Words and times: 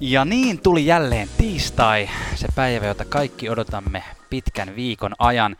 Ja 0.00 0.24
niin 0.24 0.62
tuli 0.62 0.86
jälleen 0.86 1.28
tiistai, 1.38 2.08
se 2.34 2.48
päivä, 2.54 2.86
jota 2.86 3.04
kaikki 3.04 3.50
odotamme 3.50 4.02
pitkän 4.30 4.76
viikon 4.76 5.14
ajan. 5.18 5.56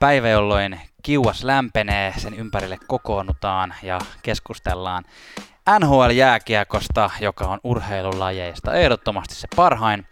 Päivä, 0.00 0.28
jolloin 0.28 0.80
kiuas 1.02 1.44
lämpenee, 1.44 2.14
sen 2.16 2.34
ympärille 2.34 2.78
kokoonnutaan 2.86 3.74
ja 3.82 3.98
keskustellaan 4.22 5.04
NHL-jääkiekosta, 5.80 7.10
joka 7.20 7.44
on 7.44 7.60
urheilulajeista 7.64 8.74
ehdottomasti 8.74 9.34
se 9.34 9.48
parhain. 9.56 10.06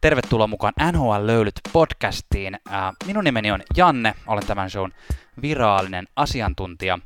Tervetuloa 0.00 0.46
mukaan 0.46 0.74
NHL 0.92 1.26
Löylyt 1.26 1.60
podcastiin. 1.72 2.58
Minun 3.06 3.24
nimeni 3.24 3.52
on 3.52 3.62
Janne, 3.76 4.14
olen 4.26 4.46
tämän 4.46 4.70
shown 4.70 4.92
virallinen 5.42 6.08
asiantuntija. 6.16 6.98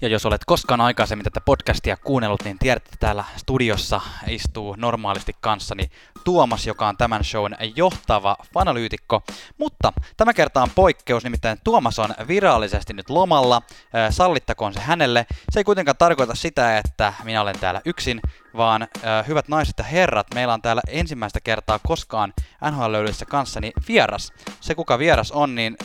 Ja 0.00 0.08
jos 0.08 0.26
olet 0.26 0.44
koskaan 0.46 0.80
aikaisemmin 0.80 1.24
tätä 1.24 1.40
podcastia 1.40 1.96
kuunnellut, 1.96 2.44
niin 2.44 2.58
tiedät, 2.58 2.84
että 2.84 2.96
täällä 3.00 3.24
studiossa 3.36 4.00
istuu 4.28 4.74
normaalisti 4.78 5.32
kanssani 5.40 5.90
Tuomas, 6.24 6.66
joka 6.66 6.88
on 6.88 6.96
tämän 6.96 7.24
shown 7.24 7.54
johtava 7.76 8.36
fanalyytikko. 8.54 9.22
Mutta 9.58 9.92
tämä 10.16 10.34
kerta 10.34 10.62
on 10.62 10.70
poikkeus, 10.74 11.24
nimittäin 11.24 11.58
Tuomas 11.64 11.98
on 11.98 12.14
virallisesti 12.28 12.92
nyt 12.92 13.10
lomalla. 13.10 13.62
Sallittakoon 14.10 14.74
se 14.74 14.80
hänelle. 14.80 15.26
Se 15.50 15.60
ei 15.60 15.64
kuitenkaan 15.64 15.96
tarkoita 15.96 16.34
sitä, 16.34 16.78
että 16.78 17.12
minä 17.24 17.42
olen 17.42 17.58
täällä 17.58 17.80
yksin, 17.84 18.20
vaan 18.56 18.88
hyvät 19.28 19.48
naiset 19.48 19.78
ja 19.78 19.84
herrat, 19.84 20.26
meillä 20.34 20.54
on 20.54 20.62
täällä 20.62 20.82
ensimmäistä 20.88 21.40
kertaa 21.40 21.78
koskaan 21.86 22.32
NHL-löydyssä 22.70 23.26
kanssani 23.26 23.72
vieras. 23.88 24.32
Se 24.60 24.74
kuka 24.74 24.98
vieras 24.98 25.32
on, 25.32 25.54
niin 25.54 25.76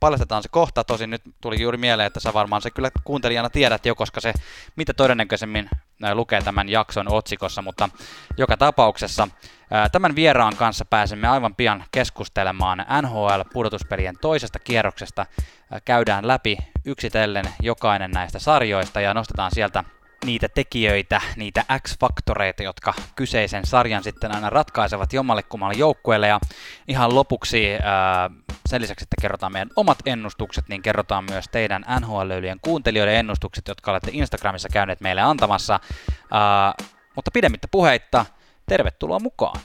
paljastetaan 0.00 0.42
se 0.42 0.48
kohta. 0.48 0.84
Tosin 0.84 1.10
nyt 1.10 1.22
tuli 1.42 1.62
juuri 1.62 1.78
mieleen, 1.78 2.06
että 2.06 2.20
sä 2.20 2.32
varmaan 2.32 2.62
se 2.62 2.70
kyllä 2.70 2.90
kuuntelijana 3.04 3.50
tiedät 3.50 3.86
jo, 3.86 3.94
koska 3.94 4.20
se 4.20 4.32
mitä 4.76 4.94
todennäköisemmin 4.94 5.70
lukee 6.14 6.42
tämän 6.42 6.68
jakson 6.68 7.12
otsikossa, 7.12 7.62
mutta 7.62 7.88
joka 8.38 8.56
tapauksessa 8.56 9.28
tämän 9.92 10.14
vieraan 10.14 10.56
kanssa 10.56 10.84
pääsemme 10.84 11.28
aivan 11.28 11.54
pian 11.54 11.84
keskustelemaan 11.92 12.86
NHL-pudotuspelien 13.02 14.18
toisesta 14.20 14.58
kierroksesta. 14.58 15.26
Käydään 15.84 16.28
läpi 16.28 16.56
yksitellen 16.84 17.44
jokainen 17.62 18.10
näistä 18.10 18.38
sarjoista 18.38 19.00
ja 19.00 19.14
nostetaan 19.14 19.50
sieltä 19.54 19.84
niitä 20.24 20.48
tekijöitä, 20.48 21.20
niitä 21.36 21.64
X-faktoreita, 21.82 22.62
jotka 22.62 22.94
kyseisen 23.16 23.66
sarjan 23.66 24.02
sitten 24.02 24.34
aina 24.34 24.50
ratkaisevat 24.50 25.12
jommalle 25.12 25.42
kummalle 25.42 25.74
joukkueelle. 25.74 26.28
Ja 26.28 26.40
ihan 26.88 27.14
lopuksi 27.14 27.72
ää, 27.82 28.30
sen 28.68 28.82
lisäksi, 28.82 29.04
että 29.04 29.16
kerrotaan 29.20 29.52
meidän 29.52 29.70
omat 29.76 29.98
ennustukset, 30.06 30.68
niin 30.68 30.82
kerrotaan 30.82 31.24
myös 31.30 31.44
teidän 31.52 31.84
NHL-löylyjen 32.00 32.58
kuuntelijoiden 32.62 33.14
ennustukset, 33.14 33.68
jotka 33.68 33.90
olette 33.90 34.10
Instagramissa 34.14 34.68
käyneet 34.72 35.00
meille 35.00 35.22
antamassa. 35.22 35.80
Ää, 36.30 36.74
mutta 37.16 37.30
pidemmittä 37.34 37.68
puheitta, 37.70 38.26
tervetuloa 38.68 39.18
mukaan! 39.18 39.60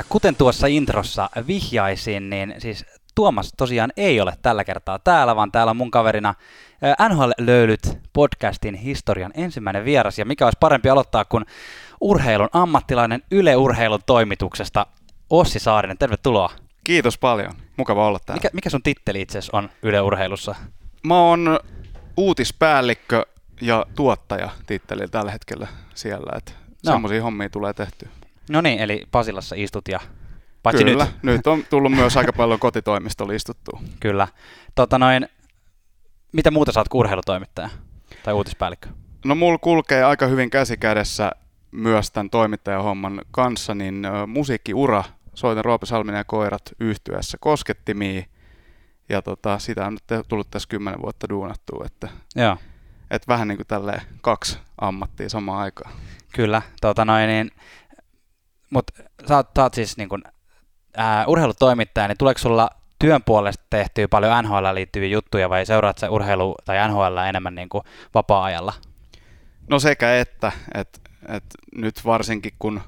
Ja 0.00 0.04
kuten 0.08 0.36
tuossa 0.36 0.66
introssa 0.66 1.30
vihjaisin, 1.46 2.30
niin 2.30 2.54
siis 2.58 2.84
Tuomas 3.14 3.52
tosiaan 3.56 3.92
ei 3.96 4.20
ole 4.20 4.32
tällä 4.42 4.64
kertaa 4.64 4.98
täällä, 4.98 5.36
vaan 5.36 5.52
täällä 5.52 5.70
on 5.70 5.76
mun 5.76 5.90
kaverina 5.90 6.34
NHL 7.08 7.30
Löylyt 7.38 7.98
podcastin 8.12 8.74
historian 8.74 9.32
ensimmäinen 9.34 9.84
vieras. 9.84 10.18
Ja 10.18 10.24
mikä 10.24 10.44
olisi 10.44 10.56
parempi 10.60 10.88
aloittaa 10.88 11.24
kuin 11.24 11.44
urheilun 12.00 12.48
ammattilainen 12.52 13.22
Yle 13.30 13.56
Urheilun 13.56 14.00
toimituksesta 14.06 14.86
Ossi 15.30 15.58
Saarinen. 15.58 15.98
Tervetuloa. 15.98 16.52
Kiitos 16.84 17.18
paljon. 17.18 17.52
Mukava 17.76 18.06
olla 18.06 18.18
täällä. 18.26 18.38
Mikä, 18.38 18.50
mikä 18.52 18.70
sun 18.70 18.82
titteli 18.82 19.20
itse 19.20 19.38
asiassa 19.38 19.56
on 19.56 19.70
Yle 19.82 20.00
Urheilussa? 20.00 20.54
Mä 21.02 21.20
oon 21.20 21.60
uutispäällikkö 22.16 23.26
ja 23.60 23.86
tuottaja 23.94 24.50
titteli 24.66 25.08
tällä 25.08 25.30
hetkellä 25.30 25.68
siellä. 25.94 26.32
Että 26.36 26.52
no. 26.86 26.92
semmoisia 26.92 27.22
hommia 27.22 27.50
tulee 27.50 27.72
tehtyä. 27.72 28.08
No 28.50 28.60
niin, 28.60 28.78
eli 28.78 29.06
Pasilassa 29.10 29.54
istut 29.58 29.88
ja 29.88 30.00
Paitsi 30.62 30.84
Kyllä, 30.84 31.04
nyt. 31.04 31.22
nyt 31.22 31.46
on 31.46 31.64
tullut 31.70 31.92
myös 31.92 32.16
aika 32.16 32.32
paljon 32.32 32.60
kotitoimistolla 32.60 33.32
istuttua. 33.32 33.80
Kyllä. 34.00 34.28
Tota 34.74 34.98
noin, 34.98 35.28
mitä 36.32 36.50
muuta 36.50 36.72
saat 36.72 36.86
urheilutoimittaja 36.94 37.68
tai 38.22 38.34
uutispäällikkö? 38.34 38.88
No 39.24 39.34
mulla 39.34 39.58
kulkee 39.58 40.04
aika 40.04 40.26
hyvin 40.26 40.50
käsi 40.50 40.76
kädessä 40.76 41.32
myös 41.70 42.10
tämän 42.10 42.30
toimittajahomman 42.30 43.20
kanssa, 43.30 43.74
niin 43.74 44.06
musiikkiura, 44.26 45.04
soitan 45.34 45.64
Roope 45.64 45.86
Salminen 45.86 46.18
ja 46.18 46.24
koirat 46.24 46.62
yhtyessä 46.80 47.38
koskettimiin, 47.40 48.24
ja 49.08 49.22
tota, 49.22 49.58
sitä 49.58 49.86
on 49.86 49.92
nyt 49.92 50.26
tullut 50.28 50.50
tässä 50.50 50.68
kymmenen 50.68 51.02
vuotta 51.02 51.28
duunattua, 51.28 51.84
että, 51.86 52.08
Joo. 52.36 52.56
että 53.10 53.28
vähän 53.28 53.48
niin 53.48 53.58
kuin 53.58 53.66
tälleen 53.66 54.02
kaksi 54.20 54.58
ammattia 54.80 55.28
samaan 55.28 55.62
aikaan. 55.62 55.92
Kyllä, 56.34 56.62
tota 56.80 57.04
noin, 57.04 57.28
niin 57.28 57.50
mutta 58.70 59.02
sä, 59.28 59.36
oot, 59.36 59.50
sä 59.56 59.62
oot 59.62 59.74
siis 59.74 59.96
niin 59.96 60.08
kun, 60.08 60.22
ää, 60.96 61.26
urheilutoimittaja, 61.26 62.08
niin 62.08 62.18
tuleeko 62.18 62.38
sulla 62.38 62.70
työn 62.98 63.22
puolesta 63.22 63.64
tehtyä 63.70 64.08
paljon 64.08 64.44
NHL 64.44 64.66
liittyviä 64.74 65.08
juttuja 65.08 65.50
vai 65.50 65.66
seuraat 65.66 65.98
sä 65.98 66.10
urheilu 66.10 66.54
tai 66.64 66.88
NHL 66.88 67.16
enemmän 67.16 67.54
niin 67.54 67.68
kuin 67.68 67.84
vapaa-ajalla? 68.14 68.72
No 69.70 69.78
sekä 69.78 70.20
että, 70.20 70.52
että, 70.74 70.98
että 71.28 71.58
nyt 71.74 72.04
varsinkin 72.04 72.52
kun 72.58 72.80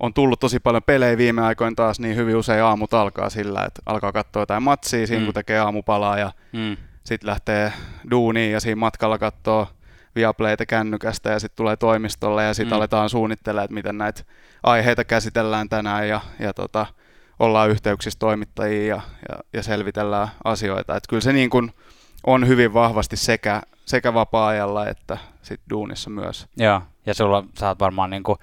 on 0.00 0.14
tullut 0.14 0.40
tosi 0.40 0.60
paljon 0.60 0.82
pelejä 0.82 1.16
viime 1.16 1.42
aikoina 1.42 1.74
taas, 1.74 2.00
niin 2.00 2.16
hyvin 2.16 2.36
usein 2.36 2.62
aamut 2.62 2.94
alkaa 2.94 3.30
sillä, 3.30 3.64
että 3.64 3.82
alkaa 3.86 4.12
katsoa 4.12 4.42
jotain 4.42 4.62
matsia 4.62 5.06
siinä, 5.06 5.20
mm. 5.20 5.24
kun 5.24 5.34
tekee 5.34 5.58
aamupalaa 5.58 6.18
ja 6.18 6.32
mm. 6.52 6.76
sitten 7.04 7.30
lähtee 7.30 7.72
duuniin 8.10 8.52
ja 8.52 8.60
siinä 8.60 8.76
matkalla 8.76 9.18
katsoo 9.18 9.68
Viaplayta 10.14 10.66
kännykästä 10.66 11.30
ja 11.30 11.38
sitten 11.38 11.56
tulee 11.56 11.76
toimistolle 11.76 12.44
ja 12.44 12.54
sitten 12.54 12.72
mm. 12.72 12.76
aletaan 12.76 13.10
suunnittelemaan, 13.10 13.64
että 13.64 13.74
miten 13.74 13.98
näitä 13.98 14.22
aiheita 14.62 15.04
käsitellään 15.04 15.68
tänään 15.68 16.08
ja, 16.08 16.20
ja 16.38 16.54
tota, 16.54 16.86
ollaan 17.38 17.70
yhteyksissä 17.70 18.18
toimittajiin 18.18 18.88
ja, 18.88 19.00
ja, 19.28 19.38
ja 19.52 19.62
selvitellään 19.62 20.28
asioita. 20.44 20.96
Et 20.96 21.04
kyllä 21.08 21.20
se 21.20 21.32
niin 21.32 21.50
kuin 21.50 21.72
on 22.26 22.48
hyvin 22.48 22.74
vahvasti 22.74 23.16
sekä, 23.16 23.62
sekä 23.84 24.14
vapaa-ajalla 24.14 24.86
että 24.86 25.18
sit 25.42 25.60
duunissa 25.70 26.10
myös. 26.10 26.46
Joo, 26.56 26.82
ja 27.06 27.14
sulla 27.14 27.44
sä 27.58 27.68
oot 27.68 27.80
varmaan 27.80 28.10
niin 28.10 28.22
kuin 28.22 28.38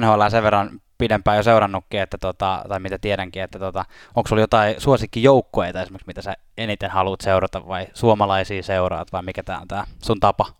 NHL 0.00 0.28
sen 0.28 0.42
verran 0.42 0.80
pidempään 0.98 1.36
jo 1.36 1.42
seurannutkin, 1.42 2.00
että 2.00 2.18
tota, 2.18 2.64
tai 2.68 2.80
mitä 2.80 2.98
tiedänkin, 2.98 3.42
että 3.42 3.58
tota, 3.58 3.84
onko 4.14 4.28
sulla 4.28 4.42
jotain 4.42 4.74
suosikkijoukkueita 4.78 5.82
esimerkiksi, 5.82 6.06
mitä 6.06 6.22
sä 6.22 6.34
eniten 6.58 6.90
haluat 6.90 7.20
seurata 7.20 7.68
vai 7.68 7.86
suomalaisia 7.94 8.62
seuraat 8.62 9.12
vai 9.12 9.22
mikä 9.22 9.42
tämä 9.42 9.58
on 9.58 9.68
tämä 9.68 9.84
sun 10.02 10.20
tapa? 10.20 10.59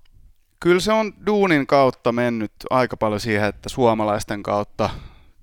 Kyllä 0.60 0.80
se 0.80 0.92
on 0.92 1.12
duunin 1.26 1.66
kautta 1.66 2.12
mennyt 2.12 2.52
aika 2.70 2.96
paljon 2.96 3.20
siihen, 3.20 3.48
että 3.48 3.68
suomalaisten 3.68 4.42
kautta 4.42 4.90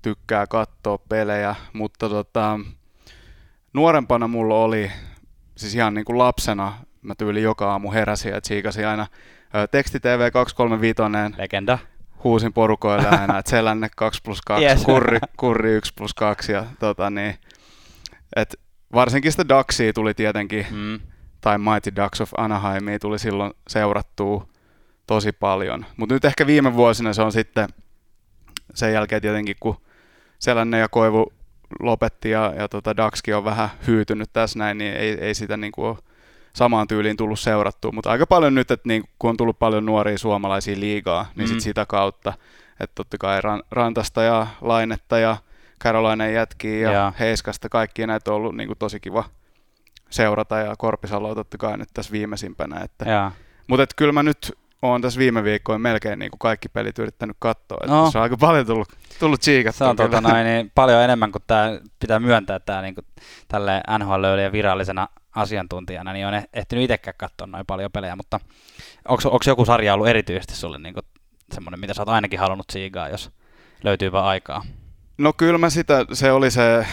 tykkää 0.02 0.46
katsoa 0.46 0.98
pelejä, 0.98 1.54
mutta 1.72 2.08
tota, 2.08 2.60
nuorempana 3.72 4.28
mulla 4.28 4.54
oli, 4.54 4.90
siis 5.56 5.74
ihan 5.74 5.94
niin 5.94 6.04
kuin 6.04 6.18
lapsena, 6.18 6.72
mä 7.02 7.14
tyyli 7.14 7.42
joka 7.42 7.70
aamu 7.70 7.92
heräsin 7.92 8.32
ja 8.32 8.40
tsiikasin 8.40 8.86
aina 8.86 9.06
teksti 9.70 10.00
TV 10.00 10.32
235. 10.32 11.38
Legenda. 11.38 11.78
Huusin 12.24 12.52
porukoille 12.52 13.08
aina, 13.08 13.38
että 13.38 13.50
selänne 13.50 13.88
2 13.96 14.20
plus 14.24 14.42
2, 14.42 14.64
yes. 14.64 14.84
kurri, 14.84 15.18
kurri 15.36 15.72
1 15.72 15.92
plus 15.94 16.14
2 16.14 16.52
ja 16.52 16.66
tota 16.78 17.10
niin, 17.10 17.34
et 18.36 18.60
varsinkin 18.92 19.32
sitä 19.32 19.48
Ducksia 19.48 19.92
tuli 19.92 20.14
tietenkin, 20.14 20.66
mm. 20.70 21.00
tai 21.40 21.58
Mighty 21.58 21.96
Ducks 21.96 22.20
of 22.20 22.30
Anaheimia 22.36 22.98
tuli 22.98 23.18
silloin 23.18 23.52
seurattua 23.68 24.48
tosi 25.08 25.32
paljon. 25.32 25.86
Mutta 25.96 26.14
nyt 26.14 26.24
ehkä 26.24 26.46
viime 26.46 26.74
vuosina 26.74 27.12
se 27.12 27.22
on 27.22 27.32
sitten 27.32 27.68
sen 28.74 28.92
jälkeen 28.92 29.22
tietenkin, 29.22 29.56
kun 29.60 29.76
Selänne 30.38 30.78
ja 30.78 30.88
Koivu 30.88 31.32
lopetti 31.80 32.30
ja, 32.30 32.52
ja 32.56 32.68
tota 32.68 32.96
Daxki 32.96 33.32
on 33.32 33.44
vähän 33.44 33.68
hyytynyt 33.86 34.32
tässä 34.32 34.58
näin, 34.58 34.78
niin 34.78 34.94
ei, 34.94 35.18
ei 35.20 35.34
sitä 35.34 35.56
niin 35.56 35.72
kuin 35.72 35.98
samaan 36.52 36.88
tyyliin 36.88 37.16
tullut 37.16 37.40
seurattua. 37.40 37.92
Mutta 37.92 38.10
aika 38.10 38.26
paljon 38.26 38.54
nyt, 38.54 38.70
että 38.70 38.88
niin, 38.88 39.04
kun 39.18 39.30
on 39.30 39.36
tullut 39.36 39.58
paljon 39.58 39.86
nuoria 39.86 40.18
suomalaisia 40.18 40.80
liigaa, 40.80 41.26
niin 41.36 41.48
mm. 41.48 41.52
sit 41.52 41.60
sitä 41.60 41.86
kautta, 41.86 42.32
että 42.80 42.94
totta 42.94 43.18
kai 43.18 43.40
Rantasta 43.70 44.22
ja 44.22 44.46
Lainetta 44.60 45.18
ja 45.18 45.36
Carolina 45.82 46.26
jätkiä 46.26 46.78
ja, 46.78 46.92
ja. 46.92 47.12
Heiskasta, 47.18 47.68
kaikki 47.68 48.06
näitä 48.06 48.30
on 48.30 48.36
ollut 48.36 48.56
niin 48.56 48.66
kuin 48.66 48.78
tosi 48.78 49.00
kiva 49.00 49.24
seurata 50.10 50.58
ja 50.58 50.74
Korpisaloa 50.78 51.34
totta 51.34 51.58
kai 51.58 51.78
nyt 51.78 51.88
tässä 51.94 52.12
viimeisimpänä. 52.12 52.80
Että, 52.80 53.04
mutta 53.66 53.86
kyllä 53.96 54.12
mä 54.12 54.22
nyt 54.22 54.58
olen 54.82 55.02
tässä 55.02 55.18
viime 55.18 55.44
viikkoina 55.44 55.78
melkein 55.78 56.18
niin 56.18 56.30
kuin 56.30 56.38
kaikki 56.38 56.68
pelit 56.68 56.98
yrittänyt 56.98 57.36
katsoa. 57.38 57.78
Että 57.82 57.94
no. 57.94 58.10
Se 58.10 58.18
on 58.18 58.22
aika 58.22 58.36
paljon 58.36 58.66
tullut, 58.66 58.88
tullut. 59.18 59.42
Se 59.70 59.84
on 59.84 59.96
tuota 59.96 60.20
noin, 60.20 60.44
niin 60.44 60.72
paljon 60.74 61.02
enemmän 61.02 61.32
kuin 61.32 61.42
tämä 61.46 61.80
pitää 62.00 62.20
myöntää 62.20 62.58
tämä 62.60 62.82
niin 62.82 62.94
tälle 63.48 63.80
nhl 63.98 64.38
ja 64.42 64.52
virallisena 64.52 65.08
asiantuntijana, 65.34 66.12
niin 66.12 66.26
on 66.26 66.34
eh, 66.34 66.48
ehtinyt 66.52 66.84
itsekään 66.84 67.14
katsoa 67.16 67.46
noin 67.46 67.66
paljon 67.66 67.92
pelejä, 67.92 68.16
mutta 68.16 68.40
onko 69.08 69.38
joku 69.46 69.64
sarja 69.64 69.94
ollut 69.94 70.08
erityisesti 70.08 70.56
sulle 70.56 70.78
niin 70.78 70.94
semmoinen, 71.52 71.80
mitä 71.80 71.94
sä 71.94 72.02
oot 72.02 72.08
ainakin 72.08 72.38
halunnut 72.38 72.70
siigaa, 72.72 73.08
jos 73.08 73.30
löytyy 73.84 74.12
vaan 74.12 74.26
aikaa? 74.26 74.62
No 75.18 75.32
kyllä 75.32 75.58
mä 75.58 75.70
sitä, 75.70 76.06
se 76.12 76.32
oli 76.32 76.50
se 76.50 76.86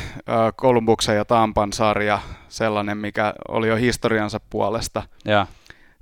Kolumbuksen 0.56 1.16
ja 1.16 1.26
Tampan 1.26 1.74
sarja, 1.74 2.20
sellainen, 2.50 2.98
mikä 2.98 3.34
oli 3.48 3.68
jo 3.68 3.76
historiansa 3.76 4.40
puolesta. 4.50 5.04
Ja. 5.26 5.48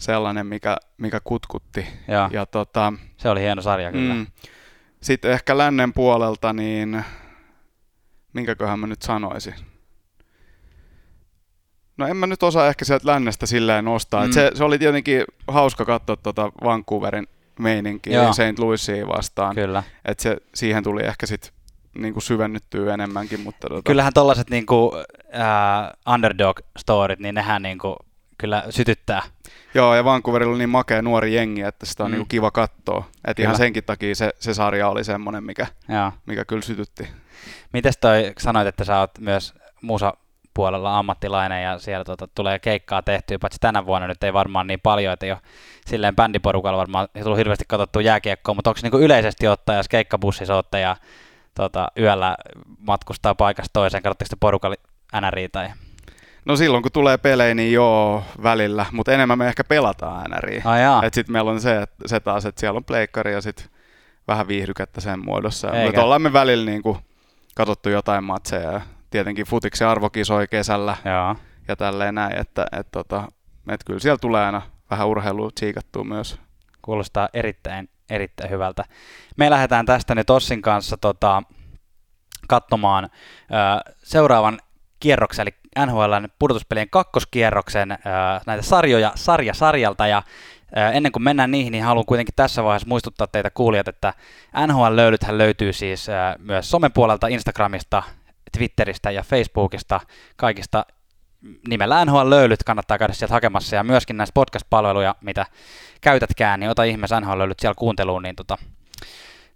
Sellainen, 0.04 0.48
mikä, 0.48 0.78
mikä 0.98 1.20
kutkutti. 1.24 1.86
Ja. 2.08 2.30
ja 2.34 2.46
tota, 2.46 2.94
se 3.18 3.30
oli 3.30 3.42
hieno 3.42 3.62
sarja 3.62 3.92
kyllä. 3.92 4.14
Mm, 4.14 4.28
sitten 5.02 5.32
ehkä 5.32 5.58
lännen 5.58 5.94
puolelta, 5.94 6.54
niin 6.54 7.04
minkäköhän 8.34 8.80
mä 8.80 8.88
nyt 8.88 9.02
sanoisin? 9.02 9.54
No 11.98 12.08
en 12.08 12.18
mä 12.18 12.28
nyt 12.28 12.44
osaa 12.44 12.68
ehkä 12.68 12.86
sieltä 12.86 13.08
lännestä 13.08 13.46
silleen 13.46 13.86
nostaa. 13.86 14.26
Mm. 14.26 14.32
se, 14.32 14.52
se 14.54 14.64
oli 14.64 14.80
tietenkin 14.80 15.24
hauska 15.48 15.86
katsoa 15.86 16.16
tuota 16.16 16.52
Vancouverin 16.64 17.28
meininkiä 17.60 18.34
St. 18.34 18.60
Louisia 18.60 19.08
vastaan. 19.08 19.56
Kyllä. 19.56 19.84
Et 20.06 20.20
se, 20.20 20.38
siihen 20.56 20.84
tuli 20.84 21.04
ehkä 21.04 21.26
sitten 21.26 21.52
niinku 21.98 22.22
syvennyttyä 22.22 22.94
enemmänkin. 22.94 23.40
Mutta 23.40 23.70
tota... 23.70 23.82
Kyllähän 23.86 24.14
tollaiset 24.14 24.50
niinku, 24.50 24.86
uh, 24.86 26.14
underdog-storit, 26.14 27.20
niin 27.20 27.36
nehän 27.36 27.62
niinku, 27.62 27.96
kyllä 28.38 28.64
sytyttää. 28.70 29.22
Joo, 29.74 29.96
ja 29.96 30.04
Vancouverilla 30.04 30.54
on 30.54 30.58
niin 30.58 30.70
makea 30.70 31.02
nuori 31.02 31.36
jengi, 31.36 31.62
että 31.62 31.86
sitä 31.86 32.04
on 32.04 32.10
mm. 32.10 32.14
niinku 32.14 32.28
kiva 32.30 32.52
katsoa. 32.52 33.04
Et 33.28 33.40
ihan 33.40 33.58
senkin 33.58 33.84
takia 33.84 34.16
se, 34.16 34.32
se 34.40 34.54
sarja 34.54 34.90
oli 34.90 35.04
semmoinen, 35.04 35.44
mikä, 35.44 35.68
mikä 36.26 36.46
kyllä 36.46 36.62
sytytti. 36.62 37.08
Mites 37.74 37.98
toi, 37.98 38.34
sanoit, 38.38 38.68
että 38.68 38.84
sä 38.84 39.00
oot 39.00 39.12
myös 39.20 39.54
musa 39.82 40.14
puolella 40.54 41.00
ammattilainen 41.00 41.64
ja 41.64 41.80
siellä 41.80 42.04
tota, 42.04 42.28
tulee 42.36 42.60
keikkaa 42.60 43.02
tehtyä, 43.02 43.40
paitsi 43.40 43.60
tänä 43.60 43.86
vuonna 43.86 44.08
nyt 44.08 44.24
ei 44.24 44.34
varmaan 44.34 44.68
niin 44.68 44.80
paljon, 44.80 45.14
että 45.14 45.26
jo 45.26 45.38
silleen 45.86 46.16
bändiporukalla 46.16 46.78
varmaan 46.78 47.08
ei 47.16 47.24
tullut 47.24 47.38
hirveästi 47.38 47.66
katsottua 47.68 48.02
jääkiekkoa, 48.02 48.56
mutta 48.56 48.70
onko 48.70 48.80
niin 48.84 49.04
yleisesti 49.04 49.48
ottaa, 49.48 49.76
jos 49.76 49.90
keikkabussissa 49.90 50.56
olette 50.56 50.80
ja 50.80 50.96
tota, 51.56 51.88
yöllä 52.00 52.38
matkustaa 52.80 53.36
paikasta 53.36 53.74
toiseen, 53.74 54.04
katsotteko 54.04 54.30
te 54.30 54.36
porukalla 54.40 54.76
NRI 55.22 55.50
tai 55.50 55.70
No 56.46 56.56
silloin 56.56 56.84
kun 56.84 56.92
tulee 56.92 57.18
pelejä, 57.18 57.56
niin 57.56 57.74
joo, 57.74 58.24
välillä, 58.44 58.86
mutta 58.92 59.12
enemmän 59.12 59.38
me 59.38 59.48
ehkä 59.48 59.64
pelataan 59.64 60.32
NRI. 60.32 60.62
Ah, 60.66 61.04
et 61.04 61.14
sit 61.14 61.28
meillä 61.28 61.52
on 61.52 61.62
se, 61.62 61.82
että 61.82 62.08
se 62.08 62.20
taas, 62.20 62.46
että 62.46 62.60
siellä 62.60 62.78
on 62.78 62.84
pleikkari 62.84 63.34
ja 63.34 63.42
sit 63.42 63.70
vähän 64.28 64.48
viihdykettä 64.48 65.02
sen 65.02 65.26
muodossa. 65.26 65.72
Mutta 65.86 66.04
ollaan 66.04 66.22
me 66.22 66.34
välillä 66.34 66.66
niin 66.66 66.82
kuin 66.82 66.98
katsottu 67.56 67.90
jotain 67.90 68.24
matseja 68.24 68.72
ja 68.72 68.82
tietenkin 69.10 69.46
futiksen 69.46 69.88
arvokisoi 69.88 70.48
kesällä 70.48 70.98
Joo. 71.06 71.36
ja 71.68 71.76
tälleen 71.76 72.16
näin, 72.16 72.38
että 72.38 72.66
et, 72.80 72.88
tota, 72.92 73.28
et 73.70 73.84
kyllä 73.86 74.00
siellä 74.00 74.18
tulee 74.18 74.46
aina 74.46 74.62
vähän 74.92 75.08
urheilua 75.08 75.50
tsiikattua 75.56 76.04
myös. 76.04 76.40
Kuulostaa 76.82 77.30
erittäin, 77.34 77.90
erittäin 78.10 78.50
hyvältä. 78.50 78.84
Me 79.38 79.50
lähdetään 79.50 79.86
tästä 79.86 80.16
nyt 80.16 80.30
Ossin 80.30 80.62
kanssa 80.62 80.98
tota, 80.98 81.44
katsomaan 82.48 83.04
ö, 83.04 83.92
seuraavan 84.04 84.60
kierroksen, 85.04 85.48
eli 85.48 85.86
NHLn 85.86 86.28
pudotuspelien 86.40 86.90
kakkoskierroksen 86.90 87.92
ö, 87.92 87.96
näitä 88.46 88.64
sarjoja 88.64 89.12
sarja 89.16 89.54
sarjalta, 89.54 90.08
ja 90.08 90.24
ö, 90.78 90.90
ennen 90.92 91.12
kuin 91.12 91.24
mennään 91.24 91.52
niihin, 91.52 91.72
niin 91.72 91.84
haluan 91.84 92.06
kuitenkin 92.06 92.36
tässä 92.36 92.64
vaiheessa 92.64 92.88
muistuttaa 92.88 93.28
teitä 93.28 93.50
kuulijat, 93.50 93.88
että 93.88 94.14
NHL-löylythän 94.68 95.38
löytyy 95.38 95.74
siis 95.74 96.10
ö, 96.10 96.14
myös 96.40 96.70
somen 96.70 96.92
puolelta 96.92 97.28
Instagramista, 97.28 98.04
Twitteristä 98.58 99.12
ja 99.12 99.24
Facebookista, 99.24 100.00
kaikista. 100.36 100.86
Nimellä 101.68 102.06
NHL 102.06 102.30
löylyt 102.30 102.64
kannattaa 102.64 102.98
käydä 102.98 103.14
sieltä 103.14 103.34
hakemassa. 103.34 103.76
Ja 103.76 103.84
myöskin 103.84 104.18
näistä 104.18 104.34
podcast-palveluja, 104.34 105.16
mitä 105.22 105.46
käytätkään, 106.02 106.60
niin 106.60 106.70
ota 106.70 106.84
ihmeessä 106.84 107.20
NHL 107.20 107.38
löylyt 107.38 107.60
siellä 107.60 107.76
kuunteluun, 107.78 108.24
niin 108.24 108.36
tota, 108.36 108.58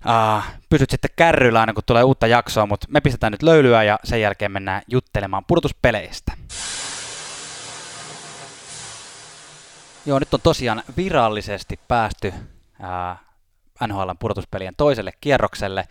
uh, 0.05 0.43
pysyt 0.69 0.89
sitten 0.89 1.11
kärryillä 1.15 1.59
aina 1.59 1.73
kun 1.73 1.83
tulee 1.85 2.03
uutta 2.03 2.27
jaksoa, 2.27 2.65
mutta 2.65 2.87
me 2.89 3.01
pistetään 3.01 3.31
nyt 3.31 3.43
löylyä 3.43 3.83
ja 3.83 3.99
sen 4.03 4.21
jälkeen 4.21 4.51
mennään 4.51 4.81
juttelemaan 4.87 5.45
pudotuspeleistä. 5.45 6.31
Joo, 10.05 10.19
nyt 10.19 10.33
on 10.33 10.41
tosiaan 10.41 10.83
virallisesti 10.97 11.79
päästy 11.87 12.27
uh, 12.27 13.87
NHLn 13.87 14.17
pudotuspelien 14.19 14.73
toiselle 14.77 15.11
kierrokselle 15.21 15.87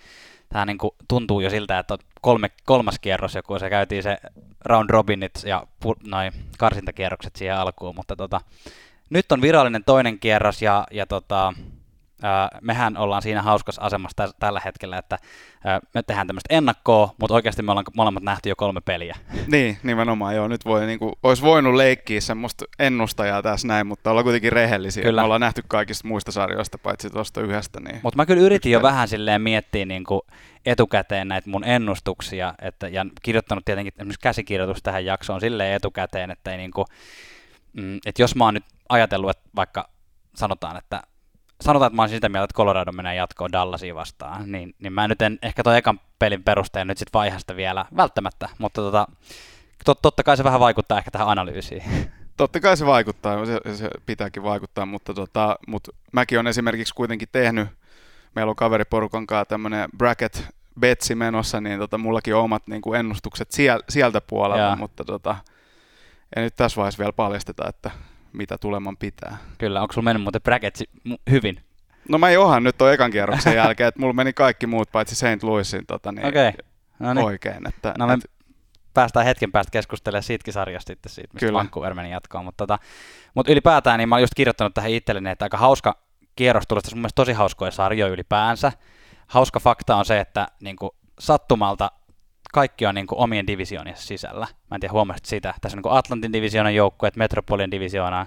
tämä 0.48 0.64
niin 0.64 0.78
kuin 0.78 0.90
tuntuu 1.08 1.40
jo 1.40 1.50
siltä, 1.50 1.78
että 1.78 1.94
on 1.94 1.98
kolme, 2.20 2.50
kolmas 2.64 2.98
kierros 2.98 3.34
joku, 3.34 3.58
se 3.58 3.70
käytiin 3.70 4.02
se 4.02 4.18
round 4.64 4.90
robinit 4.90 5.32
ja 5.44 5.66
noin 6.06 6.32
karsintakierrokset 6.58 7.36
siihen 7.36 7.56
alkuun, 7.56 7.94
mutta 7.94 8.16
tota, 8.16 8.40
nyt 9.10 9.32
on 9.32 9.40
virallinen 9.40 9.84
toinen 9.84 10.18
kierros 10.18 10.62
ja, 10.62 10.86
ja 10.90 11.06
tota, 11.06 11.52
mehän 12.60 12.96
ollaan 12.96 13.22
siinä 13.22 13.42
hauskassa 13.42 13.82
asemassa 13.82 14.28
tällä 14.40 14.60
hetkellä, 14.64 14.98
että 14.98 15.18
me 15.94 16.02
tehdään 16.02 16.26
tämmöistä 16.26 16.54
ennakkoa, 16.54 17.14
mutta 17.20 17.34
oikeasti 17.34 17.62
me 17.62 17.72
ollaan 17.72 17.86
molemmat 17.96 18.22
nähty 18.22 18.48
jo 18.48 18.56
kolme 18.56 18.80
peliä. 18.80 19.16
Niin, 19.46 19.78
nimenomaan 19.82 20.36
joo. 20.36 20.48
Nyt 20.48 20.64
voi, 20.64 20.86
niin 20.86 20.98
kuin, 20.98 21.12
olisi 21.22 21.42
voinut 21.42 21.74
leikkiä 21.74 22.20
semmoista 22.20 22.64
ennustajaa 22.78 23.42
tässä 23.42 23.68
näin, 23.68 23.86
mutta 23.86 24.10
ollaan 24.10 24.24
kuitenkin 24.24 24.52
rehellisiä. 24.52 25.02
Kyllä. 25.02 25.22
Me 25.22 25.24
ollaan 25.24 25.40
nähty 25.40 25.62
kaikista 25.68 26.08
muista 26.08 26.32
sarjoista, 26.32 26.78
paitsi 26.78 27.10
tuosta 27.10 27.40
yhdestä. 27.40 27.80
Niin 27.80 28.00
mutta 28.02 28.16
mä 28.16 28.26
kyllä 28.26 28.42
yritin 28.42 28.72
jo 28.72 28.82
vähän 28.82 29.08
silleen 29.08 29.42
miettiä 29.42 29.84
niin 29.84 30.04
kuin 30.04 30.20
etukäteen 30.66 31.28
näitä 31.28 31.50
mun 31.50 31.64
ennustuksia, 31.64 32.54
että, 32.62 32.88
ja 32.88 33.06
kirjoittanut 33.22 33.64
tietenkin 33.64 33.92
esimerkiksi 33.96 34.20
käsikirjoitus 34.20 34.82
tähän 34.82 35.04
jaksoon 35.04 35.40
silleen 35.40 35.74
etukäteen, 35.74 36.30
että, 36.30 36.50
ei 36.50 36.56
niin 36.56 36.70
kuin, 36.70 36.86
mm, 37.72 37.98
että 38.06 38.22
jos 38.22 38.34
mä 38.34 38.44
oon 38.44 38.54
nyt 38.54 38.64
ajatellut, 38.88 39.30
että 39.30 39.50
vaikka 39.56 39.88
sanotaan, 40.34 40.76
että 40.76 41.02
sanotaan, 41.60 41.86
että 41.86 41.96
mä 41.96 42.02
olisin 42.02 42.16
sitä 42.16 42.28
mieltä, 42.28 42.44
että 42.44 42.56
Colorado 42.56 42.92
menee 42.92 43.14
jatkoon 43.14 43.52
Dallasia 43.52 43.94
vastaan, 43.94 44.52
niin, 44.52 44.74
niin 44.78 44.92
mä 44.92 45.08
nyt 45.08 45.22
en 45.22 45.38
ehkä 45.42 45.62
tuon 45.62 45.76
ekan 45.76 46.00
pelin 46.18 46.42
perusteella 46.42 46.84
nyt 46.84 46.98
sitten 46.98 47.18
vaihasta 47.18 47.56
vielä 47.56 47.86
välttämättä, 47.96 48.48
mutta 48.58 48.80
tota, 48.80 49.08
tot, 49.84 50.02
totta 50.02 50.22
kai 50.22 50.36
se 50.36 50.44
vähän 50.44 50.60
vaikuttaa 50.60 50.98
ehkä 50.98 51.10
tähän 51.10 51.28
analyysiin. 51.28 51.82
Totta 52.36 52.60
kai 52.60 52.76
se 52.76 52.86
vaikuttaa, 52.86 53.46
se, 53.46 53.60
se 53.74 53.90
pitääkin 54.06 54.42
vaikuttaa, 54.42 54.86
mutta, 54.86 55.14
tota, 55.14 55.56
mutta 55.66 55.92
mäkin 56.12 56.38
olen 56.38 56.46
esimerkiksi 56.46 56.94
kuitenkin 56.94 57.28
tehnyt, 57.32 57.68
meillä 58.34 58.50
on 58.50 58.56
kaveriporukan 58.56 59.26
kanssa 59.26 59.44
tämmöinen 59.44 59.88
bracket 59.96 60.46
betsi 60.80 61.14
menossa, 61.14 61.60
niin 61.60 61.78
tota, 61.78 61.98
mullakin 61.98 62.34
on 62.34 62.42
omat 62.42 62.66
niin 62.66 62.82
kuin 62.82 63.00
ennustukset 63.00 63.50
siel, 63.50 63.82
sieltä 63.88 64.20
puolelta, 64.20 64.62
Jaa. 64.62 64.76
mutta 64.76 65.04
tota, 65.04 65.36
en 66.36 66.42
nyt 66.42 66.56
tässä 66.56 66.76
vaiheessa 66.76 66.98
vielä 66.98 67.12
paljasteta, 67.12 67.68
että 67.68 67.90
mitä 68.36 68.58
tuleman 68.58 68.96
pitää. 68.96 69.36
Kyllä, 69.58 69.82
onko 69.82 69.92
sulla 69.92 70.04
mennyt 70.04 70.22
muuten 70.22 70.42
bracketsi 70.42 70.84
hyvin? 71.30 71.60
No 72.08 72.18
mä 72.18 72.30
johan 72.30 72.62
nyt 72.62 72.82
on 72.82 72.92
ekan 72.92 73.10
kierroksen 73.10 73.56
jälkeen, 73.64 73.88
että 73.88 74.00
mulla 74.00 74.12
meni 74.12 74.32
kaikki 74.32 74.66
muut 74.66 74.92
paitsi 74.92 75.14
St. 75.14 75.42
Louisin 75.42 75.86
tota, 75.86 76.12
niin 76.12 76.26
okay. 76.26 76.52
no 76.98 77.14
niin. 77.14 77.24
oikein. 77.26 77.68
Että, 77.68 77.94
no 77.98 78.06
me 78.06 78.12
et... 78.12 78.30
päästään 78.94 79.26
hetken 79.26 79.52
päästä 79.52 79.70
keskustelemaan 79.70 80.22
siitäkin 80.22 80.52
sarjasta 80.52 80.86
sitten 80.86 81.12
siitä, 81.12 81.34
mistä 81.34 81.46
Kyllä. 81.46 81.58
Vancouver 81.58 81.94
meni 81.94 82.10
jatkoon. 82.10 82.44
Mutta, 82.44 82.66
tota, 82.66 82.78
mutta 83.34 83.52
ylipäätään 83.52 83.98
niin 83.98 84.08
mä 84.08 84.14
olen 84.14 84.22
just 84.22 84.34
kirjoittanut 84.36 84.74
tähän 84.74 84.90
itselleni, 84.90 85.30
että 85.30 85.44
aika 85.44 85.56
hauska 85.56 85.98
kierros 86.36 86.64
tuli, 86.68 86.80
mun 86.90 87.00
mielestä 87.00 87.16
tosi 87.16 87.32
hauskoja 87.32 87.70
sarjoja 87.70 88.12
ylipäänsä. 88.12 88.72
Hauska 89.26 89.60
fakta 89.60 89.96
on 89.96 90.04
se, 90.04 90.20
että 90.20 90.48
niin 90.60 90.76
kuin 90.76 90.90
sattumalta 91.18 91.90
kaikki 92.52 92.86
on 92.86 92.94
niin 92.94 93.06
kuin 93.06 93.18
omien 93.18 93.46
divisioonissa 93.46 94.06
sisällä. 94.06 94.46
Mä 94.70 94.74
en 94.74 94.80
tiedä, 94.80 94.92
huomasit 94.92 95.24
sitä. 95.24 95.54
Tässä 95.60 95.78
on 95.78 95.82
niin 95.84 95.98
Atlantin 95.98 96.32
divisioonan 96.32 96.74
joukkueet, 96.74 97.16
Metropolian 97.16 97.70
divisioona, 97.70 98.26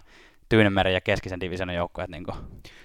Tyynemeren 0.49 0.93
ja 0.93 1.01
keskisen 1.01 1.39
divisioonan 1.39 1.75
joukkueet. 1.75 2.09
Niin 2.09 2.25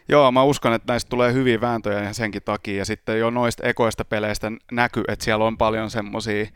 Joo, 0.08 0.32
mä 0.32 0.42
uskon, 0.42 0.72
että 0.72 0.92
näistä 0.92 1.08
tulee 1.08 1.32
hyviä 1.32 1.60
vääntöjä 1.60 2.12
senkin 2.12 2.42
takia. 2.42 2.78
Ja 2.78 2.84
sitten 2.84 3.18
jo 3.18 3.30
noista 3.30 3.66
ekoista 3.66 4.04
peleistä 4.04 4.52
näkyy, 4.72 5.04
että 5.08 5.24
siellä 5.24 5.44
on 5.44 5.58
paljon 5.58 5.90
semmoisia 5.90 6.46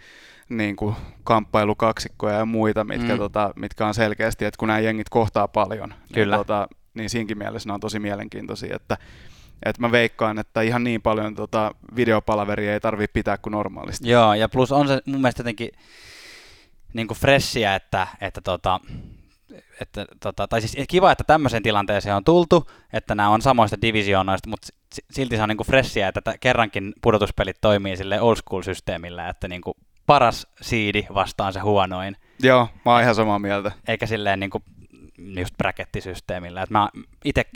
niin 0.49 0.77
kuin 0.77 0.95
kamppailukaksikkoja 1.25 2.35
ja 2.35 2.45
muita, 2.45 2.85
mitkä, 2.85 3.13
mm. 3.13 3.19
tota, 3.19 3.53
mitkä 3.57 3.87
on 3.87 3.95
selkeästi, 3.95 4.45
että 4.45 4.59
kun 4.59 4.69
nämä 4.69 4.81
jengit 4.81 5.09
kohtaa 5.09 5.49
paljon, 5.49 5.89
niin 5.89 6.15
Kyllä. 6.15 6.37
Niin, 6.37 6.47
tota, 6.47 6.69
niin 6.95 7.11
siinkin 7.11 7.39
mielessä 7.39 7.69
ne 7.69 7.73
on 7.73 7.81
tosi 7.81 7.99
mielenkiintoisia, 7.99 8.77
että 8.77 8.97
et 9.63 9.79
mä 9.79 9.93
veikkaan, 9.93 10.39
että 10.39 10.61
ihan 10.61 10.85
niin 10.85 11.03
paljon 11.03 11.35
tota 11.35 11.75
videopalaveria 11.97 12.73
ei 12.73 12.81
tarvitse 12.81 13.13
pitää 13.13 13.39
kuin 13.39 13.53
normaalisti. 13.53 14.11
Joo, 14.11 14.35
ja 14.35 14.49
plus 14.49 14.73
on 14.73 14.89
se 14.89 15.01
mun 15.07 15.21
mielestä 15.21 15.41
jotenkin 15.41 15.71
niin 16.93 17.07
kuin 17.09 17.19
freshia, 17.19 17.75
että, 17.75 18.07
että 18.21 18.41
tota, 18.41 18.81
että, 19.81 20.07
tota, 20.21 20.49
tai 20.49 20.61
siis 20.61 20.89
kiva, 20.89 21.13
että 21.13 21.25
tämmöiseen 21.25 21.63
tilanteeseen 21.63 22.17
on 22.17 22.25
tultu, 22.25 22.71
että 22.93 23.15
nämä 23.15 23.29
on 23.29 23.43
samoista 23.43 23.83
divisioonoista, 23.83 24.51
mutta 24.51 24.69
silti 25.11 25.37
se 25.37 25.43
on 25.43 25.49
niin 25.49 25.67
freshia, 25.67 26.09
että 26.09 26.23
kerrankin 26.41 26.93
pudotuspelit 27.03 27.57
toimii 27.61 27.97
sille 27.97 28.21
old 28.21 28.37
school 28.37 28.63
systeemillä, 28.63 29.29
että 29.29 29.49
niin 29.49 29.61
kuin 29.61 29.75
paras 30.07 30.47
siidi 30.61 31.07
vastaan 31.15 31.53
se 31.53 31.61
huonoin. 31.61 32.17
Joo, 32.43 32.69
mä 32.85 32.93
oon 32.93 33.03
ihan 33.03 33.15
samaa 33.15 33.39
mieltä. 33.39 33.73
Eikä 33.89 34.07
silleen 34.07 34.41
niin 34.41 34.51
kuin 34.51 34.65
just 35.19 35.55
brackettisysteemillä. 35.59 36.63
Et 36.63 36.71
mä 36.71 36.89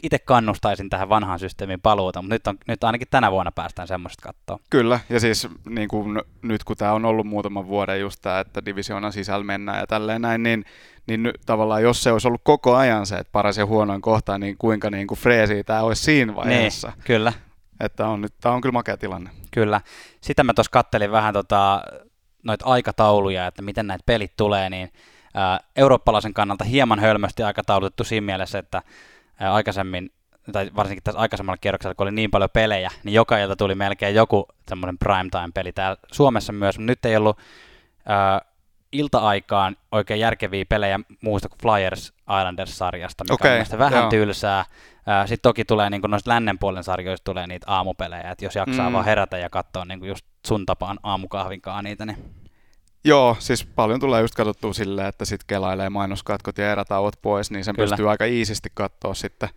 itse 0.03 0.19
kannustaisin 0.19 0.91
tähän 0.91 1.09
vanhaan 1.09 1.39
systeemiin 1.39 1.81
paluuta, 1.81 2.23
mutta 2.23 2.35
nyt, 2.35 2.47
on, 2.47 2.59
nyt 2.69 2.85
ainakin 2.85 3.09
tänä 3.11 3.31
vuonna 3.31 3.53
päästään 3.53 3.89
semmoista 3.89 4.23
katsoa. 4.23 4.59
Kyllä, 4.71 5.01
ja 5.09 5.21
siis 5.21 5.49
niin 5.69 5.89
kuin 5.89 6.21
nyt 6.43 6.65
kun 6.65 6.77
tämä 6.77 6.93
on 6.93 7.05
ollut 7.05 7.27
muutaman 7.27 7.67
vuoden 7.67 8.01
just 8.01 8.23
tämä, 8.23 8.41
että 8.41 8.65
divisioonan 8.65 9.13
sisällä 9.13 9.45
mennään 9.45 9.79
ja 9.79 9.87
tälleen 9.87 10.23
näin, 10.23 10.43
niin, 10.43 10.65
niin 11.07 11.23
nyt, 11.23 11.37
tavallaan 11.47 11.83
jos 11.83 12.03
se 12.03 12.13
olisi 12.13 12.29
ollut 12.29 12.41
koko 12.45 12.77
ajan 12.77 13.07
se, 13.07 13.17
että 13.17 13.33
paras 13.33 13.59
ja 13.59 13.67
huonoin 13.67 14.01
kohta, 14.01 14.39
niin 14.39 14.57
kuinka 14.59 14.91
niin 14.91 15.07
kuin 15.07 15.19
freesi 15.19 15.65
tämä 15.65 15.83
olisi 15.83 16.03
siinä 16.03 16.35
vaiheessa. 16.35 16.89
Niin, 16.89 17.05
kyllä. 17.05 17.33
Että 17.81 18.09
on 18.09 18.21
nyt, 18.21 18.35
tämä 18.41 18.55
on 18.55 18.61
kyllä 18.61 18.73
makea 18.73 18.97
tilanne. 18.97 19.31
Kyllä. 19.51 19.81
Sitä 20.21 20.45
mä 20.45 20.55
tuossa 20.55 20.71
kattelin 20.71 21.13
vähän 21.13 21.35
tota, 21.35 21.83
noita 22.43 22.65
aikatauluja, 22.65 23.47
että 23.47 23.63
miten 23.63 23.87
näitä 23.87 24.03
pelit 24.07 24.37
tulee, 24.37 24.71
niin 24.71 24.93
ää, 25.35 25.61
eurooppalaisen 25.77 26.35
kannalta 26.35 26.65
hieman 26.65 27.01
hölmösti 27.01 27.43
aikataulutettu 27.43 28.05
siinä 28.05 28.25
mielessä, 28.25 28.59
että 28.59 28.83
ää, 29.41 29.55
aikaisemmin 29.55 30.13
tai 30.53 30.71
varsinkin 30.77 31.03
tässä 31.03 31.21
aikaisemmalla 31.21 31.59
kierroksella, 31.59 31.95
kun 31.95 32.05
oli 32.05 32.13
niin 32.13 32.31
paljon 32.31 32.51
pelejä, 32.53 32.91
niin 33.05 33.15
joka 33.15 33.39
ilta 33.39 33.57
tuli 33.57 33.75
melkein 33.75 34.15
joku 34.15 34.49
semmoinen 34.69 34.99
primetime-peli 34.99 35.73
täällä 35.73 35.97
Suomessa 36.13 36.53
myös, 36.53 36.79
mutta 36.79 36.93
nyt 36.93 37.05
ei 37.05 37.17
ollut 37.17 37.39
ää, 38.07 38.41
ilta-aikaan 38.93 39.77
oikein 39.93 40.21
järkeviä 40.21 40.65
pelejä 40.69 41.01
muusta 41.23 41.49
kuin 41.49 41.59
Flyers 41.63 42.13
Islanders-sarjasta, 42.41 43.25
mikä 43.25 43.35
okay, 43.35 43.59
on 43.73 43.79
vähän 43.79 44.01
joo. 44.01 44.11
tylsää. 44.11 44.65
Sitten 45.21 45.43
toki 45.43 45.65
tulee 45.65 45.91
niin 45.91 46.03
noista 46.09 46.31
lännen 46.31 46.59
puolen 46.59 46.85
sarjoista 46.85 47.25
tulee 47.25 47.47
niitä 47.47 47.67
aamupelejä, 47.69 48.31
että 48.31 48.45
jos 48.45 48.57
jaksaa 48.57 48.89
mm. 48.89 48.93
vaan 48.93 49.05
herätä 49.05 49.39
ja 49.39 49.51
katsoa 49.51 49.85
niin 49.85 50.05
just 50.05 50.27
sun 50.47 50.67
tapaan 50.67 50.99
aamukahvinkaan 51.03 51.85
niitä, 51.85 52.07
niin 52.07 52.35
Joo, 53.05 53.37
siis 53.39 53.65
paljon 53.65 54.01
tulee 54.01 54.21
just 54.21 54.35
katsottua 54.35 54.73
silleen, 54.73 55.09
että 55.09 55.25
sitten 55.25 55.47
kelailee 55.47 55.91
mainoskatkot 55.91 56.59
ja 56.59 56.73
erätauot 56.73 57.23
pois, 57.23 57.51
niin 57.51 57.65
sen 57.65 57.75
Kyllä. 57.75 57.89
pystyy 57.89 58.11
aika 58.11 58.25
iisisti 58.25 58.69
katsoa 58.75 59.15
sitten 59.15 59.49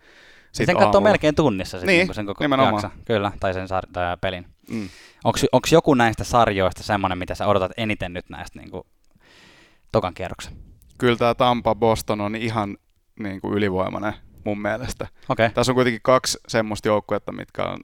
sit 0.52 0.66
Sen 0.66 0.76
katsoo 0.76 1.00
melkein 1.00 1.34
tunnissa 1.34 1.78
sit, 1.78 1.86
niin, 1.86 2.14
sen 2.14 2.26
koko 2.26 2.44
nimenomaan. 2.44 2.74
jaksa. 2.74 2.90
Kyllä, 3.04 3.32
tai 3.40 3.54
sen 3.54 3.64
sar- 3.66 3.90
tai 3.92 4.16
pelin. 4.20 4.46
Mm. 4.70 4.88
Onko 5.24 5.68
joku 5.72 5.94
näistä 5.94 6.24
sarjoista 6.24 6.82
semmoinen, 6.82 7.18
mitä 7.18 7.34
sä 7.34 7.46
odotat 7.46 7.72
eniten 7.76 8.12
nyt 8.12 8.28
näistä 8.28 8.58
niin 8.58 8.70
kuin, 8.70 8.82
tokan 9.92 10.14
kierroksen? 10.14 10.52
Kyllä 10.98 11.16
tämä 11.16 11.34
Tampa 11.34 11.74
Boston 11.74 12.20
on 12.20 12.36
ihan 12.36 12.76
niin 13.18 13.40
kuin 13.40 13.54
ylivoimainen 13.54 14.14
mun 14.44 14.62
mielestä. 14.62 15.06
Okay. 15.28 15.50
Tässä 15.50 15.72
on 15.72 15.74
kuitenkin 15.74 16.02
kaksi 16.02 16.38
semmoista 16.48 16.88
joukkuetta, 16.88 17.32
mitkä 17.32 17.64
on 17.64 17.80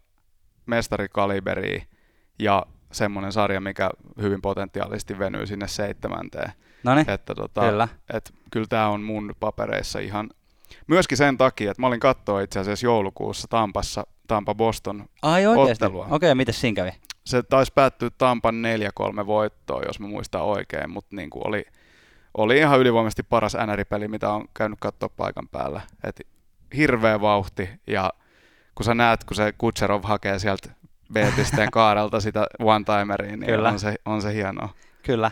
mestarikaliberi 0.66 1.82
ja 2.38 2.66
semmoinen 2.92 3.32
sarja, 3.32 3.60
mikä 3.60 3.90
hyvin 4.22 4.42
potentiaalisesti 4.42 5.18
venyy 5.18 5.46
sinne 5.46 5.68
seitsemänteen. 5.68 6.52
Noniin, 6.82 7.10
että 7.10 7.34
tota, 7.34 7.60
kyllä. 7.60 7.88
Et, 8.12 8.34
kyllä 8.50 8.66
tämä 8.66 8.88
on 8.88 9.02
mun 9.02 9.34
papereissa 9.40 9.98
ihan, 9.98 10.30
myöskin 10.86 11.18
sen 11.18 11.38
takia, 11.38 11.70
että 11.70 11.80
mä 11.80 11.86
olin 11.86 12.00
katsoa 12.00 12.40
itse 12.40 12.60
asiassa 12.60 12.86
joulukuussa 12.86 13.48
Tampassa, 13.48 14.06
Tampa-Boston 14.26 15.04
Ai 15.22 15.46
ottelua. 15.46 16.04
Okei, 16.04 16.16
okay, 16.16 16.34
miten 16.34 16.54
siinä 16.54 16.76
kävi? 16.76 16.90
Se 17.24 17.42
taisi 17.42 17.72
päättyä 17.74 18.10
Tampan 18.18 18.54
4-3 19.22 19.26
voittoon, 19.26 19.82
jos 19.86 20.00
mä 20.00 20.06
muistan 20.06 20.42
oikein, 20.42 20.90
mutta 20.90 21.16
niin 21.16 21.30
kuin 21.30 21.46
oli, 21.46 21.64
oli 22.36 22.58
ihan 22.58 22.80
ylivoimaisesti 22.80 23.22
paras 23.22 23.56
NR-peli, 23.66 24.08
mitä 24.08 24.30
on 24.32 24.44
käynyt 24.54 24.78
katsoa 24.80 25.08
paikan 25.08 25.48
päällä. 25.48 25.80
Et 26.04 26.20
hirveä 26.76 27.20
vauhti 27.20 27.68
ja 27.86 28.12
kun 28.74 28.84
sä 28.84 28.94
näet, 28.94 29.24
kun 29.24 29.36
se 29.36 29.52
Kutserov 29.58 30.02
hakee 30.04 30.38
sieltä 30.38 30.68
B-pisteen 31.12 31.70
kaarelta 31.70 32.20
sitä 32.20 32.46
one-timeriin, 32.62 33.40
niin 33.40 33.46
Kyllä. 33.46 33.68
On, 33.68 33.78
se, 33.78 33.94
on 34.04 34.22
se 34.22 34.34
hienoa. 34.34 34.68
Kyllä. 35.02 35.30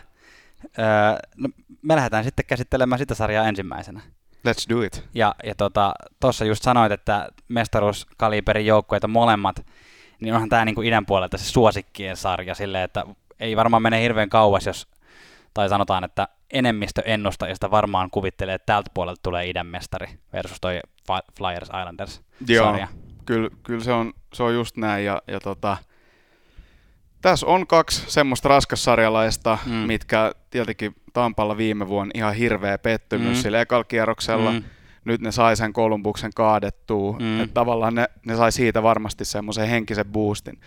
Öö, 0.78 0.84
no, 1.36 1.48
me 1.82 1.96
lähdetään 1.96 2.24
sitten 2.24 2.44
käsittelemään 2.44 2.98
sitä 2.98 3.14
sarjaa 3.14 3.48
ensimmäisenä. 3.48 4.00
Let's 4.48 4.74
do 4.74 4.82
it. 4.82 5.04
Ja, 5.14 5.34
ja 5.44 5.54
tuossa 5.54 6.04
tota, 6.20 6.44
just 6.44 6.62
sanoit, 6.62 6.92
että 6.92 7.28
mestaruuskaliberin 7.48 8.66
joukkueita 8.66 9.08
molemmat, 9.08 9.66
niin 10.20 10.34
onhan 10.34 10.48
tämä 10.48 10.64
niinku 10.64 10.82
idän 10.82 11.06
puolelta 11.06 11.38
se 11.38 11.44
suosikkien 11.44 12.16
sarja 12.16 12.54
silleen, 12.54 12.84
että 12.84 13.04
ei 13.40 13.56
varmaan 13.56 13.82
mene 13.82 14.02
hirveän 14.02 14.28
kauas, 14.28 14.66
jos, 14.66 14.88
tai 15.54 15.68
sanotaan, 15.68 16.04
että 16.04 16.28
enemmistö 16.50 17.02
ennustajista 17.04 17.70
varmaan 17.70 18.10
kuvittelee, 18.10 18.54
että 18.54 18.66
tältä 18.66 18.90
puolelta 18.94 19.20
tulee 19.22 19.48
idän 19.48 19.66
mestari 19.66 20.08
versus 20.32 20.58
toi 20.60 20.80
Flyers 21.38 21.68
Islanders 21.68 22.22
Joo. 22.48 22.78
Kyllä, 23.30 23.48
kyllä 23.62 23.84
se, 23.84 23.92
on, 23.92 24.12
se 24.32 24.42
on 24.42 24.54
just 24.54 24.76
näin. 24.76 25.04
Ja, 25.04 25.22
ja 25.26 25.40
tota, 25.40 25.76
tässä 27.22 27.46
on 27.46 27.66
kaksi 27.66 28.04
semmoista 28.06 28.48
raskassarjalaista, 28.48 29.58
mm. 29.66 29.72
mitkä 29.72 30.32
tietenkin 30.50 30.94
Tampalla 31.12 31.56
viime 31.56 31.88
vuonna 31.88 32.12
ihan 32.14 32.34
hirveä 32.34 32.78
pettymys 32.78 33.36
mm. 33.36 33.42
sillä 33.42 33.60
ekalla 33.60 33.84
kierroksella. 33.84 34.52
Mm. 34.52 34.62
Nyt 35.04 35.20
ne 35.20 35.32
sai 35.32 35.56
sen 35.56 35.72
Kolumbuksen 35.72 36.30
kaadettua. 36.34 37.16
Mm. 37.18 37.40
Että 37.40 37.54
tavallaan 37.54 37.94
ne, 37.94 38.08
ne 38.26 38.36
sai 38.36 38.52
siitä 38.52 38.82
varmasti 38.82 39.24
semmoisen 39.24 39.68
henkisen 39.68 40.06
boostin. 40.06 40.60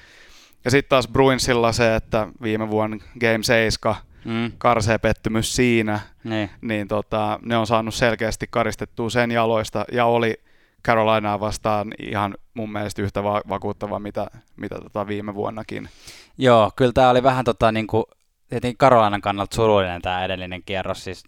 Ja 0.66 0.72
sitten 0.72 0.90
taas 0.90 1.08
Bruinsilla 1.08 1.72
se, 1.72 1.96
että 1.96 2.28
viime 2.42 2.70
vuonna 2.70 2.98
Game 3.20 3.44
7 3.44 3.96
mm. 4.26 4.52
karsee 4.58 4.98
pettymys 4.98 5.56
siinä, 5.56 6.00
niin, 6.24 6.50
niin 6.62 6.88
tota, 6.88 7.40
ne 7.46 7.58
on 7.58 7.68
saanut 7.68 7.94
selkeästi 7.94 8.48
karistettua 8.50 9.10
sen 9.10 9.32
jaloista 9.32 9.86
ja 9.92 10.06
oli 10.06 10.44
Carolinaa 10.88 11.40
vastaan 11.40 11.94
ihan 12.00 12.36
mun 12.54 12.72
mielestä 12.72 13.02
yhtä 13.02 13.24
va- 13.24 13.42
vakuuttava, 13.50 14.00
mitä, 14.00 14.28
mitä 14.56 14.76
tota 14.76 15.08
viime 15.08 15.36
vuonnakin. 15.36 15.90
Joo, 16.38 16.72
kyllä 16.76 16.92
tämä 16.94 17.10
oli 17.10 17.24
vähän 17.24 17.46
tota, 17.46 17.72
niin 17.72 17.88
kuin, 17.88 18.04
tietenkin 18.50 18.78
Carolinan 18.78 19.22
kannalta 19.22 19.56
surullinen 19.56 20.02
tämä 20.02 20.26
edellinen 20.26 20.64
kierros. 20.66 21.04
Siis 21.04 21.24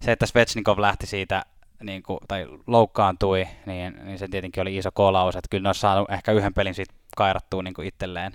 se, 0.00 0.12
että 0.12 0.26
Svetsnikov 0.26 0.80
lähti 0.80 1.06
siitä 1.06 1.44
niin 1.82 2.02
kuin, 2.02 2.18
tai 2.28 2.46
loukkaantui, 2.66 3.48
niin, 3.66 4.00
niin 4.04 4.18
se 4.18 4.28
tietenkin 4.28 4.60
oli 4.60 4.76
iso 4.76 4.90
kolaus, 4.92 5.36
että 5.36 5.48
kyllä 5.50 5.62
ne 5.62 5.68
olisi 5.68 5.80
saanut 5.80 6.10
ehkä 6.10 6.32
yhden 6.32 6.54
pelin 6.54 6.74
siitä 6.74 6.94
kairattua 7.16 7.62
niin 7.62 7.74
kuin 7.74 7.88
itselleen, 7.88 8.32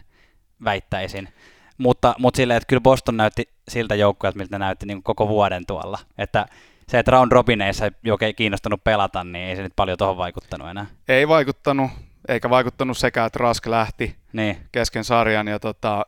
väittäisin. 0.63 1.29
Mutta, 1.77 2.15
mutta 2.19 2.37
silleen, 2.37 2.57
että 2.57 2.67
kyllä 2.67 2.81
Boston 2.81 3.17
näytti 3.17 3.49
siltä 3.67 3.95
joukkueelta, 3.95 4.37
miltä 4.37 4.59
näytti 4.59 4.85
niin 4.85 4.97
kuin 4.97 5.03
koko 5.03 5.27
vuoden 5.27 5.65
tuolla. 5.65 5.99
Että 6.17 6.45
se, 6.93 6.99
että 6.99 7.11
round 7.11 7.31
robineissa 7.31 7.91
joka 8.03 8.25
ei 8.25 8.33
kiinnostunut 8.33 8.83
pelata, 8.83 9.23
niin 9.23 9.45
ei 9.45 9.55
se 9.55 9.61
nyt 9.61 9.73
paljon 9.75 9.97
tuohon 9.97 10.17
vaikuttanut 10.17 10.69
enää. 10.69 10.85
Ei 11.07 11.27
vaikuttanut, 11.27 11.91
eikä 12.27 12.49
vaikuttanut 12.49 12.97
sekä, 12.97 13.25
että 13.25 13.39
Rask 13.39 13.67
lähti 13.67 14.15
niin. 14.33 14.57
kesken 14.71 15.03
sarjan. 15.03 15.47
Ja 15.47 15.59
tota, 15.59 16.05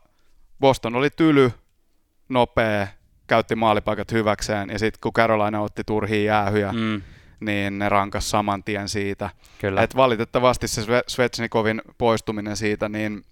Boston 0.59 0.95
oli 0.95 1.09
tyly, 1.09 1.51
nopea, 2.29 2.87
käytti 3.27 3.55
maalipaikat 3.55 4.11
hyväkseen, 4.11 4.69
ja 4.69 4.79
sitten 4.79 4.99
kun 5.01 5.13
Carolina 5.13 5.61
otti 5.61 5.83
turhia 5.83 6.23
jäähyjä, 6.23 6.71
mm. 6.71 7.01
niin 7.39 7.79
ne 7.79 7.89
rankas 7.89 8.29
saman 8.29 8.63
tien 8.63 8.89
siitä. 8.89 9.29
Kyllä. 9.59 9.83
Et 9.83 9.95
valitettavasti 9.95 10.67
se 10.67 10.81
Svetsnikovin 11.07 11.81
poistuminen 11.97 12.57
siitä, 12.57 12.89
niin 12.89 13.23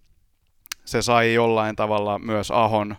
se 0.85 1.01
sai 1.01 1.33
jollain 1.33 1.75
tavalla 1.75 2.19
myös 2.19 2.51
Ahon 2.51 2.95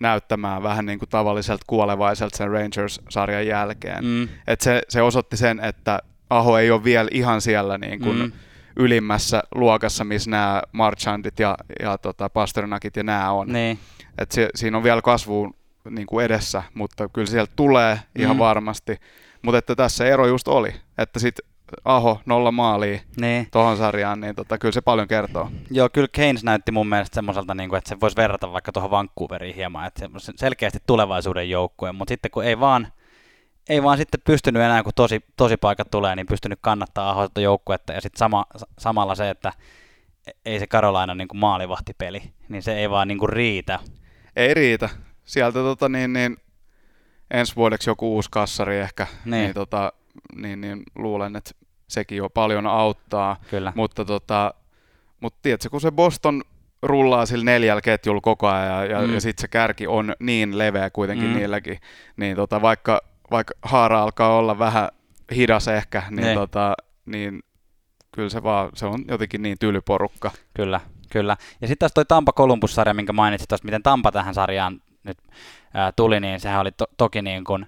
näyttämään 0.00 0.62
vähän 0.62 0.86
niin 0.86 0.98
kuin 0.98 1.08
tavalliselta 1.08 1.64
kuolevaiselta 1.66 2.36
sen 2.36 2.50
Rangers-sarjan 2.50 3.46
jälkeen. 3.46 4.04
Mm. 4.04 4.28
Et 4.46 4.60
se, 4.60 4.82
se 4.88 5.02
osoitti 5.02 5.36
sen, 5.36 5.60
että 5.60 5.98
Aho 6.30 6.58
ei 6.58 6.70
ole 6.70 6.84
vielä 6.84 7.08
ihan 7.12 7.40
siellä 7.40 7.78
niin 7.78 8.00
kuin 8.00 8.18
mm. 8.18 8.32
ylimmässä 8.76 9.42
luokassa, 9.54 10.04
missä 10.04 10.30
nämä 10.30 10.62
Marchandit 10.72 11.38
ja, 11.38 11.56
ja 11.82 11.98
tota 11.98 12.28
Pasternakit 12.28 12.96
ja 12.96 13.02
nämä 13.02 13.30
on. 13.32 13.52
Niin. 13.52 13.78
Et 14.18 14.32
se, 14.32 14.48
siinä 14.54 14.76
on 14.76 14.84
vielä 14.84 15.02
kasvu 15.02 15.56
niin 15.90 16.06
kuin 16.06 16.24
edessä, 16.24 16.62
mutta 16.74 17.08
kyllä 17.08 17.26
sieltä 17.26 17.52
tulee 17.56 18.00
ihan 18.18 18.36
mm. 18.36 18.40
varmasti. 18.40 19.00
Mutta 19.42 19.58
että 19.58 19.74
tässä 19.74 20.06
ero 20.06 20.26
just 20.26 20.48
oli, 20.48 20.74
että 20.98 21.18
sitten 21.18 21.53
Aho 21.84 22.20
nolla 22.26 22.52
maalia 22.52 23.00
niin. 23.20 23.48
tuohon 23.52 23.76
sarjaan, 23.76 24.20
niin 24.20 24.34
tota, 24.34 24.58
kyllä 24.58 24.72
se 24.72 24.80
paljon 24.80 25.08
kertoo. 25.08 25.50
Joo, 25.70 25.88
kyllä 25.92 26.08
Keynes 26.12 26.44
näytti 26.44 26.72
mun 26.72 26.88
mielestä 26.88 27.14
semmoiselta, 27.14 27.54
niin 27.54 27.68
kuin, 27.68 27.78
että 27.78 27.88
se 27.88 28.00
voisi 28.00 28.16
verrata 28.16 28.52
vaikka 28.52 28.72
tuohon 28.72 28.90
Vancouveriin 28.90 29.54
hieman, 29.54 29.86
että 29.86 30.08
se 30.18 30.32
selkeästi 30.36 30.78
tulevaisuuden 30.86 31.50
joukkue, 31.50 31.92
mutta 31.92 32.12
sitten 32.12 32.30
kun 32.30 32.44
ei 32.44 32.60
vaan, 32.60 32.88
ei 33.68 33.82
vaan 33.82 33.98
sitten 33.98 34.20
pystynyt 34.26 34.62
enää, 34.62 34.82
kun 34.82 34.92
tosi, 34.96 35.20
tosi 35.36 35.56
paikat 35.56 35.90
tulee, 35.90 36.16
niin 36.16 36.26
pystynyt 36.26 36.58
kannattaa 36.62 37.10
Ahoilta 37.10 37.40
joukkuetta, 37.40 37.92
ja 37.92 38.00
sitten 38.00 38.18
sama, 38.18 38.46
samalla 38.78 39.14
se, 39.14 39.30
että 39.30 39.52
ei 40.44 40.58
se 40.58 40.66
Karolaina 40.66 41.14
niin 41.14 41.28
kuin 41.28 41.38
maalivahtipeli, 41.38 42.22
niin 42.48 42.62
se 42.62 42.74
ei 42.74 42.90
vaan 42.90 43.08
niin 43.08 43.18
kuin 43.18 43.28
riitä. 43.28 43.78
Ei 44.36 44.54
riitä. 44.54 44.88
Sieltä 45.24 45.58
tota, 45.58 45.88
niin, 45.88 46.12
niin, 46.12 46.36
ensi 47.30 47.56
vuodeksi 47.56 47.90
joku 47.90 48.14
uusi 48.14 48.28
kassari 48.32 48.78
ehkä, 48.78 49.06
niin, 49.24 49.30
niin, 49.30 49.54
tota, 49.54 49.92
niin, 50.36 50.60
niin 50.60 50.82
luulen, 50.94 51.36
että 51.36 51.50
sekin 51.88 52.18
jo 52.18 52.30
paljon 52.30 52.66
auttaa. 52.66 53.36
Kyllä. 53.50 53.72
Mutta, 53.76 54.04
tota, 54.04 54.54
mutta 55.20 55.38
tiedätkö, 55.42 55.70
kun 55.70 55.80
se 55.80 55.90
Boston 55.90 56.42
rullaa 56.82 57.26
sillä 57.26 57.44
neljällä 57.44 57.80
ketjulla 57.80 58.20
koko 58.20 58.48
ajan 58.48 58.90
ja, 58.90 59.00
mm. 59.00 59.14
ja 59.14 59.20
sitten 59.20 59.40
se 59.40 59.48
kärki 59.48 59.86
on 59.86 60.14
niin 60.20 60.58
leveä 60.58 60.90
kuitenkin 60.90 61.28
mm. 61.28 61.34
niilläkin, 61.34 61.78
niin 62.16 62.36
tota, 62.36 62.62
vaikka, 62.62 63.00
vaikka 63.30 63.54
haara 63.62 64.02
alkaa 64.02 64.36
olla 64.36 64.58
vähän 64.58 64.88
hidas 65.34 65.68
ehkä, 65.68 66.02
niin, 66.10 66.24
niin. 66.24 66.38
Tota, 66.38 66.74
niin 67.06 67.42
kyllä 68.12 68.28
se 68.28 68.42
vaan, 68.42 68.70
se 68.74 68.86
on 68.86 69.04
jotenkin 69.08 69.42
niin 69.42 69.56
tyly 69.60 69.80
porukka. 69.80 70.30
Kyllä, 70.54 70.80
kyllä. 71.10 71.36
Ja 71.60 71.68
sitten 71.68 71.78
taas 71.78 71.92
toi 71.92 72.04
Tampa 72.04 72.32
Columbus-sarja, 72.32 72.94
minkä 72.94 73.12
mainitsit 73.12 73.48
tuosta, 73.48 73.64
miten 73.64 73.82
Tampa 73.82 74.12
tähän 74.12 74.34
sarjaan 74.34 74.80
nyt 75.04 75.18
ää, 75.74 75.92
tuli, 75.92 76.20
niin 76.20 76.40
sehän 76.40 76.60
oli 76.60 76.72
to- 76.72 76.90
toki 76.96 77.22
niin 77.22 77.44
kuin 77.44 77.66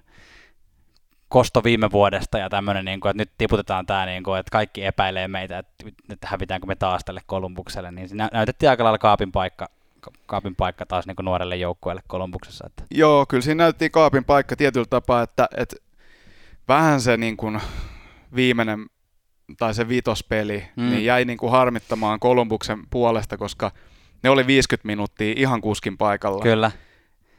kosto 1.29 1.63
viime 1.63 1.91
vuodesta 1.91 2.37
ja 2.37 2.49
tämmöinen, 2.49 2.85
niin 2.85 2.99
kuin, 2.99 3.09
että 3.09 3.21
nyt 3.21 3.31
tiputetaan 3.37 3.85
tämä, 3.85 4.05
niin 4.05 4.23
kuin, 4.23 4.39
että 4.39 4.51
kaikki 4.51 4.85
epäilee 4.85 5.27
meitä, 5.27 5.59
että, 5.59 5.85
että 6.09 6.27
hävitäänkö 6.27 6.67
me 6.67 6.75
taas 6.75 7.05
tälle 7.05 7.21
Kolumbukselle, 7.25 7.91
niin 7.91 8.09
siinä 8.09 8.29
näytettiin 8.33 8.69
aika 8.69 8.83
lailla 8.83 8.97
kaapin 8.97 9.31
paikka, 9.31 9.69
kaapin 10.25 10.55
paikka 10.55 10.85
taas 10.85 11.07
niin 11.07 11.15
kuin 11.15 11.25
nuorelle 11.25 11.55
joukkueelle 11.55 12.01
Kolumbuksessa. 12.07 12.65
Että. 12.67 12.83
Joo, 12.91 13.25
kyllä 13.25 13.41
siinä 13.41 13.63
näytti 13.63 13.89
kaapin 13.89 14.25
paikka 14.25 14.55
tietyllä 14.55 14.87
tapaa, 14.89 15.21
että, 15.21 15.49
että 15.57 15.75
vähän 16.67 17.01
se 17.01 17.17
niin 17.17 17.37
kuin 17.37 17.61
viimeinen 18.35 18.85
tai 19.57 19.73
se 19.73 19.89
vitospeli, 19.89 20.67
mm. 20.75 20.89
niin 20.89 21.05
jäi 21.05 21.25
niin 21.25 21.37
kuin 21.37 21.51
harmittamaan 21.51 22.19
Kolumbuksen 22.19 22.79
puolesta, 22.89 23.37
koska 23.37 23.71
ne 24.23 24.29
oli 24.29 24.47
50 24.47 24.87
minuuttia 24.87 25.33
ihan 25.37 25.61
kuskin 25.61 25.97
paikalla. 25.97 26.43
Kyllä. 26.43 26.71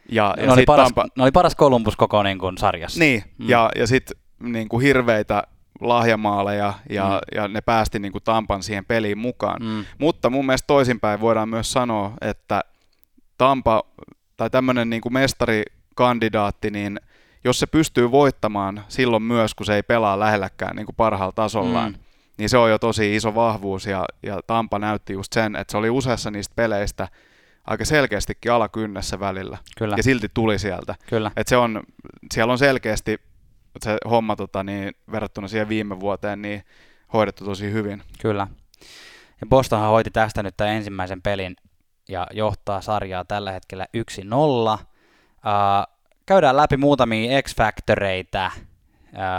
Ja, 0.08 0.34
ja 0.36 0.46
ne, 0.46 0.52
oli 0.52 0.64
paras, 0.64 0.84
Tampa... 0.84 1.04
ne 1.16 1.22
oli 1.22 1.32
paras 1.32 1.56
Columbus 1.56 1.96
koko 1.96 2.22
niin 2.22 2.38
kuin, 2.38 2.58
sarjassa. 2.58 3.00
Niin, 3.00 3.24
mm. 3.38 3.48
ja, 3.48 3.70
ja 3.76 3.86
sitten 3.86 4.16
niin 4.40 4.68
kuin 4.68 4.82
hirveitä 4.82 5.42
lahjamaaleja 5.80 6.74
ja, 6.90 7.04
mm. 7.04 7.38
ja 7.40 7.48
ne 7.48 7.60
päästi 7.60 7.98
niin 7.98 8.12
kuin 8.12 8.24
Tampan 8.24 8.62
siihen 8.62 8.84
peliin 8.84 9.18
mukaan. 9.18 9.62
Mm. 9.62 9.84
Mutta 9.98 10.30
mun 10.30 10.46
mielestä 10.46 10.66
toisinpäin 10.66 11.20
voidaan 11.20 11.48
myös 11.48 11.72
sanoa, 11.72 12.12
että 12.20 12.60
Tampa 13.38 13.82
tai 14.36 14.50
tämmöinen 14.50 14.90
niin 14.90 15.00
kuin 15.02 15.12
mestarikandidaatti, 15.12 16.70
niin 16.70 17.00
jos 17.44 17.58
se 17.58 17.66
pystyy 17.66 18.10
voittamaan 18.10 18.84
silloin 18.88 19.22
myös, 19.22 19.54
kun 19.54 19.66
se 19.66 19.74
ei 19.74 19.82
pelaa 19.82 20.18
lähelläkään 20.18 20.76
niin 20.76 20.86
kuin 20.86 20.96
parhaalla 20.96 21.32
tasollaan, 21.32 21.92
mm. 21.92 21.98
niin 22.38 22.48
se 22.48 22.58
on 22.58 22.70
jo 22.70 22.78
tosi 22.78 23.16
iso 23.16 23.34
vahvuus 23.34 23.86
ja, 23.86 24.04
ja 24.22 24.40
Tampa 24.46 24.78
näytti 24.78 25.12
just 25.12 25.32
sen, 25.32 25.56
että 25.56 25.70
se 25.70 25.76
oli 25.76 25.90
useassa 25.90 26.30
niistä 26.30 26.52
peleistä 26.56 27.08
aika 27.68 27.84
selkeästikin 27.84 28.52
alakynnessä 28.52 29.20
välillä 29.20 29.58
Kyllä. 29.78 29.94
ja 29.96 30.02
silti 30.02 30.28
tuli 30.34 30.58
sieltä. 30.58 30.94
Kyllä. 31.06 31.30
Et 31.36 31.48
se 31.48 31.56
on, 31.56 31.82
siellä 32.34 32.52
on 32.52 32.58
selkeästi 32.58 33.18
se 33.82 33.96
homma 34.10 34.36
tota, 34.36 34.64
niin, 34.64 34.94
verrattuna 35.12 35.48
siihen 35.48 35.68
viime 35.68 36.00
vuoteen 36.00 36.42
niin 36.42 36.64
hoidettu 37.12 37.44
tosi 37.44 37.72
hyvin. 37.72 38.02
Kyllä. 38.20 38.46
Ja 39.40 39.46
Bostonhan 39.46 39.90
hoiti 39.90 40.10
tästä 40.10 40.42
nyt 40.42 40.56
tämän 40.56 40.74
ensimmäisen 40.74 41.22
pelin 41.22 41.56
ja 42.08 42.26
johtaa 42.32 42.80
sarjaa 42.80 43.24
tällä 43.24 43.52
hetkellä 43.52 43.86
1-0. 43.96 44.78
Uh, 44.78 44.78
käydään 46.26 46.56
läpi 46.56 46.76
muutamia 46.76 47.42
X-faktoreita 47.42 48.50
uh, 48.56 48.60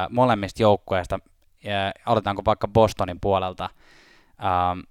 molemmista 0.10 0.62
joukkueista. 0.62 1.20
Uh, 1.26 2.02
aloitetaanko 2.06 2.42
vaikka 2.46 2.68
Bostonin 2.68 3.20
puolelta? 3.22 3.70
Uh, 4.40 4.84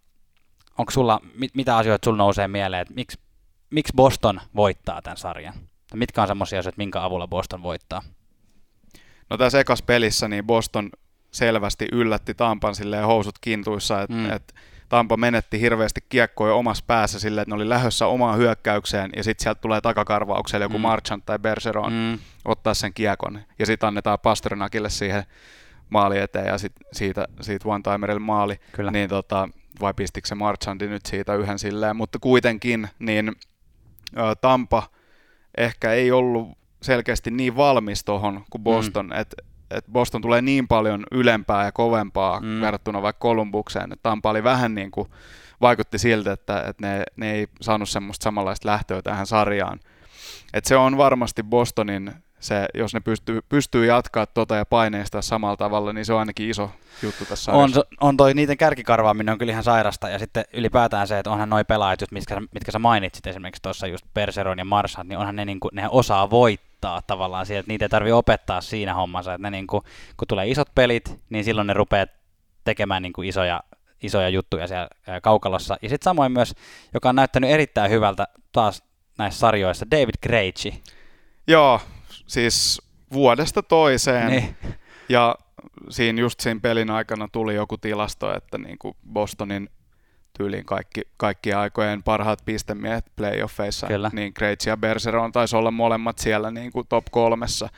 onko 0.79 0.91
sulla, 0.91 1.21
mit, 1.35 1.55
mitä 1.55 1.77
asioita 1.77 2.07
sulla 2.07 2.19
nousee 2.19 2.49
mieleen, 2.49 2.83
että 2.83 2.95
miksi, 2.95 3.19
miksi 3.71 3.93
Boston 3.97 4.41
voittaa 4.57 5.03
tämän 5.03 5.17
sarjan? 5.17 5.55
Mitkä 5.95 6.23
on 6.23 6.29
semmoisia 6.29 6.59
asioita, 6.59 6.79
minkä 6.79 7.03
avulla 7.03 7.29
Boston 7.29 7.63
voittaa? 7.63 8.03
No 9.31 9.37
tässä 9.37 9.61
ekas 9.61 9.83
pelissä 9.83 10.29
niin 10.29 10.47
Boston 10.47 10.91
selvästi 11.31 11.87
yllätti 11.93 12.35
Tampan 12.35 12.75
silleen 12.75 13.07
housut 13.07 13.35
kintuissa, 13.41 14.03
että 14.03 14.17
mm. 14.17 14.31
et 14.31 14.55
Tampa 14.89 15.17
menetti 15.17 15.61
hirveästi 15.61 16.01
kiekkoja 16.09 16.55
omassa 16.55 16.85
päässä 16.87 17.21
silleen, 17.21 17.43
että 17.43 17.51
ne 17.51 17.57
oli 17.57 17.69
lähössä 17.69 18.07
omaan 18.07 18.39
hyökkäykseen 18.39 19.11
ja 19.17 19.25
sitten 19.25 19.43
sieltä 19.43 19.61
tulee 19.61 19.81
takakarvaukselle 19.81 20.65
joku 20.65 20.79
mm. 20.79 20.83
Marchant 20.83 21.27
tai 21.27 21.39
Bergeron 21.39 21.93
mm. 21.93 22.19
ottaa 22.45 22.75
sen 22.75 22.95
kiekon 22.95 23.41
ja 23.59 23.67
sitten 23.67 23.87
annetaan 23.87 24.19
Pasternakille 24.19 24.91
siihen 24.91 25.25
maali 25.91 26.19
eteen 26.19 26.47
ja 26.47 26.59
sit 26.59 26.73
siitä, 26.93 27.29
siitä 27.41 27.69
one-timerille 27.69 28.19
maali, 28.19 28.61
Kyllä. 28.73 28.91
niin 28.91 29.09
tota, 29.09 29.49
vai 29.81 29.95
pistikö 29.95 30.29
se 30.29 30.35
Marchandi 30.35 30.89
nyt 30.89 31.07
siitä 31.07 31.35
yhden 31.35 31.59
silleen, 31.59 31.97
mutta 31.97 32.19
kuitenkin 32.19 32.89
niin 32.99 33.33
Tampa 34.41 34.83
ehkä 35.57 35.93
ei 35.93 36.13
ollut 36.13 36.59
selkeästi 36.83 37.31
niin 37.31 37.57
valmis 37.57 38.05
tuohon 38.05 38.45
kuin 38.51 38.63
Boston, 38.63 39.07
mm. 39.07 39.13
että 39.13 39.37
et 39.71 39.85
Boston 39.93 40.23
tulee 40.23 40.43
niin 40.43 40.69
paljon 40.69 41.05
ylempää 41.13 41.65
ja 41.65 41.73
kovempaa 41.73 42.41
mm. 42.41 42.61
verrattuna 42.61 43.03
vaikka 43.03 43.21
Kolumbukseen, 43.21 43.93
että 43.93 44.03
Tampa 44.03 44.31
oli 44.31 44.45
vähän 44.45 44.75
niin 44.75 44.91
kuin, 44.91 45.09
vaikutti 45.61 45.99
siltä, 45.99 46.33
että, 46.33 46.63
että 46.63 46.87
ne, 46.87 47.05
ne 47.17 47.33
ei 47.33 47.47
saanut 47.61 47.89
semmoista 47.89 48.25
samanlaista 48.25 48.69
lähtöä 48.69 49.03
tähän 49.03 49.27
sarjaan. 49.27 49.81
Et 50.55 50.65
se 50.65 50.77
on 50.77 50.97
varmasti 50.97 51.43
Bostonin 51.43 52.13
se, 52.41 52.67
jos 52.75 52.95
ne 52.95 53.01
pystyy, 53.01 53.41
pystyy 53.49 53.87
jatkaa 53.87 54.27
tota 54.27 54.57
ja 54.57 54.65
paineistaa 54.65 55.23
samalla 55.23 55.57
tavalla, 55.57 55.93
niin 55.93 56.05
se 56.05 56.13
on 56.13 56.19
ainakin 56.19 56.51
iso 56.51 56.71
juttu 57.03 57.25
tässä 57.25 57.53
on, 57.53 57.71
on 58.01 58.17
toi 58.17 58.35
niiden 58.35 58.57
kärkikarvaaminen 58.57 59.33
on 59.33 59.39
kyllä 59.39 59.51
ihan 59.51 59.65
sairasta, 59.65 60.09
ja 60.09 60.19
sitten 60.19 60.45
ylipäätään 60.53 61.09
se, 61.09 61.19
että 61.19 61.31
onhan 61.31 61.51
noin 61.51 61.67
pelaajat, 61.67 62.01
just 62.01 62.13
mitkä, 62.13 62.41
mitkä 62.55 62.73
sä 62.73 62.79
mainitsit 62.79 63.27
esimerkiksi 63.27 63.63
tuossa 63.63 63.87
just 63.87 64.07
Perseron 64.15 64.59
ja 64.59 64.65
Marsat, 64.65 65.07
niin 65.07 65.19
onhan 65.19 65.37
ne, 65.37 65.45
niin 65.45 65.61
kuin, 65.61 65.71
ne 65.73 65.89
osaa 65.91 66.31
voittaa 66.31 67.03
tavallaan 67.07 67.47
siihen, 67.47 67.61
että 67.61 67.73
niitä 67.73 67.85
ei 67.85 67.89
tarvitse 67.89 68.15
opettaa 68.15 68.61
siinä 68.61 68.95
hommassa, 68.95 69.35
että 69.35 69.43
ne 69.43 69.51
niin 69.51 69.67
kuin, 69.67 69.83
kun 70.17 70.29
tulee 70.29 70.49
isot 70.49 70.69
pelit, 70.75 71.21
niin 71.31 71.45
silloin 71.45 71.67
ne 71.67 71.73
rupeaa 71.73 72.07
tekemään 72.65 73.03
niin 73.03 73.13
kuin 73.13 73.29
isoja, 73.29 73.61
isoja 74.03 74.29
juttuja 74.29 74.67
siellä 74.67 74.89
kaukalossa. 75.23 75.77
Ja 75.83 75.89
sitten 75.89 76.05
samoin 76.05 76.33
myös, 76.33 76.55
joka 76.95 77.09
on 77.09 77.17
näyttänyt 77.17 77.51
erittäin 77.51 77.91
hyvältä 77.91 78.29
taas 78.53 78.83
näissä 79.19 79.41
sarjoissa, 79.41 79.87
David 79.91 80.15
Krejci. 80.21 80.83
Joo, 81.47 81.81
siis 82.29 82.83
vuodesta 83.13 83.63
toiseen. 83.63 84.31
Niin. 84.31 84.57
Ja 85.09 85.35
siinä 85.91 86.21
just 86.21 86.41
siinä 86.41 86.61
pelin 86.61 86.91
aikana 86.91 87.29
tuli 87.33 87.55
joku 87.55 87.77
tilasto, 87.79 88.37
että 88.37 88.59
niin 88.59 88.79
kuin 88.79 88.97
Bostonin 89.13 89.69
tyyliin 90.39 90.65
kaikki, 90.65 91.01
kaikkien 91.17 91.59
aikojen 91.59 92.03
parhaat 92.03 92.39
pistemiehet 92.45 93.05
playoffeissa, 93.17 93.87
Kyllä. 93.87 94.11
niin 94.13 94.35
Krejci 94.35 94.71
ja 94.71 94.77
Bergeron 94.77 95.33
taisi 95.33 95.57
olla 95.57 95.71
molemmat 95.71 96.19
siellä 96.19 96.51
niin 96.51 96.73
kuin 96.73 96.87
top 96.89 97.05
kolmessa. 97.11 97.69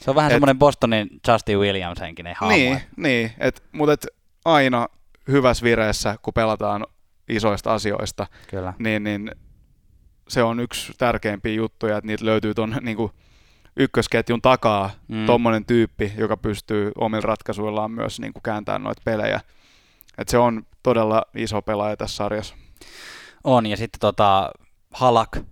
Se 0.00 0.10
on 0.10 0.16
vähän 0.16 0.30
et, 0.30 0.34
semmoinen 0.34 0.58
Bostonin 0.58 1.08
Justin 1.28 1.58
Williams 1.58 2.00
henkinen 2.00 2.34
hahmo. 2.38 2.56
Niin, 2.56 2.80
niin 2.96 3.32
et, 3.38 3.62
mutta 3.72 3.92
et 3.92 4.06
aina 4.44 4.88
hyvässä 5.28 5.64
vireessä, 5.64 6.16
kun 6.22 6.34
pelataan 6.34 6.86
isoista 7.28 7.74
asioista, 7.74 8.26
Kyllä. 8.50 8.72
Niin, 8.78 9.04
niin 9.04 9.30
se 10.28 10.42
on 10.42 10.60
yksi 10.60 10.92
tärkeimpiä 10.98 11.54
juttuja, 11.54 11.96
että 11.96 12.06
niitä 12.06 12.24
löytyy 12.24 12.54
tuon 12.54 12.76
niin 12.80 12.96
kuin, 12.96 13.12
ykkösketjun 13.76 14.42
takaa 14.42 14.90
mm. 15.08 15.26
tommonen 15.26 15.64
tyyppi, 15.64 16.12
joka 16.16 16.36
pystyy 16.36 16.92
omilla 16.98 17.26
ratkaisuillaan 17.26 17.90
myös 17.90 18.20
niin 18.20 18.32
kuin 18.32 18.42
kääntämään 18.42 18.82
noita 18.82 19.02
pelejä. 19.04 19.40
Et 20.18 20.28
se 20.28 20.38
on 20.38 20.66
todella 20.82 21.22
iso 21.34 21.62
pelaaja 21.62 21.96
tässä 21.96 22.16
sarjassa. 22.16 22.54
On, 23.44 23.66
ja 23.66 23.76
sitten 23.76 24.00
tota, 24.00 24.50
Halak 24.90 25.36
ö, 25.36 25.42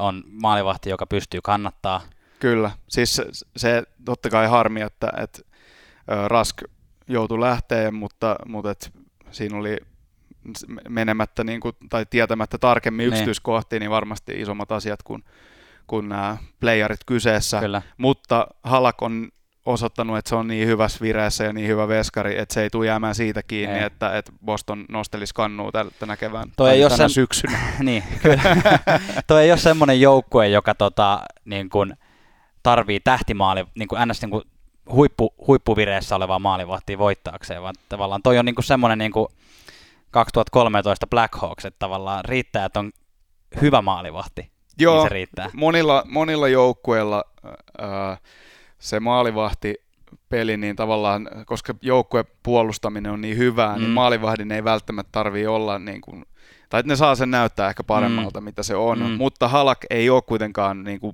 on 0.00 0.24
maalivahti, 0.26 0.90
joka 0.90 1.06
pystyy 1.06 1.40
kannattaa. 1.42 2.00
Kyllä, 2.40 2.70
siis 2.88 3.16
se, 3.16 3.26
se 3.56 3.82
totta 4.04 4.30
kai 4.30 4.46
harmi, 4.46 4.80
että, 4.80 5.12
että 5.22 5.42
Rask 6.26 6.62
joutui 7.08 7.40
lähteen, 7.40 7.94
mutta, 7.94 8.36
mutta 8.46 8.70
et 8.70 8.92
siinä 9.30 9.58
oli 9.58 9.76
menemättä 10.88 11.44
niin 11.44 11.60
kuin, 11.60 11.76
tai 11.90 12.06
tietämättä 12.10 12.58
tarkemmin 12.58 13.04
niin. 13.04 13.12
yksityiskohtiin, 13.12 13.80
niin 13.80 13.90
varmasti 13.90 14.40
isommat 14.40 14.72
asiat 14.72 15.02
kuin 15.02 15.24
kuin 15.86 16.08
nämä 16.08 16.36
playerit 16.60 17.00
kyseessä, 17.06 17.60
Kyllä. 17.60 17.82
mutta 17.98 18.46
Halak 18.62 19.02
on 19.02 19.28
osoittanut, 19.66 20.18
että 20.18 20.28
se 20.28 20.34
on 20.34 20.48
niin 20.48 20.68
hyvässä 20.68 20.98
vireessä 21.00 21.44
ja 21.44 21.52
niin 21.52 21.68
hyvä 21.68 21.88
veskari, 21.88 22.38
että 22.38 22.54
se 22.54 22.62
ei 22.62 22.70
tule 22.70 22.86
jäämään 22.86 23.14
siitä 23.14 23.42
kiinni, 23.42 23.82
että, 23.82 24.18
että 24.18 24.32
Boston 24.44 24.84
nostelisi 24.88 25.34
kannua 25.34 25.70
tänä 25.98 26.16
kevään 26.16 26.48
Toi 26.56 26.70
ei 26.70 26.82
tänä 26.82 26.96
sen... 26.96 27.10
syksynä. 27.10 27.58
niin, 27.80 28.02
kyllä. 28.22 28.42
Toi 29.26 29.42
ei 29.42 29.50
ole 29.50 29.58
semmoinen 29.58 30.00
joukkue, 30.00 30.48
joka 30.48 30.74
tota, 30.74 31.22
niin 31.44 31.70
kuin 31.70 31.94
tarvii 32.62 33.00
tähtimaali, 33.00 33.64
niin 33.74 33.88
kuin 33.88 34.08
ns. 34.08 34.22
Niin 34.22 34.30
kuin 34.30 34.44
huippu, 34.92 35.34
huippuvireessä 35.46 36.16
olevaa 36.16 36.38
maalivahtia 36.38 36.98
voittaakseen, 36.98 37.62
vaan 37.62 37.74
tavallaan 37.88 38.22
toi 38.22 38.38
on 38.38 38.44
niin 38.44 38.54
kuin 38.54 38.64
semmoinen 38.64 38.98
niin 38.98 39.12
kuin 39.12 39.28
2013 40.10 41.06
Blackhawks, 41.06 41.64
että 41.64 41.78
tavallaan 41.78 42.24
riittää, 42.24 42.64
että 42.64 42.78
on 42.78 42.92
hyvä 43.60 43.82
maalivahti 43.82 44.55
Joo, 44.78 44.94
niin 44.94 45.08
se 45.08 45.14
riittää. 45.14 45.50
Monilla, 45.52 46.02
monilla 46.08 46.48
joukkueilla 46.48 47.24
ää, 47.78 48.18
se 48.78 49.00
maalivahti 49.00 49.74
peli, 50.28 50.56
niin 50.56 50.76
tavallaan, 50.76 51.28
koska 51.46 51.74
joukkue 51.82 52.24
puolustaminen 52.42 53.12
on 53.12 53.20
niin 53.20 53.36
hyvää, 53.36 53.68
niin 53.68 53.78
mm. 53.80 53.84
niin 53.84 53.94
maalivahdin 53.94 54.52
ei 54.52 54.64
välttämättä 54.64 55.12
tarvii 55.12 55.46
olla 55.46 55.78
niin 55.78 56.00
kuin, 56.00 56.24
tai 56.68 56.82
ne 56.86 56.96
saa 56.96 57.14
sen 57.14 57.30
näyttää 57.30 57.68
ehkä 57.68 57.84
paremmalta, 57.84 58.40
mm. 58.40 58.44
mitä 58.44 58.62
se 58.62 58.76
on, 58.76 58.98
mm. 58.98 59.10
mutta 59.10 59.48
Halak 59.48 59.78
ei 59.90 60.10
ole 60.10 60.22
kuitenkaan 60.22 60.84
niin 60.84 61.00
kuin 61.00 61.12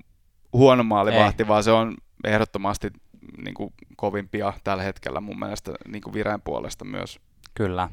huono 0.53 0.83
maalivahti, 0.83 1.43
ei. 1.43 1.49
vaan 1.49 1.65
se 1.65 1.71
on 1.71 1.95
ehdottomasti 2.25 2.91
niin 3.45 3.55
kuin 3.55 3.73
kovimpia 3.97 4.53
tällä 4.65 4.83
hetkellä 4.83 5.21
mun 5.21 5.39
mielestä 5.39 5.73
niin 5.89 6.03
kuin 6.03 6.15
vireen 6.15 6.41
puolesta 6.41 6.85
myös. 6.85 7.21
Kyllä. 7.55 7.89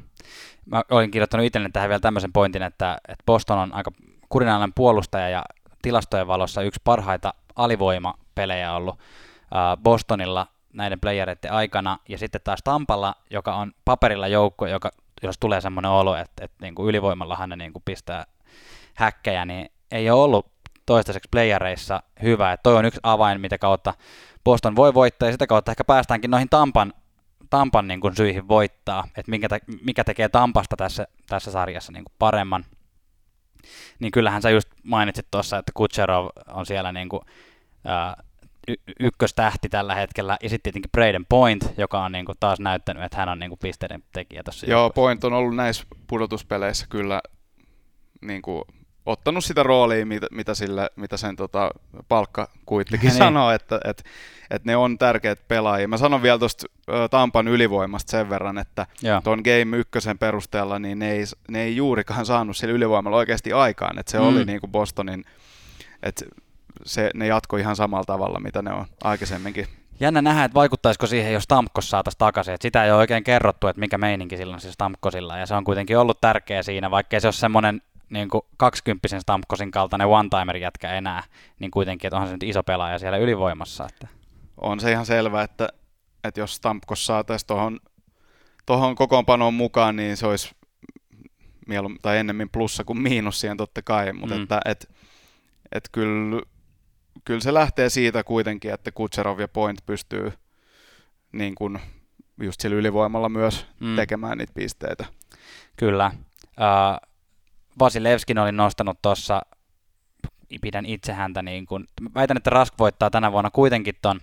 Mä 0.66 0.82
olin 0.90 1.10
kirjoittanut 1.10 1.46
itselleni 1.46 1.72
tähän 1.72 1.88
vielä 1.88 2.00
tämmöisen 2.00 2.32
pointin, 2.32 2.62
että, 2.62 2.98
että 3.08 3.22
Boston 3.26 3.58
on 3.58 3.74
aika 3.74 3.90
kurinalainen 4.28 4.72
puolustaja 4.74 5.28
ja 5.28 5.42
tilastojen 5.82 6.26
valossa 6.26 6.62
yksi 6.62 6.80
parhaita 6.84 7.34
alivoimapelejä 7.56 8.72
ollut 8.72 8.98
Bostonilla 9.82 10.46
näiden 10.72 11.00
playereiden 11.00 11.52
aikana, 11.52 11.98
ja 12.08 12.18
sitten 12.18 12.40
taas 12.44 12.60
Tampalla, 12.64 13.14
joka 13.30 13.54
on 13.54 13.72
paperilla 13.84 14.28
joukko, 14.28 14.66
joka, 14.66 14.90
jos 15.22 15.38
tulee 15.40 15.60
semmoinen 15.60 15.90
olo, 15.90 16.16
että, 16.16 16.44
että 16.44 16.56
niin 16.60 16.74
kuin 16.74 16.88
ylivoimallahan 16.88 17.48
ne 17.48 17.56
niin 17.56 17.72
kuin 17.72 17.82
pistää 17.84 18.24
häkkejä, 18.94 19.44
niin 19.44 19.72
ei 19.90 20.10
ole 20.10 20.22
ollut 20.22 20.52
toistaiseksi 20.86 21.28
playereissa 21.30 22.02
hyvä. 22.22 22.52
Että 22.52 22.62
toi 22.62 22.76
on 22.76 22.84
yksi 22.84 23.00
avain, 23.02 23.40
mitä 23.40 23.58
kautta 23.58 23.94
Boston 24.44 24.76
voi 24.76 24.94
voittaa, 24.94 25.28
ja 25.28 25.32
sitä 25.32 25.46
kautta 25.46 25.72
ehkä 25.72 25.84
päästäänkin 25.84 26.30
noihin 26.30 26.48
Tampan, 26.48 26.92
Tampan 27.50 27.88
niin 27.88 28.00
kuin 28.00 28.16
syihin 28.16 28.48
voittaa, 28.48 29.04
että 29.16 29.30
mikä, 29.30 29.48
te, 29.48 29.60
mikä 29.84 30.04
tekee 30.04 30.28
Tampasta 30.28 30.76
tässä, 30.76 31.06
tässä 31.28 31.50
sarjassa 31.50 31.92
niin 31.92 32.04
kuin 32.04 32.14
paremman– 32.18 32.64
niin 33.98 34.10
kyllähän 34.10 34.42
sä 34.42 34.50
just 34.50 34.68
mainitsit 34.82 35.26
tuossa, 35.30 35.58
että 35.58 35.72
Kutserov 35.74 36.28
on 36.48 36.66
siellä 36.66 36.92
niin 36.92 37.08
kuin, 37.08 37.20
ää, 37.84 38.22
y- 38.68 38.92
ykköstähti 39.00 39.68
tällä 39.68 39.94
hetkellä, 39.94 40.38
ja 40.42 40.48
sitten 40.48 40.62
tietenkin 40.62 40.90
Braden 40.92 41.26
Point, 41.28 41.72
joka 41.78 42.04
on 42.04 42.12
niin 42.12 42.24
kuin 42.24 42.38
taas 42.40 42.60
näyttänyt, 42.60 43.02
että 43.02 43.16
hän 43.16 43.28
on 43.28 43.38
niin 43.38 43.50
kuin 43.50 43.58
pisteiden 43.58 44.02
tekijä 44.12 44.42
tuossa. 44.42 44.66
Joo, 44.66 44.80
joukkueessa. 44.80 44.94
Point 44.94 45.24
on 45.24 45.32
ollut 45.32 45.56
näissä 45.56 45.84
pudotuspeleissä 46.06 46.86
kyllä 46.88 47.20
niin 48.20 48.42
kuin, 48.42 48.62
ottanut 49.06 49.44
sitä 49.44 49.62
roolia, 49.62 50.06
mitä, 50.06 50.26
mitä, 50.30 50.54
sille, 50.54 50.90
mitä 50.96 51.16
sen 51.16 51.36
tota, 51.36 51.70
palkka 52.08 52.48
kuittikin 52.66 53.08
niin. 53.08 53.18
sanoo, 53.18 53.50
että, 53.50 53.80
että, 53.84 54.02
että 54.50 54.70
ne 54.70 54.76
on 54.76 54.98
tärkeät 54.98 55.48
pelaajia. 55.48 55.88
Mä 55.88 55.96
sanon 55.96 56.22
vielä 56.22 56.38
tuosta 56.38 56.66
Tampan 57.10 57.48
ylivoimasta 57.48 58.10
sen 58.10 58.30
verran, 58.30 58.58
että 58.58 58.86
tuon 59.24 59.42
Game 59.44 59.76
ykkösen 59.76 60.18
perusteella 60.18 60.78
niin 60.78 60.98
ne 60.98 61.12
ei, 61.12 61.24
ne 61.48 61.62
ei 61.62 61.76
juurikaan 61.76 62.26
saanut 62.26 62.56
sillä 62.56 62.74
ylivoimalla 62.74 63.16
oikeasti 63.16 63.52
aikaan, 63.52 63.98
että 63.98 64.12
se 64.12 64.18
mm. 64.18 64.24
oli 64.24 64.44
niin 64.44 64.60
kuin 64.60 64.72
Bostonin, 64.72 65.24
että 66.02 66.24
se, 66.84 67.10
ne 67.14 67.26
jatkoi 67.26 67.60
ihan 67.60 67.76
samalla 67.76 68.04
tavalla, 68.04 68.40
mitä 68.40 68.62
ne 68.62 68.72
on 68.72 68.86
aikaisemminkin. 69.04 69.66
Jännä 70.00 70.22
nähdä, 70.22 70.44
että 70.44 70.54
vaikuttaisiko 70.54 71.06
siihen, 71.06 71.32
jos 71.32 71.42
Stamkos 71.42 71.90
saataisiin 71.90 72.18
takaisin. 72.18 72.54
Et 72.54 72.62
sitä 72.62 72.84
ei 72.84 72.90
ole 72.90 72.98
oikein 72.98 73.24
kerrottu, 73.24 73.66
että 73.66 73.80
mikä 73.80 73.98
meininki 73.98 74.36
silloin 74.36 74.60
siis 74.60 74.74
Stamkosilla, 74.74 75.38
ja 75.38 75.46
se 75.46 75.54
on 75.54 75.64
kuitenkin 75.64 75.98
ollut 75.98 76.20
tärkeä 76.20 76.62
siinä, 76.62 76.90
vaikkei 76.90 77.20
se 77.20 77.26
ole 77.26 77.32
semmoinen 77.32 77.82
niin 78.10 78.28
kuin 78.28 78.42
20 78.56 79.20
Stamkosin 79.20 79.70
kaltainen 79.70 80.08
one-timer 80.08 80.56
jätkä 80.56 80.92
enää, 80.92 81.22
niin 81.58 81.70
kuitenkin, 81.70 82.08
että 82.08 82.16
onhan 82.16 82.28
se 82.28 82.34
nyt 82.34 82.42
iso 82.42 82.62
pelaaja 82.62 82.98
siellä 82.98 83.18
ylivoimassa. 83.18 83.86
Että. 83.86 84.08
On 84.56 84.80
se 84.80 84.92
ihan 84.92 85.06
selvä, 85.06 85.42
että, 85.42 85.68
että 86.24 86.40
jos 86.40 86.54
Stamkos 86.54 87.06
saataisiin 87.06 87.46
tuohon 87.46 87.80
tohon 88.66 88.94
kokoonpanoon 88.94 89.54
mukaan, 89.54 89.96
niin 89.96 90.16
se 90.16 90.26
olisi 90.26 90.50
mieluum, 91.66 91.96
tai 92.02 92.18
ennemmin 92.18 92.50
plussa 92.50 92.84
kuin 92.84 93.02
miinus 93.02 93.40
siihen 93.40 93.56
totta 93.56 93.82
kai, 93.82 94.12
mutta 94.12 94.34
mm. 94.34 94.42
että 94.42 94.60
et, 94.64 94.90
et 95.72 95.88
kyllä, 95.92 96.42
kyllä 97.24 97.40
se 97.40 97.54
lähtee 97.54 97.88
siitä 97.88 98.24
kuitenkin, 98.24 98.72
että 98.72 98.92
Kutserov 98.92 99.40
ja 99.40 99.48
Point 99.48 99.86
pystyy 99.86 100.32
niin 101.32 101.54
kuin 101.54 101.78
just 102.42 102.60
sillä 102.60 102.76
ylivoimalla 102.76 103.28
myös 103.28 103.66
mm. 103.80 103.96
tekemään 103.96 104.38
niitä 104.38 104.52
pisteitä. 104.54 105.04
Kyllä. 105.76 106.10
Uh, 106.44 107.09
Vasilevskin 107.80 108.38
oli 108.38 108.52
nostanut 108.52 108.98
tuossa, 109.02 109.42
pidän 110.60 110.86
itse 110.86 111.12
häntä 111.12 111.42
niin 111.42 111.66
kuin, 111.66 111.84
väitän, 112.14 112.36
että 112.36 112.50
Rask 112.50 112.74
voittaa 112.78 113.10
tänä 113.10 113.32
vuonna 113.32 113.50
kuitenkin 113.50 113.94
ton 114.02 114.20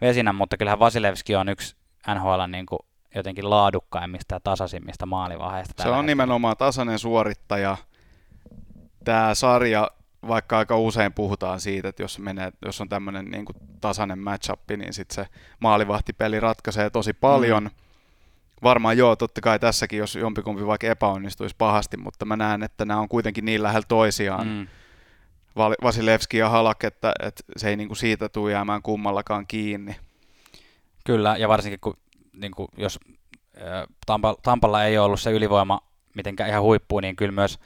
vesinän, 0.00 0.34
mutta 0.34 0.56
kyllähän 0.56 0.78
Vasilevski 0.78 1.36
on 1.36 1.48
yksi 1.48 1.76
NHL 2.14 2.42
niin 2.48 2.66
kuin 2.66 2.78
jotenkin 3.14 3.50
laadukkaimmista 3.50 4.34
ja 4.34 4.40
tasaisimmista 4.40 5.06
maalivaiheista. 5.06 5.82
Se 5.82 5.88
on 5.88 5.94
hetkellä. 5.94 6.06
nimenomaan 6.06 6.56
tasainen 6.56 6.98
suorittaja. 6.98 7.76
Tämä 9.04 9.34
sarja, 9.34 9.90
vaikka 10.28 10.58
aika 10.58 10.76
usein 10.76 11.12
puhutaan 11.12 11.60
siitä, 11.60 11.88
että 11.88 12.02
jos, 12.02 12.18
menee, 12.18 12.52
jos 12.64 12.80
on 12.80 12.88
tämmöinen 12.88 13.30
niin 13.30 13.44
tasainen 13.80 14.18
matchup, 14.18 14.60
niin 14.76 14.94
sitten 14.94 15.14
se 15.14 15.30
maalivahtipeli 15.60 16.40
ratkaisee 16.40 16.90
tosi 16.90 17.12
paljon. 17.12 17.62
Mm 17.62 17.70
varmaan 18.62 18.98
joo, 18.98 19.16
totta 19.16 19.40
kai 19.40 19.58
tässäkin, 19.58 19.98
jos 19.98 20.16
jompikumpi 20.16 20.66
vaikka 20.66 20.86
epäonnistuisi 20.86 21.54
pahasti, 21.58 21.96
mutta 21.96 22.24
mä 22.24 22.36
näen, 22.36 22.62
että 22.62 22.84
nämä 22.84 23.00
on 23.00 23.08
kuitenkin 23.08 23.44
niin 23.44 23.62
lähellä 23.62 23.86
toisiaan. 23.88 24.46
Mm. 24.46 24.66
Vasilevski 25.82 26.36
ja 26.36 26.48
Halak, 26.48 26.84
että, 26.84 27.12
että 27.22 27.42
se 27.56 27.68
ei 27.68 27.76
niinku 27.76 27.94
siitä 27.94 28.28
tule 28.28 28.52
jäämään 28.52 28.82
kummallakaan 28.82 29.46
kiinni. 29.46 29.96
Kyllä, 31.04 31.36
ja 31.36 31.48
varsinkin 31.48 31.80
kun 31.80 31.96
niin 32.32 32.52
kuin 32.52 32.68
jos 32.76 33.00
Tampa, 34.06 34.36
Tampalla 34.42 34.84
ei 34.84 34.98
ole 34.98 35.06
ollut 35.06 35.20
se 35.20 35.30
ylivoima 35.30 35.80
mitenkään 36.14 36.50
ihan 36.50 36.62
huippu, 36.62 37.00
niin 37.00 37.16
kyllä 37.16 37.32
myös 37.32 37.58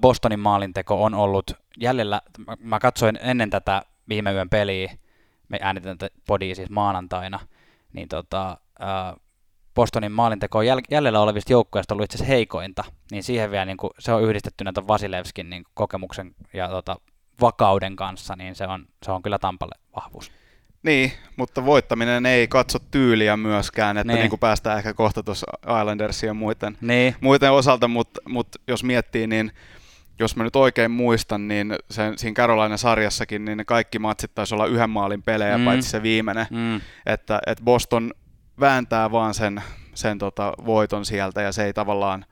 Bostonin 0.00 0.40
maalinteko 0.40 1.04
on 1.04 1.14
ollut 1.14 1.50
jäljellä. 1.80 2.22
Mä 2.58 2.78
katsoin 2.78 3.18
ennen 3.22 3.50
tätä 3.50 3.82
viime 4.08 4.32
yön 4.32 4.48
peliä, 4.48 4.96
me 5.48 5.58
äänitetään 5.62 6.10
podia 6.26 6.54
siis 6.54 6.70
maanantaina, 6.70 7.40
niin 7.92 8.08
tota, 8.08 8.58
Bostonin 9.74 10.12
maalinteko 10.12 10.58
on 10.58 10.64
jäl- 10.64 10.86
jäljellä 10.90 11.20
olevista 11.20 11.52
joukkueista 11.52 11.94
ollut 11.94 12.04
itse 12.04 12.16
asiassa 12.16 12.32
heikointa, 12.32 12.84
niin 13.10 13.22
siihen 13.22 13.50
vielä 13.50 13.64
niin 13.64 13.76
kuin, 13.76 13.90
se 13.98 14.12
on 14.12 14.22
yhdistetty 14.22 14.64
näitä 14.64 14.86
Vasilevskin 14.88 15.50
niin 15.50 15.64
kokemuksen 15.74 16.34
ja 16.52 16.68
tota, 16.68 16.96
vakauden 17.40 17.96
kanssa, 17.96 18.36
niin 18.36 18.54
se 18.54 18.66
on, 18.66 18.86
se 19.04 19.12
on 19.12 19.22
kyllä 19.22 19.38
Tampalle 19.38 19.74
vahvuus. 19.96 20.32
Niin, 20.82 21.12
mutta 21.36 21.64
voittaminen 21.64 22.26
ei 22.26 22.48
katso 22.48 22.78
tyyliä 22.90 23.36
myöskään, 23.36 23.98
että 23.98 24.12
niin. 24.12 24.20
Niin 24.20 24.30
kuin 24.30 24.40
päästään 24.40 24.78
ehkä 24.78 24.94
kohta 24.94 25.22
tuossa 25.22 25.46
Islandersin 25.80 26.26
ja 26.26 26.34
muiden, 26.34 26.78
niin. 26.80 27.14
muiden 27.20 27.52
osalta, 27.52 27.88
mutta, 27.88 28.20
mutta 28.28 28.58
jos 28.68 28.84
miettii, 28.84 29.26
niin 29.26 29.52
jos 30.18 30.36
mä 30.36 30.44
nyt 30.44 30.56
oikein 30.56 30.90
muistan, 30.90 31.48
niin 31.48 31.76
sen, 31.90 32.18
siinä 32.18 32.34
Carolina 32.34 32.76
sarjassakin 32.76 33.44
niin 33.44 33.58
ne 33.58 33.64
kaikki 33.64 33.98
matsit 33.98 34.34
taisi 34.34 34.54
olla 34.54 34.66
yhden 34.66 34.90
maalin 34.90 35.22
pelejä, 35.22 35.58
mm. 35.58 35.64
paitsi 35.64 35.90
se 35.90 36.02
viimeinen. 36.02 36.46
Mm. 36.50 36.80
Että, 37.06 37.40
että 37.46 37.64
Boston 37.64 38.14
vääntää 38.60 39.10
vaan 39.10 39.34
sen, 39.34 39.62
sen 39.94 40.18
tota 40.18 40.52
voiton 40.66 41.04
sieltä 41.04 41.42
ja 41.42 41.52
se 41.52 41.64
ei 41.64 41.72
tavallaan, 41.72 42.24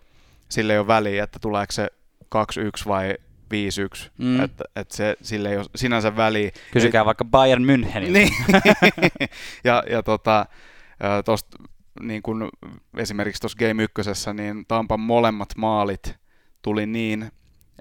sille 0.49 0.73
ei 0.73 0.79
ole 0.79 0.87
väliä, 0.87 1.25
että 1.25 1.39
tuleeko 1.39 1.73
se 1.73 1.91
2-1 2.35 2.89
vai 2.89 3.15
5-1, 3.53 4.11
mm. 4.19 4.41
että 4.41 4.65
et 4.77 4.91
se, 4.91 5.17
sille 5.23 5.51
ei 5.51 5.57
ole 5.57 5.67
sinänsä 5.75 6.17
väliä. 6.17 6.51
Kysykää 6.73 7.01
Eli, 7.01 7.07
vaikka 7.07 7.25
Bayern 7.25 7.65
München. 7.65 8.11
Niin. 8.11 8.33
ja, 9.65 9.83
ja 9.91 10.03
tota, 10.03 10.47
tosta, 11.25 11.59
niin 12.01 12.23
kun 12.23 12.49
esimerkiksi 12.97 13.41
tuossa 13.41 13.59
Game 13.59 13.83
1, 13.83 14.33
niin 14.35 14.65
Tampan 14.69 15.01
molemmat 15.01 15.49
maalit 15.57 16.17
tuli 16.63 16.87
niin, 16.87 17.33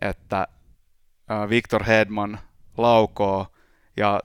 että 0.02 0.48
Victor 1.50 1.84
Hedman 1.84 2.40
laukoo 2.78 3.48
ja 3.98 4.20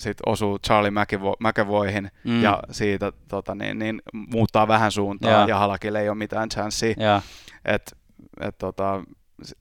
sitten 0.00 0.32
osuu 0.32 0.58
Charlie 0.58 0.90
McAvo- 0.90 1.48
McAvoyhin 1.48 2.10
mm. 2.24 2.42
ja 2.42 2.62
siitä 2.70 3.12
tota, 3.28 3.54
niin, 3.54 3.78
niin, 3.78 4.02
muuttaa 4.12 4.68
vähän 4.68 4.92
suuntaa 4.92 5.30
ja, 5.30 5.48
ja 5.48 5.58
Halakille 5.58 6.00
ei 6.00 6.08
ole 6.08 6.18
mitään 6.18 6.48
chanssiä. 6.48 6.94
Et, 7.64 7.96
et, 8.40 8.58
tota, 8.58 9.02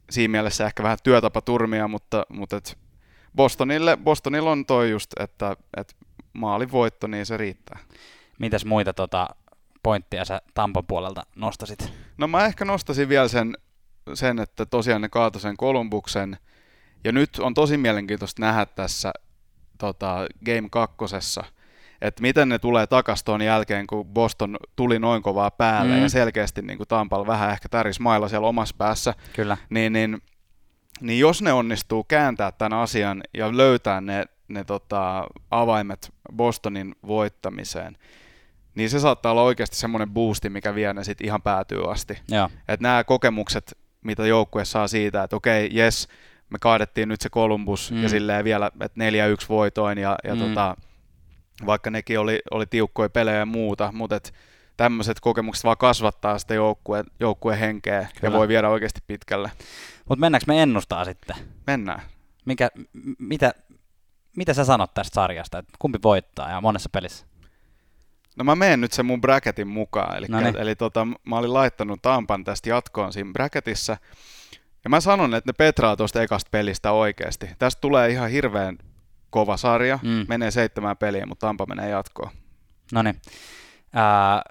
siinä 0.10 0.32
mielessä 0.32 0.65
ehkä 0.65 0.84
vähän 0.84 0.97
työtapaturmia, 1.04 1.88
mutta, 1.88 2.25
mutta 2.30 2.58
et 2.58 2.78
Bostonille, 3.36 3.97
Bostonilla 3.97 4.52
on 4.52 4.65
toi 4.65 4.91
just, 4.91 5.12
että 5.19 5.56
et 5.78 5.95
maalin 6.34 6.71
voitto, 6.71 7.08
niin 7.08 7.25
se 7.25 7.38
riittää. 7.38 7.80
Mitäs 8.39 8.65
muita 8.65 8.93
tota, 8.93 9.28
pointtia 9.84 10.25
sä 10.25 10.41
Tampan 10.54 10.86
puolelta 10.86 11.23
nostasit? 11.36 11.93
No 12.17 12.28
mä 12.28 12.45
ehkä 12.45 12.65
nostasin 12.65 13.10
vielä 13.10 13.28
sen, 13.28 13.58
sen 14.13 14.39
että 14.39 14.65
tosiaan 14.65 15.02
ne 15.02 15.10
kaatoi 15.10 15.41
sen 15.41 15.58
Kolumbuksen, 15.58 16.38
ja 17.04 17.12
nyt 17.12 17.30
on 17.39 17.54
tosi 17.54 17.78
mielenkiintoista 17.78 18.41
nähdä 18.41 18.65
tässä 18.65 19.12
tota, 19.80 20.28
Game 20.46 20.68
kakkosessa, 20.72 21.44
että 22.02 22.22
miten 22.22 22.50
ne 22.50 22.60
tulee 22.60 22.88
takaisin 22.88 23.26
tuon 23.26 23.42
jälkeen, 23.42 23.88
kun 23.88 24.06
Boston 24.06 24.58
tuli 24.76 25.00
noin 25.00 25.22
kovaa 25.22 25.52
päälle 25.52 25.96
mm. 25.96 26.02
ja 26.02 26.10
selkeästi 26.10 26.62
niin 26.62 26.78
kuin 26.78 26.88
Tampal 26.88 27.28
vähän 27.28 27.52
ehkä 27.52 27.70
täris 27.70 28.00
mailla 28.00 28.30
siellä 28.30 28.48
omassa 28.48 28.76
päässä, 28.78 29.13
Kyllä. 29.34 29.58
Niin, 29.70 29.94
niin, 29.94 30.22
niin 31.02 31.20
jos 31.20 31.42
ne 31.42 31.54
onnistuu 31.54 32.04
kääntää 32.04 32.52
tämän 32.52 32.80
asian 32.80 33.24
ja 33.34 33.58
löytää 33.58 34.02
ne, 34.02 34.26
ne 34.48 34.63
tota, 34.63 35.28
avaimet 35.52 36.13
Bostonin 36.36 36.96
voittamiseen, 37.08 37.98
niin 38.76 38.89
se 38.89 39.00
saattaa 39.00 39.32
olla 39.32 39.42
oikeasti 39.42 39.76
semmoinen 39.76 40.10
boosti, 40.10 40.50
mikä 40.50 40.76
vie 40.76 40.94
ne 40.94 41.04
sitten 41.04 41.28
ihan 41.28 41.42
päätyy 41.42 41.92
asti. 41.92 42.20
Että 42.68 42.84
nämä 42.84 43.04
kokemukset, 43.04 43.78
mitä 44.02 44.28
joukkue 44.28 44.65
saa 44.65 44.88
siitä, 44.88 45.24
että 45.24 45.36
okei, 45.36 45.70
jes, 45.72 46.08
me 46.49 46.57
kaadettiin 46.62 47.09
nyt 47.09 47.21
se 47.21 47.29
Columbus 47.29 47.91
mm. 47.91 48.03
ja 48.03 48.09
silleen 48.09 48.43
vielä, 48.43 48.71
että 48.81 49.01
4-1 49.43 49.45
voitoin 49.49 49.97
ja, 49.97 50.15
ja 50.23 50.35
mm. 50.35 50.41
tota, 50.41 50.75
vaikka 51.65 51.89
nekin 51.89 52.19
oli, 52.19 52.39
oli 52.51 52.65
tiukkoja 52.65 53.09
pelejä 53.09 53.38
ja 53.38 53.45
muuta, 53.45 53.91
mutta 53.91 54.19
tämmöiset 54.77 55.19
kokemukset 55.19 55.63
vaan 55.63 55.77
kasvattaa 55.77 56.39
sitä 56.39 56.53
joukkueen, 56.53 57.05
joukkueen 57.19 57.59
henkeä 57.59 58.01
Kyllä. 58.01 58.33
ja 58.33 58.38
voi 58.38 58.47
viedä 58.47 58.69
oikeasti 58.69 59.01
pitkälle. 59.07 59.51
Mutta 60.09 60.19
mennäänkö 60.19 60.45
me 60.47 60.62
ennustaa 60.62 61.05
sitten? 61.05 61.35
Mennään. 61.67 62.01
Mikä, 62.45 62.69
mitä, 63.19 63.53
mitä 64.38 64.53
sä 64.53 64.65
sanot 64.65 64.93
tästä 64.93 65.15
sarjasta, 65.15 65.57
että 65.57 65.73
kumpi 65.79 65.99
voittaa 66.03 66.49
ja 66.49 66.62
monessa 66.62 66.89
pelissä? 66.89 67.25
No 68.35 68.43
mä 68.43 68.55
menen 68.55 68.81
nyt 68.81 68.93
sen 68.93 69.05
mun 69.05 69.21
bracketin 69.21 69.67
mukaan, 69.67 70.17
eli, 70.17 70.27
eli 70.57 70.75
tota, 70.75 71.07
mä 71.25 71.38
olin 71.38 71.53
laittanut 71.53 72.01
Tampan 72.01 72.43
tästä 72.43 72.69
jatkoon 72.69 73.13
siinä 73.13 73.31
bracketissa, 73.33 73.97
ja 74.89 74.91
mä 74.91 75.02
sanon, 75.02 75.34
että 75.36 75.49
ne 75.49 75.54
petraa 75.54 75.95
tuosta 75.95 76.21
ekasta 76.21 76.49
pelistä 76.52 76.91
oikeasti. 76.91 77.49
Tästä 77.60 77.82
tulee 77.82 78.10
ihan 78.10 78.30
hirveän 78.30 78.78
kova 79.30 79.58
sarja. 79.58 79.99
Mm. 80.04 80.25
Menee 80.28 80.52
seitsemään 80.52 80.97
peliä, 80.97 81.25
mutta 81.25 81.47
Tampa 81.47 81.65
menee 81.65 81.89
jatkoon. 81.89 82.32
No 82.91 83.02
niin. 83.02 83.21
Äh, 83.95 84.41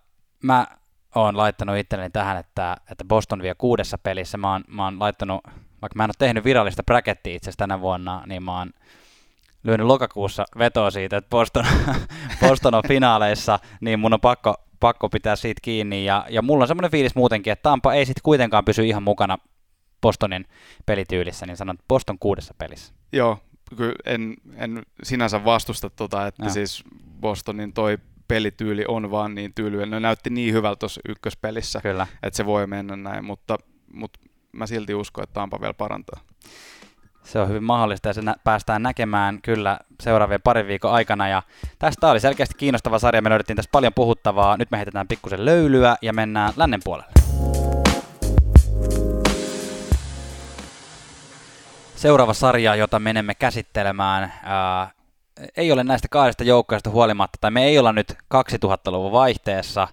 mä 0.42 0.66
oon 1.14 1.37
laittanut 1.37 1.77
itselleni 1.77 2.11
tähän, 2.11 2.37
että, 2.37 2.77
että 2.90 3.05
Boston 3.05 3.42
vie 3.42 3.55
kuudessa 3.55 3.98
pelissä. 3.98 4.38
Mä 4.38 4.53
oon, 4.53 4.64
mä 4.68 4.85
oon 4.85 5.01
laittanut, 5.01 5.40
vaikka 5.83 5.96
mä 5.96 6.05
en 6.05 6.11
ole 6.11 6.14
tehnyt 6.18 6.44
virallista 6.44 6.83
brackettia 6.83 7.37
itse 7.37 7.51
tänä 7.57 7.81
vuonna, 7.81 8.22
niin 8.27 8.42
mä 8.42 8.59
oon 8.59 8.70
lyönyt 9.64 9.87
lokakuussa 9.87 10.44
vetoa 10.59 10.90
siitä, 10.90 11.16
että 11.16 11.31
Boston, 11.31 11.64
Boston 12.48 12.74
on 12.74 12.83
finaaleissa, 12.88 13.59
niin 13.81 14.01
mun 14.01 14.14
on 14.14 14.20
pakko, 14.20 14.55
pakko 14.81 15.09
pitää 15.09 15.37
siitä 15.37 15.61
kiinni. 15.62 16.05
Ja, 16.05 16.27
ja 16.31 16.42
mulla 16.42 16.64
on 16.64 16.68
semmoinen 16.68 16.90
fiilis 16.90 17.14
muutenkin, 17.14 17.53
että 17.53 17.62
Tampa 17.62 17.94
ei 17.94 18.07
sitten 18.07 18.22
kuitenkaan 18.22 18.64
pysy 18.64 18.87
ihan 18.87 19.03
mukana 19.03 19.38
Bostonin 20.00 20.44
pelityylissä, 20.87 21.46
niin 21.46 21.56
sanon 21.56 21.78
Boston 21.88 22.18
kuudessa 22.18 22.54
pelissä. 22.58 22.94
Joo, 23.12 23.38
en, 24.04 24.34
en 24.56 24.82
sinänsä 25.02 25.44
vastusta 25.44 25.90
tota, 25.90 26.26
että 26.26 26.44
ja. 26.44 26.50
siis 26.50 26.84
Bostonin 27.20 27.72
toi 27.72 27.98
pelityyli 28.28 28.84
on 28.88 29.11
vaan 29.11 29.34
niin 29.34 29.54
tyyli. 29.54 29.87
Ne 29.87 30.00
näytti 30.00 30.30
niin 30.30 30.54
hyvältä 30.54 30.78
tuossa 30.78 31.00
ykköspelissä, 31.08 31.80
Kyllä. 31.80 32.06
että 32.22 32.37
se 32.37 32.46
voi 32.46 32.66
mennä 32.66 32.96
näin, 32.96 33.24
mutta, 33.24 33.58
mutta 33.92 34.20
mä 34.52 34.66
silti 34.66 34.94
uskon, 34.94 35.24
että 35.24 35.34
Tampa 35.34 35.61
vielä 35.61 35.74
parantaa. 35.74 36.20
Se 37.24 37.40
on 37.40 37.48
hyvin 37.48 37.64
mahdollista 37.64 38.08
ja 38.08 38.14
se 38.14 38.22
nä- 38.22 38.37
päästään 38.44 38.82
näkemään 38.82 39.42
kyllä 39.42 39.78
seuraavien 40.00 40.42
parin 40.42 40.66
viikon 40.66 40.92
aikana. 40.92 41.28
Ja 41.28 41.42
tästä 41.78 42.11
oli 42.11 42.20
selkeästi 42.20 42.54
kiinnostava 42.58 42.98
sarja. 42.98 43.22
Me 43.22 43.30
löydettiin 43.30 43.56
tästä 43.56 43.72
paljon 43.72 43.92
puhuttavaa. 43.94 44.56
Nyt 44.56 44.70
me 44.70 44.76
heitetään 44.76 45.08
pikkusen 45.08 45.44
löylyä 45.44 45.96
ja 46.02 46.12
mennään 46.12 46.52
lännen 46.56 46.80
puolelle. 46.84 47.28
Seuraava 51.98 52.34
sarja, 52.34 52.74
jota 52.74 52.98
menemme 52.98 53.34
käsittelemään, 53.34 54.32
ää, 54.42 54.90
ei 55.56 55.72
ole 55.72 55.84
näistä 55.84 56.08
kahdesta 56.11 56.44
joukkueesta 56.44 56.90
huolimatta, 56.90 57.38
tai 57.40 57.50
me 57.50 57.64
ei 57.64 57.78
olla 57.78 57.92
nyt 57.92 58.12
2000-luvun 58.12 59.12
vaihteessa, 59.12 59.88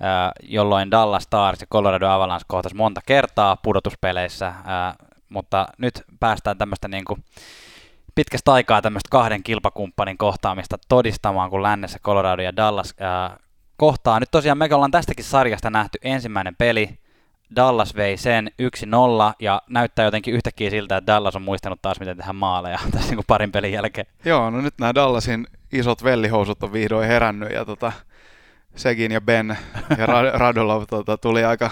ää, 0.00 0.32
jolloin 0.42 0.90
Dallas 0.90 1.22
Stars 1.22 1.60
ja 1.60 1.66
Colorado 1.66 2.08
Avalanche 2.08 2.44
kohtas 2.48 2.74
monta 2.74 3.00
kertaa 3.06 3.56
pudotuspeleissä, 3.56 4.52
ää, 4.64 4.94
mutta 5.28 5.66
nyt 5.78 6.04
päästään 6.20 6.58
tämmöistä 6.58 6.88
niin 6.88 7.04
kuin 7.04 7.24
pitkästä 8.14 8.52
aikaa 8.52 8.82
tämmöistä 8.82 9.08
kahden 9.10 9.42
kilpakumppanin 9.42 10.18
kohtaamista 10.18 10.78
todistamaan, 10.88 11.50
kun 11.50 11.62
lännessä 11.62 11.98
Colorado 11.98 12.42
ja 12.42 12.56
Dallas 12.56 12.94
ää, 13.00 13.36
kohtaa. 13.76 14.20
Nyt 14.20 14.30
tosiaan 14.30 14.58
me 14.58 14.68
ollaan 14.72 14.90
tästäkin 14.90 15.24
sarjasta 15.24 15.70
nähty 15.70 15.98
ensimmäinen 16.02 16.56
peli, 16.56 16.98
Dallas 17.56 17.96
vei 17.96 18.16
sen 18.16 18.50
1-0 18.62 19.34
ja 19.40 19.62
näyttää 19.68 20.04
jotenkin 20.04 20.34
yhtäkkiä 20.34 20.70
siltä, 20.70 20.96
että 20.96 21.12
Dallas 21.12 21.36
on 21.36 21.42
muistanut 21.42 21.82
taas, 21.82 22.00
miten 22.00 22.16
tehdään 22.16 22.36
maaleja 22.36 22.78
tässä 22.92 23.08
niin 23.08 23.16
kuin 23.16 23.26
parin 23.26 23.52
pelin 23.52 23.72
jälkeen. 23.72 24.06
Joo, 24.24 24.50
no 24.50 24.60
nyt 24.60 24.74
nämä 24.80 24.94
Dallasin 24.94 25.46
isot 25.72 26.04
vellihousut 26.04 26.62
on 26.62 26.72
vihdoin 26.72 27.08
herännyt 27.08 27.52
ja 27.52 27.64
tota, 27.64 27.92
Segin 28.76 29.12
ja 29.12 29.20
Ben 29.20 29.58
ja 29.98 30.06
Radulov 30.38 30.82
tota, 30.90 31.16
tuli 31.16 31.44
aika, 31.44 31.70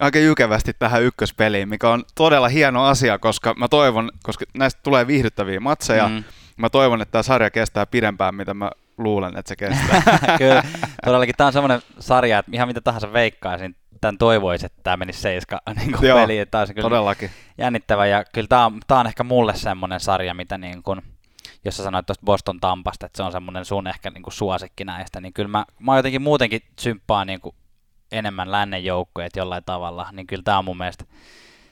aika 0.00 0.18
jykevästi 0.18 0.72
tähän 0.78 1.02
ykköspeliin, 1.02 1.68
mikä 1.68 1.90
on 1.90 2.04
todella 2.14 2.48
hieno 2.48 2.84
asia, 2.84 3.18
koska 3.18 3.54
mä 3.54 3.68
toivon, 3.68 4.10
koska 4.22 4.44
näistä 4.54 4.80
tulee 4.82 5.06
viihdyttäviä 5.06 5.60
matseja, 5.60 6.08
mm. 6.08 6.24
mä 6.56 6.70
toivon, 6.70 7.02
että 7.02 7.12
tämä 7.12 7.22
sarja 7.22 7.50
kestää 7.50 7.86
pidempään, 7.86 8.34
mitä 8.34 8.54
mä 8.54 8.70
luulen, 8.98 9.36
että 9.36 9.48
se 9.48 9.56
kestää. 9.56 10.02
Kyllä, 10.38 10.62
todellakin 11.04 11.34
tämä 11.36 11.46
on 11.46 11.52
semmoinen 11.52 11.82
sarja, 11.98 12.38
että 12.38 12.50
ihan 12.54 12.68
mitä 12.68 12.80
tahansa 12.80 13.12
veikkaisin, 13.12 13.76
tämän 14.04 14.18
toivoisi, 14.18 14.66
että 14.66 14.80
tämä 14.82 14.96
menisi 14.96 15.20
seiska 15.20 15.60
niin 15.78 15.92
kuin 15.92 16.08
Joo, 16.08 16.18
peli. 16.18 16.46
Tämä 16.50 16.66
kyllä 16.66 16.82
todellakin. 16.82 17.30
jännittävä 17.58 18.06
ja 18.06 18.24
kyllä 18.32 18.48
tämä 18.48 18.66
on, 18.66 18.80
tämä 18.86 19.00
on 19.00 19.06
ehkä 19.06 19.24
mulle 19.24 19.56
semmoinen 19.56 20.00
sarja, 20.00 20.34
mitä 20.34 20.58
niin 20.58 20.82
kuin, 20.82 21.02
jos 21.64 21.76
sä 21.76 21.82
sanoit 21.82 22.06
tuosta 22.06 22.24
Boston 22.24 22.60
Tampasta, 22.60 23.06
että 23.06 23.16
se 23.16 23.22
on 23.22 23.32
semmoinen 23.32 23.64
sun 23.64 23.86
ehkä 23.86 24.10
niin 24.10 24.22
kuin 24.22 24.34
suosikki 24.34 24.84
näistä, 24.84 25.20
niin 25.20 25.32
kyllä 25.32 25.48
mä, 25.48 25.64
mä 25.78 25.96
jotenkin 25.96 26.22
muutenkin 26.22 26.62
symppaan 26.80 27.26
niin 27.26 27.40
kuin 27.40 27.54
enemmän 28.12 28.52
lännen 28.52 28.84
joukkueet 28.84 29.36
jollain 29.36 29.64
tavalla, 29.66 30.08
niin 30.12 30.26
kyllä 30.26 30.42
tämä 30.42 30.58
on 30.58 30.64
mun 30.64 30.78
mielestä 30.78 31.04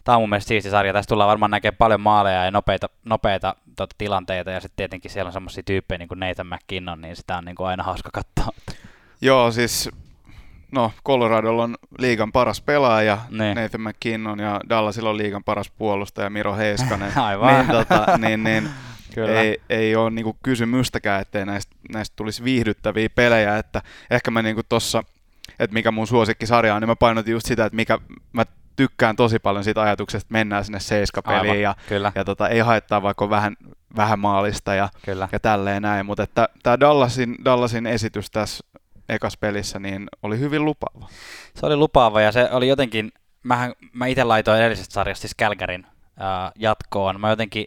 Tämä 0.05 0.16
on 0.16 0.23
mun 0.23 0.29
mielestä 0.29 0.49
siisti 0.49 0.71
sarja. 0.71 0.92
Tässä 0.92 1.09
tullaan 1.09 1.29
varmaan 1.29 1.51
näkemään 1.51 1.77
paljon 1.79 2.01
maaleja 2.01 2.45
ja 2.45 2.51
nopeita, 2.51 2.88
nopeita 3.05 3.57
tota, 3.77 3.95
tilanteita, 3.99 4.51
ja 4.51 4.61
sitten 4.61 4.77
tietenkin 4.77 5.11
siellä 5.11 5.29
on 5.29 5.33
semmoisia 5.33 5.62
tyyppejä 5.62 5.99
niin 5.99 6.09
kuin 6.09 6.21
Nathan 6.21 6.47
McKinnon, 6.47 7.01
niin 7.01 7.16
sitä 7.16 7.37
on 7.37 7.45
niin 7.45 7.57
kuin 7.57 7.66
aina 7.66 7.83
hauska 7.83 8.11
katsoa. 8.12 8.55
Joo, 9.21 9.51
siis 9.51 9.90
no 10.72 10.92
Coloradolla 11.06 11.62
on 11.62 11.74
liigan 11.98 12.32
paras 12.32 12.61
pelaaja, 12.61 13.18
niin. 13.30 13.56
Nathan 13.56 13.80
McKinnon, 13.80 14.38
ja 14.38 14.61
Dallasilla 14.68 15.11
on 15.11 15.18
liigan 15.18 15.44
paras 15.44 15.70
puolustaja 15.70 16.30
Miro 16.30 16.56
Heiskanen. 16.56 17.18
Aivan. 17.18 17.54
Niin, 17.54 17.70
tota, 17.70 18.18
niin, 18.18 18.44
niin 18.44 18.68
Kyllä. 19.14 19.40
Ei, 19.40 19.61
ei 19.70 19.96
ole 19.96 20.11
niinku 20.11 20.37
kysymystäkään, 20.42 21.22
ettei 21.22 21.46
näistä, 21.46 21.76
näistä 21.92 22.16
tulisi 22.16 22.44
viihdyttäviä 22.44 23.08
pelejä, 23.14 23.58
että 23.58 23.82
ehkä 24.11 24.30
mä 24.30 24.42
niinku 24.42 24.62
tossa, 24.68 25.02
että 25.58 25.74
mikä 25.74 25.90
mun 25.90 26.06
suosikkisarja 26.06 26.74
on, 26.74 26.82
niin 26.82 26.88
mä 26.88 26.96
painotin 26.96 27.32
just 27.32 27.46
sitä, 27.46 27.64
että 27.64 27.76
mikä 27.76 27.98
mä 28.32 28.44
tykkään 28.76 29.16
tosi 29.16 29.38
paljon 29.38 29.64
siitä 29.64 29.82
ajatuksesta, 29.82 30.26
että 30.26 30.32
mennään 30.32 30.64
sinne 30.64 30.80
seiskapeliin 30.80 31.62
ja, 31.62 31.74
kyllä. 31.88 32.12
ja 32.14 32.24
tota, 32.24 32.48
ei 32.48 32.61
haittaa 32.61 33.02
vaikka 33.02 33.30
vähän, 33.30 33.56
vähän 33.96 34.18
maalista 34.18 34.74
ja, 34.74 34.88
kyllä. 35.04 35.28
ja 35.32 35.40
tälleen 35.40 35.82
näin, 35.82 36.06
mutta 36.06 36.26
tämä 36.62 36.80
Dallasin, 36.80 37.37
Dallasin 37.44 37.87
esitys 37.87 38.30
tässä 38.30 38.64
ekas 39.12 39.37
pelissä, 39.37 39.79
niin 39.79 40.07
oli 40.22 40.38
hyvin 40.38 40.64
lupaava. 40.64 41.09
Se 41.55 41.66
oli 41.66 41.77
lupaava 41.77 42.20
ja 42.20 42.33
se 42.33 42.48
oli 42.53 42.68
jotenkin, 42.68 43.12
mähän, 43.42 43.72
mä 43.92 44.07
itse 44.07 44.25
laitoin 44.25 44.61
edellisestä 44.61 44.92
sarjasta 44.94 45.20
siis 45.20 45.35
Kälkärin 45.35 45.87
äh, 46.05 46.53
jatkoon. 46.59 47.20
Mä 47.20 47.31
jotenkin 47.31 47.66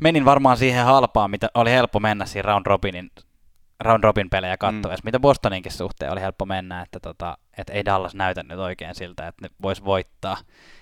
menin 0.00 0.24
varmaan 0.24 0.56
siihen 0.56 0.84
halpaan, 0.84 1.30
mitä 1.30 1.48
oli 1.54 1.70
helppo 1.70 2.00
mennä 2.00 2.26
siinä 2.26 2.46
round 2.46 2.66
robinin 2.66 3.10
round 3.80 4.04
robin 4.04 4.30
pelejä 4.30 4.56
katsoessa, 4.56 5.02
mm. 5.02 5.06
mitä 5.06 5.20
Bostoninkin 5.20 5.72
suhteen 5.72 6.12
oli 6.12 6.20
helppo 6.20 6.46
mennä, 6.46 6.82
että, 6.82 7.00
tota, 7.00 7.38
että 7.58 7.72
ei 7.72 7.84
Dallas 7.84 8.14
näytä 8.14 8.42
nyt 8.42 8.58
oikein 8.58 8.94
siltä, 8.94 9.28
että 9.28 9.42
ne 9.42 9.50
vois 9.62 9.84
voittaa. 9.84 10.36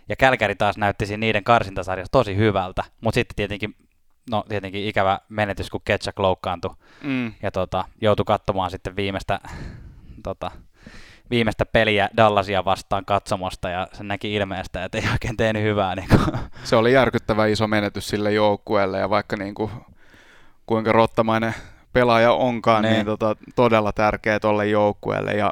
Ja 0.09 0.16
Kälkäri 0.16 0.55
taas 0.55 0.77
näytti 0.77 1.07
siinä 1.07 1.20
niiden 1.20 1.44
karsintasarjassa 1.44 2.12
tosi 2.12 2.37
hyvältä, 2.37 2.85
mutta 3.01 3.14
sitten 3.14 3.37
tietenkin 3.37 3.74
no 4.30 4.44
tietenkin 4.48 4.86
ikävä 4.86 5.20
menetys, 5.28 5.70
kun 5.70 5.80
Ketchak 5.84 6.18
loukkaantui 6.18 6.74
mm. 7.02 7.32
ja 7.42 7.50
tota, 7.50 7.84
joutui 8.00 8.24
katsomaan 8.24 8.70
sitten 8.70 8.96
viimeistä, 8.96 9.40
tota, 10.22 10.50
viimeistä 11.30 11.66
peliä 11.66 12.08
Dallasia 12.16 12.64
vastaan 12.64 13.04
katsomosta 13.04 13.68
ja 13.68 13.88
se 13.92 14.04
näki 14.04 14.34
ilmeestä, 14.34 14.84
että 14.84 14.98
ei 14.98 15.04
oikein 15.12 15.36
tehnyt 15.36 15.62
hyvää. 15.62 15.94
Niin 15.94 16.08
kuin. 16.08 16.38
Se 16.64 16.76
oli 16.76 16.92
järkyttävä 16.92 17.46
iso 17.46 17.66
menetys 17.66 18.08
sille 18.08 18.32
joukkueelle 18.32 18.98
ja 18.98 19.10
vaikka 19.10 19.36
niin 19.36 19.54
kuin, 19.54 19.70
kuinka 20.66 20.92
rottamainen 20.92 21.54
pelaaja 21.92 22.32
onkaan, 22.32 22.82
ne. 22.82 22.92
niin 22.92 23.06
tota, 23.06 23.36
todella 23.56 23.92
tärkeä 23.92 24.40
tuolle 24.40 24.66
joukkueelle 24.66 25.32
ja 25.32 25.50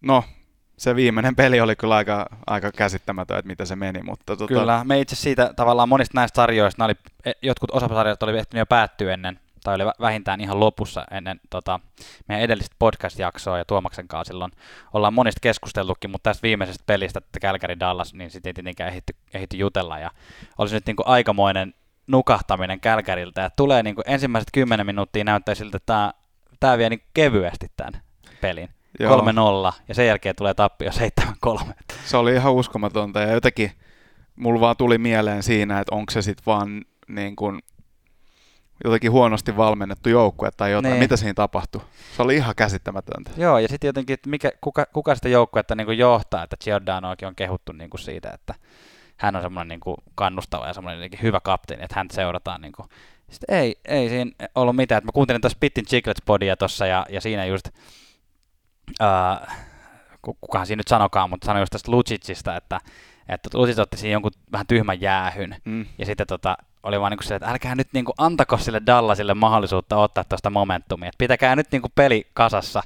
no 0.00 0.24
se 0.80 0.96
viimeinen 0.96 1.36
peli 1.36 1.60
oli 1.60 1.76
kyllä 1.76 1.94
aika, 1.94 2.26
aika 2.46 2.72
käsittämätön, 2.72 3.38
että 3.38 3.46
miten 3.46 3.66
se 3.66 3.76
meni. 3.76 4.02
Mutta 4.02 4.36
tota... 4.36 4.46
Kyllä, 4.46 4.84
me 4.84 5.00
itse 5.00 5.16
siitä 5.16 5.52
tavallaan 5.56 5.88
monista 5.88 6.12
näistä 6.14 6.36
sarjoista, 6.36 6.84
oli, 6.84 6.94
e, 7.24 7.32
jotkut 7.42 7.70
osasarjat 7.70 8.22
oli 8.22 8.38
ehtinyt 8.38 8.58
jo 8.58 8.66
päättyä 8.66 9.14
ennen, 9.14 9.40
tai 9.64 9.74
oli 9.74 9.84
vähintään 10.00 10.40
ihan 10.40 10.60
lopussa 10.60 11.04
ennen 11.10 11.40
tota, 11.50 11.80
meidän 12.28 12.44
edellistä 12.44 12.76
podcast-jaksoa 12.78 13.58
ja 13.58 13.64
Tuomaksen 13.64 14.08
kanssa 14.08 14.32
silloin 14.32 14.52
ollaan 14.92 15.14
monista 15.14 15.40
keskustellutkin, 15.40 16.10
mutta 16.10 16.30
tästä 16.30 16.42
viimeisestä 16.42 16.84
pelistä, 16.86 17.18
että 17.18 17.40
Kälkäri 17.40 17.80
Dallas, 17.80 18.14
niin 18.14 18.30
sitten 18.30 18.50
ei 18.50 18.54
tietenkään 18.54 18.90
ehitty, 18.90 19.14
ehitty 19.34 19.56
jutella 19.56 19.98
ja 19.98 20.10
olisi 20.58 20.74
nyt 20.74 20.86
niin 20.86 20.96
kuin 20.96 21.08
aikamoinen 21.08 21.74
nukahtaminen 22.06 22.80
Kälkäriltä, 22.80 23.44
että 23.44 23.56
tulee 23.56 23.82
niin 23.82 23.94
kuin 23.94 24.04
ensimmäiset 24.10 24.48
kymmenen 24.52 24.86
minuuttia 24.86 25.24
näyttää 25.24 25.54
siltä, 25.54 25.76
että 25.76 25.86
tämä, 25.86 26.12
tämä 26.60 26.78
vie 26.78 26.88
niin 26.88 27.02
kevyesti 27.14 27.66
tämän 27.76 28.02
pelin. 28.40 28.79
3-0 29.02 29.72
ja 29.88 29.94
sen 29.94 30.06
jälkeen 30.06 30.36
tulee 30.36 30.54
tappio 30.54 30.90
7-3. 31.46 31.72
Se 32.04 32.16
oli 32.16 32.34
ihan 32.34 32.52
uskomatonta 32.52 33.20
ja 33.20 33.32
jotenkin 33.32 33.72
mulla 34.36 34.60
vaan 34.60 34.76
tuli 34.76 34.98
mieleen 34.98 35.42
siinä, 35.42 35.80
että 35.80 35.94
onko 35.94 36.10
se 36.10 36.22
sitten 36.22 36.46
vaan 36.46 36.84
niin 37.08 37.36
kuin 37.36 37.60
jotenkin 38.84 39.12
huonosti 39.12 39.56
valmennettu 39.56 40.08
joukkue 40.08 40.50
tai 40.56 40.72
jotain. 40.72 40.92
Niin. 40.92 41.02
Mitä 41.02 41.16
siinä 41.16 41.34
tapahtui? 41.34 41.80
Se 42.16 42.22
oli 42.22 42.36
ihan 42.36 42.54
käsittämätöntä. 42.54 43.30
Joo, 43.36 43.58
ja 43.58 43.68
sitten 43.68 43.88
jotenkin, 43.88 44.14
että 44.14 44.30
mikä, 44.30 44.52
kuka, 44.60 44.86
kuka 44.92 45.14
sitä 45.14 45.28
joukkuetta 45.28 45.74
niin 45.74 45.98
johtaa, 45.98 46.42
että 46.42 46.56
Giordanoakin 46.64 47.28
on 47.28 47.34
kehuttu 47.34 47.72
niin 47.72 47.90
kuin 47.90 48.00
siitä, 48.00 48.30
että 48.30 48.54
hän 49.16 49.36
on 49.36 49.42
semmoinen 49.42 49.68
niin 49.68 49.80
kuin 49.80 49.96
kannustava 50.14 50.66
ja 50.66 50.74
semmoinen 50.74 51.10
hyvä 51.22 51.40
kapteeni, 51.40 51.84
että 51.84 51.96
hän 51.96 52.08
seurataan. 52.12 52.60
Niin 52.60 52.72
kuin. 52.72 52.88
Sitten 53.30 53.56
ei, 53.58 53.76
ei 53.84 54.08
siinä 54.08 54.30
ollut 54.54 54.76
mitään. 54.76 54.98
Että 54.98 55.08
mä 55.08 55.12
kuuntelin 55.12 55.40
tuossa 55.40 55.58
Pittin 55.60 55.86
Chicklets 55.86 56.22
podia 56.26 56.56
tuossa 56.56 56.86
ja, 56.86 57.06
ja 57.08 57.20
siinä 57.20 57.44
just 57.44 57.68
uh, 59.00 59.48
kukahan 60.40 60.66
siinä 60.66 60.80
nyt 60.80 60.88
sanokaan, 60.88 61.30
mutta 61.30 61.46
sanoi 61.46 61.62
just 61.62 61.70
tästä 61.70 61.90
Lucicista, 61.90 62.56
että, 62.56 62.80
että 63.28 63.48
Lucic 63.54 63.78
otti 63.78 63.96
siinä 63.96 64.12
jonkun 64.12 64.30
vähän 64.52 64.66
tyhmän 64.66 65.00
jäähyn, 65.00 65.56
mm. 65.64 65.86
ja 65.98 66.06
sitten 66.06 66.26
tota, 66.26 66.56
oli 66.82 67.00
vaan 67.00 67.12
niin 67.12 67.22
se, 67.22 67.34
että 67.34 67.50
älkää 67.50 67.74
nyt 67.74 67.88
niin 67.92 68.04
kuin, 68.04 68.14
antako 68.18 68.58
sille 68.58 68.82
Dallasille 68.86 69.34
mahdollisuutta 69.34 69.96
ottaa 69.96 70.24
tuosta 70.24 70.50
momentumia, 70.50 71.08
että 71.08 71.18
pitäkää 71.18 71.56
nyt 71.56 71.72
niin 71.72 71.82
kuin, 71.82 71.92
peli 71.94 72.26
kasassa, 72.34 72.82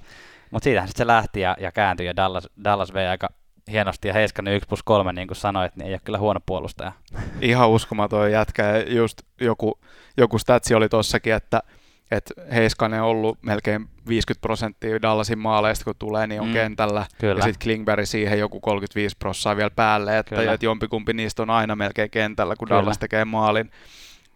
mutta 0.50 0.64
siitähän 0.64 0.88
sitten 0.88 1.04
se 1.04 1.06
lähti 1.06 1.40
ja, 1.40 1.56
ja 1.60 1.72
kääntyi, 1.72 2.06
ja 2.06 2.16
Dallas, 2.16 2.48
Dallas 2.64 2.94
vei 2.94 3.06
aika 3.06 3.28
hienosti, 3.70 4.08
ja 4.08 4.14
Heiskanen 4.14 4.54
1 4.54 4.68
plus 4.68 4.82
3, 4.82 5.12
niin 5.12 5.28
kuin 5.28 5.36
sanoit, 5.36 5.76
niin 5.76 5.86
ei 5.86 5.92
ole 5.92 6.00
kyllä 6.04 6.18
huono 6.18 6.40
puolustaja. 6.46 6.92
Ihan 7.40 7.70
uskomaton 7.70 8.32
jätkä, 8.32 8.64
just 8.86 9.22
joku, 9.40 9.80
joku 10.16 10.38
statsi 10.38 10.74
oli 10.74 10.88
tossakin, 10.88 11.32
että 11.32 11.62
että 12.10 12.34
Heiskanen 12.54 13.02
on 13.02 13.08
ollut 13.08 13.38
melkein 13.42 13.88
50 14.08 14.40
prosenttia 14.40 15.02
Dallasin 15.02 15.38
maaleista, 15.38 15.84
kun 15.84 15.94
tulee, 15.98 16.26
niin 16.26 16.40
on 16.40 16.46
mm, 16.46 16.52
kentällä. 16.52 17.06
Kyllä. 17.20 17.38
Ja 17.38 17.44
sitten 17.44 17.64
Klingberg 17.64 18.06
siihen 18.06 18.38
joku 18.38 18.60
35 18.60 19.16
prosenttia 19.18 19.56
vielä 19.56 19.70
päälle, 19.70 20.18
että, 20.18 20.52
että 20.52 20.66
jompikumpi 20.66 21.12
niistä 21.12 21.42
on 21.42 21.50
aina 21.50 21.76
melkein 21.76 22.10
kentällä, 22.10 22.56
kun 22.56 22.68
kyllä. 22.68 22.80
Dallas 22.80 22.98
tekee 22.98 23.24
maalin. 23.24 23.70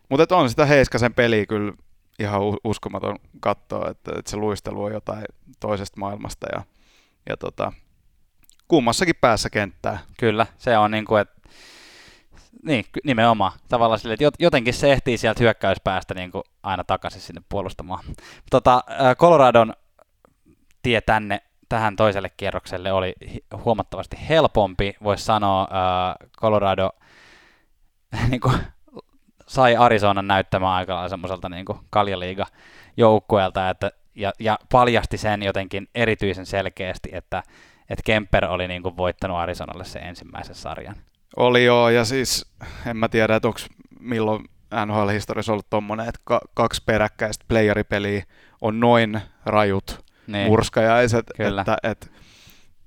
Mutta 0.09 0.37
on 0.37 0.51
sitä 0.51 0.67
Heiskasen 0.67 1.15
peliä 1.15 1.47
kyllä 1.47 1.73
ihan 2.19 2.41
uskomaton 2.65 3.17
katsoa, 3.41 3.91
että, 3.91 4.13
että 4.19 4.31
se 4.31 4.37
luistelu 4.37 4.85
on 4.85 4.93
jotain 4.93 5.25
toisesta 5.61 6.01
maailmasta 6.01 6.47
ja, 6.53 6.63
ja 7.29 7.37
tota, 7.37 7.73
kummassakin 8.69 9.15
päässä 9.21 9.51
kenttää. 9.51 9.99
Kyllä, 10.19 10.47
se 10.59 10.79
on 10.79 10.91
niin 10.91 11.05
kuin, 11.05 11.23
että 11.23 11.38
Niin, 12.63 12.85
nimenomaan. 13.05 13.53
Tavallaan 13.69 13.99
sille, 13.99 14.15
että 14.15 14.29
jotenkin 14.39 14.75
se 14.75 14.93
ehtii 14.93 15.19
sieltä 15.19 15.43
hyökkäyspäästä 15.43 16.15
niin 16.15 16.31
kuin 16.31 16.43
aina 16.63 16.85
takaisin 16.85 17.21
sinne 17.21 17.43
puolustamaan. 17.49 18.05
Tota, 18.51 18.85
Coloradon 19.19 19.75
tie 20.83 21.01
tänne 21.01 21.43
tähän 21.69 21.97
toiselle 21.97 22.31
kierrokselle 22.37 22.93
oli 22.93 23.15
huomattavasti 23.65 24.17
helpompi. 24.29 24.97
Voisi 25.03 25.25
sanoa, 25.25 25.69
Colorado 26.41 26.91
niin 28.31 28.41
kuin, 28.41 28.55
sai 29.47 29.77
Arizonan 29.77 30.27
näyttämään 30.27 30.73
aika 30.73 30.95
lailla 30.95 31.09
semmoiselta 31.09 31.49
niin 31.49 31.65
kaljaliiga 31.91 32.47
joukkueelta, 32.97 33.71
että, 33.71 33.91
ja, 34.15 34.33
ja 34.39 34.59
paljasti 34.73 35.19
sen 35.19 35.43
jotenkin 35.43 35.89
erityisen 35.95 36.47
selkeästi, 36.47 37.09
että, 37.13 37.43
että 37.91 38.03
Kemper 38.05 38.45
oli 38.45 38.69
niin 38.69 38.83
kuin 38.83 38.97
voittanut 38.97 39.37
Arizonalle 39.37 39.85
sen 39.85 40.03
ensimmäisen 40.03 40.55
sarjan. 40.55 40.97
Oli 41.39 41.65
joo, 41.65 41.89
ja 41.89 42.05
siis 42.05 42.47
en 42.87 42.97
mä 42.97 43.09
tiedä, 43.09 43.37
että 43.37 43.49
onko 43.49 43.61
milloin 44.01 44.45
NHL-historiassa 44.87 45.53
ollut 45.53 45.71
tommonen, 45.71 46.09
että 46.09 46.21
kaksi 46.55 46.83
peräkkäistä 46.87 47.45
playeripeliä 47.49 48.23
on 48.61 48.81
noin 48.81 49.21
rajut 49.47 50.05
niin. 50.27 50.47
murskajaiset, 50.47 51.27
Kyllä. 51.37 51.61
että, 51.61 51.77
että 51.83 52.07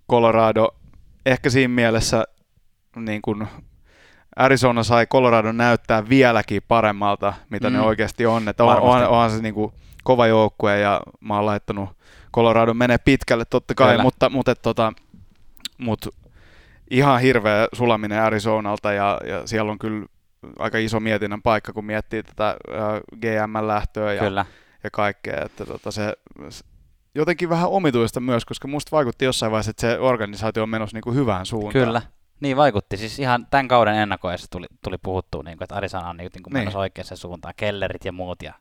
Colorado 0.09 0.67
ehkä 1.25 1.49
siinä 1.49 1.73
mielessä 1.73 2.23
niin 2.95 3.21
kuin 3.21 3.47
Arizona 4.35 4.83
sai 4.83 5.07
Colorado 5.07 5.51
näyttää 5.51 6.09
vieläkin 6.09 6.61
paremmalta, 6.67 7.33
mitä 7.49 7.69
mm. 7.69 7.75
ne 7.75 7.81
oikeasti 7.81 8.25
on. 8.25 8.49
Että 8.49 8.63
on, 8.63 8.81
on, 8.81 9.07
onhan 9.07 9.31
se 9.31 9.41
niin 9.41 9.53
kuin 9.53 9.73
kova 10.03 10.27
joukkue 10.27 10.79
ja 10.79 11.01
mä 11.19 11.35
oon 11.35 11.45
laittanut 11.45 11.89
Colorado 12.35 12.73
menee 12.73 12.97
pitkälle 12.97 13.45
totta 13.45 13.75
kai, 13.75 13.91
Kyllä. 13.91 14.03
mutta, 14.03 14.29
mutta, 14.29 14.55
tota, 14.55 14.93
mutta 15.77 16.09
ihan 16.91 17.21
hirveä 17.21 17.67
sulaminen 17.73 18.21
Arizonalta 18.21 18.93
ja, 18.93 19.19
ja 19.25 19.47
siellä 19.47 19.71
on 19.71 19.79
kyllä 19.79 20.05
aika 20.59 20.77
iso 20.77 20.99
mietinnän 20.99 21.41
paikka, 21.41 21.73
kun 21.73 21.85
miettii 21.85 22.23
tätä 22.23 22.57
GM-lähtöä 23.21 24.13
ja, 24.13 24.23
Kyllä. 24.23 24.45
ja 24.83 24.89
kaikkea. 24.91 25.41
Että 25.45 25.65
tota 25.65 25.91
se, 25.91 26.13
jotenkin 27.15 27.49
vähän 27.49 27.69
omituista 27.69 28.19
myös, 28.19 28.45
koska 28.45 28.67
musta 28.67 28.95
vaikutti 28.95 29.25
jossain 29.25 29.51
vaiheessa, 29.51 29.69
että 29.69 29.81
se 29.81 29.99
organisaatio 29.99 30.63
on 30.63 30.69
menossa 30.69 30.97
niin 30.97 31.03
kuin 31.03 31.15
hyvään 31.15 31.45
suuntaan. 31.45 31.85
Kyllä, 31.85 32.01
niin 32.39 32.57
vaikutti. 32.57 32.97
Siis 32.97 33.19
ihan 33.19 33.47
tämän 33.51 33.67
kauden 33.67 33.95
ennakoissa 33.95 34.47
tuli, 34.49 34.65
tuli 34.83 34.97
puhuttua, 34.97 35.43
niin 35.43 35.57
kuin, 35.57 35.65
että 35.65 35.75
Arizona 35.75 36.09
on 36.09 36.17
niin 36.17 36.31
kuin 36.31 36.43
niin. 36.45 36.53
menossa 36.53 36.79
oikeaan 36.79 37.17
suuntaan, 37.17 37.53
kellerit 37.57 38.05
ja 38.05 38.11
muut. 38.11 38.43
Ja... 38.43 38.53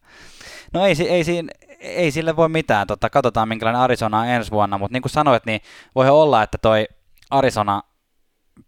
No 0.74 0.86
ei, 0.86 0.94
ei, 1.08 1.24
ei, 1.28 1.44
ei 1.80 2.10
sille 2.10 2.36
voi 2.36 2.48
mitään. 2.48 2.86
Totta, 2.86 3.10
katsotaan 3.10 3.48
minkälainen 3.48 3.82
Arizona 3.82 4.18
on 4.18 4.28
ensi 4.28 4.50
vuonna, 4.50 4.78
mutta 4.78 4.92
niin 4.92 5.02
kuin 5.02 5.12
sanoit, 5.12 5.46
niin 5.46 5.60
voi 5.94 6.08
olla, 6.08 6.42
että 6.42 6.58
toi 6.58 6.86
Arizona 7.30 7.82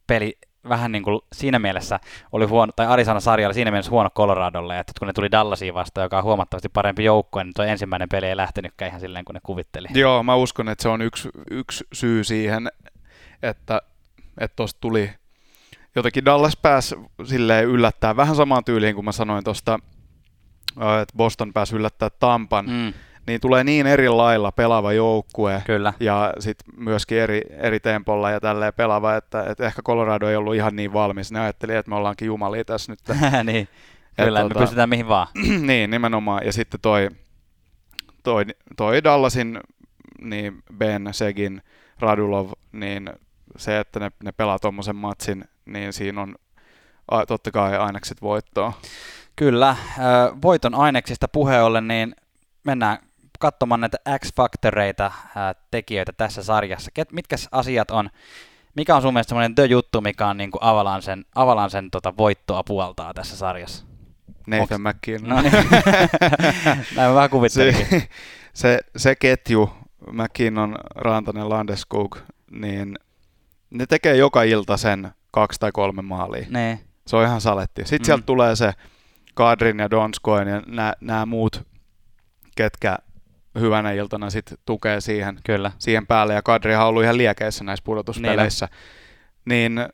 peli 0.07 0.39
vähän 0.69 0.93
niin 0.93 1.03
kuin 1.03 1.21
siinä 1.33 1.59
mielessä 1.59 2.01
oli 2.33 2.47
huono, 2.47 2.73
tai 2.77 2.87
Arizona-sarja 2.87 3.49
oli 3.49 3.55
siinä 3.55 3.71
mielessä 3.71 3.91
huono 3.91 4.11
Coloradolle, 4.11 4.79
että 4.79 4.93
kun 4.99 5.07
ne 5.07 5.13
tuli 5.13 5.31
Dallasiin 5.31 5.75
vastaan, 5.75 6.05
joka 6.05 6.19
on 6.19 6.25
huomattavasti 6.25 6.69
parempi 6.69 7.05
joukkue, 7.05 7.45
niin 7.45 7.55
tuo 7.55 7.65
ensimmäinen 7.65 8.09
peli 8.09 8.27
ei 8.27 8.37
lähtenytkään 8.37 8.89
ihan 8.89 9.01
silleen, 9.01 9.25
kun 9.25 9.35
ne 9.35 9.41
kuvitteli. 9.43 9.89
Joo, 9.95 10.23
mä 10.23 10.35
uskon, 10.35 10.69
että 10.69 10.83
se 10.83 10.89
on 10.89 11.03
yksi, 11.03 11.29
yksi 11.51 11.85
syy 11.93 12.25
siihen, 12.25 12.69
että 13.43 13.83
että 14.39 14.57
tuosta 14.57 14.81
tuli 14.81 15.11
jotenkin 15.97 16.25
Dallas 16.25 16.57
pääsi 16.57 16.97
silleen 17.25 17.65
yllättää 17.65 18.17
vähän 18.17 18.37
samaan 18.37 18.65
tyyliin 18.65 18.95
kuin 18.95 19.05
mä 19.05 19.13
sanoin 19.13 19.45
tuosta, 19.45 19.79
että 21.03 21.17
Boston 21.17 21.53
pääsi 21.53 21.77
yllättää 21.77 22.11
Tampan, 22.11 22.67
mm. 22.67 22.93
Niin 23.27 23.41
tulee 23.41 23.65
niin 23.65 23.87
eri 23.87 24.09
lailla 24.09 24.53
pelaava 24.53 24.93
joukkue 24.93 25.63
Kyllä. 25.67 25.93
ja 26.01 26.35
sitten 26.39 26.75
myöskin 26.77 27.19
eri, 27.19 27.43
eri 27.51 27.81
tempolla 27.81 28.31
ja 28.31 28.41
tälleen 28.41 28.73
pelaava, 28.77 29.17
että, 29.17 29.45
että 29.51 29.67
ehkä 29.67 29.83
Colorado 29.83 30.29
ei 30.29 30.37
ollut 30.37 30.55
ihan 30.55 30.77
niin 30.77 30.93
valmis. 30.93 31.33
Ne 31.33 31.41
ajatteli, 31.41 31.75
että 31.75 31.91
me 31.91 31.97
ollaankin 31.97 32.27
jumalia 32.27 32.65
tässä 32.65 32.93
nyt. 32.93 33.01
niin, 33.45 33.69
kyllä, 34.17 34.41
et, 34.41 34.45
me 34.45 34.49
tota, 34.49 34.61
pystytään 34.61 34.89
mihin 34.89 35.09
vaan. 35.09 35.27
niin, 35.67 35.91
nimenomaan. 35.91 36.47
Ja 36.47 36.53
sitten 36.53 36.81
toi, 36.81 37.09
toi, 38.23 38.45
toi 38.77 39.05
Dallasin, 39.05 39.61
niin 40.21 40.63
Ben, 40.77 41.09
Segin, 41.13 41.63
Radulov, 41.99 42.51
niin 42.73 43.11
se, 43.57 43.79
että 43.79 44.01
ne, 44.01 44.11
ne 44.25 44.33
pelaa 44.33 44.59
tuommoisen 44.59 44.97
matsin, 44.97 45.45
niin 45.67 45.93
siinä 45.93 46.21
on 46.21 46.35
a, 47.11 47.27
totta 47.27 47.51
kai 47.51 47.77
ainekset 47.77 48.23
voittoa. 48.23 48.73
Kyllä. 49.37 49.77
Voiton 50.43 50.75
aineksista 50.75 51.29
puheen 51.29 51.65
ollen, 51.65 51.89
niin 51.89 52.15
mennään 52.65 52.99
katsomaan 53.43 53.81
näitä 53.81 53.99
X-faktoreita 54.19 55.13
tekijöitä 55.71 56.13
tässä 56.17 56.43
sarjassa. 56.43 56.91
Ket, 56.95 57.13
mitkä 57.13 57.37
asiat 57.53 57.91
on, 57.91 58.11
mikä 58.75 58.97
on 58.97 59.03
sun 59.03 59.15
mielestä 59.15 59.29
semmoinen 59.29 59.55
the 59.55 59.65
juttu, 59.65 60.01
mikä 60.01 60.27
on 60.27 60.37
niin 60.37 60.51
kuin 60.51 60.63
Avalansen, 60.63 61.25
Avalansen 61.35 61.91
tota 61.91 62.17
voittoa 62.17 62.63
puoltaa 62.63 63.15
tässä 63.15 63.37
sarjassa? 63.37 63.85
Nathan 64.47 64.81
McKinnon. 64.81 65.37
No 65.37 65.43
niin. 65.43 65.53
Näin 66.97 67.11
mä 67.11 67.15
vähän. 67.15 67.31
Se, 67.49 67.75
se, 68.55 68.79
se 68.97 69.17
ketju, 69.17 69.71
McKinnon, 70.13 70.77
Rantanen, 70.95 71.49
Landeskog, 71.49 72.19
niin 72.51 72.99
ne 73.71 73.87
tekee 73.87 74.17
joka 74.17 74.43
ilta 74.43 74.77
sen 74.77 75.11
kaksi 75.31 75.61
tai 75.61 75.73
kolme 75.73 76.03
maalia. 76.03 76.47
Ne. 76.51 76.79
Se 77.07 77.17
on 77.17 77.25
ihan 77.25 77.41
saletti. 77.41 77.83
Sitten 77.85 78.01
mm. 78.01 78.05
sieltä 78.05 78.23
tulee 78.27 78.57
se 78.57 78.73
Kadrin 79.35 79.79
ja 79.79 79.91
Donskoin 79.91 80.49
ja 80.49 80.63
nämä 81.01 81.27
muut, 81.27 81.67
ketkä 82.57 82.99
hyvänä 83.61 83.93
iltana 83.93 84.31
sit 84.31 84.55
tukee 84.67 85.01
siihen, 85.01 85.39
Kyllä. 85.45 85.73
siihen 85.79 86.07
päälle. 86.07 86.35
Ja 86.35 86.43
Kadri 86.43 86.75
on 86.75 86.83
ollut 86.83 87.03
ihan 87.03 87.19
liekeissä 87.19 87.65
näissä 87.65 87.85
pudotuspeleissä. 87.85 88.69
Niin, 89.45 89.75
niin 89.75 89.89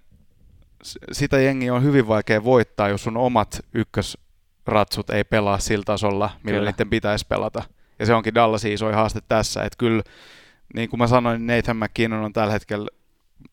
sitä 1.12 1.40
jengi 1.40 1.70
on 1.70 1.82
hyvin 1.82 2.08
vaikea 2.08 2.44
voittaa, 2.44 2.88
jos 2.88 3.04
sun 3.04 3.16
omat 3.16 3.60
ykkösratsut 3.74 5.10
ei 5.10 5.24
pelaa 5.24 5.58
sillä 5.58 5.84
tasolla, 5.84 6.30
millä 6.42 6.58
kyllä. 6.58 6.70
niiden 6.70 6.90
pitäisi 6.90 7.26
pelata. 7.28 7.62
Ja 7.98 8.06
se 8.06 8.14
onkin 8.14 8.34
Dallasin 8.34 8.72
iso 8.72 8.92
haaste 8.92 9.20
tässä, 9.28 9.62
että 9.62 9.76
kyllä, 9.78 10.02
niin 10.74 10.90
kuin 10.90 11.00
mä 11.00 11.06
sanoin, 11.06 11.46
Nathan 11.46 11.76
McKinnon 11.76 12.24
on 12.24 12.32
tällä 12.32 12.52
hetkellä 12.52 12.88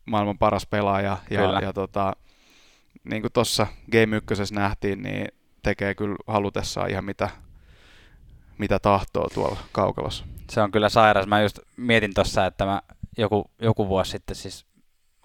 maailman 0.06 0.38
paras 0.38 0.65
pelaaja. 0.65 1.18
Ja, 1.30 1.60
ja 1.62 1.74
tota, 1.74 2.13
niin 3.04 3.22
kuin 3.22 3.34
tuossa 3.34 3.68
Game 3.91 4.18
1 4.18 4.54
nähtiin, 4.54 5.02
niin 5.02 5.28
tekee 5.63 5.96
kyllä 5.96 6.15
halutessaan 6.28 6.89
ihan 6.89 7.06
mitä, 7.06 7.30
mitä 8.58 8.80
tahtoo 8.80 9.28
tuolla 9.34 9.58
kaukalossa. 9.72 10.26
Se 10.50 10.62
on 10.62 10.72
kyllä 10.72 10.89
sairas. 10.89 11.28
Mä 11.28 11.41
just 11.41 11.60
mietin 11.78 12.13
tuossa, 12.13 12.46
että 12.46 12.65
mä 12.65 12.82
joku, 13.18 13.52
joku 13.62 13.88
vuosi 13.88 14.12
sitten, 14.12 14.36
siis 14.36 14.65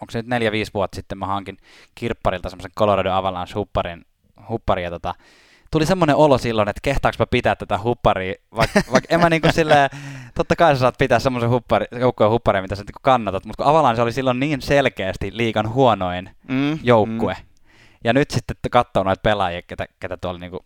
onko 0.00 0.10
se 0.10 0.18
nyt 0.18 0.26
neljä, 0.26 0.52
viisi 0.52 0.74
vuotta 0.74 0.96
sitten, 0.96 1.18
mä 1.18 1.26
hankin 1.26 1.56
kirpparilta 1.94 2.50
semmoisen 2.50 2.72
Colorado 2.78 3.12
Avalanche 3.12 3.54
hupparin, 4.48 4.84
ja 4.84 4.90
tota, 4.90 5.14
tuli 5.70 5.86
semmoinen 5.86 6.16
olo 6.16 6.38
silloin, 6.38 6.68
että 6.68 6.80
kehtaanko 6.82 7.16
mä 7.18 7.26
pitää 7.26 7.56
tätä 7.56 7.78
hupparia, 7.82 8.34
vaikka 8.56 8.80
vaik 8.92 9.04
en 9.08 9.20
mä 9.20 9.30
niinku 9.30 9.48
silleen, 9.52 9.90
totta 10.34 10.56
kai 10.56 10.74
sä 10.74 10.80
saat 10.80 10.98
pitää 10.98 11.18
semmoisen 11.18 11.50
huppari, 11.50 11.86
joukkueen 11.92 12.32
hupparia, 12.32 12.62
mitä 12.62 12.74
sä 12.74 12.82
niinku 12.82 13.00
kannatat, 13.02 13.44
mutta 13.44 13.62
kun 13.62 13.70
Avalanche 13.70 14.02
oli 14.02 14.12
silloin 14.12 14.40
niin 14.40 14.62
selkeästi 14.62 15.30
liikan 15.34 15.74
huonoin 15.74 16.30
mm, 16.48 16.78
joukkue, 16.82 17.36
mm. 17.40 17.46
ja 18.04 18.12
nyt 18.12 18.30
sitten 18.30 18.56
katsoo 18.70 19.02
noita 19.02 19.22
pelaajia, 19.22 19.62
ketä, 19.62 19.86
ketä 20.00 20.16
tuolla 20.16 20.38
niinku 20.38 20.64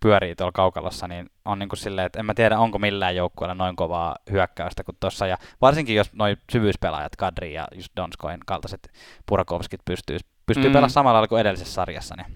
pyörii 0.00 0.36
tuolla 0.36 0.52
kaukalossa, 0.52 1.08
niin 1.08 1.30
on 1.44 1.58
niin 1.58 1.68
kuin 1.68 1.78
silleen, 1.78 2.06
että 2.06 2.18
en 2.18 2.26
mä 2.26 2.34
tiedä, 2.34 2.58
onko 2.58 2.78
millään 2.78 3.16
joukkueella 3.16 3.54
noin 3.54 3.76
kovaa 3.76 4.16
hyökkäystä 4.30 4.84
kuin 4.84 4.96
tuossa, 5.00 5.26
ja 5.26 5.38
varsinkin 5.60 5.96
jos 5.96 6.12
noin 6.12 6.36
syvyyspelaajat, 6.52 7.16
Kadri 7.16 7.54
ja 7.54 7.68
just 7.74 7.92
Donskoin 7.96 8.40
kaltaiset 8.46 8.92
Purakovskit 9.26 9.80
pystyy, 9.84 10.18
pystyy 10.46 10.68
mm. 10.68 10.72
pelaamaan 10.72 10.90
samalla 10.90 11.14
lailla 11.14 11.28
kuin 11.28 11.40
edellisessä 11.40 11.74
sarjassa, 11.74 12.14
niin 12.16 12.26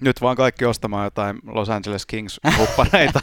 nyt 0.00 0.20
vaan 0.20 0.36
kaikki 0.36 0.64
ostamaan 0.64 1.04
jotain 1.04 1.38
Los 1.46 1.70
Angeles 1.70 2.06
Kings-kuppareita. 2.06 3.20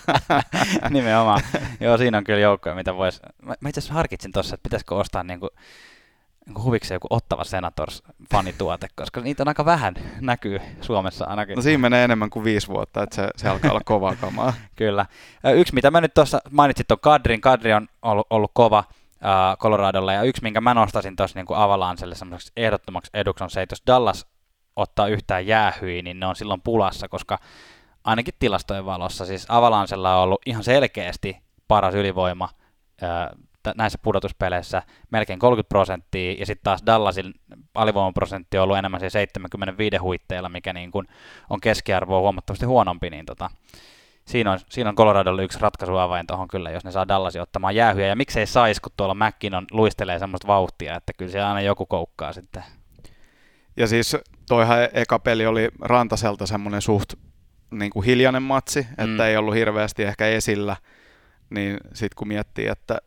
Nimenomaan. 0.90 1.42
Joo, 1.80 1.98
siinä 1.98 2.18
on 2.18 2.24
kyllä 2.24 2.40
joukkoja, 2.40 2.76
mitä 2.76 2.96
voisi... 2.96 3.20
Mä, 3.44 3.56
mä 3.60 3.70
itse 3.70 3.80
asiassa 3.80 3.94
harkitsin 3.94 4.32
tuossa, 4.32 4.56
että 4.56 4.64
pitäisikö 4.64 4.96
ostaa 4.96 5.24
niinku 5.24 5.50
huvikseen 6.64 6.96
joku 6.96 7.08
Ottava 7.10 7.44
Senators 7.44 8.04
fanituote, 8.32 8.88
koska 8.96 9.22
niitä 9.22 9.44
on 9.44 9.48
aika 9.48 9.66
vähän 9.66 9.94
näkyy 10.22 10.60
Suomessa 10.82 11.26
ainakin. 11.26 11.56
No 11.56 11.62
siinä 11.62 11.78
menee 11.78 12.04
enemmän 12.04 12.30
kuin 12.30 12.44
viisi 12.44 12.68
vuotta, 12.68 13.04
että 13.04 13.16
se, 13.16 13.30
se 13.36 13.50
alkaa 13.50 13.72
olla 13.72 13.82
kovaa 13.86 14.16
kamaa. 14.16 14.54
kyllä. 14.76 15.06
Yksi, 15.56 15.74
mitä 15.74 15.92
mä 15.92 16.02
nyt 16.02 16.14
tuossa 16.14 16.40
mainitsit, 16.52 16.92
on 16.92 17.00
Kadrin. 17.00 17.42
Kadri 17.42 17.74
on 17.74 17.88
ollut, 18.02 18.28
ollut 18.30 18.52
kova 18.54 18.84
uh, 18.90 19.58
Coloradolla, 19.58 20.14
ja 20.14 20.24
yksi, 20.24 20.44
minkä 20.44 20.62
mä 20.62 20.74
nostasin 20.74 21.16
tuossa 21.16 21.40
niin 21.40 21.58
Avalanselle 21.58 22.16
semmoiseksi 22.16 22.54
ehdottomaksi 22.56 23.12
eduksi 23.14 23.44
on 23.44 23.50
se, 23.50 23.62
että 23.62 23.74
jos 23.74 23.84
Dallas 23.88 24.26
ottaa 24.76 25.08
yhtään 25.08 25.48
jäähyi, 25.48 26.02
niin 26.02 26.20
ne 26.20 26.26
on 26.26 26.36
silloin 26.36 26.62
pulassa, 26.62 27.08
koska 27.08 27.40
ainakin 28.04 28.34
tilastojen 28.40 28.86
valossa 28.86 29.26
siis 29.26 29.46
Avalansella 29.50 30.18
on 30.18 30.24
ollut 30.24 30.42
ihan 30.46 30.64
selkeästi 30.64 31.38
paras 31.68 31.94
ylivoima 31.94 32.50
näissä 33.76 34.00
pudotuspeleissä, 34.02 34.84
melkein 35.12 35.40
30 35.40 35.70
prosenttia, 35.70 36.36
ja 36.40 36.46
sitten 36.46 36.64
taas 36.64 36.84
Dallasin 36.86 37.34
alivoimaprosentti 37.76 38.58
on 38.58 38.64
ollut 38.64 38.78
enemmän 38.78 39.00
se 39.00 39.10
75 39.10 39.98
huitteilla, 39.98 40.50
mikä 40.50 40.74
niin 40.74 40.92
kun 40.92 41.08
on 41.50 41.62
keskiarvoa 41.62 42.20
huomattavasti 42.20 42.66
huonompi, 42.66 43.10
niin 43.10 43.26
tota, 43.26 43.50
siinä 44.26 44.52
on, 44.52 44.60
siinä 44.70 44.90
on 44.90 44.96
Coloradolle 44.96 45.44
yksi 45.44 45.60
ratkaisuavain 45.60 46.28
tuohon 46.28 46.48
kyllä, 46.48 46.72
jos 46.72 46.86
ne 46.86 46.92
saa 46.92 47.08
Dallasin 47.08 47.42
ottamaan 47.42 47.76
jäähyä, 47.76 48.08
ja 48.08 48.16
miksei 48.16 48.48
saisi, 48.48 48.82
kun 48.82 48.92
tuolla 48.98 49.16
McKinnon 49.16 49.66
luistelee 49.72 50.20
semmoista 50.20 50.48
vauhtia, 50.48 50.96
että 50.96 51.14
kyllä 51.18 51.32
se 51.32 51.42
aina 51.42 51.62
joku 51.62 51.86
koukkaa 51.86 52.34
sitten. 52.34 52.64
Ja 53.78 53.88
siis 53.88 54.18
toihan 54.48 54.78
eka 54.94 55.20
peli 55.20 55.46
oli 55.46 55.70
Rantaselta 55.82 56.46
semmoinen 56.46 56.82
suht 56.82 57.14
niin 57.72 57.92
kuin 57.92 58.06
hiljainen 58.06 58.44
matsi, 58.44 58.80
että 58.80 59.06
mm. 59.06 59.20
ei 59.20 59.38
ollut 59.38 59.56
hirveästi 59.56 60.04
ehkä 60.04 60.28
esillä, 60.28 60.76
niin 61.50 61.78
sitten 61.94 62.16
kun 62.16 62.28
miettii, 62.28 62.68
että, 62.68 62.98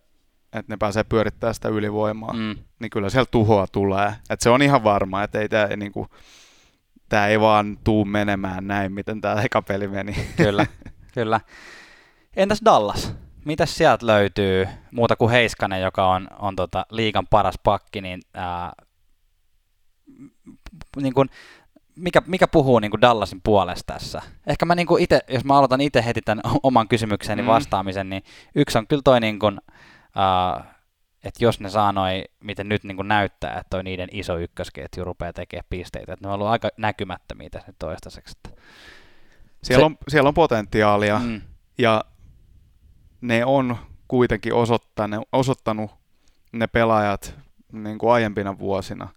että 0.52 0.72
ne 0.72 0.76
pääsee 0.76 1.04
pyörittämään 1.04 1.54
sitä 1.54 1.68
ylivoimaa, 1.68 2.32
mm. 2.32 2.56
niin 2.78 2.90
kyllä 2.90 3.10
siellä 3.10 3.28
tuhoa 3.30 3.66
tulee. 3.66 4.14
Et 4.30 4.40
se 4.40 4.50
on 4.50 4.62
ihan 4.62 4.84
varma, 4.84 5.22
että 5.22 5.40
ei 5.40 5.48
tämä 5.48 5.66
niin 5.76 5.92
kuin, 5.92 6.08
tämä 7.08 7.26
ei 7.26 7.40
vaan 7.40 7.78
tuu 7.84 8.04
menemään 8.04 8.66
näin, 8.66 8.92
miten 8.92 9.20
tämä 9.20 9.42
eka 9.42 9.62
peli 9.62 9.88
meni. 9.88 10.14
Kyllä, 10.36 10.66
kyllä. 11.14 11.40
Entäs 12.36 12.62
Dallas? 12.64 13.14
Mitäs 13.44 13.74
sieltä 13.74 14.06
löytyy 14.06 14.68
muuta 14.90 15.16
kuin 15.16 15.30
Heiskanen, 15.30 15.82
joka 15.82 16.08
on, 16.08 16.28
on 16.38 16.56
tota 16.56 16.86
liigan 16.90 17.26
paras 17.26 17.58
pakki, 17.64 18.00
niin, 18.00 18.20
ää, 18.34 18.72
niin 20.96 21.14
kun, 21.14 21.28
mikä, 21.96 22.22
mikä 22.26 22.48
puhuu 22.48 22.78
niin 22.78 22.90
kuin 22.90 23.00
Dallasin 23.00 23.40
puolesta 23.44 23.92
tässä? 23.92 24.22
Ehkä 24.46 24.66
mä 24.66 24.74
niin 24.74 24.86
kuin 24.86 25.02
ite, 25.02 25.20
jos 25.28 25.44
mä 25.44 25.58
aloitan 25.58 25.80
itse 25.80 26.04
heti 26.04 26.20
tämän 26.22 26.42
oman 26.62 26.88
kysymykseni 26.88 27.42
mm. 27.42 27.48
vastaamisen, 27.48 28.10
niin 28.10 28.22
yksi 28.54 28.78
on 28.78 28.86
kyllä 28.86 29.02
toi 29.04 29.20
niin 29.20 29.38
kuin, 29.38 29.60
uh, 30.16 30.64
että 31.24 31.44
jos 31.44 31.60
ne 31.60 31.70
saa 31.70 31.92
noi, 31.92 32.24
miten 32.44 32.68
nyt 32.68 32.84
niin 32.84 33.08
näyttää, 33.08 33.50
että 33.50 33.70
toi 33.70 33.84
niiden 33.84 34.08
iso 34.12 34.38
ykkösketju 34.38 35.04
rupeaa 35.04 35.32
tekemään 35.32 35.66
pisteitä, 35.70 36.12
että 36.12 36.26
ne 36.26 36.28
on 36.28 36.34
ollut 36.34 36.48
aika 36.48 36.68
näkymättömiä 36.76 37.50
tässä 37.50 37.68
nyt 37.68 37.78
toistaiseksi. 37.78 38.38
Siellä, 39.62 39.82
se, 39.82 39.84
on, 39.84 39.96
siellä 40.08 40.28
on 40.28 40.34
potentiaalia 40.34 41.18
mm. 41.18 41.40
ja 41.78 42.04
ne 43.20 43.44
on 43.44 43.76
kuitenkin 44.08 44.54
osoittanut, 44.54 45.28
osoittanut 45.32 45.90
ne 46.52 46.66
pelaajat 46.66 47.34
niin 47.72 47.98
kuin 47.98 48.12
aiempina 48.12 48.58
vuosina, 48.58 49.08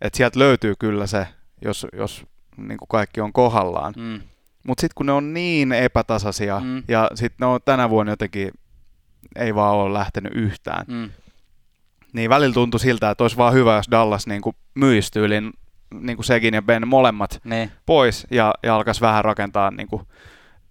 että 0.00 0.16
sieltä 0.16 0.38
löytyy 0.38 0.74
kyllä 0.78 1.06
se 1.06 1.26
jos, 1.62 1.86
jos 1.92 2.26
niin 2.56 2.78
kuin 2.78 2.88
kaikki 2.88 3.20
on 3.20 3.32
kohdallaan. 3.32 3.94
Mm. 3.96 4.20
Mutta 4.66 4.80
sitten 4.80 4.94
kun 4.94 5.06
ne 5.06 5.12
on 5.12 5.34
niin 5.34 5.72
epätasaisia 5.72 6.60
mm. 6.60 6.82
ja 6.88 7.10
sitten 7.14 7.36
ne 7.40 7.46
on 7.46 7.60
tänä 7.64 7.90
vuonna 7.90 8.12
jotenkin 8.12 8.50
ei 9.36 9.54
vaan 9.54 9.74
ole 9.74 9.94
lähtenyt 9.94 10.32
yhtään, 10.34 10.84
mm. 10.88 11.10
niin 12.12 12.30
välillä 12.30 12.54
tuntui 12.54 12.80
siltä, 12.80 13.10
että 13.10 13.24
olisi 13.24 13.36
vaan 13.36 13.54
hyvä, 13.54 13.76
jos 13.76 13.90
Dallas 13.90 14.26
niin 14.26 14.42
kuin 14.42 14.56
myisi 14.74 15.12
tyylin 15.12 15.52
niin 16.00 16.16
kuin 16.16 16.24
Segin 16.24 16.54
ja 16.54 16.62
Ben 16.62 16.88
molemmat 16.88 17.40
ne. 17.44 17.70
pois 17.86 18.26
ja, 18.30 18.54
ja 18.62 18.76
alkaisi 18.76 19.00
vähän 19.00 19.24
rakentaa 19.24 19.70
niin 19.70 19.88
kuin 19.88 20.02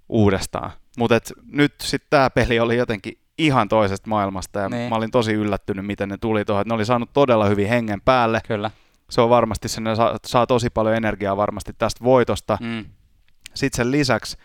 uudestaan. 0.09 0.71
Mutta 0.97 1.19
nyt 1.51 1.73
sitten 1.81 2.07
tämä 2.09 2.29
peli 2.29 2.59
oli 2.59 2.77
jotenkin 2.77 3.17
ihan 3.37 3.67
toisesta 3.67 4.09
maailmasta 4.09 4.59
ja 4.59 4.69
niin. 4.69 4.89
mä 4.89 4.95
olin 4.95 5.11
tosi 5.11 5.33
yllättynyt, 5.33 5.85
miten 5.85 6.09
ne 6.09 6.17
tuli 6.17 6.45
tuohon. 6.45 6.65
Ne 6.67 6.73
oli 6.73 6.85
saanut 6.85 7.13
todella 7.13 7.45
hyvin 7.45 7.67
hengen 7.67 8.01
päälle. 8.01 8.41
Kyllä 8.47 8.71
se 9.09 9.21
on 9.21 9.29
varmasti, 9.29 9.67
se 9.67 9.81
saa, 9.95 10.17
saa 10.25 10.47
tosi 10.47 10.69
paljon 10.69 10.95
energiaa 10.95 11.37
varmasti 11.37 11.73
tästä 11.77 12.03
voitosta. 12.03 12.57
Mm. 12.61 12.85
Sitten 13.53 13.77
sen 13.77 13.91
lisäksi 13.91 14.37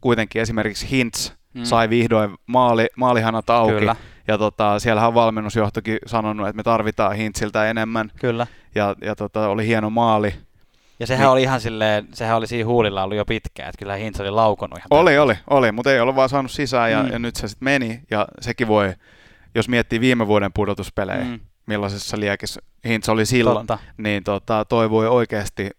kuitenkin 0.00 0.42
esimerkiksi 0.42 0.90
Hintz 0.90 1.30
mm. 1.58 1.64
sai 1.64 1.90
vihdoin 1.90 2.34
maali, 2.46 2.86
maalihanat 2.96 3.50
auki. 3.50 3.72
Kyllä. 3.72 3.96
Ja 4.28 4.38
tota, 4.38 4.78
siellähän 4.78 5.08
on 5.08 5.14
valmennusjohtokin 5.14 5.98
sanonut, 6.06 6.48
että 6.48 6.56
me 6.56 6.62
tarvitaan 6.62 7.16
Hintziltä 7.16 7.70
enemmän. 7.70 8.10
Kyllä. 8.20 8.46
Ja, 8.74 8.96
ja 9.02 9.16
tota, 9.16 9.48
oli 9.48 9.66
hieno 9.66 9.90
maali. 9.90 10.34
Ja 11.00 11.06
sehän 11.06 11.24
niin. 11.24 11.32
oli 11.32 11.42
ihan 11.42 11.60
silleen, 11.60 12.08
sehän 12.12 12.36
oli 12.36 12.46
siinä 12.46 12.66
huulilla 12.66 13.02
ollut 13.02 13.16
jo 13.16 13.24
pitkään, 13.24 13.68
että 13.68 13.78
kyllä 13.78 13.94
Hintz 13.94 14.20
oli 14.20 14.30
laukonut 14.30 14.78
ihan. 14.78 14.86
Oli, 14.90 15.18
oli, 15.18 15.34
oli, 15.50 15.72
mutta 15.72 15.92
ei 15.92 16.00
ollut 16.00 16.16
vaan 16.16 16.28
saanut 16.28 16.50
sisään 16.50 16.92
ja, 16.92 17.02
mm. 17.02 17.12
ja 17.12 17.18
nyt 17.18 17.36
se 17.36 17.48
sitten 17.48 17.64
meni. 17.64 18.00
Ja 18.10 18.26
sekin 18.40 18.68
voi, 18.68 18.94
jos 19.54 19.68
miettii 19.68 20.00
viime 20.00 20.26
vuoden 20.26 20.52
pudotuspelejä, 20.52 21.24
mm 21.24 21.40
millaisessa 21.68 22.20
liekissä 22.20 22.60
Hintz 22.84 23.08
oli 23.08 23.26
silloin, 23.26 23.66
Totta. 23.66 23.78
niin 23.96 24.24
tota, 24.24 24.64
toi 24.64 24.90
voi 24.90 25.08
oikeasti 25.08 25.70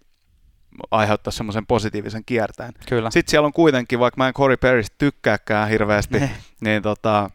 aiheuttaa 0.92 1.32
semmoisen 1.32 1.66
positiivisen 1.66 2.26
kierteen. 2.26 2.72
Kyllä. 2.90 3.12
Sitten 3.12 3.32
siellä 3.32 3.46
on 3.46 3.54
kuitenkin, 3.54 4.00
vaikka 4.00 4.18
mä 4.18 4.28
en 4.28 4.34
Corey 4.34 4.58
Perrystä 4.58 4.96
tykkääkään 4.98 5.70
hirveästi, 5.70 6.20
niin, 6.62 6.82
tota, 6.82 7.30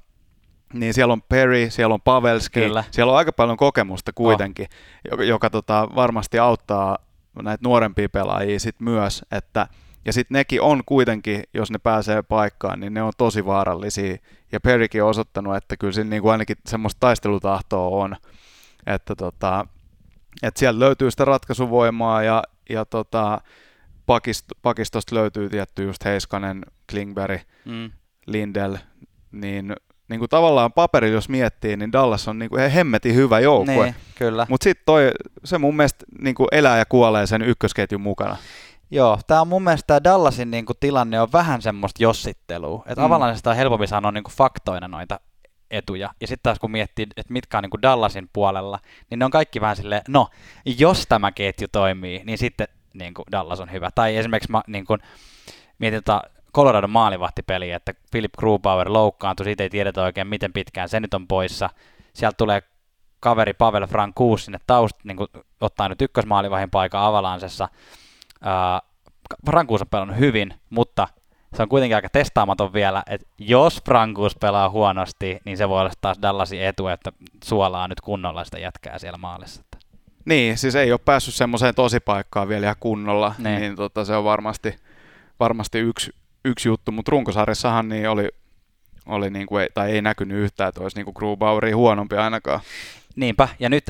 niin 0.72 0.94
siellä 0.94 1.12
on 1.12 1.22
Perry, 1.22 1.70
siellä 1.70 1.94
on 1.94 2.00
Pavelski, 2.00 2.60
Kyllä. 2.60 2.84
siellä 2.90 3.12
on 3.12 3.18
aika 3.18 3.32
paljon 3.32 3.56
kokemusta 3.56 4.12
kuitenkin, 4.14 4.66
oh. 4.70 5.10
joka, 5.10 5.24
joka 5.24 5.50
tota, 5.50 5.88
varmasti 5.94 6.38
auttaa 6.38 6.98
näitä 7.42 7.64
nuorempia 7.64 8.08
pelaajia 8.08 8.60
sit 8.60 8.80
myös, 8.80 9.24
että 9.32 9.66
ja 10.04 10.12
sitten 10.12 10.34
nekin 10.34 10.62
on 10.62 10.82
kuitenkin, 10.86 11.42
jos 11.54 11.70
ne 11.70 11.78
pääsee 11.78 12.22
paikkaan, 12.22 12.80
niin 12.80 12.94
ne 12.94 13.02
on 13.02 13.12
tosi 13.18 13.46
vaarallisia. 13.46 14.16
Ja 14.52 14.60
Perikin 14.60 15.02
on 15.02 15.08
osoittanut, 15.08 15.56
että 15.56 15.76
kyllä 15.76 15.92
siinä 15.92 16.10
niinku 16.10 16.28
ainakin 16.28 16.56
semmoista 16.66 17.00
taistelutahtoa 17.00 17.86
on 17.86 18.16
että 18.86 19.14
tota, 19.16 19.66
että 20.42 20.58
sieltä 20.58 20.80
löytyy 20.80 21.10
sitä 21.10 21.24
ratkaisuvoimaa 21.24 22.22
ja, 22.22 22.42
ja 22.70 22.84
tota, 22.84 23.40
pakist, 24.06 24.46
pakistosta 24.62 25.14
löytyy 25.14 25.50
tietty 25.50 25.82
just 25.82 26.04
Heiskanen, 26.04 26.62
Klingberg, 26.90 27.40
mm. 27.64 27.90
Lindell, 28.26 28.76
niin, 29.32 29.76
niin 30.08 30.18
kuin 30.18 30.28
tavallaan 30.28 30.72
paperi, 30.72 31.12
jos 31.12 31.28
miettii, 31.28 31.76
niin 31.76 31.92
Dallas 31.92 32.28
on 32.28 32.38
niin 32.38 32.50
kuin 32.50 32.70
hemmetin 32.70 33.14
hyvä 33.14 33.40
joukkue. 33.40 33.84
Niin, 33.84 33.94
kyllä. 34.18 34.46
Mutta 34.48 34.64
sitten 34.64 34.82
toi, 34.86 35.10
se 35.44 35.58
mun 35.58 35.76
mielestä 35.76 36.04
niin 36.20 36.34
kuin 36.34 36.48
elää 36.52 36.78
ja 36.78 36.86
kuolee 36.86 37.26
sen 37.26 37.42
ykkösketjun 37.42 38.00
mukana. 38.00 38.36
Joo, 38.90 39.18
tämä 39.26 39.40
on 39.40 39.48
mun 39.48 39.62
mielestä 39.62 39.86
tämä 39.86 40.04
Dallasin 40.04 40.50
niin 40.50 40.66
kuin, 40.66 40.76
tilanne 40.80 41.20
on 41.20 41.32
vähän 41.32 41.62
semmoista 41.62 42.02
jossittelua. 42.02 42.84
Että 42.86 43.08
mm. 43.08 43.12
On 43.12 43.56
helpompi 43.56 43.86
sanoa 43.86 44.12
niin 44.12 44.24
kuin 44.24 44.34
faktoina 44.34 44.88
noita 44.88 45.20
etuja. 45.74 46.10
Ja 46.20 46.26
sitten 46.26 46.42
taas 46.42 46.58
kun 46.58 46.70
miettii, 46.70 47.06
että 47.16 47.32
mitkä 47.32 47.58
on 47.58 47.62
niin 47.62 47.70
kuin 47.70 47.82
Dallasin 47.82 48.30
puolella, 48.32 48.78
niin 49.10 49.18
ne 49.18 49.24
on 49.24 49.30
kaikki 49.30 49.60
vähän 49.60 49.76
silleen, 49.76 50.02
no, 50.08 50.28
jos 50.78 51.06
tämä 51.08 51.32
ketju 51.32 51.68
toimii, 51.72 52.22
niin 52.24 52.38
sitten 52.38 52.68
niin 52.94 53.14
kuin 53.14 53.24
Dallas 53.32 53.60
on 53.60 53.72
hyvä. 53.72 53.90
Tai 53.94 54.16
esimerkiksi 54.16 54.50
mä 54.50 54.62
niin 54.66 54.84
kuin, 54.84 55.00
mietin 55.78 56.04
tota 56.04 56.22
Colorado 56.54 56.88
maalivahtipeliä, 56.88 57.76
että 57.76 57.94
Philip 58.10 58.32
Grubauer 58.38 58.92
loukkaantui, 58.92 59.44
siitä 59.44 59.62
ei 59.62 59.70
tiedetä 59.70 60.02
oikein 60.02 60.26
miten 60.26 60.52
pitkään 60.52 60.88
se 60.88 61.00
nyt 61.00 61.14
on 61.14 61.28
poissa. 61.28 61.70
Sieltä 62.12 62.36
tulee 62.36 62.62
kaveri 63.20 63.52
Pavel 63.52 63.86
Frankuus 63.86 64.44
sinne 64.44 64.58
taust, 64.66 64.96
niin 65.04 65.16
kuin, 65.16 65.28
ottaa 65.60 65.88
nyt 65.88 66.02
ykkösmaalivahin 66.02 66.70
paikan 66.70 67.02
Avalansessa. 67.02 67.68
Uh, 68.34 68.94
Frankuus 69.46 69.80
on 69.80 69.88
pelannut 69.88 70.18
hyvin, 70.18 70.54
mutta 70.70 71.08
se 71.54 71.62
on 71.62 71.68
kuitenkin 71.68 71.96
aika 71.96 72.08
testaamaton 72.08 72.72
vielä, 72.72 73.02
että 73.10 73.26
jos 73.38 73.82
Frankus 73.84 74.36
pelaa 74.36 74.70
huonosti, 74.70 75.38
niin 75.44 75.56
se 75.56 75.68
voi 75.68 75.80
olla 75.80 75.90
taas 76.00 76.18
Dallasin 76.22 76.62
etu, 76.62 76.88
että 76.88 77.12
suolaa 77.44 77.88
nyt 77.88 78.00
kunnolla 78.00 78.44
sitä 78.44 78.58
jätkää 78.58 78.98
siellä 78.98 79.18
maalissa. 79.18 79.62
Niin, 80.24 80.58
siis 80.58 80.74
ei 80.74 80.92
ole 80.92 81.00
päässyt 81.04 81.34
semmoiseen 81.34 81.74
tosipaikkaan 81.74 82.48
vielä 82.48 82.66
ihan 82.66 82.76
kunnolla, 82.80 83.34
niin, 83.38 83.60
niin 83.60 83.76
tota, 83.76 84.04
se 84.04 84.16
on 84.16 84.24
varmasti, 84.24 84.74
varmasti 85.40 85.78
yksi, 85.78 86.10
yksi 86.44 86.68
juttu, 86.68 86.92
mutta 86.92 87.10
runkosarjassahan 87.10 87.88
niin 87.88 88.08
oli, 88.08 88.28
oli 89.06 89.30
niin 89.30 89.46
kuin, 89.46 89.66
tai 89.74 89.90
ei 89.90 90.02
näkynyt 90.02 90.38
yhtään, 90.38 90.68
että 90.68 90.80
olisi 90.80 90.96
niin 90.96 91.04
kuin 91.04 91.14
Grubaueri 91.16 91.72
huonompi 91.72 92.16
ainakaan. 92.16 92.60
Niinpä, 93.16 93.48
ja 93.58 93.68
nyt 93.68 93.84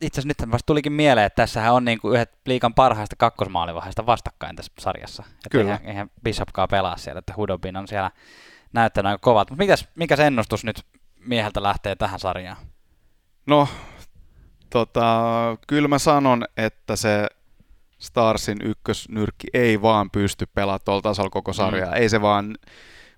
itse 0.00 0.20
asiassa 0.20 0.42
nyt 0.42 0.52
vasta 0.52 0.66
tulikin 0.66 0.92
mieleen, 0.92 1.26
että 1.26 1.42
tässähän 1.42 1.74
on 1.74 1.84
niin 1.84 1.98
kuin 1.98 2.14
yhdet 2.14 2.32
liikan 2.46 2.74
parhaista 2.74 3.16
kakkosmaalivaiheista 3.16 4.06
vastakkain 4.06 4.56
tässä 4.56 4.72
sarjassa. 4.78 5.22
Että 5.26 5.48
Kyllä. 5.50 5.72
Eihän, 5.72 5.86
eihän 5.86 6.10
Bishopkaan 6.22 6.68
pelaa 6.68 6.96
siellä, 6.96 7.18
että 7.18 7.34
Hudobin 7.36 7.76
on 7.76 7.88
siellä 7.88 8.10
näyttänyt 8.72 9.10
aika 9.10 9.18
kovat. 9.20 9.50
Mutta 9.50 9.62
mikäs, 9.62 9.88
mikäs 9.94 10.20
ennustus 10.20 10.64
nyt 10.64 10.82
mieheltä 11.26 11.62
lähtee 11.62 11.96
tähän 11.96 12.20
sarjaan? 12.20 12.56
No, 13.46 13.68
tota, 14.70 15.04
kyllä 15.66 15.88
mä 15.88 15.98
sanon, 15.98 16.44
että 16.56 16.96
se 16.96 17.26
Starsin 17.98 18.58
ykkösnyrkki 18.64 19.46
ei 19.52 19.82
vaan 19.82 20.10
pysty 20.10 20.46
pelaamaan 20.54 20.80
tuolla 20.84 21.02
tasolla 21.02 21.30
koko 21.30 21.52
sarjaa. 21.52 21.90
Mm. 21.90 21.96
Ei 21.96 22.08
se 22.08 22.20
vaan 22.20 22.56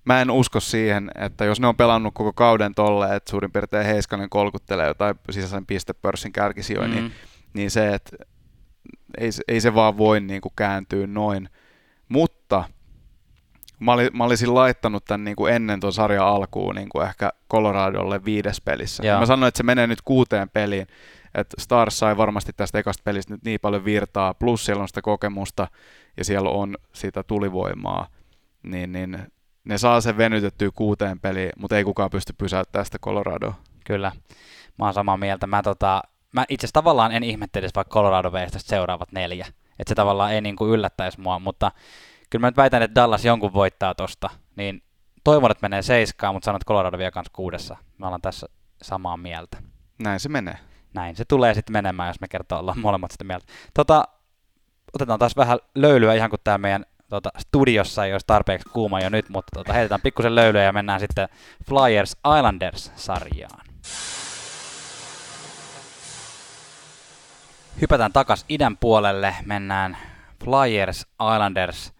mä 0.05 0.21
en 0.21 0.31
usko 0.31 0.59
siihen, 0.59 1.11
että 1.15 1.45
jos 1.45 1.59
ne 1.59 1.67
on 1.67 1.75
pelannut 1.75 2.13
koko 2.13 2.33
kauden 2.33 2.75
tolle, 2.75 3.15
että 3.15 3.31
suurin 3.31 3.51
piirtein 3.51 3.85
Heiskanen 3.85 4.29
kolkuttelee 4.29 4.87
jotain 4.87 5.15
sisäisen 5.29 5.65
pistepörssin 5.65 6.31
kärkisijoja, 6.31 6.87
niin, 6.87 7.03
mm. 7.03 7.11
niin 7.53 7.71
se, 7.71 7.93
että 7.93 8.17
ei, 9.17 9.29
ei 9.47 9.61
se 9.61 9.75
vaan 9.75 9.97
voi 9.97 10.19
niin 10.19 10.41
kuin 10.41 10.53
kääntyä 10.55 11.07
noin. 11.07 11.49
Mutta 12.09 12.63
mä, 13.79 13.93
oli, 13.93 14.09
mä 14.13 14.23
olisin 14.23 14.53
laittanut 14.53 15.05
tämän 15.05 15.23
niin 15.23 15.35
kuin 15.35 15.53
ennen 15.53 15.79
tuon 15.79 15.93
sarjan 15.93 16.27
alkuun 16.27 16.75
niin 16.75 16.89
kuin 16.89 17.07
ehkä 17.07 17.31
Coloradolle 17.51 18.25
viides 18.25 18.61
pelissä. 18.61 19.03
Mä 19.19 19.25
sanoin, 19.25 19.47
että 19.47 19.57
se 19.57 19.63
menee 19.63 19.87
nyt 19.87 20.01
kuuteen 20.01 20.49
peliin. 20.49 20.87
Että 21.35 21.61
Stars 21.61 21.99
sai 21.99 22.17
varmasti 22.17 22.51
tästä 22.57 22.79
ekasta 22.79 23.01
pelistä 23.03 23.33
nyt 23.33 23.43
niin 23.43 23.59
paljon 23.59 23.85
virtaa, 23.85 24.33
plus 24.33 24.65
siellä 24.65 24.81
on 24.81 24.87
sitä 24.87 25.01
kokemusta 25.01 25.67
ja 26.17 26.23
siellä 26.23 26.49
on 26.49 26.77
sitä 26.93 27.23
tulivoimaa, 27.23 28.07
niin, 28.63 28.91
niin 28.91 29.27
ne 29.63 29.77
saa 29.77 30.01
sen 30.01 30.17
venytettyä 30.17 30.69
kuuteen 30.75 31.19
peliin, 31.19 31.51
mutta 31.57 31.77
ei 31.77 31.83
kukaan 31.83 32.09
pysty 32.09 32.33
pysäyttämään 32.37 32.85
sitä 32.85 32.99
Coloradoa. 32.99 33.53
Kyllä, 33.85 34.11
mä 34.79 34.85
oon 34.85 34.93
samaa 34.93 35.17
mieltä. 35.17 35.47
Mä, 35.47 35.63
tota, 35.63 36.01
mä 36.31 36.45
itse 36.49 36.65
asiassa 36.65 36.73
tavallaan 36.73 37.11
en 37.11 37.23
ihmettelisi 37.23 37.75
vaikka 37.75 37.93
Colorado 37.93 38.31
veistä 38.31 38.59
seuraavat 38.59 39.11
neljä. 39.11 39.47
Että 39.79 39.91
se 39.91 39.95
tavallaan 39.95 40.31
ei 40.31 40.41
niin 40.41 40.55
kuin 40.55 40.71
yllättäisi 40.71 41.21
mua, 41.21 41.39
mutta 41.39 41.71
kyllä 42.29 42.41
mä 42.41 42.47
nyt 42.47 42.57
väitän, 42.57 42.81
että 42.81 42.95
Dallas 42.95 43.25
jonkun 43.25 43.53
voittaa 43.53 43.95
tosta. 43.95 44.29
Niin 44.55 44.83
toivon, 45.23 45.51
että 45.51 45.65
menee 45.65 45.81
seiskaan, 45.81 46.35
mutta 46.35 46.45
sanon, 46.45 46.57
että 46.57 46.67
Colorado 46.67 46.97
vie 46.97 47.11
kanssa 47.11 47.33
kuudessa. 47.35 47.77
Me 47.97 48.05
ollaan 48.05 48.21
tässä 48.21 48.47
samaa 48.81 49.17
mieltä. 49.17 49.57
Näin 50.03 50.19
se 50.19 50.29
menee. 50.29 50.57
Näin 50.93 51.15
se 51.15 51.25
tulee 51.25 51.53
sitten 51.53 51.73
menemään, 51.73 52.09
jos 52.09 52.21
me 52.21 52.27
kertoo 52.27 52.59
ollaan 52.59 52.79
molemmat 52.79 53.11
sitä 53.11 53.23
mieltä. 53.23 53.45
Tota, 53.73 54.03
otetaan 54.93 55.19
taas 55.19 55.35
vähän 55.35 55.59
löylyä 55.75 56.13
ihan 56.13 56.29
kuin 56.29 56.39
tämä 56.43 56.57
meidän 56.57 56.85
tota, 57.11 57.29
studiossa 57.37 58.05
ei 58.05 58.11
olisi 58.11 58.27
tarpeeksi 58.27 58.69
kuuma 58.69 58.99
jo 58.99 59.09
nyt, 59.09 59.29
mutta 59.29 59.49
tota, 59.53 59.73
heitetään 59.73 60.01
pikkusen 60.01 60.35
löylyä 60.35 60.63
ja 60.63 60.73
mennään 60.73 60.99
sitten 60.99 61.29
Flyers 61.65 62.17
Islanders-sarjaan. 62.37 63.65
Hypätään 67.81 68.13
takas 68.13 68.45
idän 68.49 68.77
puolelle, 68.77 69.35
mennään 69.45 69.97
Flyers 70.43 71.05
Islanders 71.33 71.93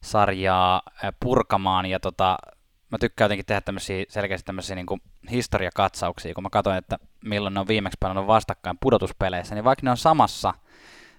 sarjaa 0.00 0.82
purkamaan 1.20 1.86
ja 1.86 2.00
tota, 2.00 2.38
mä 2.90 2.98
tykkään 2.98 3.26
jotenkin 3.26 3.46
tehdä 3.46 3.60
tämmöisiä 3.60 4.04
selkeästi 4.08 4.46
tämmöisiä 4.46 4.76
niin 4.76 4.86
historiakatsauksia, 5.30 6.34
kun 6.34 6.42
mä 6.42 6.50
katsoin, 6.50 6.76
että 6.76 6.98
milloin 7.24 7.54
ne 7.54 7.60
on 7.60 7.68
viimeksi 7.68 7.96
pelannut 8.00 8.26
vastakkain 8.26 8.78
pudotuspeleissä, 8.80 9.54
niin 9.54 9.64
vaikka 9.64 9.84
ne 9.84 9.90
on 9.90 9.96
samassa 9.96 10.54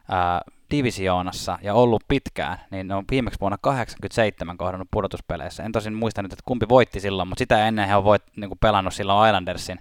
ää, 0.10 0.42
divisioonassa 0.74 1.60
ja 1.62 1.74
ollut 1.74 2.04
pitkään, 2.08 2.58
niin 2.72 2.88
ne 2.88 2.96
on 2.96 3.04
viimeksi 3.12 3.40
vuonna 3.40 3.58
87 3.62 4.58
kohdannut 4.58 4.88
pudotuspeleissä. 4.92 5.64
En 5.64 5.72
tosin 5.72 5.94
muista 5.94 6.22
nyt, 6.22 6.34
että 6.34 6.44
kumpi 6.46 6.66
voitti 6.70 7.00
silloin, 7.00 7.30
mutta 7.30 7.40
sitä 7.40 7.68
ennen 7.68 7.88
he 7.88 7.96
on 7.96 8.04
voit, 8.04 8.24
niin 8.36 8.50
kuin 8.50 8.60
pelannut 8.60 8.94
silloin 8.94 9.30
Islandersin 9.30 9.80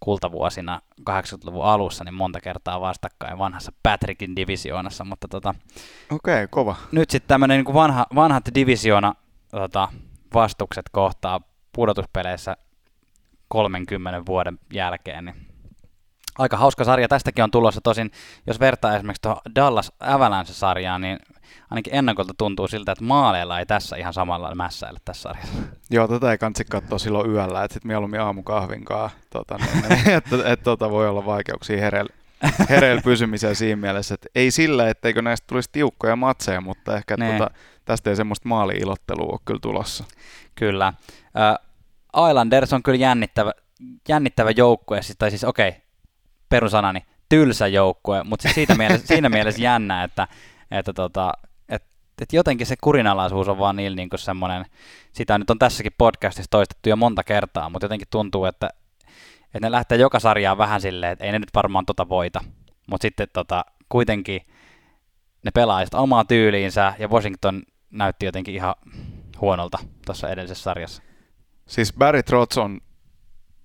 kultavuosina 0.00 0.80
80-luvun 1.10 1.64
alussa 1.64 2.04
niin 2.04 2.14
monta 2.14 2.40
kertaa 2.40 2.80
vastakkain 2.80 3.38
vanhassa 3.38 3.72
Patrickin 3.82 4.36
divisioonassa, 4.36 5.04
mutta 5.04 5.28
tota, 5.28 5.54
Okei, 6.10 6.34
okay, 6.34 6.46
kova. 6.50 6.76
Nyt 6.92 7.10
sitten 7.10 7.28
tämmöinen 7.28 7.64
niin 7.64 7.74
vanha, 7.74 8.06
vanhat 8.14 8.44
divisioona 8.54 9.14
tota, 9.50 9.88
vastukset 10.34 10.88
kohtaa 10.92 11.40
pudotuspeleissä 11.72 12.56
30 13.48 14.22
vuoden 14.26 14.58
jälkeen, 14.72 15.24
niin 15.24 15.53
aika 16.38 16.56
hauska 16.56 16.84
sarja. 16.84 17.08
Tästäkin 17.08 17.44
on 17.44 17.50
tulossa 17.50 17.80
tosin, 17.80 18.10
jos 18.46 18.60
vertaa 18.60 18.96
esimerkiksi 18.96 19.22
tuohon 19.22 19.40
Dallas 19.54 19.92
Avalanche-sarjaan, 20.00 21.00
niin 21.00 21.18
ainakin 21.70 21.94
ennakolta 21.94 22.34
tuntuu 22.38 22.68
siltä, 22.68 22.92
että 22.92 23.04
maaleilla 23.04 23.58
ei 23.58 23.66
tässä 23.66 23.96
ihan 23.96 24.12
samalla 24.12 24.54
mässäillä 24.54 25.00
tässä 25.04 25.22
sarjassa. 25.22 25.58
Joo, 25.90 26.08
tätä 26.08 26.30
ei 26.30 26.38
kansi 26.38 26.64
katsoa 26.64 26.98
silloin 26.98 27.30
yöllä, 27.30 27.64
että 27.64 27.74
sitten 27.74 27.88
mieluummin 27.88 28.20
aamukahvinkaan, 28.20 29.10
tota, 29.30 29.56
niin, 29.58 29.88
niin 29.88 30.10
että 30.18 30.36
et, 30.44 30.62
tota 30.62 30.90
voi 30.90 31.08
olla 31.08 31.26
vaikeuksia 31.26 31.80
hereillä 31.80 32.14
hereillä 32.68 33.02
pysymiseen 33.02 33.56
siinä 33.56 33.80
mielessä, 33.80 34.14
että 34.14 34.28
ei 34.34 34.50
sillä, 34.50 34.88
etteikö 34.88 35.22
näistä 35.22 35.46
tulisi 35.46 35.68
tiukkoja 35.72 36.16
matseja, 36.16 36.60
mutta 36.60 36.96
ehkä 36.96 37.16
tota, 37.16 37.50
tästä 37.84 38.10
ei 38.10 38.16
semmoista 38.16 38.48
maali-ilottelua 38.48 39.32
ole 39.32 39.40
kyllä 39.44 39.60
tulossa. 39.60 40.04
Kyllä. 40.54 40.92
Uh, 42.14 42.28
Islanders 42.28 42.72
on 42.72 42.82
kyllä 42.82 42.98
jännittävä, 42.98 43.52
jännittävä 44.08 44.50
joukkue, 44.50 45.02
siis, 45.02 45.18
tai 45.18 45.30
siis 45.30 45.44
okei, 45.44 45.68
okay, 45.68 45.80
perusanani, 46.54 47.04
tylsä 47.28 47.66
joukkue, 47.66 48.24
mutta 48.24 48.48
siitä 48.48 48.74
mielessä, 48.74 49.06
siinä 49.14 49.28
mielessä 49.28 49.62
jännä, 49.62 50.04
että, 50.04 50.28
että 50.70 50.92
tota, 50.92 51.32
et, 51.68 51.82
et 52.22 52.32
jotenkin 52.32 52.66
se 52.66 52.74
kurinalaisuus 52.80 53.48
on 53.48 53.58
vaan 53.58 53.76
niillä 53.76 53.96
niinku 53.96 54.18
semmoinen, 54.18 54.64
sitä 55.12 55.38
nyt 55.38 55.50
on 55.50 55.58
tässäkin 55.58 55.92
podcastissa 55.98 56.50
toistettu 56.50 56.88
jo 56.88 56.96
monta 56.96 57.24
kertaa, 57.24 57.68
mutta 57.70 57.84
jotenkin 57.84 58.08
tuntuu, 58.10 58.44
että, 58.44 58.70
että 59.44 59.60
ne 59.60 59.70
lähtee 59.70 59.98
joka 59.98 60.20
sarjaan 60.20 60.58
vähän 60.58 60.80
silleen, 60.80 61.12
että 61.12 61.24
ei 61.24 61.32
ne 61.32 61.38
nyt 61.38 61.54
varmaan 61.54 61.86
tota 61.86 62.08
voita, 62.08 62.40
mutta 62.86 63.02
sitten 63.02 63.28
tota, 63.32 63.64
kuitenkin 63.88 64.40
ne 65.44 65.50
pelaa 65.50 65.84
sitä 65.84 65.98
omaa 65.98 66.24
tyyliinsä, 66.24 66.94
ja 66.98 67.08
Washington 67.08 67.62
näytti 67.90 68.26
jotenkin 68.26 68.54
ihan 68.54 68.74
huonolta 69.40 69.78
tuossa 70.06 70.28
edellisessä 70.28 70.62
sarjassa. 70.62 71.02
Siis 71.66 71.92
Barry 71.92 72.22
Trotz 72.22 72.58
on 72.58 72.80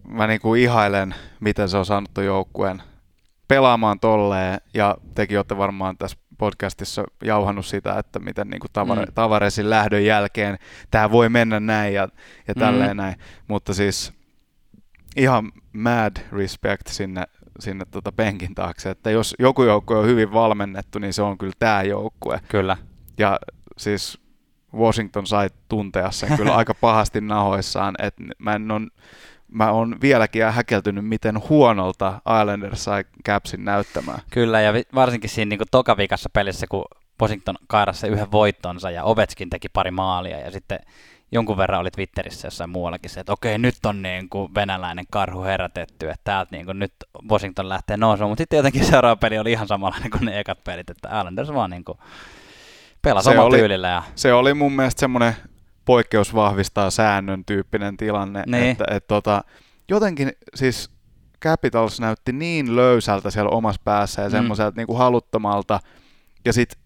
mä 0.08 0.28
niinku 0.28 0.56
ihailen, 0.56 1.16
miten 1.39 1.70
se 1.70 1.78
on 1.78 1.86
saanut 1.86 2.14
tuon 2.14 2.26
joukkueen 2.26 2.82
pelaamaan 3.47 4.00
tolleen, 4.00 4.62
ja 4.74 4.97
tekin 5.16 5.38
olette 5.38 5.58
varmaan 5.58 5.97
tässä 5.97 6.18
podcastissa 6.38 7.04
jauhannut 7.24 7.66
sitä, 7.66 8.00
että 8.00 8.20
miten 8.20 8.50
niinku 8.50 8.68
tavare, 8.74 9.06
mm. 9.06 9.14
Tavaresin 9.14 9.70
lähdön 9.70 10.06
jälkeen 10.06 10.58
tämä 10.91 11.12
voi 11.12 11.30
mennä 11.30 11.60
näin 11.60 11.93
ja, 11.93 12.10
ja 12.47 12.56
tälleen 12.56 12.97
mm. 12.97 12.97
näin, 12.97 13.16
mutta 13.47 13.74
siis 13.74 14.14
ihan 15.16 15.52
mad 15.74 16.18
respect 16.32 16.88
sinne, 16.88 17.24
sinne 17.60 17.86
tota 17.91 18.12
penkin 18.12 18.56
taakse, 18.56 18.89
että 18.89 19.12
jos 19.12 19.36
joku 19.39 19.64
joukkue 19.64 19.97
on 19.97 20.06
hyvin 20.06 20.34
valmennettu, 20.34 21.00
niin 21.00 21.14
se 21.14 21.22
on 21.22 21.38
kyllä 21.38 21.54
tämä 21.60 21.84
joukkue. 21.84 22.41
Kyllä. 22.47 22.78
Ja 23.18 23.39
siis 23.78 24.22
Washington 24.74 25.28
sai 25.28 25.50
tuntea 25.70 26.12
sen 26.12 26.38
kyllä 26.38 26.56
aika 26.58 26.74
pahasti 26.74 27.22
nahoissaan, 27.22 27.95
että 28.00 28.24
mä 28.38 28.54
en 28.54 28.72
on 28.72 28.89
mä 29.52 29.72
oon 29.72 29.95
vieläkin 30.02 30.43
häkeltynyt, 30.45 31.06
miten 31.06 31.50
huonolta 31.50 32.22
Islanders 32.41 32.84
sai 32.84 33.04
Capsin 33.26 33.66
näyttämään. 33.66 34.20
Kyllä, 34.32 34.62
ja 34.62 34.74
varsinkin 34.95 35.30
siinä 35.30 35.50
niin 35.50 35.68
tokavikassa 35.72 36.30
pelissä, 36.34 36.68
kun 36.70 36.86
Washington 37.22 37.56
kairasi 37.68 38.08
yhden 38.08 38.32
voittonsa 38.32 38.91
ja 38.91 39.04
Ovetskin 39.04 39.50
teki 39.50 39.70
pari 39.70 39.91
maalia 39.91 40.39
ja 40.39 40.52
sitten 40.52 40.80
jonkun 41.32 41.58
verran 41.58 41.82
oli 41.82 41.91
Twitterissä 41.91 42.47
jossain 42.47 42.70
muuallakin 42.70 43.10
se, 43.10 43.20
että 43.20 43.34
okei, 43.34 43.58
nyt 43.58 43.76
on 43.86 44.02
niin 44.02 44.30
kuin 44.30 44.56
venäläinen 44.56 45.06
karhu 45.12 45.43
herätetty, 45.43 46.10
että 46.10 46.24
täältä 46.24 46.56
niin 46.56 46.66
kuin 46.66 46.80
nyt 46.80 46.93
Washington 47.30 47.70
lähtee 47.70 47.97
nousemaan, 47.97 48.32
mutta 48.32 48.41
sitten 48.41 48.58
jotenkin 48.58 48.86
seuraava 48.91 49.16
peli 49.16 49.39
oli 49.39 49.52
ihan 49.52 49.68
samanlainen 49.68 50.12
kuin 50.12 50.26
ne 50.26 50.39
ekat 50.39 50.64
pelit, 50.64 50.89
että 50.89 51.20
Islanders 51.20 51.54
vaan 51.54 51.70
niin 51.70 51.86
kuin 51.86 51.97
pelasi 53.02 53.30
omalla 53.30 53.58
tyylillä. 53.58 53.88
Ja... 53.88 54.04
Se 54.16 54.34
oli 54.34 54.54
mun 54.54 54.72
mielestä 54.72 55.00
semmoinen 55.00 55.36
poikkeus 55.90 56.36
vahvistaa 56.36 56.90
säännön 56.90 57.46
tyyppinen 57.46 57.98
tilanne. 57.98 58.44
Niin. 58.48 58.64
Että, 58.64 58.86
et, 58.92 59.08
tota, 59.08 59.44
jotenkin 59.90 60.32
siis 60.56 60.90
Capitals 61.44 62.00
näytti 62.00 62.32
niin 62.32 62.76
löysältä 62.76 63.32
siellä 63.32 63.50
omassa 63.50 63.82
päässä 63.84 64.22
ja 64.22 64.28
mm. 64.28 64.32
semmoiselta 64.32 64.78
niin 64.78 64.88
kuin 64.88 64.98
haluttomalta. 64.98 65.80
Ja 66.46 66.54
sitten 66.54 66.80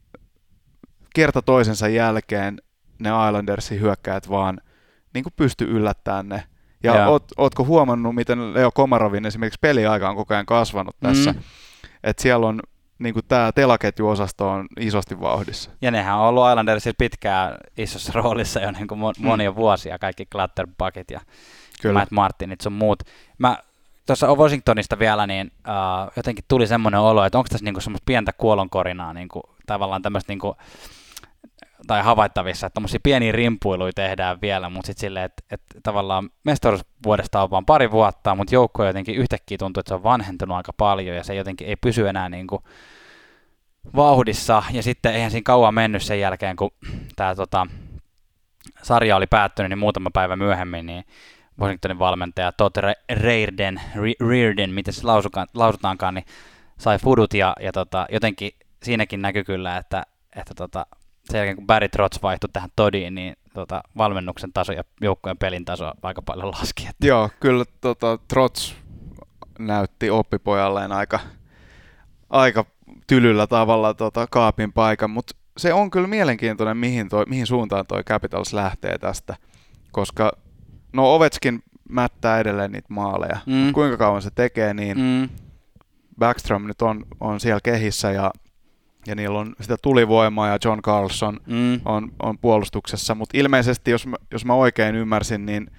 kerta 1.16 1.42
toisensa 1.42 1.88
jälkeen 1.88 2.62
ne 3.00 3.10
Islandersin 3.10 3.80
hyökkäät 3.80 4.30
vaan 4.30 4.62
niin 5.14 5.24
kuin 5.24 5.34
pysty 5.36 5.66
yllättämään 5.66 6.30
ne. 6.30 6.44
Ja, 6.84 6.96
ja. 6.96 7.08
Oot, 7.08 7.26
ootko 7.38 7.66
huomannut, 7.66 8.16
miten 8.16 8.54
Leo 8.54 8.72
Komarovin 8.72 9.26
esimerkiksi 9.26 9.60
peliaika 9.62 10.10
on 10.10 10.16
koko 10.16 10.34
ajan 10.34 10.46
kasvanut 10.46 10.96
tässä? 11.00 11.32
Mm. 11.32 11.40
Että 12.04 12.24
siellä 12.24 12.48
on 12.48 12.60
niin 13.00 13.14
kuin 13.14 13.26
tämä 13.28 13.52
telaketjuosasto 13.52 14.50
on 14.50 14.68
isosti 14.80 15.20
vauhdissa. 15.20 15.72
Ja 15.82 15.92
nehän 15.92 16.16
on 16.16 16.28
ollut 16.28 16.50
Islandersilla 16.50 16.96
pitkään 16.98 17.58
isossa 17.78 18.12
roolissa 18.22 18.60
jo 18.60 18.72
niin 18.72 18.88
kuin 18.88 19.00
monia 19.20 19.52
mm. 19.52 19.56
vuosia, 19.56 20.00
kaikki 20.00 20.26
Clutterbucket 20.26 21.12
ja 21.12 21.20
Kyllä. 21.82 22.00
Matt 22.00 22.12
Martinit 22.12 22.62
sun 22.62 22.74
muut. 22.74 23.04
Mä 23.38 23.58
tuossa 24.06 24.28
Washingtonista 24.28 25.00
vielä, 25.00 25.28
niin 25.28 25.52
uh, 25.68 26.12
jotenkin 26.16 26.46
tuli 26.48 26.68
semmoinen 26.68 27.00
olo, 27.00 27.26
että 27.26 27.38
onko 27.38 27.48
tässä 27.50 27.66
niinku 27.66 27.82
semmoista 27.82 28.06
pientä 28.06 28.34
kuolonkorinaa, 28.34 29.14
niinku, 29.14 29.42
tavallaan 29.66 30.02
tämmöistä 30.02 30.32
niinku, 30.32 30.56
tai 31.88 32.02
havaittavissa, 32.04 32.68
että 32.68 32.74
tuommoisia 32.74 33.00
pieniä 33.04 33.32
rimpuiluja 33.32 33.92
tehdään 33.96 34.42
vielä, 34.42 34.70
mutta 34.70 34.88
sitten 34.88 35.02
silleen, 35.02 35.26
että, 35.26 35.44
että 35.52 35.80
tavallaan 35.84 36.30
mestaruusvuodesta 36.44 37.44
on 37.44 37.50
vain 37.50 37.66
pari 37.66 37.92
vuotta, 37.92 38.36
mutta 38.36 38.56
joukko 38.56 38.86
jotenkin 38.86 39.16
yhtäkkiä 39.16 39.58
tuntuu, 39.58 39.80
että 39.80 39.90
se 39.90 39.96
on 39.96 40.04
vanhentunut 40.04 40.58
aika 40.58 40.74
paljon 40.78 41.16
ja 41.16 41.24
se 41.24 41.36
jotenkin 41.36 41.68
ei 41.68 41.76
pysy 41.76 42.08
enää 42.08 42.30
niin 42.30 42.48
kuin 42.48 42.64
vauhdissa. 43.96 44.64
Ja 44.72 44.84
sitten 44.84 45.14
eihän 45.14 45.32
siinä 45.32 45.44
kauan 45.46 45.74
mennyt 45.74 46.04
sen 46.04 46.20
jälkeen, 46.20 46.56
kun 46.56 46.72
tämä 47.16 47.36
tota, 47.36 47.68
sarja 48.82 49.16
oli 49.16 49.28
päättynyt, 49.28 49.70
niin 49.70 49.80
muutama 49.80 50.10
päivä 50.14 50.36
myöhemmin, 50.36 50.86
niin 50.86 51.04
Washingtonin 51.60 52.00
valmentaja 52.00 52.52
Todd 52.52 52.78
Reirden, 53.14 53.82
Reirden 54.30 54.70
miten 54.70 54.94
se 54.94 55.02
lausutaankaan, 55.54 56.14
niin 56.14 56.26
sai 56.78 57.00
fudut 57.00 57.34
ja, 57.34 57.56
ja 57.60 57.72
tota, 57.72 58.08
jotenkin 58.12 58.52
siinäkin 58.84 59.22
näkyy 59.22 59.44
kyllä, 59.44 59.78
että, 59.78 60.04
että 60.36 60.54
tota, 60.56 60.86
sen 61.32 61.38
jälkeen 61.38 61.56
kun 61.56 61.68
Barry 61.68 61.90
Trotz 61.90 62.22
vaihtui 62.22 62.50
tähän 62.54 62.70
Todiin, 62.76 63.16
niin 63.16 63.36
tota, 63.54 63.84
valmennuksen 63.98 64.54
taso 64.54 64.74
ja 64.74 64.84
joukkojen 65.02 65.38
pelin 65.38 65.66
taso 65.66 65.92
aika 66.02 66.22
paljon 66.22 66.52
laski. 66.52 66.88
Että. 66.90 67.08
Joo, 67.08 67.30
kyllä 67.40 67.66
tota, 67.82 68.20
Trotz 68.28 68.74
näytti 69.60 70.10
oppipojalleen 70.10 70.92
aika, 70.92 71.20
aika 72.30 72.66
tylyllä 73.08 73.48
tavalla 73.48 73.94
tota, 73.94 74.28
kaapin 74.32 74.74
paikan, 74.74 75.10
mutta 75.10 75.36
se 75.58 75.74
on 75.74 75.92
kyllä 75.92 76.08
mielenkiintoinen, 76.08 76.78
mihin, 76.78 77.10
toi, 77.10 77.26
mihin 77.28 77.48
suuntaan 77.48 77.86
toi 77.88 78.04
Capitals 78.04 78.54
lähtee 78.54 78.98
tästä, 78.98 79.36
koska 79.92 80.32
no 80.94 81.16
Ovetskin 81.16 81.64
mättää 81.90 82.40
edelleen 82.40 82.72
niitä 82.72 82.94
maaleja. 82.94 83.38
Mm. 83.46 83.74
Kuinka 83.74 83.98
kauan 83.98 84.22
se 84.22 84.32
tekee, 84.36 84.74
niin 84.74 84.98
mm. 84.98 85.30
Backstrom 86.20 86.68
nyt 86.68 86.82
on, 86.82 87.06
on 87.20 87.40
siellä 87.40 87.60
kehissä 87.64 88.12
ja 88.12 88.32
ja 89.08 89.16
niillä 89.16 89.40
on 89.40 89.56
sitä 89.62 89.76
tulivoimaa 89.82 90.48
ja 90.48 90.58
John 90.66 90.82
Carlson 90.82 91.40
mm. 91.48 91.82
on, 91.86 92.12
on 92.22 92.38
puolustuksessa, 92.38 93.16
mutta 93.16 93.38
ilmeisesti, 93.38 93.92
jos 93.92 94.08
mä, 94.08 94.18
jos 94.32 94.46
mä 94.46 94.54
oikein 94.54 94.96
ymmärsin, 94.96 95.46
niin 95.46 95.72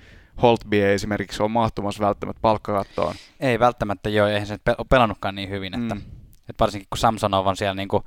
Holtby 0.43 0.77
ei 0.77 0.95
esimerkiksi 0.95 1.43
ole 1.43 1.51
mahtumassa 1.51 2.05
välttämättä 2.05 2.41
palkkakattoon. 2.41 3.15
Ei 3.41 3.59
välttämättä 3.59 4.09
joo, 4.09 4.27
eihän 4.27 4.47
se 4.47 4.59
pelannutkaan 4.89 5.35
niin 5.35 5.51
hyvin, 5.51 5.75
että, 5.75 5.95
mm. 5.95 6.01
että 6.41 6.61
varsinkin 6.61 6.87
kun 6.91 6.99
Samsonov 6.99 7.47
on 7.47 7.57
siellä 7.57 7.75
niin 7.75 7.89
kuin 7.89 8.03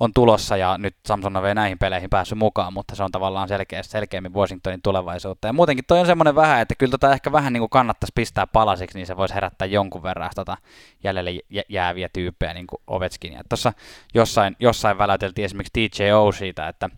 on 0.00 0.12
tulossa 0.12 0.56
ja 0.56 0.78
nyt 0.78 0.96
Samson 1.06 1.36
on 1.36 1.54
näihin 1.54 1.78
peleihin 1.78 2.10
päässyt 2.10 2.38
mukaan, 2.38 2.72
mutta 2.72 2.94
se 2.94 3.02
on 3.02 3.12
tavallaan 3.12 3.48
selkeä, 3.48 3.82
selkeämmin 3.82 4.34
Washingtonin 4.34 4.82
tulevaisuutta. 4.82 5.48
Ja 5.48 5.52
muutenkin 5.52 5.84
toi 5.88 6.00
on 6.00 6.06
semmoinen 6.06 6.34
vähän, 6.34 6.60
että 6.60 6.74
kyllä 6.74 6.90
tota 6.90 7.12
ehkä 7.12 7.32
vähän 7.32 7.52
niin 7.52 7.60
kuin 7.60 7.70
kannattaisi 7.70 8.12
pistää 8.14 8.46
palasiksi, 8.46 8.98
niin 8.98 9.06
se 9.06 9.16
voisi 9.16 9.34
herättää 9.34 9.66
jonkun 9.66 10.02
verran 10.02 10.30
tota 10.34 10.56
jäljelle 11.04 11.30
jääviä 11.68 12.08
tyyppejä 12.12 12.54
niin 12.54 12.66
kuin 12.66 12.82
Ovechkinia. 12.86 13.42
Tuossa 13.48 13.72
jossain, 14.14 14.56
jossain 14.60 14.98
väläyteltiin 14.98 15.44
esimerkiksi 15.44 15.88
TJO 15.90 16.32
siitä, 16.32 16.68
että, 16.68 16.90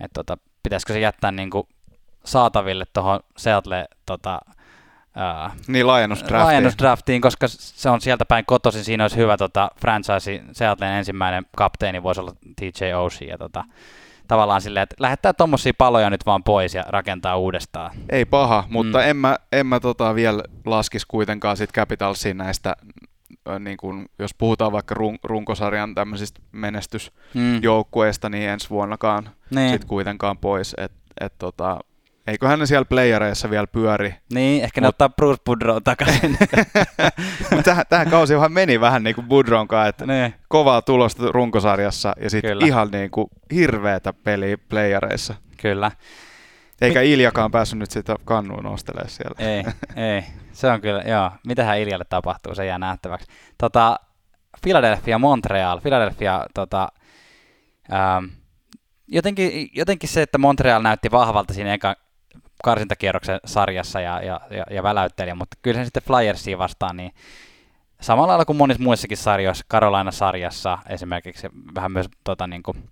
että 0.00 0.14
tota, 0.14 0.38
pitäisikö 0.62 0.92
se 0.92 1.00
jättää 1.00 1.32
niin 1.32 1.50
kuin 1.50 1.68
saataville 2.24 2.84
tuohon 2.92 3.20
Seattle 3.36 3.88
tota, 4.06 4.40
Uh, 5.16 5.52
niin, 5.68 5.86
laajennusdraftiin. 5.86 6.40
laajennusdraftiin, 6.40 7.20
koska 7.20 7.46
se 7.48 7.90
on 7.90 8.00
sieltä 8.00 8.24
päin 8.24 8.44
kotoisin. 8.46 8.84
Siinä 8.84 9.04
olisi 9.04 9.16
hyvä 9.16 9.36
tota, 9.36 9.70
franchise, 9.80 10.42
Seattlein 10.52 10.92
ensimmäinen 10.92 11.46
kapteeni 11.56 12.02
voisi 12.02 12.20
olla 12.20 12.32
TJ 12.60 12.94
Oshie. 12.94 13.28
Ja 13.28 13.38
tota, 13.38 13.64
tavallaan 14.28 14.60
silleen, 14.60 14.82
että 14.82 14.96
lähettää 15.00 15.32
tuommoisia 15.32 15.72
paloja 15.78 16.10
nyt 16.10 16.26
vaan 16.26 16.44
pois 16.44 16.74
ja 16.74 16.84
rakentaa 16.88 17.36
uudestaan. 17.36 17.90
Ei 18.08 18.24
paha, 18.24 18.64
mutta 18.68 18.98
mm. 18.98 19.04
en 19.04 19.16
mä, 19.16 19.36
en 19.52 19.66
mä 19.66 19.80
tota 19.80 20.14
vielä 20.14 20.42
laskisi 20.64 21.06
kuitenkaan 21.08 21.56
sit 21.56 21.72
Capitalsiin 21.72 22.36
näistä, 22.36 22.76
niin 23.58 23.76
kun, 23.76 24.06
jos 24.18 24.34
puhutaan 24.34 24.72
vaikka 24.72 24.94
run, 24.94 25.18
runkosarjan 25.24 25.94
tämmöisistä 25.94 26.40
menestysjoukkueista, 26.52 28.28
mm. 28.28 28.32
niin 28.32 28.50
ensi 28.50 28.70
vuonnakaan 28.70 29.28
niin. 29.50 29.70
sit 29.70 29.84
kuitenkaan 29.84 30.38
pois. 30.38 30.74
Et, 30.78 30.92
et 31.20 31.32
tota, 31.38 31.80
Eiköhän 32.26 32.58
ne 32.58 32.66
siellä 32.66 32.84
playereissa 32.84 33.50
vielä 33.50 33.66
pyöri. 33.66 34.14
Niin, 34.32 34.64
ehkä 34.64 34.80
ne 34.80 34.86
Mut... 34.86 34.94
ottaa 34.94 35.08
Bruce 35.08 35.42
Boudreau 35.44 35.80
takaisin. 35.80 36.38
tähän, 37.64 37.84
tähän 37.88 38.10
kausihan 38.10 38.52
meni 38.52 38.80
vähän 38.80 39.02
niin 39.02 39.14
kuin 39.14 39.26
Boudreau'n 39.26 39.66
kanssa, 39.66 39.88
että 39.88 40.06
niin. 40.06 40.34
kovaa 40.48 40.82
tulosta 40.82 41.32
runkosarjassa 41.32 42.12
ja 42.20 42.30
sitten 42.30 42.66
ihan 42.66 42.88
niin 42.90 43.10
kuin 43.10 43.26
hirveätä 43.54 44.12
peliä 44.12 44.58
playereissa. 44.68 45.34
Kyllä. 45.62 45.90
Eikä 46.80 47.00
Mi- 47.00 47.12
Iljakaan 47.12 47.50
päässyt 47.50 47.78
nyt 47.78 47.90
sitä 47.90 48.16
kannuun 48.24 48.64
nostelemaan 48.64 49.10
siellä. 49.10 49.34
Ei, 49.38 49.64
ei. 50.14 50.22
Se 50.52 50.70
on 50.70 50.80
kyllä, 50.80 51.02
joo. 51.06 51.30
Mitähän 51.46 51.78
Iljalle 51.78 52.04
tapahtuu, 52.08 52.54
se 52.54 52.66
jää 52.66 52.78
nähtäväksi. 52.78 53.28
Tota, 53.58 54.00
Philadelphia, 54.62 55.18
Montreal. 55.18 55.80
Philadelphia, 55.80 56.46
tota, 56.54 56.88
ähm, 57.92 58.24
jotenkin, 59.08 59.68
jotenkin 59.72 60.08
se, 60.08 60.22
että 60.22 60.38
Montreal 60.38 60.82
näytti 60.82 61.10
vahvalta 61.10 61.54
siinä 61.54 61.74
eka, 61.74 61.96
karsintakierroksen 62.64 63.40
sarjassa 63.44 64.00
ja, 64.00 64.22
ja, 64.22 64.40
ja, 64.50 64.64
ja 64.70 64.82
väläytteli, 64.82 65.34
mutta 65.34 65.56
kyllä 65.62 65.84
sitten 65.84 66.02
Flyersia 66.02 66.58
vastaan, 66.58 66.96
niin 66.96 67.12
samalla 68.00 68.28
lailla 68.28 68.44
kuin 68.44 68.56
monissa 68.56 68.82
muissakin 68.82 69.16
sarjoissa, 69.16 69.64
Carolina-sarjassa 69.70 70.78
esimerkiksi 70.88 71.48
vähän 71.74 71.92
myös 71.92 72.06
tota, 72.24 72.46
niin 72.46 72.62
kuin, 72.62 72.90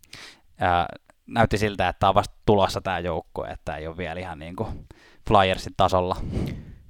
ää, 0.58 0.86
näytti 1.26 1.58
siltä, 1.58 1.88
että 1.88 2.08
on 2.08 2.14
vasta 2.14 2.34
tulossa 2.46 2.80
tämä 2.80 2.98
joukko, 2.98 3.46
että 3.46 3.76
ei 3.76 3.86
ole 3.86 3.96
vielä 3.96 4.20
ihan 4.20 4.38
niin 4.38 4.56
kuin 4.56 4.68
Flyersin 5.28 5.74
tasolla. 5.76 6.16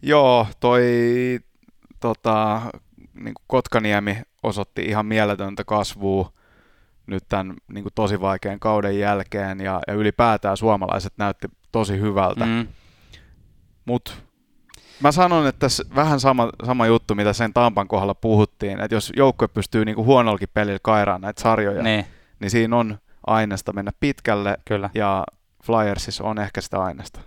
Joo, 0.03 0.47
toi 0.61 0.83
tota, 2.01 2.61
niin 3.15 3.35
kuin 3.35 3.45
Kotkaniemi 3.47 4.23
osoitti 4.43 4.83
ihan 4.83 5.07
mieletöntä 5.07 5.65
kasvua 5.65 6.33
nyt 7.07 7.25
tämän 7.29 7.55
niin 7.69 7.85
kuin 7.85 7.93
tosi 7.95 8.21
vaikean 8.21 8.61
kauden 8.61 8.99
jälkeen 8.99 9.61
ja, 9.61 9.81
ja 9.87 9.95
ylipäätään 9.95 10.57
suomalaiset 10.57 11.13
näytti 11.17 11.49
tosi 11.75 12.01
hyvältä. 12.01 12.47
Mm. 12.47 12.67
Mutta 13.85 14.13
mä 15.01 15.13
sanon, 15.13 15.47
että 15.47 15.59
tässä 15.59 15.85
vähän 15.95 16.21
sama, 16.21 16.51
sama 16.65 16.87
juttu, 16.87 17.15
mitä 17.15 17.33
sen 17.33 17.53
Tampan 17.53 17.89
kohdalla 17.89 18.15
puhuttiin, 18.15 18.81
että 18.81 18.95
jos 18.95 19.13
joukkue 19.17 19.49
pystyy 19.49 19.85
niinku 19.85 20.05
huonollakin 20.05 20.49
pelillä 20.55 20.79
kairaan 20.83 21.21
näitä 21.21 21.43
sarjoja, 21.43 21.83
niin. 21.83 22.05
niin 22.41 22.51
siinä 22.51 22.77
on 22.77 22.99
aineesta 23.27 23.73
mennä 23.73 23.93
pitkälle, 24.01 24.57
Kyllä. 24.65 24.91
ja 24.95 25.25
Flyersissa 25.65 26.25
on 26.25 26.39
ehkä 26.39 26.61
sitä 26.61 26.83
aineesta. 26.83 27.21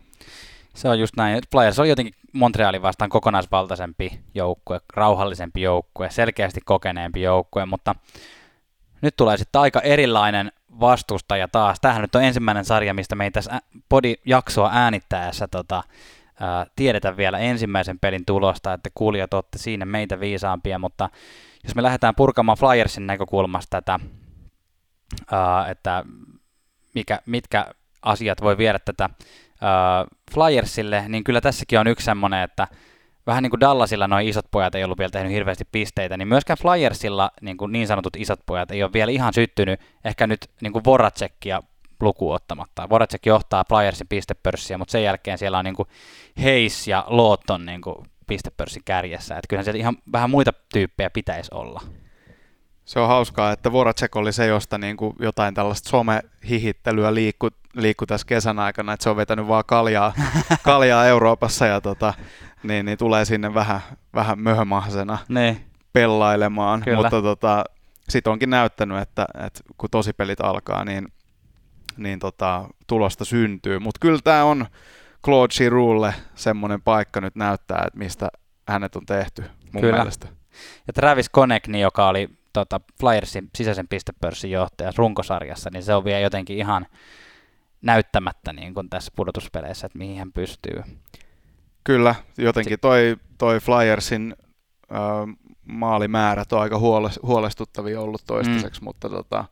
Se 0.76 0.90
on 0.90 1.00
just 1.00 1.16
näin. 1.18 1.42
Flyers 1.52 1.80
on 1.80 1.90
jotenkin 1.90 2.14
Montrealin 2.34 2.82
vastaan 2.82 3.10
kokonaisvaltaisempi 3.10 4.20
joukkue, 4.34 4.80
rauhallisempi 4.94 5.62
joukkue, 5.62 6.10
selkeästi 6.10 6.62
kokeneempi 6.66 7.22
joukkue, 7.22 7.66
mutta 7.66 7.96
nyt 9.02 9.16
tulee 9.16 9.38
sitten 9.38 9.62
aika 9.62 9.82
erilainen 9.82 10.52
vastustaja 10.80 11.48
taas. 11.48 11.80
Tämähän 11.80 12.02
nyt 12.02 12.16
on 12.16 12.24
ensimmäinen 12.24 12.66
sarja, 12.66 12.94
mistä 12.94 13.16
me 13.16 13.24
ei 13.24 13.32
tässä 13.32 13.62
podi-jaksoa 13.90 14.70
äänittäessä 14.74 15.48
tota, 15.48 15.84
ää, 16.40 16.66
tiedetä 16.76 17.18
vielä 17.18 17.38
ensimmäisen 17.38 18.00
pelin 18.00 18.26
tulosta, 18.26 18.74
että 18.74 18.90
kuulijat 18.96 19.34
olette 19.34 19.58
siinä 19.58 19.86
meitä 19.86 20.20
viisaampia, 20.20 20.80
mutta 20.80 21.10
jos 21.64 21.76
me 21.76 21.84
lähdetään 21.84 22.16
purkamaan 22.16 22.58
Flyersin 22.58 23.08
näkökulmasta 23.08 23.82
tätä, 23.82 24.00
ää, 25.32 25.68
että 25.70 26.04
mikä, 26.96 27.20
mitkä 27.26 27.66
asiat 28.02 28.42
voi 28.42 28.58
viedä 28.58 28.80
tätä 28.80 29.10
ää, 29.62 30.06
Flyersille, 30.34 31.04
niin 31.08 31.24
kyllä 31.24 31.42
tässäkin 31.42 31.80
on 31.80 31.88
yksi 31.88 32.06
semmoinen, 32.06 32.44
että 32.44 32.68
vähän 33.28 33.44
niin 33.44 33.50
kuin 33.50 33.60
Dallasilla 33.60 34.08
noin 34.08 34.28
isot 34.28 34.46
pojat 34.52 34.76
ei 34.76 34.84
ollut 34.84 34.98
vielä 34.98 35.10
tehnyt 35.10 35.32
hirveästi 35.32 35.66
pisteitä, 35.72 36.18
niin 36.18 36.28
myöskään 36.28 36.58
Flyersilla 36.62 37.32
niin, 37.42 37.58
kuin 37.58 37.72
niin 37.72 37.88
sanotut 37.88 38.16
isot 38.16 38.40
pojat 38.46 38.72
ei 38.72 38.84
ole 38.84 38.94
vielä 38.94 39.12
ihan 39.12 39.34
syttynyt, 39.34 39.80
ehkä 40.06 40.28
nyt 40.28 40.50
niin 40.62 40.74
kuin 40.74 40.84
Voracekia 40.86 41.64
lukuun 42.02 42.36
ottamatta. 42.36 42.90
Voracek 42.90 43.26
johtaa 43.26 43.64
Flyersin 43.70 44.08
pistepörssiä, 44.08 44.78
mutta 44.78 44.92
sen 44.92 45.04
jälkeen 45.04 45.38
siellä 45.38 45.58
on 45.58 45.66
niin 45.66 45.76
kuin 45.76 45.88
Hayes 46.44 46.88
ja 46.88 47.06
Lawton 47.08 47.66
niin 47.66 47.82
kuin 47.82 47.96
pistepörssin 48.28 48.82
kärjessä. 48.86 49.36
Että 49.36 49.48
kyllähän 49.48 49.66
siellä 49.66 49.80
ihan 49.80 49.98
vähän 50.12 50.30
muita 50.30 50.54
tyyppejä 50.74 51.10
pitäisi 51.10 51.52
olla. 51.54 51.82
Se 52.88 53.00
on 53.00 53.08
hauskaa, 53.08 53.52
että 53.52 53.72
Voracek 53.72 54.16
oli 54.16 54.34
se, 54.34 54.46
josta 54.48 54.78
niin 54.78 54.98
kuin 54.98 55.16
jotain 55.20 55.54
tällaista 55.54 55.90
somehihittelyä 55.90 57.14
liikku, 57.14 57.50
liikku 57.74 58.06
tässä 58.06 58.28
kesän 58.28 58.60
aikana, 58.60 58.94
että 58.94 59.04
se 59.04 59.10
on 59.10 59.16
vetänyt 59.16 59.48
vaan 59.48 59.64
kaljaa, 59.68 60.14
kaljaa 60.64 61.06
Euroopassa 61.06 61.66
ja 61.66 61.82
tota, 61.82 62.14
niin, 62.64 62.86
niin 62.86 62.98
tulee 62.98 63.26
sinne 63.26 63.54
vähän, 63.54 63.80
vähän 64.14 64.40
möhömahsena 64.40 65.18
niin. 65.30 65.66
pellailemaan, 65.94 66.82
Kyllä. 66.82 66.98
mutta 66.98 67.22
tota, 67.22 67.64
sitten 68.10 68.34
onkin 68.34 68.50
näyttänyt, 68.50 68.98
että, 68.98 69.26
että 69.46 69.60
kun 69.78 69.90
tosipelit 69.90 70.42
alkaa, 70.42 70.86
niin, 70.86 71.08
niin 71.98 72.20
tota, 72.20 72.66
tulosta 72.88 73.26
syntyy. 73.26 73.80
Mutta 73.80 74.00
kyllä 74.00 74.20
tämä 74.24 74.44
on 74.44 74.66
Claude 75.26 75.54
Girouxlle 75.58 76.14
semmoinen 76.36 76.82
paikka 76.82 77.22
nyt 77.22 77.36
näyttää, 77.36 77.84
että 77.88 78.00
mistä 78.00 78.30
hänet 78.68 78.96
on 78.96 79.06
tehty 79.06 79.44
mun 79.74 79.82
kyllä. 79.82 79.98
mielestä. 79.98 80.28
Ja 80.88 80.94
Travis 80.94 81.30
Konekni, 81.30 81.82
joka 81.82 82.08
oli 82.08 82.37
tota, 82.60 82.82
Flyersin 83.00 83.50
sisäisen 83.56 83.88
pistepörssin 83.88 84.52
johtaja 84.52 84.92
runkosarjassa, 84.96 85.70
niin 85.74 85.84
se 85.84 85.96
on 85.96 86.06
vielä 86.06 86.20
jotenkin 86.20 86.58
ihan 86.58 86.86
näyttämättä 87.82 88.54
niin 88.54 88.74
kuin 88.74 88.90
tässä 88.90 89.12
pudotuspeleissä, 89.16 89.86
että 89.86 89.98
mihin 89.98 90.18
hän 90.18 90.32
pystyy. 90.32 90.84
Kyllä, 91.84 92.16
jotenkin 92.38 92.80
toi, 92.80 93.18
toi 93.38 93.60
Flyersin 93.60 94.36
äh, 94.92 95.38
maalimäärät 95.66 96.54
on 96.54 96.62
aika 96.62 96.80
huolestuttavia 97.24 98.02
ollut 98.02 98.22
toistaiseksi, 98.28 98.82
mm. 98.82 98.86
mutta 98.86 99.10
tota, 99.10 99.46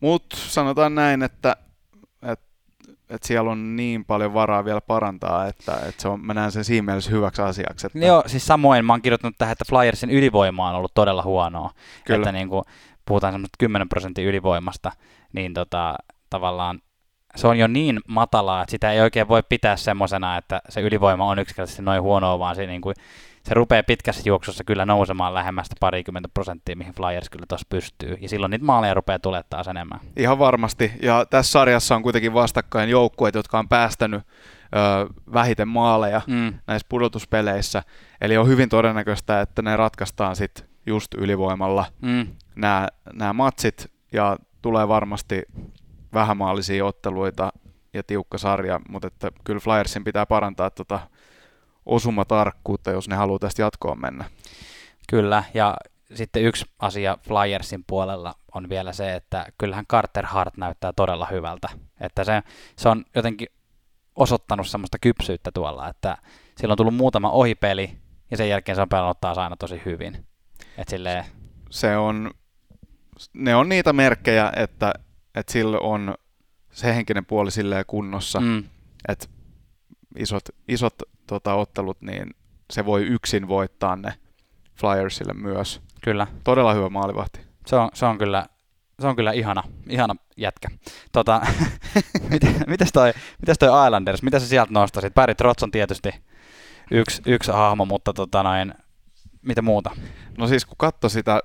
mut 0.00 0.24
sanotaan 0.36 0.94
näin, 0.94 1.22
että 1.22 1.52
et, 1.52 1.71
et 3.10 3.22
siellä 3.22 3.50
on 3.50 3.76
niin 3.76 4.04
paljon 4.04 4.34
varaa 4.34 4.64
vielä 4.64 4.80
parantaa, 4.80 5.46
että, 5.46 5.72
että 5.88 6.02
se 6.02 6.08
on, 6.08 6.26
mä 6.26 6.34
näen 6.34 6.52
sen 6.52 6.64
siinä 6.64 6.84
mielessä 6.84 7.10
hyväksi 7.10 7.42
asiaksi. 7.42 7.86
Että... 7.86 7.98
Joo, 7.98 8.22
siis 8.26 8.46
samoin 8.46 8.84
mä 8.84 8.92
oon 8.92 9.02
kirjoittanut 9.02 9.38
tähän, 9.38 9.52
että 9.52 9.64
Flyersin 9.68 10.10
ylivoima 10.10 10.68
on 10.68 10.74
ollut 10.74 10.94
todella 10.94 11.22
huonoa. 11.22 11.70
Kyllä. 12.04 12.16
Että 12.16 12.32
niin 12.32 12.48
kuin 12.48 12.64
puhutaan 13.06 13.32
semmoista 13.32 13.56
10 13.58 13.88
prosentin 13.88 14.26
ylivoimasta, 14.26 14.92
niin 15.32 15.54
tota, 15.54 15.94
tavallaan 16.30 16.80
se 17.36 17.46
on 17.46 17.58
jo 17.58 17.66
niin 17.66 18.00
matalaa, 18.08 18.62
että 18.62 18.70
sitä 18.70 18.92
ei 18.92 19.00
oikein 19.00 19.28
voi 19.28 19.42
pitää 19.48 19.76
semmoisena, 19.76 20.36
että 20.36 20.60
se 20.68 20.80
ylivoima 20.80 21.26
on 21.26 21.38
yksinkertaisesti 21.38 21.82
noin 21.82 22.02
huonoa, 22.02 22.38
vaan 22.38 22.56
se, 22.56 22.66
niin 22.66 22.80
kuin, 22.80 22.94
se 23.42 23.54
rupeaa 23.54 23.82
pitkässä 23.82 24.22
juoksussa 24.26 24.64
kyllä 24.64 24.86
nousemaan 24.86 25.34
lähemmästä 25.34 25.76
parikymmentä 25.80 26.28
prosenttia, 26.34 26.76
mihin 26.76 26.94
Flyers 26.94 27.30
kyllä 27.30 27.46
tuossa 27.48 27.66
pystyy. 27.68 28.16
Ja 28.20 28.28
silloin 28.28 28.50
niitä 28.50 28.64
maaleja 28.64 28.94
rupeaa 28.94 29.18
tulemaan 29.18 29.44
taas 29.50 29.68
enemmän. 29.68 30.00
Ihan 30.16 30.38
varmasti. 30.38 30.92
Ja 31.02 31.26
tässä 31.30 31.52
sarjassa 31.52 31.96
on 31.96 32.02
kuitenkin 32.02 32.34
vastakkain 32.34 32.90
joukkueet, 32.90 33.34
jotka 33.34 33.58
on 33.58 33.68
päästänyt 33.68 34.22
ö, 34.22 34.26
vähiten 35.32 35.68
maaleja 35.68 36.20
mm. 36.26 36.54
näissä 36.66 36.86
pudotuspeleissä. 36.88 37.82
Eli 38.20 38.36
on 38.36 38.48
hyvin 38.48 38.68
todennäköistä, 38.68 39.40
että 39.40 39.62
ne 39.62 39.76
ratkaistaan 39.76 40.36
sitten 40.36 40.66
just 40.86 41.14
ylivoimalla 41.14 41.84
mm. 42.00 42.26
nämä 43.12 43.32
matsit. 43.32 43.92
Ja 44.12 44.36
tulee 44.62 44.88
varmasti 44.88 45.42
vähämaallisia 46.14 46.84
otteluita 46.84 47.52
ja 47.94 48.02
tiukka 48.02 48.38
sarja, 48.38 48.80
mutta 48.88 49.08
että 49.08 49.32
kyllä 49.44 49.60
Flyersin 49.60 50.04
pitää 50.04 50.26
parantaa 50.26 50.70
tuota 50.70 51.00
osumatarkkuutta, 51.86 52.90
jos 52.90 53.08
ne 53.08 53.16
haluaa 53.16 53.38
tästä 53.38 53.62
jatkoon 53.62 54.00
mennä. 54.00 54.24
Kyllä, 55.08 55.44
ja 55.54 55.76
sitten 56.14 56.42
yksi 56.42 56.64
asia 56.78 57.18
Flyersin 57.22 57.84
puolella 57.86 58.34
on 58.54 58.68
vielä 58.68 58.92
se, 58.92 59.14
että 59.14 59.46
kyllähän 59.58 59.86
Carter 59.86 60.26
Hart 60.26 60.56
näyttää 60.56 60.92
todella 60.92 61.26
hyvältä. 61.30 61.68
Että 62.00 62.24
se, 62.24 62.42
se 62.76 62.88
on 62.88 63.04
jotenkin 63.14 63.48
osoittanut 64.16 64.66
semmoista 64.66 64.98
kypsyyttä 64.98 65.50
tuolla, 65.54 65.88
että 65.88 66.16
sillä 66.58 66.72
on 66.72 66.76
tullut 66.76 66.94
muutama 66.94 67.30
ohipeli 67.30 67.98
ja 68.30 68.36
sen 68.36 68.48
jälkeen 68.48 68.76
se 68.76 68.82
on 68.82 68.88
pelannut 68.88 69.20
taas 69.20 69.38
aina 69.38 69.56
tosi 69.56 69.82
hyvin. 69.84 70.26
Et 70.78 70.88
silleen... 70.88 71.24
Se 71.70 71.96
on 71.96 72.30
ne 73.32 73.54
on 73.54 73.68
niitä 73.68 73.92
merkkejä, 73.92 74.52
että, 74.56 74.92
että 75.34 75.52
sillä 75.52 75.78
on 75.78 76.14
se 76.72 76.94
henkinen 76.94 77.26
puoli 77.26 77.50
silleen 77.50 77.84
kunnossa, 77.86 78.40
mm. 78.40 78.64
että 79.08 79.26
isot, 80.18 80.42
isot 80.68 80.94
tota, 81.32 81.54
ottelut, 81.54 82.00
niin 82.00 82.30
se 82.70 82.84
voi 82.84 83.02
yksin 83.02 83.48
voittaa 83.48 83.96
ne 83.96 84.14
Flyersille 84.80 85.32
myös. 85.34 85.80
Kyllä. 86.00 86.26
Todella 86.44 86.74
hyvä 86.74 86.88
maalivahti. 86.88 87.40
Se 87.66 87.76
on, 87.76 87.88
se 87.94 88.06
on 88.06 88.18
kyllä 88.18 88.46
se 89.00 89.06
on 89.06 89.16
kyllä 89.16 89.32
ihana, 89.32 89.62
ihana 89.88 90.14
jätkä. 90.36 90.68
Tota, 91.12 91.40
mitäs, 92.66 92.92
toi, 92.92 93.12
mitäs 93.40 93.58
toi 93.58 93.86
Islanders, 93.86 94.22
mitä 94.22 94.38
sä 94.38 94.46
sieltä 94.46 94.72
nostasit? 94.72 95.14
Barry 95.14 95.34
Trotz 95.34 95.62
on 95.62 95.70
tietysti 95.70 96.10
yksi, 96.90 97.22
yksi 97.26 97.52
hahmo, 97.52 97.84
mutta 97.84 98.12
tota 98.12 98.42
noin, 98.42 98.74
mitä 99.42 99.62
muuta? 99.62 99.90
No 100.38 100.46
siis 100.46 100.66
kun 100.66 100.76
katsoi 100.76 101.10
sitä 101.10 101.40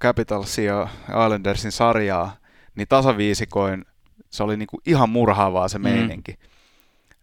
Capitalsia 0.00 0.88
ja 1.08 1.24
Islandersin 1.24 1.72
sarjaa, 1.72 2.36
niin 2.74 2.88
tasaviisikoin 2.88 3.84
se 4.30 4.42
oli 4.42 4.56
niinku 4.56 4.80
ihan 4.86 5.10
murhaavaa 5.10 5.68
se 5.68 5.78
mm. 5.78 5.82
meininki. 5.82 6.32
Mm. 6.32 6.48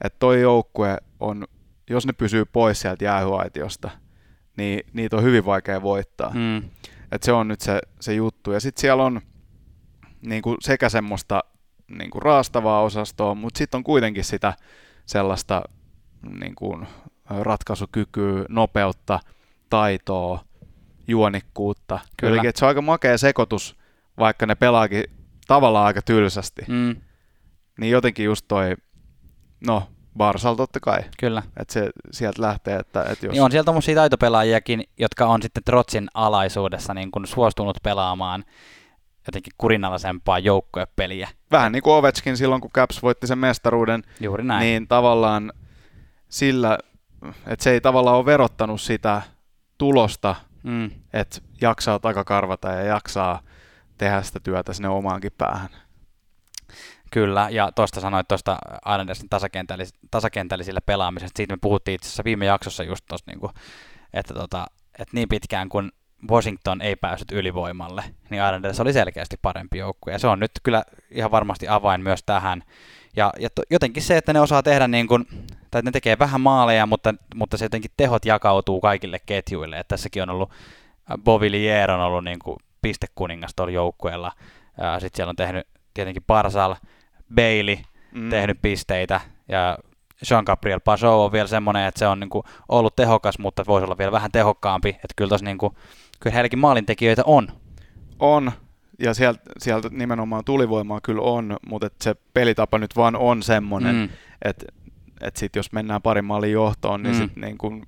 Että 0.04 0.20
toi 0.20 0.42
joukkue 0.42 0.98
on, 1.20 1.48
jos 1.90 2.06
ne 2.06 2.14
pysyy 2.14 2.46
pois 2.46 2.82
sieltä 2.82 3.04
jäähyaitiosta, 3.04 3.90
niin 4.58 4.84
niitä 4.94 5.18
on 5.18 5.24
hyvin 5.24 5.46
vaikea 5.46 5.82
voittaa. 5.82 6.32
Mm. 6.34 6.58
Et 7.12 7.24
se 7.24 7.32
on 7.32 7.48
nyt 7.48 7.62
se, 7.62 7.82
se 8.00 8.14
juttu. 8.14 8.52
Ja 8.52 8.60
sitten 8.60 8.82
siellä 8.82 9.04
on 9.04 9.22
niinku 10.22 10.58
sekä 10.60 10.90
semmoista 10.90 11.44
niinku 11.88 12.20
raastavaa 12.20 12.82
osastoa, 12.82 13.36
mutta 13.36 13.58
sitten 13.58 13.78
on 13.78 13.84
kuitenkin 13.84 14.24
sitä 14.24 14.54
sellaista 15.06 15.64
niinku 16.40 16.80
ratkaisukykyä, 17.30 18.46
nopeutta, 18.50 19.20
taitoa, 19.70 20.44
juonikkuutta. 21.08 22.00
Kyllä. 22.18 22.42
Eli 22.42 22.52
se 22.56 22.66
on 22.66 22.68
aika 22.68 22.82
makea 22.82 23.18
sekoitus, 23.18 23.76
vaikka 24.20 24.46
ne 24.46 24.56
pelaakin 24.56 25.04
tavallaan 25.48 25.86
aika 25.86 26.02
tylsästi. 26.02 26.62
Mm. 26.68 26.96
Niin 27.80 27.92
jotenkin 27.92 28.26
just 28.26 28.46
toi, 28.48 28.76
no 29.68 29.84
Barsal 30.18 30.56
totta 30.56 30.80
kai. 30.80 31.00
Kyllä. 31.20 31.44
Että 31.60 31.74
se 31.74 31.90
sieltä 32.12 32.42
lähtee, 32.42 32.76
että, 32.76 33.04
että 33.04 33.26
jos... 33.26 33.34
Niin 33.34 33.44
on 33.44 33.52
siellä 33.52 33.66
tommosia 33.66 33.96
taitopelaajiakin, 33.96 34.84
jotka 34.98 35.26
on 35.26 35.42
sitten 35.42 35.64
Trotsin 35.64 36.08
alaisuudessa 36.14 36.94
niin 36.94 37.12
kun 37.12 37.28
suostunut 37.28 37.78
pelaamaan 37.84 38.46
jotenkin 39.28 39.54
kurinalaisempaa 39.58 40.40
joukkuepeliä. 40.40 41.30
Vähän 41.52 41.72
niin 41.72 41.84
kuin 41.84 41.94
Ovechkin 41.94 42.38
silloin, 42.38 42.62
kun 42.62 42.72
Caps 42.72 43.04
voitti 43.04 43.28
sen 43.28 43.38
mestaruuden. 43.38 44.04
Juuri 44.20 44.44
näin. 44.44 44.62
Niin 44.62 44.88
tavallaan 44.88 45.54
sillä, 46.30 46.78
että 47.48 47.64
se 47.64 47.72
ei 47.72 47.82
tavallaan 47.82 48.18
ole 48.18 48.26
verottanut 48.26 48.82
sitä 48.82 49.22
tulosta, 49.78 50.36
mm. 50.64 50.92
että 51.14 51.42
jaksaa 51.62 52.00
takakarvata 52.00 52.68
ja 52.68 52.84
jaksaa 52.84 53.42
tehdä 53.98 54.22
sitä 54.22 54.40
työtä 54.40 54.74
sinne 54.74 54.90
omaankin 54.90 55.32
päähän. 55.38 55.70
Kyllä, 57.12 57.48
ja 57.52 57.72
tuosta 57.76 58.02
sanoit 58.02 58.28
tuosta 58.28 58.58
Islandersin 58.92 59.30
tasakentällis- 59.36 60.00
tasakentällisillä 60.12 60.82
pelaamisesta, 60.86 61.38
siitä 61.38 61.54
me 61.54 61.58
puhuttiin 61.62 61.96
itse 61.96 62.08
asiassa 62.08 62.24
viime 62.24 62.46
jaksossa 62.46 62.84
just 62.84 63.06
tuosta, 63.08 63.32
niin 63.32 63.52
että, 64.14 64.34
tota, 64.34 64.68
että 65.00 65.14
niin 65.14 65.30
pitkään 65.30 65.70
kun 65.70 65.92
Washington 66.32 66.82
ei 66.82 66.96
päässyt 66.96 67.32
ylivoimalle, 67.32 68.04
niin 68.30 68.44
Islanders 68.46 68.80
oli 68.80 68.94
selkeästi 68.94 69.36
parempi 69.42 69.78
joukkue, 69.78 70.14
ja 70.14 70.20
se 70.20 70.28
on 70.28 70.40
nyt 70.40 70.52
kyllä 70.64 70.84
ihan 71.12 71.32
varmasti 71.32 71.68
avain 71.68 72.02
myös 72.02 72.24
tähän. 72.26 72.64
Ja, 73.16 73.34
ja 73.40 73.50
to, 73.56 73.62
jotenkin 73.70 74.04
se, 74.04 74.18
että 74.18 74.34
ne 74.34 74.40
osaa 74.40 74.64
tehdä 74.64 74.88
niin 74.88 75.08
kuin, 75.08 75.26
tai 75.72 75.82
ne 75.82 75.92
tekee 75.92 76.20
vähän 76.20 76.42
maaleja, 76.42 76.86
mutta, 76.86 77.14
mutta 77.36 77.58
se 77.58 77.66
jotenkin 77.66 77.92
tehot 77.98 78.26
jakautuu 78.26 78.82
kaikille 78.82 79.20
ketjuille, 79.26 79.80
että 79.80 79.94
tässäkin 79.96 80.24
on 80.24 80.30
ollut, 80.30 80.52
Bovillier 81.24 81.92
on 81.92 82.02
ollut 82.02 82.24
niin 82.24 82.40
kuin 82.40 82.58
pistekuningas 82.82 83.52
tuolla 83.56 83.74
joukkueella, 83.74 84.32
sitten 85.00 85.18
siellä 85.18 85.30
on 85.30 85.36
tehnyt 85.36 85.68
tietenkin 85.94 86.24
Parsal, 86.28 86.76
Bailey 87.36 87.78
mm. 88.12 88.30
tehnyt 88.30 88.62
pisteitä 88.62 89.22
ja 89.48 89.78
Jean-Gabriel 90.30 90.80
Pajot 90.84 91.04
on 91.04 91.32
vielä 91.32 91.48
semmoinen, 91.48 91.88
että 91.88 92.00
se 92.00 92.08
on 92.08 92.20
niin 92.20 92.30
kuin 92.30 92.44
ollut 92.70 92.96
tehokas, 92.96 93.40
mutta 93.40 93.64
voisi 93.68 93.86
olla 93.86 93.98
vielä 93.98 94.12
vähän 94.12 94.32
tehokkaampi. 94.32 94.90
Että 94.90 95.14
kyllä, 95.16 95.30
tos 95.30 95.44
niin 95.44 95.58
kuin, 95.58 95.74
kyllä 96.20 96.34
heilläkin 96.34 96.60
maalintekijöitä 96.60 97.22
on. 97.26 97.48
On, 98.20 98.52
ja 99.00 99.14
sieltä, 99.14 99.42
sieltä 99.58 99.90
nimenomaan 99.92 100.46
tulivoimaa 100.46 101.00
kyllä 101.04 101.22
on, 101.22 101.58
mutta 101.68 101.88
että 101.88 102.04
se 102.04 102.16
pelitapa 102.34 102.78
nyt 102.78 102.96
vaan 102.96 103.16
on 103.16 103.44
semmoinen, 103.44 103.96
mm. 103.96 104.10
että 104.42 104.66
että 105.22 105.40
sit 105.40 105.56
jos 105.56 105.72
mennään 105.72 106.02
parin 106.02 106.26
maalin 106.26 106.52
johtoon, 106.52 107.04
niin 107.04 107.16
mm. 107.16 107.22
sitten 107.22 107.42
niin 107.42 107.58
kuin 107.58 107.84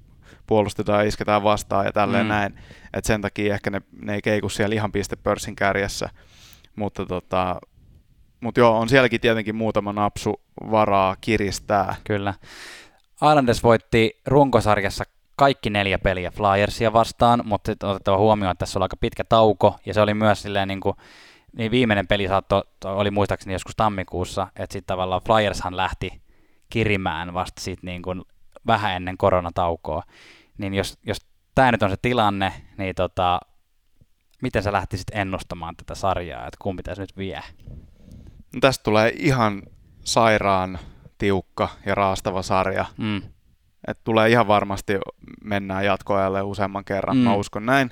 puolustetaan 0.48 1.00
ja 1.00 1.08
isketään 1.08 1.44
vastaan 1.44 1.86
ja 1.86 1.92
tälleen 1.92 2.26
mm. 2.26 2.30
näin. 2.30 2.54
että 2.94 3.08
sen 3.08 3.22
takia 3.22 3.54
ehkä 3.54 3.70
ne, 3.70 3.82
ne 4.02 4.14
ei 4.14 4.22
keiku 4.22 4.50
siellä 4.50 4.76
ihan 4.76 4.92
pistepörssin 4.92 5.56
kärjessä. 5.56 6.10
Mutta 6.76 7.06
tota, 7.06 7.60
mutta 8.42 8.60
joo, 8.60 8.80
on 8.80 8.90
sielläkin 8.90 9.22
tietenkin 9.22 9.56
muutama 9.56 9.94
napsu 9.94 10.42
varaa 10.72 11.16
kiristää. 11.22 11.96
Kyllä. 12.04 12.34
Islanders 13.16 13.64
voitti 13.64 14.22
runkosarjassa 14.26 15.04
kaikki 15.36 15.70
neljä 15.70 16.00
peliä 16.00 16.32
Flyersia 16.32 16.94
vastaan, 16.94 17.42
mutta 17.46 17.72
sitten 17.72 17.90
otettava 17.90 18.18
huomioon, 18.18 18.52
että 18.52 18.60
tässä 18.60 18.80
oli 18.80 18.84
aika 18.84 18.98
pitkä 18.98 19.24
tauko, 19.24 19.76
ja 19.86 19.94
se 19.94 20.02
oli 20.02 20.14
myös 20.14 20.42
silleen 20.42 20.68
niin 20.68 20.82
kuin, 20.82 20.96
niin 21.58 21.72
viimeinen 21.72 22.08
peli 22.08 22.28
saatto, 22.28 22.64
oli 22.86 23.12
muistaakseni 23.12 23.54
joskus 23.54 23.76
tammikuussa, 23.76 24.48
että 24.56 24.74
sitten 24.74 24.94
tavallaan 24.94 25.22
Flyershan 25.26 25.78
lähti 25.78 26.22
kirimään 26.70 27.34
vasta 27.34 27.62
sitten 27.62 27.88
niin 27.88 28.02
kuin 28.02 28.22
vähän 28.68 28.96
ennen 28.96 29.18
koronataukoa. 29.18 30.04
Niin 30.58 30.74
jos, 30.74 30.98
jos 31.04 31.18
tämä 31.56 31.72
nyt 31.72 31.84
on 31.84 31.90
se 31.90 31.98
tilanne, 32.02 32.54
niin 32.78 32.96
tota, 32.96 33.40
miten 34.42 34.64
sä 34.64 34.72
lähtisit 34.72 35.08
ennustamaan 35.12 35.76
tätä 35.76 35.96
sarjaa, 35.96 36.48
että 36.48 36.58
kumpi 36.62 36.84
tässä 36.84 37.04
nyt 37.04 37.18
vie? 37.18 37.42
No 38.54 38.60
tästä 38.62 38.84
tulee 38.84 39.14
ihan 39.16 39.64
sairaan 40.04 40.80
tiukka 41.18 41.70
ja 41.86 41.96
raastava 41.96 42.42
sarja. 42.42 42.86
Mm. 42.98 43.22
Et 43.88 44.04
tulee 44.04 44.30
ihan 44.30 44.48
varmasti 44.48 44.94
mennään 45.44 45.86
jatkoajalle 45.86 46.42
useamman 46.42 46.86
kerran, 46.86 47.18
mm. 47.18 47.24
mä 47.24 47.36
uskon 47.36 47.66
näin. 47.66 47.92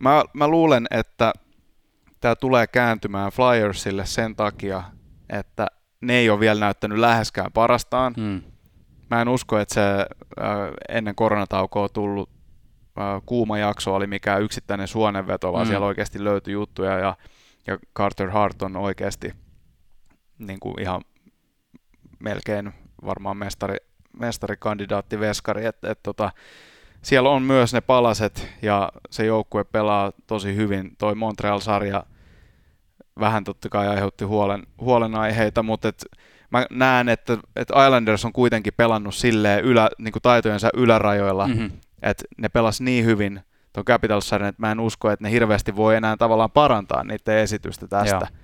Mä, 0.00 0.24
mä 0.32 0.48
luulen, 0.48 0.86
että 0.90 1.32
tämä 2.20 2.36
tulee 2.36 2.66
kääntymään 2.66 3.32
Flyersille 3.32 4.06
sen 4.06 4.36
takia, 4.36 4.82
että 5.30 5.66
ne 6.00 6.14
ei 6.14 6.30
ole 6.30 6.40
vielä 6.40 6.60
näyttänyt 6.60 6.98
läheskään 6.98 7.52
parastaan. 7.52 8.14
Mm. 8.16 8.42
Mä 9.10 9.22
en 9.22 9.28
usko, 9.28 9.58
että 9.58 9.74
se 9.74 9.80
äh, 9.80 10.56
ennen 10.88 11.14
koronataukoa 11.14 11.88
tullut 11.88 12.30
äh, 12.98 13.22
kuuma 13.26 13.58
jakso 13.58 13.94
oli 13.94 14.06
mikään 14.06 14.42
yksittäinen 14.42 14.88
suonenveto, 14.88 15.52
vaan 15.52 15.66
mm. 15.66 15.68
siellä 15.68 15.86
oikeasti 15.86 16.24
löytyi 16.24 16.52
juttuja 16.52 16.98
ja, 16.98 17.16
ja 17.66 17.78
Carter 17.96 18.30
Hart 18.30 18.62
on 18.62 18.76
oikeasti 18.76 19.41
niin 20.46 20.60
kuin 20.60 20.80
ihan 20.80 21.02
melkein 22.18 22.72
varmaan 23.04 23.36
mestari, 23.36 23.76
mestarikandidaatti 24.18 25.20
veskari, 25.20 25.64
että 25.64 25.90
et 25.90 26.02
tota, 26.02 26.30
siellä 27.02 27.30
on 27.30 27.42
myös 27.42 27.72
ne 27.72 27.80
palaset 27.80 28.48
ja 28.62 28.92
se 29.10 29.26
joukkue 29.26 29.64
pelaa 29.64 30.12
tosi 30.26 30.56
hyvin. 30.56 30.96
Toi 30.98 31.14
Montreal-sarja 31.14 32.04
vähän 33.20 33.44
totta 33.44 33.68
kai 33.68 33.88
aiheutti 33.88 34.24
huolen, 34.24 34.62
huolenaiheita, 34.80 35.62
mutta 35.62 35.88
et 35.88 36.04
mä 36.50 36.66
näen, 36.70 37.08
että, 37.08 37.38
että 37.56 37.86
Islanders 37.86 38.24
on 38.24 38.32
kuitenkin 38.32 38.72
pelannut 38.76 39.14
silleen 39.14 39.64
ylä, 39.64 39.90
niin 39.98 40.12
kuin 40.12 40.22
taitojensa 40.22 40.70
ylärajoilla, 40.74 41.48
mm-hmm. 41.48 41.70
että 42.02 42.24
ne 42.38 42.48
pelas 42.48 42.80
niin 42.80 43.04
hyvin 43.04 43.40
tuon 43.72 43.84
Capitals-sarjan, 43.84 44.48
että 44.48 44.62
mä 44.62 44.72
en 44.72 44.80
usko, 44.80 45.10
että 45.10 45.24
ne 45.24 45.30
hirveästi 45.30 45.76
voi 45.76 45.96
enää 45.96 46.16
tavallaan 46.16 46.50
parantaa 46.50 47.04
niiden 47.04 47.38
esitystä 47.38 47.88
tästä. 47.88 48.14
Joo. 48.16 48.41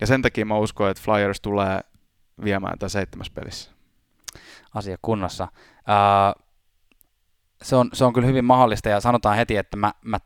Ja 0.00 0.06
sen 0.06 0.22
takia 0.22 0.46
mä 0.46 0.58
uskon, 0.58 0.90
että 0.90 1.02
Flyers 1.02 1.40
tulee 1.40 1.80
viemään 2.44 2.78
tässä 2.78 2.98
seitsemäs 2.98 3.30
pelissä. 3.30 3.70
Asia 4.74 4.96
kunnossa. 5.02 5.48
Uh, 5.78 6.44
se, 7.62 7.76
on, 7.76 7.90
se 7.92 8.04
on 8.04 8.12
kyllä 8.12 8.26
hyvin 8.26 8.44
mahdollista 8.44 8.88
ja 8.88 9.00
sanotaan 9.00 9.36
heti, 9.36 9.56
että 9.56 9.76
mä, 9.76 9.94
mä 10.04 10.18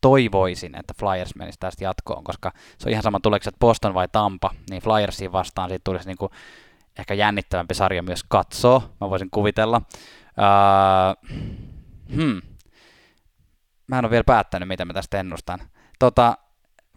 toivoisin, 0.00 0.78
että 0.78 0.94
Flyers 0.98 1.34
menisi 1.34 1.58
tästä 1.60 1.84
jatkoon, 1.84 2.24
koska 2.24 2.52
se 2.78 2.88
on 2.88 2.90
ihan 2.90 3.02
sama, 3.02 3.20
tuleeko 3.20 3.50
Boston 3.60 3.94
vai 3.94 4.08
Tampa, 4.08 4.50
niin 4.70 4.82
Flyersiin 4.82 5.32
vastaan 5.32 5.68
siitä 5.68 5.84
tulisi 5.84 6.06
niinku 6.06 6.30
ehkä 6.98 7.14
jännittävämpi 7.14 7.74
sarja 7.74 8.02
myös 8.02 8.24
katsoa, 8.28 8.90
mä 9.00 9.10
voisin 9.10 9.30
kuvitella. 9.30 9.82
Uh, 10.38 11.32
hmm. 12.14 12.42
Mä 13.86 13.98
en 13.98 14.04
ole 14.04 14.10
vielä 14.10 14.24
päättänyt, 14.24 14.68
mitä 14.68 14.84
mä 14.84 14.92
tästä 14.92 15.20
ennustan. 15.20 15.60
Tota, 15.98 16.36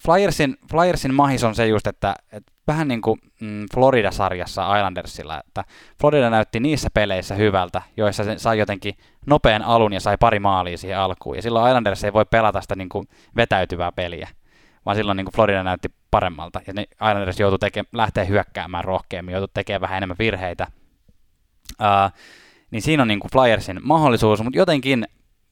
Flyersin, 0.04 0.58
Flyersin 0.72 1.14
mahis 1.14 1.44
on 1.44 1.56
se 1.56 1.68
just, 1.68 1.88
että, 1.88 2.16
että 2.32 2.52
vähän 2.68 2.88
niin 2.88 3.02
kuin 3.02 3.20
mm, 3.42 3.66
Florida-sarjassa 3.74 4.78
Islandersilla, 4.78 5.42
että 5.48 5.64
Florida 6.02 6.30
näytti 6.30 6.60
niissä 6.60 6.90
peleissä 6.94 7.36
hyvältä, 7.36 7.82
joissa 7.98 8.24
se 8.24 8.38
sai 8.38 8.60
jotenkin 8.60 8.98
nopean 9.28 9.62
alun 9.62 9.94
ja 9.94 10.00
sai 10.00 10.18
pari 10.20 10.40
maalia 10.40 10.78
siihen 10.78 11.00
alkuun. 11.00 11.36
Ja 11.36 11.42
silloin 11.42 11.68
Islanders 11.68 12.04
ei 12.04 12.14
voi 12.14 12.26
pelata 12.26 12.62
sitä 12.62 12.76
niin 12.76 12.90
kuin 12.90 13.08
vetäytyvää 13.36 13.92
peliä, 13.92 14.30
vaan 14.86 14.98
silloin 14.98 15.16
niin 15.16 15.26
kuin 15.26 15.36
Florida 15.36 15.64
näytti 15.64 15.92
paremmalta. 16.12 16.62
Ja 16.68 16.74
ne 16.74 16.86
Islanders 16.92 17.40
joutui 17.40 17.70
teke- 17.70 17.90
lähteä 17.94 18.26
hyökkäämään 18.26 18.84
rohkeammin, 18.84 19.34
joutui 19.34 19.50
tekemään 19.54 19.82
vähän 19.82 19.98
enemmän 19.98 20.18
virheitä. 20.20 20.68
Uh, 21.82 22.20
niin 22.72 22.82
siinä 22.82 23.02
on 23.02 23.08
niin 23.08 23.20
kuin 23.20 23.32
Flyersin 23.32 23.80
mahdollisuus, 23.84 24.44
mutta 24.44 24.58
jotenkin 24.58 25.06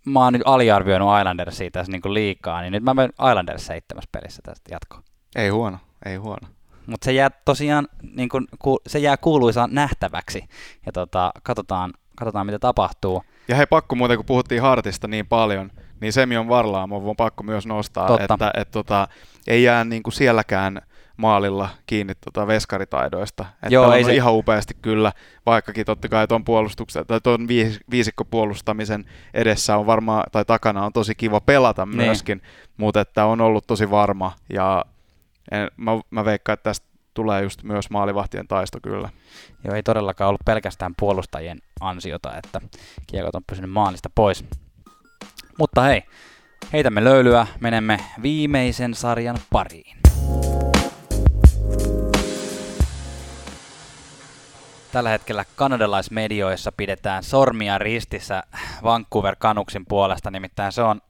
mä 0.05 0.19
oon 0.19 0.33
nyt 0.33 0.41
aliarvioinut 0.45 1.19
Islandersia 1.19 1.71
tässä 1.71 1.91
niin 1.91 2.13
liikaa, 2.13 2.61
niin 2.61 2.71
nyt 2.71 2.83
mä 2.83 2.93
menen 2.93 3.13
Islanders 3.29 3.65
seitsemäs 3.65 4.03
pelissä 4.11 4.41
tästä 4.45 4.73
jatkoon. 4.73 5.03
Ei 5.35 5.49
huono, 5.49 5.77
ei 6.05 6.15
huono. 6.15 6.47
Mutta 6.87 7.05
se 7.05 7.11
jää 7.11 7.29
tosiaan, 7.45 7.87
niin 8.15 8.29
kun, 8.29 8.47
se 8.87 8.99
jää 8.99 9.17
kuuluisaan 9.17 9.69
nähtäväksi, 9.73 10.43
ja 10.85 10.91
tota, 10.91 11.31
katsotaan, 11.43 11.93
katsotaan 12.15 12.45
mitä 12.45 12.59
tapahtuu. 12.59 13.23
Ja 13.47 13.55
hei, 13.55 13.65
pakko 13.65 13.95
muuten, 13.95 14.17
kun 14.17 14.25
puhuttiin 14.25 14.61
Hartista 14.61 15.07
niin 15.07 15.27
paljon, 15.27 15.71
niin 15.99 16.13
Semion 16.13 16.49
Varlaamo 16.49 17.09
on 17.09 17.15
pakko 17.15 17.43
myös 17.43 17.67
nostaa, 17.67 18.07
Totta. 18.07 18.33
että 18.33 18.51
et, 18.57 18.71
tota, 18.71 19.07
ei 19.47 19.63
jää 19.63 19.83
niin 19.83 20.03
kuin 20.03 20.13
sielläkään 20.13 20.81
maalilla 21.17 21.69
kiinni 21.85 22.13
tota 22.15 22.47
veskaritaidoista. 22.47 23.45
Että 23.53 23.73
Joo, 23.73 23.93
ei 23.93 24.03
se... 24.03 24.15
ihan 24.15 24.33
upeasti 24.33 24.73
kyllä, 24.81 25.11
vaikkakin 25.45 25.85
totta 25.85 26.09
kai 26.09 26.27
tuon 26.27 26.43
puolustuksen 26.43 27.05
tai 27.07 27.21
tuon 27.21 27.47
viisikko 27.91 28.25
puolustamisen 28.25 29.05
edessä 29.33 29.77
on 29.77 29.85
varmaan, 29.85 30.23
tai 30.31 30.45
takana 30.45 30.85
on 30.85 30.93
tosi 30.93 31.15
kiva 31.15 31.41
pelata 31.41 31.85
niin. 31.85 31.95
myöskin, 31.95 32.41
mutta 32.77 33.01
että 33.01 33.25
on 33.25 33.41
ollut 33.41 33.67
tosi 33.67 33.91
varma 33.91 34.31
ja 34.49 34.85
en, 35.51 35.67
mä, 35.77 35.91
mä 36.09 36.25
veikkaan, 36.25 36.53
että 36.53 36.69
tästä 36.69 36.87
tulee 37.13 37.43
just 37.43 37.63
myös 37.63 37.89
maalivahtien 37.89 38.47
taisto 38.47 38.79
kyllä. 38.83 39.09
Joo, 39.63 39.75
ei 39.75 39.83
todellakaan 39.83 40.29
ollut 40.29 40.45
pelkästään 40.45 40.93
puolustajien 40.99 41.59
ansiota, 41.79 42.37
että 42.37 42.61
kiekot 43.07 43.35
on 43.35 43.43
pysynyt 43.47 43.71
maalista 43.71 44.09
pois. 44.15 44.45
Mutta 45.57 45.81
hei, 45.81 46.03
heitämme 46.73 47.03
löylyä, 47.03 47.47
menemme 47.59 47.99
viimeisen 48.21 48.93
sarjan 48.93 49.37
pariin. 49.49 50.02
Tällä 54.93 55.09
hetkellä 55.09 55.45
kanadalaismedioissa 55.55 56.71
pidetään 56.71 57.23
sormia 57.23 57.77
ristissä 57.77 58.43
Vancouver 58.83 59.35
Canucksin 59.35 59.85
puolesta, 59.89 60.31
nimittäin 60.31 60.71
se 60.71 60.83
on 60.83 61.01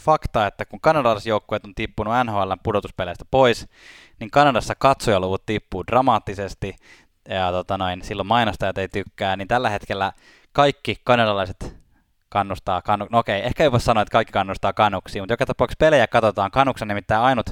fakta, 0.00 0.46
että 0.46 0.64
kun 0.64 0.80
kanadalaisjoukkueet 0.80 1.64
on 1.64 1.74
tippunut 1.74 2.14
NHL 2.24 2.52
pudotuspeleistä 2.62 3.24
pois, 3.30 3.68
niin 4.20 4.30
Kanadassa 4.30 4.74
katsojaluvut 4.74 5.46
tippuu 5.46 5.86
dramaattisesti, 5.86 6.76
ja 7.28 7.52
tota 7.52 7.78
noin, 7.78 8.02
silloin 8.02 8.26
mainostajat 8.26 8.78
ei 8.78 8.88
tykkää, 8.88 9.36
niin 9.36 9.48
tällä 9.48 9.70
hetkellä 9.70 10.12
kaikki 10.52 10.96
kanadalaiset 11.04 11.76
kannustaa, 12.28 12.82
kanu, 12.82 13.06
no 13.10 13.18
okei, 13.18 13.46
ehkä 13.46 13.62
ei 13.62 13.72
voi 13.72 13.80
sanoa, 13.80 14.02
että 14.02 14.12
kaikki 14.12 14.32
kannustaa 14.32 14.72
kanuksiin, 14.72 15.22
mutta 15.22 15.32
joka 15.32 15.46
tapauksessa 15.46 15.78
pelejä 15.80 16.06
katsotaan. 16.06 16.50
Kanuksen 16.50 16.88
nimittäin 16.88 17.22
ainut 17.22 17.50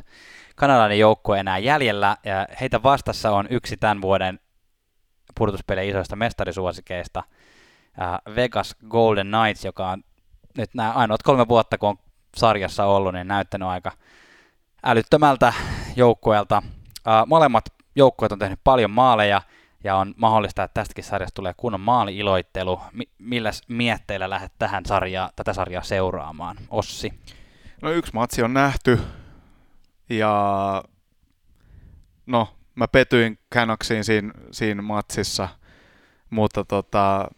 kanadalainen 0.56 0.98
joukkue 0.98 1.40
enää 1.40 1.58
jäljellä, 1.58 2.16
ja 2.24 2.46
heitä 2.60 2.82
vastassa 2.82 3.30
on 3.30 3.46
yksi 3.50 3.76
tämän 3.76 4.02
vuoden 4.02 4.40
pudotuspelejä 5.38 5.90
isoista 5.90 6.16
mestarisuosikeista, 6.16 7.22
Vegas 8.34 8.76
Golden 8.88 9.26
Knights, 9.26 9.64
joka 9.64 9.90
on 9.90 10.04
nyt 10.56 10.74
nämä 10.74 10.92
ainoat 10.92 11.22
kolme 11.22 11.48
vuotta, 11.48 11.78
kun 11.78 11.88
on 11.88 11.98
sarjassa 12.36 12.84
ollut, 12.84 13.12
niin 13.12 13.28
näyttänyt 13.28 13.68
aika 13.68 13.92
älyttömältä 14.84 15.52
joukkueelta. 15.96 16.62
Molemmat 17.26 17.64
joukkueet 17.96 18.32
on 18.32 18.38
tehnyt 18.38 18.60
paljon 18.64 18.90
maaleja, 18.90 19.42
ja 19.84 19.96
on 19.96 20.14
mahdollista, 20.16 20.62
että 20.62 20.80
tästäkin 20.80 21.04
sarjasta 21.04 21.34
tulee 21.34 21.54
kunnon 21.56 21.80
maali-iloittelu. 21.80 22.80
Milläs 23.18 23.62
mietteillä 23.68 24.30
lähdet 24.30 24.52
tähän 24.58 24.86
sarjaa, 24.86 25.30
tätä 25.36 25.52
sarjaa 25.52 25.82
seuraamaan, 25.82 26.56
Ossi? 26.70 27.12
No 27.82 27.90
yksi 27.90 28.12
matsi 28.14 28.42
on 28.42 28.54
nähty, 28.54 29.00
ja 30.10 30.84
no 32.26 32.48
mä 32.76 32.88
petyin 32.88 33.38
Canucksiin 33.54 34.04
siinä, 34.04 34.32
siinä 34.50 34.82
matsissa, 34.82 35.48
mutta 36.30 36.64
tota, 36.64 37.28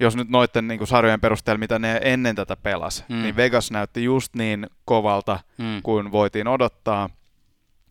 jos 0.00 0.16
nyt 0.16 0.28
noiden 0.28 0.68
niin 0.68 0.78
kuin 0.78 0.88
sarjojen 0.88 1.20
perusteella, 1.20 1.58
mitä 1.58 1.78
ne 1.78 2.00
ennen 2.02 2.36
tätä 2.36 2.56
pelas, 2.56 3.04
mm. 3.08 3.22
niin 3.22 3.36
Vegas 3.36 3.70
näytti 3.70 4.04
just 4.04 4.34
niin 4.34 4.66
kovalta 4.84 5.40
mm. 5.58 5.82
kuin 5.82 6.12
voitiin 6.12 6.48
odottaa. 6.48 7.10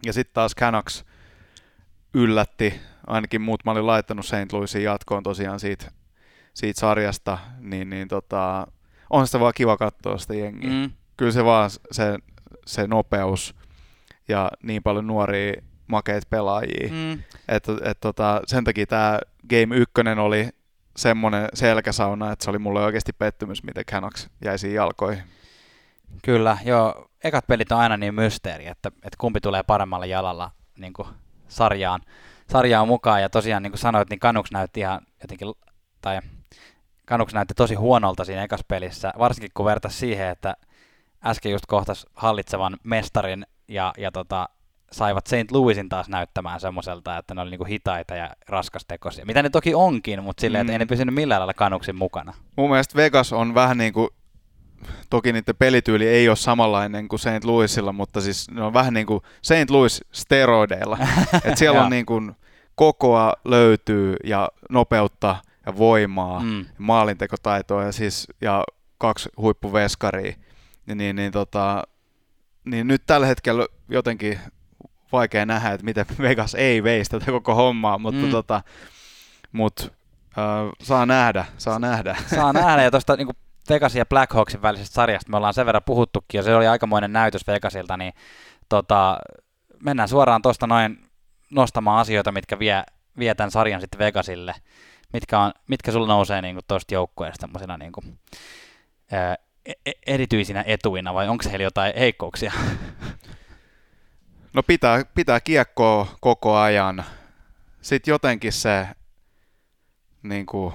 Ja 0.06 0.14
sitten 0.14 0.34
taas 0.34 0.56
Canucks 0.56 1.06
yllätti, 2.14 2.74
ainakin 3.08 3.42
muut 3.42 3.66
mä 3.66 3.72
olin 3.72 3.88
laittanut 3.88 4.26
St. 4.26 4.54
Louisin 4.54 4.84
jatkoon 4.84 5.24
tosiaan 5.24 5.60
siitä, 5.60 5.92
siitä 6.54 6.80
sarjasta, 6.80 7.38
niin, 7.60 7.90
niin 7.90 8.08
tota, 8.08 8.68
on 9.10 9.28
sitä 9.28 9.40
vaan 9.40 9.54
kiva 9.56 9.78
katsoa 9.78 10.18
sitä 10.18 10.36
jengiä. 10.36 10.70
Mm. 10.70 10.92
Kyllä 11.18 11.32
se 11.32 11.46
vaan 11.46 11.70
se, 11.70 12.18
se 12.66 12.88
nopeus 12.88 13.56
ja 14.28 14.52
niin 14.64 14.84
paljon 14.84 15.08
nuoria 15.08 15.62
makeita 15.88 16.28
pelaajia. 16.30 16.90
Mm. 16.92 17.24
Et, 17.48 17.64
et, 17.84 18.00
tota, 18.00 18.42
sen 18.48 18.64
takia 18.64 18.86
tämä 18.88 19.20
Game 19.50 19.76
1 19.76 19.92
oli 20.20 20.50
semmoinen 20.98 21.50
selkäsauna, 21.54 22.32
että 22.32 22.44
se 22.44 22.50
oli 22.50 22.60
mulle 22.60 22.84
oikeasti 22.84 23.14
pettymys, 23.14 23.64
miten 23.64 23.86
Canucks 23.86 24.30
jäi 24.46 24.74
jalkoihin. 24.74 25.24
Kyllä, 26.24 26.58
joo. 26.66 27.10
Ekat 27.24 27.48
pelit 27.48 27.72
on 27.72 27.80
aina 27.80 27.98
niin 27.98 28.16
mysteeri, 28.16 28.68
että, 28.68 28.92
että 28.96 29.18
kumpi 29.18 29.42
tulee 29.42 29.64
paremmalla 29.64 30.06
jalalla 30.06 30.52
niin 30.78 30.94
kuin 30.94 31.08
sarjaan, 31.48 32.02
sarjaan 32.52 32.88
mukaan. 32.88 33.22
Ja 33.22 33.30
tosiaan, 33.30 33.64
niin 33.64 33.72
kuin 33.72 33.80
sanoit, 33.80 34.10
niin 34.10 34.20
Canucks 34.20 34.52
näytti 34.52 34.80
ihan 34.80 35.02
jotenkin, 35.22 35.48
tai 36.02 36.20
Canucks 37.08 37.34
näytti 37.34 37.54
tosi 37.54 37.76
huonolta 37.76 38.26
siinä 38.26 38.44
ekas 38.44 38.64
pelissä, 38.68 39.14
varsinkin 39.20 39.52
kun 39.54 39.66
vertaisi 39.66 39.98
siihen, 39.98 40.28
että 40.28 40.56
äsken 41.26 41.52
just 41.52 41.66
kohtas 41.66 42.06
hallitsevan 42.14 42.78
mestarin 42.84 43.46
ja, 43.68 43.94
ja 43.98 44.12
tota, 44.12 44.50
saivat 44.92 45.28
St. 45.28 45.52
Louisin 45.52 45.90
taas 45.90 46.10
näyttämään 46.10 46.60
semmoiselta, 46.60 47.18
että 47.18 47.34
ne 47.34 47.42
oli 47.42 47.50
niinku 47.50 47.66
hitaita 47.66 48.16
ja 48.16 48.30
raskastekoisia. 48.48 49.26
Mitä 49.26 49.44
ne 49.44 49.50
toki 49.50 49.76
onkin, 49.76 50.24
mutta 50.24 50.42
silleen, 50.42 50.66
mm. 50.66 50.66
että 50.66 50.74
ei 50.74 50.80
ne 50.80 50.86
pysynyt 50.86 51.16
millään 51.16 51.40
lailla 51.40 51.54
kanuksin 51.54 51.96
mukana. 51.96 52.34
Mun 52.56 52.70
mielestä 52.70 52.96
Vegas 52.96 53.34
on 53.34 53.56
vähän 53.56 53.78
niin 53.78 53.94
kuin, 53.94 54.10
toki 55.10 55.34
niiden 55.34 55.56
pelityyli 55.56 56.08
ei 56.08 56.30
ole 56.30 56.36
samanlainen 56.36 57.08
kuin 57.08 57.20
St. 57.20 57.44
Louisilla, 57.44 57.92
mutta 57.92 58.22
siis 58.22 58.52
ne 58.52 58.64
on 58.64 58.74
vähän 58.74 58.94
niin 58.94 59.08
kuin 59.08 59.22
St. 59.42 59.70
Louis 59.70 60.06
steroideilla. 60.12 60.98
että 61.34 61.56
siellä 61.56 61.84
on 61.84 61.90
niin 61.90 62.06
kuin 62.06 62.36
kokoa 62.76 63.34
löytyy 63.46 64.16
ja 64.24 64.50
nopeutta 64.70 65.36
ja 65.66 65.78
voimaa, 65.78 66.40
mm. 66.40 66.60
ja 66.60 66.66
maalintekotaitoa 66.78 67.84
ja, 67.84 67.92
siis, 67.92 68.28
ja 68.42 68.64
kaksi 68.98 69.30
huippuveskaria. 69.38 70.34
Niin, 70.86 70.98
niin, 70.98 71.16
niin, 71.16 71.32
tota, 71.32 71.84
niin 72.66 72.88
nyt 72.88 73.04
tällä 73.06 73.28
hetkellä 73.28 73.68
jotenkin 73.90 74.40
vaikea 75.12 75.46
nähdä, 75.46 75.72
että 75.72 75.86
miten 75.86 76.06
Vegas 76.22 76.56
ei 76.56 76.84
veisi 76.84 77.12
tätä 77.12 77.26
koko 77.26 77.56
hommaa, 77.56 77.98
mutta 77.98 78.26
mm. 78.26 78.32
tota, 78.32 78.62
mut, 79.52 79.94
äh, 80.38 80.72
saa 80.82 81.06
nähdä, 81.06 81.46
saa 81.58 81.80
nähdä. 81.80 82.18
Saa 82.36 82.54
nähdä, 82.54 82.84
ja 82.84 82.92
tuosta 82.92 83.16
niin 83.16 83.28
Vegasin 83.70 84.00
ja 84.00 84.06
Blackhawksin 84.06 84.62
välisestä 84.62 84.94
sarjasta 84.94 85.32
me 85.32 85.38
ollaan 85.38 85.54
sen 85.54 85.66
verran 85.66 85.84
puhuttukin, 85.86 86.40
ja 86.40 86.44
se 86.44 86.56
oli 86.56 86.68
aikamoinen 86.68 87.14
näytös 87.14 87.48
Vegasilta, 87.48 87.98
niin 87.98 88.14
tota, 88.70 89.20
mennään 89.84 90.10
suoraan 90.10 90.42
tuosta 90.42 90.68
noin 90.68 91.08
nostamaan 91.52 92.00
asioita, 92.00 92.32
mitkä 92.32 92.60
vie, 92.60 92.84
vie 93.20 93.36
tämän 93.36 93.52
sarjan 93.52 93.82
sitten 93.82 94.00
Vegasille. 94.00 94.56
Mitkä, 95.14 95.40
on, 95.40 95.52
mitkä 95.68 95.92
sulla 95.92 96.08
nousee 96.08 96.42
niin 96.42 96.60
tuosta 96.68 96.94
joukkueesta 96.94 97.42
tämmöisenä 97.42 97.78
niin 97.78 97.92
kuin, 97.92 98.20
ää, 99.12 99.36
e-, 99.66 99.72
e-, 99.86 100.14
erityisinä 100.14 100.64
etuina, 100.68 101.14
vai 101.14 101.28
onko 101.28 101.44
heillä 101.50 101.64
jotain 101.64 101.94
heikkouksia? 102.00 102.52
No 104.58 104.64
pitää, 104.64 105.06
pitää 105.16 105.40
kiekkoa 105.40 106.08
koko 106.22 106.56
ajan. 106.56 107.04
Sitten 107.82 108.12
jotenkin 108.12 108.54
se, 108.54 108.88
niin 110.24 110.46
kuin, 110.46 110.74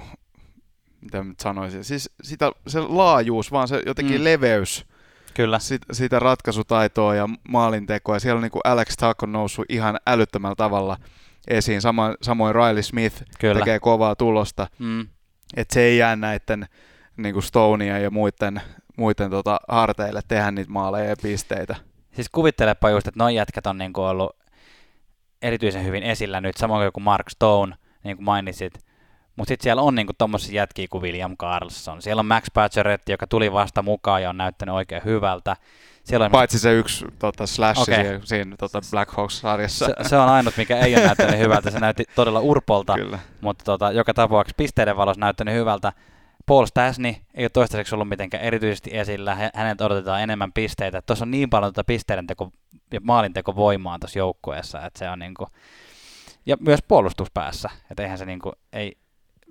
mitä 1.01 1.23
nyt 1.23 1.39
sanoisin, 1.39 1.83
siis 1.83 2.09
sitä, 2.21 2.51
se 2.67 2.79
laajuus, 2.79 3.51
vaan 3.51 3.67
se 3.67 3.81
jotenkin 3.85 4.17
mm. 4.17 4.23
leveys, 4.23 4.85
Kyllä. 5.33 5.59
Sit, 5.59 5.81
sitä 5.91 6.19
ratkaisutaitoa 6.19 7.15
ja 7.15 7.29
maalintekoa. 7.49 8.19
Siellä 8.19 8.37
on 8.37 8.43
niin 8.43 8.51
kuin 8.51 8.61
Alex 8.63 8.95
Tuck 8.97 9.23
on 9.23 9.31
noussut 9.31 9.65
ihan 9.69 9.99
älyttömällä 10.07 10.55
tavalla 10.55 10.97
esiin. 11.47 11.81
Sama, 11.81 12.15
samoin 12.21 12.55
Riley 12.55 12.83
Smith 12.83 13.23
Kyllä. 13.39 13.59
tekee 13.59 13.79
kovaa 13.79 14.15
tulosta. 14.15 14.67
Mm. 14.79 15.07
Että 15.55 15.73
se 15.73 15.81
ei 15.81 15.97
jää 15.97 16.15
näiden 16.15 16.65
niin 17.17 17.33
kuin 17.33 17.81
ja 18.01 18.11
muiden, 18.11 18.61
muiden 18.97 19.29
tota, 19.29 19.59
harteille 19.67 20.21
tehdä 20.27 20.51
niitä 20.51 20.71
maaleja 20.71 21.09
ja 21.09 21.15
pisteitä. 21.21 21.92
Siis 22.13 22.29
kuvittelepa 22.29 22.89
just, 22.89 23.07
että 23.07 23.19
noin 23.19 23.35
jätkät 23.35 23.67
on 23.67 23.77
niinku 23.77 24.01
ollut 24.01 24.35
erityisen 25.41 25.85
hyvin 25.85 26.03
esillä 26.03 26.41
nyt, 26.41 26.57
samoin 26.57 26.93
kuin 26.93 27.03
Mark 27.03 27.29
Stone, 27.29 27.75
niin 28.03 28.17
kuin 28.17 28.25
mainitsit. 28.25 28.73
Mutta 29.35 29.47
sitten 29.47 29.63
siellä 29.63 29.81
on 29.81 29.95
niinku 29.95 30.13
tommosia 30.17 30.55
jätkiä 30.55 30.87
kuin 30.89 31.01
William 31.01 31.37
Carlson. 31.37 32.01
Siellä 32.01 32.19
on 32.19 32.25
Max 32.25 32.45
Pacioretty, 32.53 33.11
joka 33.11 33.27
tuli 33.27 33.51
vasta 33.51 33.81
mukaan 33.81 34.23
ja 34.23 34.29
on 34.29 34.37
näyttänyt 34.37 34.75
oikein 34.75 35.01
hyvältä. 35.05 35.55
Siellä 36.03 36.25
on... 36.25 36.31
Paitsi 36.31 36.59
se 36.59 36.73
yksi 36.73 37.05
tota, 37.19 37.47
slash 37.47 37.81
okay. 37.81 38.19
siinä 38.23 38.55
tota 38.57 38.79
Black 38.91 39.11
Hawks-sarjassa. 39.11 39.85
Se, 39.85 40.09
se, 40.09 40.17
on 40.17 40.29
ainut, 40.29 40.57
mikä 40.57 40.77
ei 40.77 40.95
ole 40.95 41.05
näyttänyt 41.05 41.39
hyvältä. 41.39 41.71
Se 41.71 41.79
näytti 41.79 42.03
todella 42.15 42.39
urpolta, 42.39 42.93
Kyllä. 43.03 43.19
mutta 43.41 43.65
tota, 43.65 43.91
joka 43.91 44.13
tapauksessa 44.13 44.57
pisteiden 44.57 44.97
valossa 44.97 45.19
näyttänyt 45.19 45.55
hyvältä. 45.55 45.93
Paul 46.45 46.65
Stasny 46.65 47.15
ei 47.33 47.43
ole 47.43 47.49
toistaiseksi 47.49 47.95
ollut 47.95 48.09
mitenkään 48.09 48.43
erityisesti 48.43 48.97
esillä. 48.97 49.37
Hänet 49.53 49.81
odotetaan 49.81 50.21
enemmän 50.21 50.53
pisteitä. 50.53 51.01
Tuossa 51.01 51.25
on 51.25 51.31
niin 51.31 51.49
paljon 51.49 51.73
tuota 51.73 51.87
pisteiden 51.87 52.27
teko 52.27 52.51
ja 52.93 52.99
maalinteko 53.03 53.55
voimaa 53.55 53.99
tuossa 53.99 54.19
joukkueessa, 54.19 54.85
että 54.85 54.99
se 54.99 55.09
on 55.09 55.19
niinku, 55.19 55.47
ja 56.45 56.57
myös 56.59 56.79
puolustuspäässä, 56.87 57.69
että 57.91 58.03
eihän 58.03 58.17
se 58.17 58.25
niinku, 58.25 58.51
ei, 58.73 58.97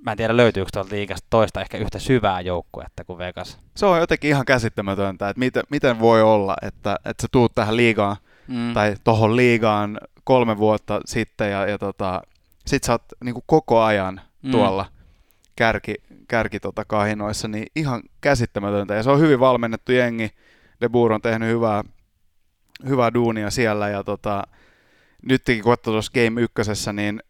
mä 0.02 0.10
en 0.10 0.16
tiedä 0.16 0.36
löytyykö 0.36 0.70
tuolta 0.72 0.94
liikasta 0.94 1.26
toista 1.30 1.60
ehkä 1.60 1.78
yhtä 1.78 1.98
syvää 1.98 2.40
joukkuetta 2.40 3.04
kuin 3.04 3.18
Vegas. 3.18 3.58
Se 3.76 3.86
on 3.86 3.98
jotenkin 3.98 4.28
ihan 4.28 4.44
käsittämätöntä, 4.44 5.28
että 5.28 5.38
miten, 5.38 5.62
miten 5.70 6.00
voi 6.00 6.22
olla, 6.22 6.56
että, 6.62 6.96
että 7.04 7.22
sä 7.22 7.28
tuut 7.32 7.54
tähän 7.54 7.76
liigaan 7.76 8.16
mm. 8.48 8.74
tai 8.74 8.96
tohon 9.04 9.36
liigaan 9.36 9.98
kolme 10.24 10.58
vuotta 10.58 11.00
sitten 11.04 11.50
ja, 11.50 11.66
ja 11.66 11.78
tota, 11.78 12.22
sit 12.66 12.84
sä 12.84 12.92
oot 12.92 13.02
niin 13.24 13.34
kuin 13.34 13.44
koko 13.46 13.80
ajan 13.82 14.20
mm. 14.42 14.50
tuolla 14.50 14.86
kärki, 15.62 15.94
kärki 16.28 16.60
tota 16.60 16.84
kahinoissa, 16.84 17.48
niin 17.48 17.66
ihan 17.76 18.02
käsittämätöntä. 18.20 18.94
Ja 18.94 19.02
se 19.02 19.10
on 19.10 19.20
hyvin 19.20 19.40
valmennettu 19.40 19.92
jengi. 19.92 20.30
De 20.80 20.88
Boer 20.88 21.12
on 21.12 21.22
tehnyt 21.22 21.48
hyvää, 21.48 21.84
hyvää 22.88 23.14
duunia 23.14 23.50
siellä 23.50 23.88
ja 23.88 24.04
tota, 24.04 24.42
nytkin 25.28 25.62
kun 25.62 25.76
tuossa 25.82 26.12
Game 26.14 26.40
ykkösessä, 26.40 26.92
niin 26.92 27.22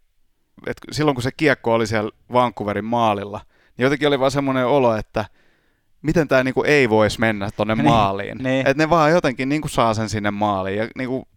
et 0.66 0.76
silloin 0.92 1.14
kun 1.14 1.22
se 1.22 1.30
kiekko 1.36 1.74
oli 1.74 1.86
siellä 1.86 2.10
Vancouverin 2.32 2.84
maalilla, 2.84 3.40
niin 3.76 3.84
jotenkin 3.84 4.08
oli 4.08 4.20
vaan 4.20 4.30
semmoinen 4.30 4.66
olo, 4.66 4.96
että 4.96 5.24
miten 6.02 6.28
tämä 6.28 6.44
niinku 6.44 6.62
ei 6.62 6.90
voisi 6.90 7.20
mennä 7.20 7.50
tuonne 7.56 7.74
niin, 7.76 7.84
maaliin. 7.84 8.38
Niin. 8.38 8.66
Että 8.66 8.82
ne 8.82 8.90
vaan 8.90 9.10
jotenkin 9.10 9.48
niinku 9.48 9.68
saa 9.68 9.94
sen 9.94 10.08
sinne 10.08 10.30
maaliin. 10.30 10.78
Ja 10.78 10.88
niinku, 10.98 11.28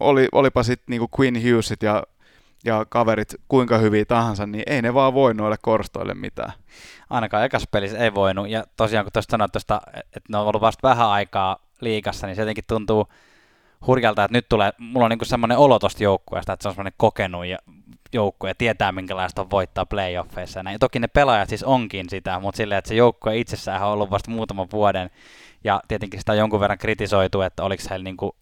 oli, 0.00 0.28
olipa 0.32 0.62
sitten 0.62 0.86
niinku 0.88 1.08
Queen 1.20 1.34
Hughesit 1.34 1.82
ja, 1.82 2.02
ja 2.64 2.86
kaverit 2.88 3.34
kuinka 3.48 3.78
hyviä 3.78 4.04
tahansa, 4.04 4.46
niin 4.46 4.64
ei 4.66 4.82
ne 4.82 4.94
vaan 4.94 5.14
voi 5.14 5.34
noille 5.34 5.56
korstoille 5.62 6.14
mitään. 6.14 6.52
Ainakaan 7.10 7.44
ekas 7.44 7.66
pelissä 7.70 7.98
ei 7.98 8.14
voinut. 8.14 8.48
Ja 8.48 8.64
tosiaan 8.76 9.04
kun 9.04 9.12
tuosta 9.12 9.30
sanoit, 9.30 9.56
että 9.56 9.80
ne 10.28 10.38
on 10.38 10.46
ollut 10.46 10.60
vasta 10.60 10.88
vähän 10.88 11.08
aikaa 11.08 11.56
liikassa, 11.80 12.26
niin 12.26 12.36
se 12.36 12.42
jotenkin 12.42 12.64
tuntuu 12.68 13.08
hurjalta, 13.86 14.24
että 14.24 14.38
nyt 14.38 14.48
tulee, 14.48 14.72
mulla 14.78 15.06
on 15.06 15.10
niinku 15.10 15.24
semmoinen 15.24 15.58
olo 15.58 15.78
tosta 15.78 16.02
joukkueesta, 16.02 16.52
että 16.52 16.62
se 16.62 16.68
on 16.68 16.74
semmoinen 16.74 16.92
kokenut 16.96 17.46
ja 17.46 17.58
joukkue 18.12 18.50
ja 18.50 18.54
tietää 18.54 18.92
minkälaista 18.92 19.42
on 19.42 19.50
voittaa 19.50 19.86
playoffeissa. 19.86 20.60
Ja 20.72 20.78
toki 20.78 20.98
ne 20.98 21.08
pelaajat 21.08 21.48
siis 21.48 21.62
onkin 21.62 22.08
sitä, 22.10 22.40
mutta 22.40 22.56
silleen, 22.56 22.78
että 22.78 22.88
se 22.88 22.94
joukkue 22.94 23.36
itsessään 23.36 23.82
on 23.82 23.88
ollut 23.88 24.10
vasta 24.10 24.30
muutaman 24.30 24.68
vuoden 24.72 25.10
ja 25.64 25.80
tietenkin 25.88 26.20
sitä 26.20 26.32
on 26.32 26.38
jonkun 26.38 26.60
verran 26.60 26.78
kritisoitu, 26.78 27.40
että 27.40 27.64
oliko 27.64 27.82
heillä 27.90 28.04
niinku, 28.04 28.36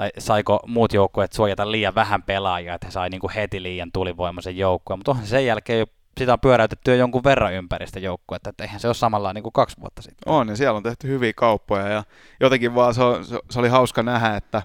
tai 0.00 0.10
saiko 0.18 0.60
muut 0.66 0.92
joukkueet 0.92 1.32
suojata 1.32 1.70
liian 1.72 1.94
vähän 1.94 2.22
pelaajia, 2.22 2.74
että 2.74 2.86
he 2.86 2.90
sai 2.90 3.10
niinku 3.10 3.30
heti 3.34 3.62
liian 3.62 3.92
tulivoimaisen 3.92 4.56
joukkueen, 4.56 4.98
mutta 4.98 5.10
onhan 5.10 5.26
sen 5.26 5.46
jälkeen 5.46 5.78
jo 5.78 5.86
sitä 6.18 6.32
on 6.32 6.40
pyöräytetty 6.40 6.90
jo 6.90 6.96
jonkun 6.96 7.24
verran 7.24 7.52
ympäristä 7.52 8.00
joukkuetta, 8.00 8.50
että 8.50 8.64
eihän 8.64 8.80
se 8.80 8.88
ole 8.88 8.94
samalla 8.94 9.32
niin 9.32 9.42
kuin 9.42 9.52
kaksi 9.52 9.76
vuotta 9.80 10.02
sitten. 10.02 10.32
On, 10.32 10.48
ja 10.48 10.56
siellä 10.56 10.76
on 10.76 10.82
tehty 10.82 11.08
hyviä 11.08 11.32
kauppoja, 11.36 11.88
ja 11.88 12.04
jotenkin 12.40 12.74
vaan 12.74 12.94
se, 12.94 13.02
on, 13.02 13.24
se 13.24 13.58
oli 13.58 13.68
hauska 13.68 14.02
nähdä, 14.02 14.36
että 14.36 14.62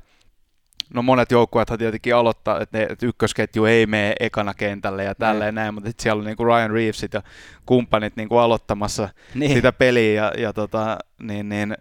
No 0.93 1.01
monet 1.01 1.31
joukkueethan 1.31 1.79
tietenkin 1.79 2.15
aloittaa, 2.15 2.61
että, 2.61 2.77
ne, 2.77 2.83
että 2.83 3.05
ykkösketju 3.05 3.65
ei 3.65 3.86
mene 3.86 4.13
ekana 4.19 4.53
kentälle 4.53 5.03
ja 5.03 5.15
tälleen 5.15 5.53
mm. 5.53 5.55
näin, 5.55 5.73
mutta 5.73 5.91
siellä 5.99 6.19
on 6.19 6.25
niin 6.25 6.38
kuin 6.38 6.47
Ryan 6.47 6.71
Reevesit 6.71 7.13
ja 7.13 7.21
kumppanit 7.65 8.15
niin 8.15 8.29
kuin 8.29 8.41
aloittamassa 8.41 9.09
niin. 9.33 9.53
sitä 9.53 9.71
peliä 9.71 10.13
ja, 10.13 10.31
ja 10.38 10.53
tota, 10.53 10.97
niin, 11.21 11.49
niin, 11.49 11.77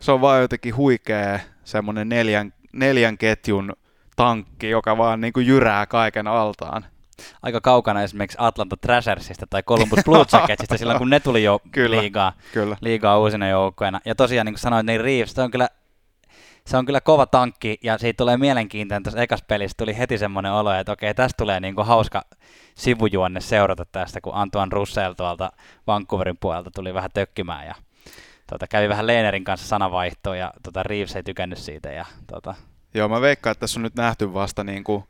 se 0.00 0.12
on 0.12 0.20
vaan 0.20 0.40
jotenkin 0.40 0.76
huikea 0.76 1.38
semmoinen 1.64 2.08
neljän, 2.08 2.52
neljän 2.72 3.18
ketjun 3.18 3.72
tankki, 4.16 4.70
joka 4.70 4.98
vaan 4.98 5.20
niin 5.20 5.32
kuin 5.32 5.46
jyrää 5.46 5.86
kaiken 5.86 6.26
altaan. 6.26 6.84
Aika 7.42 7.60
kaukana 7.60 8.02
esimerkiksi 8.02 8.38
Atlanta 8.40 8.76
Thrashersista 8.76 9.46
tai 9.50 9.62
Columbus 9.62 10.00
Blue 10.04 10.24
Jacketsista 10.32 10.78
silloin, 10.78 10.98
kun 10.98 11.10
ne 11.10 11.20
tuli 11.20 11.44
jo 11.44 11.60
kyllä, 11.72 12.00
liigaa, 12.00 12.32
kyllä. 12.52 12.76
liigaa 12.80 13.18
uusina 13.18 13.48
joukkoina. 13.48 14.00
Ja 14.04 14.14
tosiaan, 14.14 14.46
niin 14.46 14.54
kuin 14.54 14.60
sanoit, 14.60 14.86
niin 14.86 15.00
Reeves, 15.00 15.32
se 15.32 15.42
on 15.42 15.50
kyllä 15.50 15.68
se 16.66 16.76
on 16.76 16.86
kyllä 16.86 17.00
kova 17.00 17.26
tankki 17.26 17.78
ja 17.82 17.98
siitä 17.98 18.16
tulee 18.16 18.36
mielenkiintoinen. 18.36 19.02
Tuossa 19.02 19.20
ekas 19.20 19.42
pelissä 19.42 19.74
tuli 19.78 19.98
heti 19.98 20.18
semmoinen 20.18 20.52
olo, 20.52 20.72
että 20.72 20.92
okei, 20.92 21.14
tästä 21.14 21.36
tulee 21.36 21.60
niinku 21.60 21.84
hauska 21.84 22.22
sivujuonne 22.74 23.40
seurata 23.40 23.84
tästä, 23.84 24.20
kun 24.20 24.34
Antoine 24.34 24.70
Russell 24.72 25.12
tuolta 25.12 25.52
Vancouverin 25.86 26.36
puolelta 26.40 26.70
tuli 26.70 26.94
vähän 26.94 27.10
tökkimään 27.14 27.66
ja 27.66 27.74
tota, 28.50 28.66
kävi 28.66 28.88
vähän 28.88 29.06
Leenerin 29.06 29.44
kanssa 29.44 29.68
sanavaihtoa 29.68 30.36
ja 30.36 30.52
tota, 30.62 30.82
Reeves 30.82 31.16
ei 31.16 31.22
tykännyt 31.22 31.58
siitä. 31.58 31.90
Ja, 31.92 32.04
tota... 32.26 32.54
Joo, 32.94 33.08
mä 33.08 33.20
veikkaan, 33.20 33.52
että 33.52 33.60
tässä 33.60 33.80
on 33.80 33.82
nyt 33.82 33.94
nähty 33.94 34.34
vasta 34.34 34.64
niin 34.64 34.84
kuin, 34.84 35.04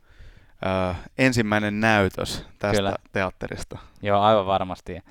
äh, 0.65 0.97
ensimmäinen 1.17 1.79
näytös 1.79 2.45
tästä 2.59 2.77
Kyllä. 2.77 2.95
teatterista. 3.11 3.77
Joo, 4.01 4.21
aivan 4.21 4.45
varmasti. 4.45 4.95
Äh, 4.95 5.03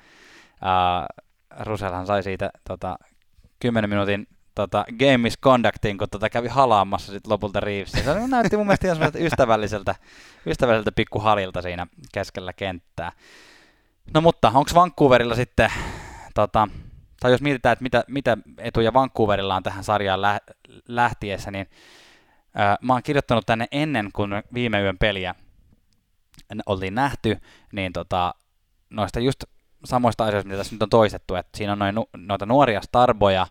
Rusellhan 1.59 2.07
sai 2.07 2.23
siitä 2.23 2.51
tota, 2.67 2.97
10 3.59 3.89
minuutin 3.89 4.27
tota, 4.55 4.85
game 4.99 5.17
misconductin, 5.17 5.97
kun 5.97 6.07
tota 6.11 6.29
kävi 6.29 6.47
halaamassa 6.47 7.11
sit 7.11 7.27
lopulta 7.27 7.59
Reeves. 7.59 7.91
Se 7.91 8.27
näytti 8.27 8.57
mun 8.57 8.65
mielestä 8.65 8.87
ihan 8.87 8.97
ystävälliseltä, 9.25 9.95
ystävälliseltä 10.45 10.91
pikkuhalilta 10.91 11.61
siinä 11.61 11.87
keskellä 12.13 12.53
kenttää. 12.53 13.11
No 14.13 14.21
mutta 14.21 14.47
onko 14.47 14.71
Vancouverilla 14.75 15.35
sitten, 15.35 15.69
tota, 16.35 16.67
tai 17.21 17.31
jos 17.31 17.41
mietitään, 17.41 17.73
että 17.73 17.83
mitä, 17.83 18.03
mitä 18.07 18.37
etuja 18.57 18.93
Vancouverilla 18.93 19.55
on 19.55 19.63
tähän 19.63 19.83
sarjaan 19.83 20.21
lä- 20.21 20.41
lähtiessä, 20.87 21.51
niin 21.51 21.69
ää, 22.55 22.77
mä 22.81 22.93
oon 22.93 23.03
kirjoittanut 23.03 23.45
tänne 23.45 23.67
ennen 23.71 24.09
kuin 24.13 24.31
viime 24.53 24.81
yön 24.81 24.97
peliä 24.97 25.35
oltiin 26.65 26.95
nähty, 26.95 27.37
niin 27.71 27.93
tota, 27.93 28.35
noista 28.89 29.19
just 29.19 29.43
samoista 29.85 30.25
asioista, 30.25 30.47
mitä 30.47 30.57
tässä 30.57 30.75
nyt 30.75 30.83
on 30.83 30.89
toistettu, 30.89 31.35
että 31.35 31.57
siinä 31.57 31.73
on 31.73 31.79
noin, 31.79 31.95
noita 32.17 32.45
nuoria 32.45 32.81
starboja, 32.81 33.47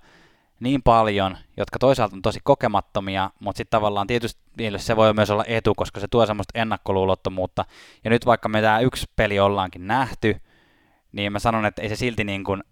niin 0.60 0.82
paljon, 0.82 1.36
jotka 1.56 1.78
toisaalta 1.78 2.16
on 2.16 2.22
tosi 2.22 2.40
kokemattomia, 2.44 3.30
mutta 3.40 3.56
sitten 3.56 3.78
tavallaan 3.78 4.06
tietysti 4.06 4.40
se 4.76 4.96
voi 4.96 5.14
myös 5.14 5.30
olla 5.30 5.44
etu, 5.46 5.74
koska 5.74 6.00
se 6.00 6.08
tuo 6.08 6.26
semmoista 6.26 6.58
ennakkoluulottomuutta. 6.58 7.64
Ja 8.04 8.10
nyt 8.10 8.26
vaikka 8.26 8.48
me 8.48 8.60
tämä 8.60 8.80
yksi 8.80 9.06
peli 9.16 9.40
ollaankin 9.40 9.86
nähty, 9.86 10.36
niin 11.12 11.32
mä 11.32 11.38
sanon, 11.38 11.66
että 11.66 11.82
ei 11.82 11.88
se 11.88 11.96
silti 11.96 12.24
niin 12.24 12.44
kuin, 12.44 12.64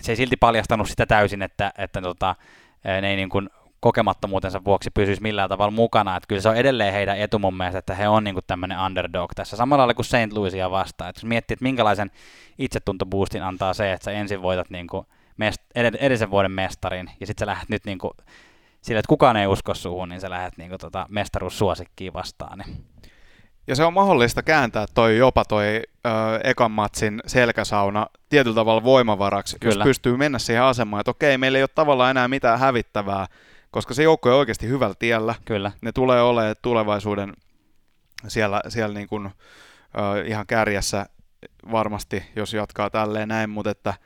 se 0.00 0.12
ei 0.12 0.16
silti 0.16 0.36
paljastanut 0.36 0.88
sitä 0.88 1.06
täysin, 1.06 1.42
että, 1.42 1.72
että 1.78 2.02
tota, 2.02 2.36
ne 2.84 3.10
ei 3.10 3.16
niin 3.16 3.28
kuin 3.28 3.50
kokemattomuutensa 3.80 4.64
vuoksi 4.64 4.90
pysyisi 4.90 5.22
millään 5.22 5.48
tavalla 5.48 5.70
mukana. 5.70 6.16
Että 6.16 6.26
kyllä 6.26 6.42
se 6.42 6.48
on 6.48 6.56
edelleen 6.56 6.92
heidän 6.92 7.18
etu 7.18 7.38
mun 7.38 7.56
mielestä, 7.56 7.78
että 7.78 7.94
he 7.94 8.08
on 8.08 8.24
niin 8.24 8.34
kuin 8.34 8.44
tämmöinen 8.46 8.78
underdog 8.78 9.30
tässä. 9.34 9.56
Samalla 9.56 9.80
lailla 9.80 9.94
kuin 9.94 10.06
St. 10.06 10.32
Louisia 10.32 10.70
vastaan. 10.70 11.10
Että 11.10 11.18
jos 11.18 11.24
miettii, 11.24 11.54
että 11.54 11.62
minkälaisen 11.62 12.10
itsetuntoboostin 12.58 13.42
antaa 13.42 13.74
se, 13.74 13.92
että 13.92 14.04
sä 14.04 14.10
ensin 14.10 14.42
voitat 14.42 14.70
niin 14.70 14.86
kuin 14.86 15.06
mest- 15.42 15.70
edellisen 15.74 16.30
vuoden 16.30 16.52
mestarin, 16.52 17.10
ja 17.20 17.26
sitten 17.26 17.46
sä 17.46 17.50
lähdet 17.50 17.68
nyt 17.68 17.84
niinku, 17.84 18.10
sille, 18.82 18.98
että 18.98 19.08
kukaan 19.08 19.36
ei 19.36 19.46
usko 19.46 19.74
suhun, 19.74 20.08
niin 20.08 20.20
sä 20.20 20.30
lähdet 20.30 20.56
niinku 20.56 20.78
tota 20.78 21.06
mestaruussuosikkiin 21.10 22.12
vastaan. 22.12 22.58
Niin. 22.58 22.93
Ja 23.66 23.76
se 23.76 23.84
on 23.84 23.94
mahdollista 23.94 24.42
kääntää 24.42 24.86
toi 24.94 25.16
jopa 25.16 25.44
toi 25.44 25.82
ö, 26.06 26.10
ekan 26.44 26.70
matsin 26.70 27.20
selkäsauna 27.26 28.06
tietyllä 28.28 28.54
tavalla 28.54 28.84
voimavaraksi, 28.84 29.56
Kyllä. 29.60 29.74
jos 29.74 29.84
pystyy 29.84 30.16
mennä 30.16 30.38
siihen 30.38 30.62
asemaan, 30.62 31.00
että 31.00 31.10
okei, 31.10 31.38
meillä 31.38 31.58
ei 31.58 31.62
ole 31.62 31.68
tavallaan 31.74 32.10
enää 32.10 32.28
mitään 32.28 32.58
hävittävää, 32.58 33.26
koska 33.70 33.94
se 33.94 34.02
joukko 34.02 34.28
on 34.28 34.36
oikeasti 34.36 34.68
hyvällä 34.68 34.94
tiellä. 34.98 35.34
Kyllä. 35.44 35.72
Ne 35.80 35.92
tulee 35.92 36.22
olemaan 36.22 36.56
tulevaisuuden 36.62 37.32
siellä, 38.28 38.60
siellä 38.68 38.94
niin 38.94 39.08
kuin, 39.08 39.26
ö, 39.26 40.24
ihan 40.26 40.46
kärjessä 40.46 41.06
varmasti, 41.70 42.22
jos 42.36 42.54
jatkaa 42.54 42.90
tälleen 42.90 43.28
näin, 43.28 43.50
mutta 43.50 43.70
että– 43.70 43.94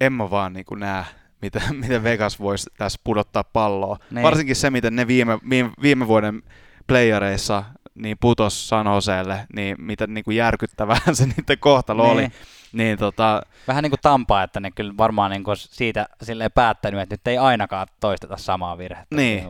en 0.00 0.12
mä 0.12 0.30
vaan 0.30 0.52
niin 0.52 0.66
kuin 0.66 0.80
näe, 0.80 1.04
miten, 1.42 1.62
miten 1.82 2.02
Vegas 2.02 2.40
voisi 2.40 2.70
tässä 2.78 3.00
pudottaa 3.04 3.44
palloa. 3.44 3.98
Niin. 4.10 4.22
Varsinkin 4.22 4.56
se, 4.56 4.70
miten 4.70 4.96
ne 4.96 5.06
viime, 5.06 5.38
viime, 5.50 5.70
viime 5.82 6.08
vuoden 6.08 6.42
playereissa 6.86 7.64
niin 7.96 8.16
putos 8.20 8.68
San 8.68 8.86
Joseelle, 8.86 9.46
niin 9.54 9.76
miten 9.78 10.14
niin 10.14 10.24
kuin 10.24 10.36
järkyttävää 10.36 11.00
se 11.12 11.26
niiden 11.26 11.58
kohtalo 11.58 12.02
niin. 12.02 12.12
oli. 12.12 12.28
Niin, 12.72 12.98
tota... 12.98 13.42
Vähän 13.68 13.82
niin 13.82 13.90
kuin 13.90 14.00
Tampa, 14.02 14.42
että 14.42 14.60
ne 14.60 14.70
kyllä 14.70 14.94
varmaan 14.98 15.30
niin 15.30 15.44
kuin 15.44 15.56
siitä 15.56 16.06
silleen 16.22 16.52
päättänyt, 16.52 17.00
että 17.00 17.12
nyt 17.12 17.26
ei 17.26 17.38
ainakaan 17.38 17.86
toisteta 18.00 18.36
samaa 18.36 18.78
virhettä. 18.78 19.16
Niin, 19.16 19.48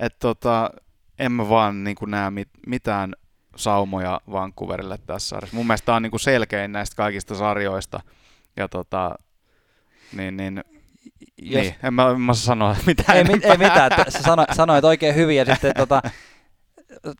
että 0.00 0.18
tota, 0.18 0.70
en 1.18 1.32
mä 1.32 1.48
vaan 1.48 1.84
niin 1.84 1.96
kuin 1.96 2.10
näe 2.10 2.30
mit, 2.30 2.48
mitään 2.66 3.14
saumoja 3.56 4.20
Vancouverille 4.32 4.98
tässä 5.06 5.28
sarjassa. 5.28 5.56
Mun 5.56 5.66
mielestä 5.66 5.86
tämä 5.86 5.96
on 5.96 6.02
niin 6.02 6.10
kuin 6.10 6.20
selkein 6.20 6.72
näistä 6.72 6.96
kaikista 6.96 7.34
sarjoista. 7.34 8.00
Ja 8.56 8.68
tota, 8.68 9.14
niin, 10.12 10.36
niin 10.36 10.64
jos... 11.42 11.62
Niin, 11.62 11.74
en 11.82 11.94
mä, 11.94 12.10
en 12.10 12.20
mä 12.20 12.34
sanoa 12.34 12.76
mitään. 12.86 13.18
Ei, 13.18 13.24
ei 13.42 13.58
mitään, 13.58 13.90
sä 14.08 14.22
sano, 14.22 14.44
sanoit 14.52 14.84
oikein 14.84 15.14
hyvin 15.14 15.36
ja 15.36 15.44
sitten 15.44 15.74
tota, 15.76 16.02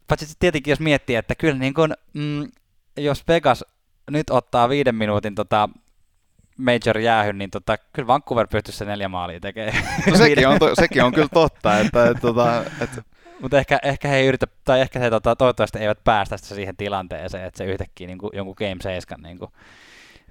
paitsi 0.08 0.36
tietenkin 0.38 0.72
jos 0.72 0.80
miettii, 0.80 1.16
että 1.16 1.34
kyllä 1.34 1.58
niin 1.58 1.74
kun, 1.74 1.94
mm, 2.14 2.48
jos 2.96 3.28
Vegas 3.28 3.64
nyt 4.10 4.30
ottaa 4.30 4.68
viiden 4.68 4.94
minuutin 4.94 5.34
tota, 5.34 5.68
major 6.56 6.98
jäähyn, 6.98 7.38
niin 7.38 7.50
tota, 7.50 7.76
kyllä 7.92 8.06
Vancouver 8.06 8.46
pystyisi 8.46 8.78
se 8.78 8.84
neljä 8.84 9.08
maalia 9.08 9.40
tekemään. 9.40 9.84
No 10.10 10.16
sekin 10.16 10.48
on, 10.48 10.58
to, 10.58 10.74
sekin 10.74 11.04
on 11.04 11.12
kyllä 11.12 11.28
totta, 11.34 11.78
että, 11.78 12.06
että, 12.10 12.20
tota, 12.20 12.64
että 12.80 13.02
mutta 13.42 13.58
ehkä, 13.58 13.78
ehkä 13.82 14.08
he 14.08 14.16
ei 14.16 14.26
yritä, 14.26 14.46
tai 14.64 14.80
ehkä 14.80 14.98
he 14.98 15.10
tota, 15.10 15.36
toivottavasti 15.36 15.78
eivät 15.78 16.04
päästä 16.04 16.36
siihen 16.36 16.76
tilanteeseen, 16.76 17.44
että 17.44 17.58
se 17.58 17.64
yhtäkkiä 17.64 18.06
niin 18.06 18.18
kuin, 18.18 18.30
jonkun 18.34 18.54
Game 18.58 18.76
7 18.82 19.22
niin 19.22 19.38
kuin, 19.38 19.50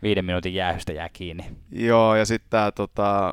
viiden 0.04 0.26
minuutin 0.26 0.54
jäähystä 0.54 0.94
jää 0.94 1.10
kiinni. 1.14 1.46
Joo, 1.72 2.16
ja 2.16 2.26
sitten 2.26 2.50
tämä 2.50 2.72
tota, 2.72 3.32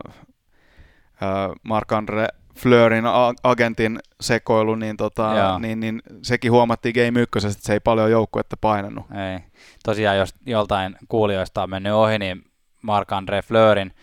Mark-Andre 1.62 2.28
Fleurin 2.58 3.04
agentin 3.42 3.98
sekoilu, 4.20 4.74
niin, 4.74 4.96
tota, 4.96 5.58
niin, 5.58 5.80
niin, 5.80 6.02
sekin 6.22 6.52
huomattiin 6.52 6.94
Game 6.94 7.20
1, 7.20 7.48
että 7.48 7.58
se 7.60 7.72
ei 7.72 7.80
paljon 7.80 8.10
joukkuetta 8.10 8.56
painanut. 8.60 9.06
Ei. 9.32 9.38
Tosiaan, 9.84 10.18
jos 10.18 10.34
joltain 10.46 10.96
kuulijoista 11.08 11.62
on 11.62 11.70
mennyt 11.70 11.92
ohi, 11.92 12.18
niin 12.18 12.44
Marc-André 12.82 13.42
Fleurin, 13.44 13.94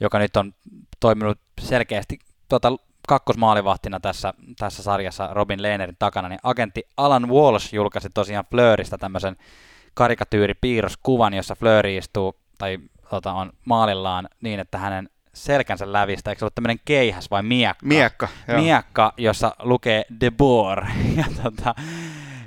joka 0.00 0.18
nyt 0.18 0.36
on 0.36 0.54
toiminut 1.00 1.38
selkeästi 1.60 2.18
tota, 2.48 2.76
kakkosmaalivahtina 3.08 4.00
tässä, 4.00 4.34
tässä 4.58 4.82
sarjassa 4.82 5.28
Robin 5.32 5.62
Lehnerin 5.62 5.96
takana, 5.98 6.28
niin 6.28 6.40
agentti 6.42 6.82
Alan 6.96 7.28
Walsh 7.28 7.74
julkaisi 7.74 8.08
tosiaan 8.14 8.44
Fleuristä 8.50 8.98
tämmöisen 8.98 9.36
karikatyyripiirroskuvan, 9.94 11.34
jossa 11.34 11.54
Fleur 11.54 11.86
istuu 11.86 12.34
tai 12.58 12.78
tota, 13.10 13.32
on 13.32 13.52
maalillaan 13.64 14.28
niin, 14.40 14.60
että 14.60 14.78
hänen 14.78 15.08
selkänsä 15.44 15.92
lävistä, 15.92 16.30
eikö 16.30 16.38
se 16.38 16.44
ollut 16.44 16.54
tämmöinen 16.54 16.80
keihäs 16.84 17.30
vai 17.30 17.42
miekka? 17.42 17.86
Miekka, 17.86 18.28
joo. 18.48 18.62
Miekka, 18.62 19.12
jossa 19.16 19.56
lukee 19.62 20.04
De 20.20 20.30
Boer. 20.30 20.84
Ja 21.16 21.24
tota, 21.42 21.74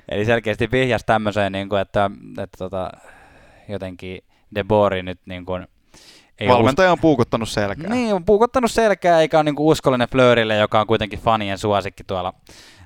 eli 0.10 0.26
selkeästi 0.26 0.72
vihjas 0.72 1.04
tämmöiseen, 1.06 1.52
niin 1.52 1.70
kuin, 1.70 1.82
että, 1.82 2.12
että 2.44 2.58
tota, 2.58 2.92
jotenkin 3.70 4.24
De 4.56 4.64
Boeri 4.64 5.04
nyt 5.04 5.20
niin 5.26 5.46
kuin, 5.46 5.68
ei 6.40 6.48
Valmentaja 6.48 6.92
on 6.92 7.00
puukottanut 7.00 7.50
selkää. 7.50 7.90
Niin, 7.90 8.14
on 8.14 8.26
puukottanut 8.26 8.72
selkää, 8.72 9.22
eikä 9.22 9.38
ole 9.38 9.44
niin 9.44 9.56
kuin 9.56 9.68
uskollinen 9.68 10.08
Fleurille, 10.10 10.58
joka 10.58 10.82
on 10.82 10.88
kuitenkin 10.88 11.20
fanien 11.20 11.58
suosikki 11.58 12.04
tuolla 12.04 12.34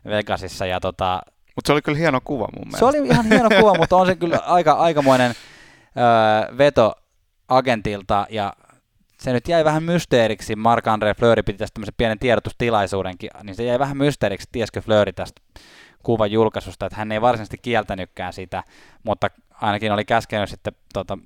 Vegasissa. 0.06 0.66
Ja 0.66 0.80
tota, 0.80 1.22
mutta 1.56 1.68
se 1.68 1.74
oli 1.74 1.82
kyllä 1.82 1.98
hieno 1.98 2.22
kuva 2.22 2.48
mun 2.56 2.68
mielestä. 2.68 2.80
Se 2.80 2.86
oli 2.86 3.08
ihan 3.08 3.26
hieno 3.26 3.50
kuva, 3.60 3.74
mutta 3.78 3.96
on 3.96 4.06
se 4.06 4.16
kyllä 4.16 4.40
aika, 4.46 4.74
aikamoinen 4.74 5.32
öö, 5.32 6.58
veto 6.58 6.94
agentilta 7.48 8.28
ja 8.30 8.54
se 9.26 9.34
nyt 9.34 9.48
jäi 9.48 9.66
vähän 9.66 9.84
mysteeriksi. 9.84 10.56
Marc-André 10.56 11.16
Fleury 11.20 11.44
piti 11.44 11.58
tästä 11.58 11.74
tämmöisen 11.74 11.94
pienen 11.98 12.20
tiedotustilaisuudenkin, 12.20 13.30
niin 13.44 13.56
se 13.56 13.64
jäi 13.64 13.80
vähän 13.80 13.98
mysteeriksi, 13.98 14.50
tieskö 14.52 14.82
Fleury 14.82 15.14
tästä 15.14 15.42
kuvan 16.04 16.32
julkaisusta, 16.32 16.86
että 16.86 16.98
hän 16.98 17.12
ei 17.12 17.22
varsinaisesti 17.22 17.58
kieltänytkään 17.58 18.34
sitä, 18.34 18.64
mutta 19.04 19.28
ainakin 19.62 19.92
oli 19.92 20.06
käskenyt 20.06 20.50
sitten 20.50 20.74
tota, 20.94 21.18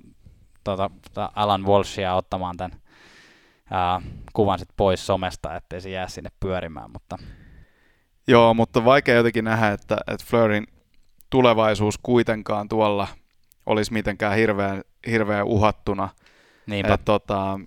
tota 0.64 0.90
Alan 1.34 1.66
Walshia 1.66 2.14
ottamaan 2.14 2.56
tämän 2.56 2.80
ää, 3.70 4.02
kuvan 4.32 4.58
sitten 4.58 4.74
pois 4.76 5.06
somesta, 5.06 5.56
ettei 5.56 5.80
se 5.80 5.90
jää 5.90 6.08
sinne 6.08 6.30
pyörimään, 6.40 6.90
mutta... 6.90 7.18
Joo, 8.26 8.54
mutta 8.54 8.84
vaikea 8.84 9.14
jotenkin 9.14 9.44
nähdä, 9.44 9.68
että, 9.68 9.96
että 10.06 10.26
Fleurin 10.26 10.66
tulevaisuus 11.30 11.98
kuitenkaan 12.02 12.68
tuolla 12.68 13.08
olisi 13.66 13.92
mitenkään 13.92 14.36
hirveän, 14.36 14.82
hirveän 15.06 15.46
uhattuna. 15.46 16.08
Niinpä. 16.66 16.94
Et, 16.94 17.04
tota, 17.04 17.60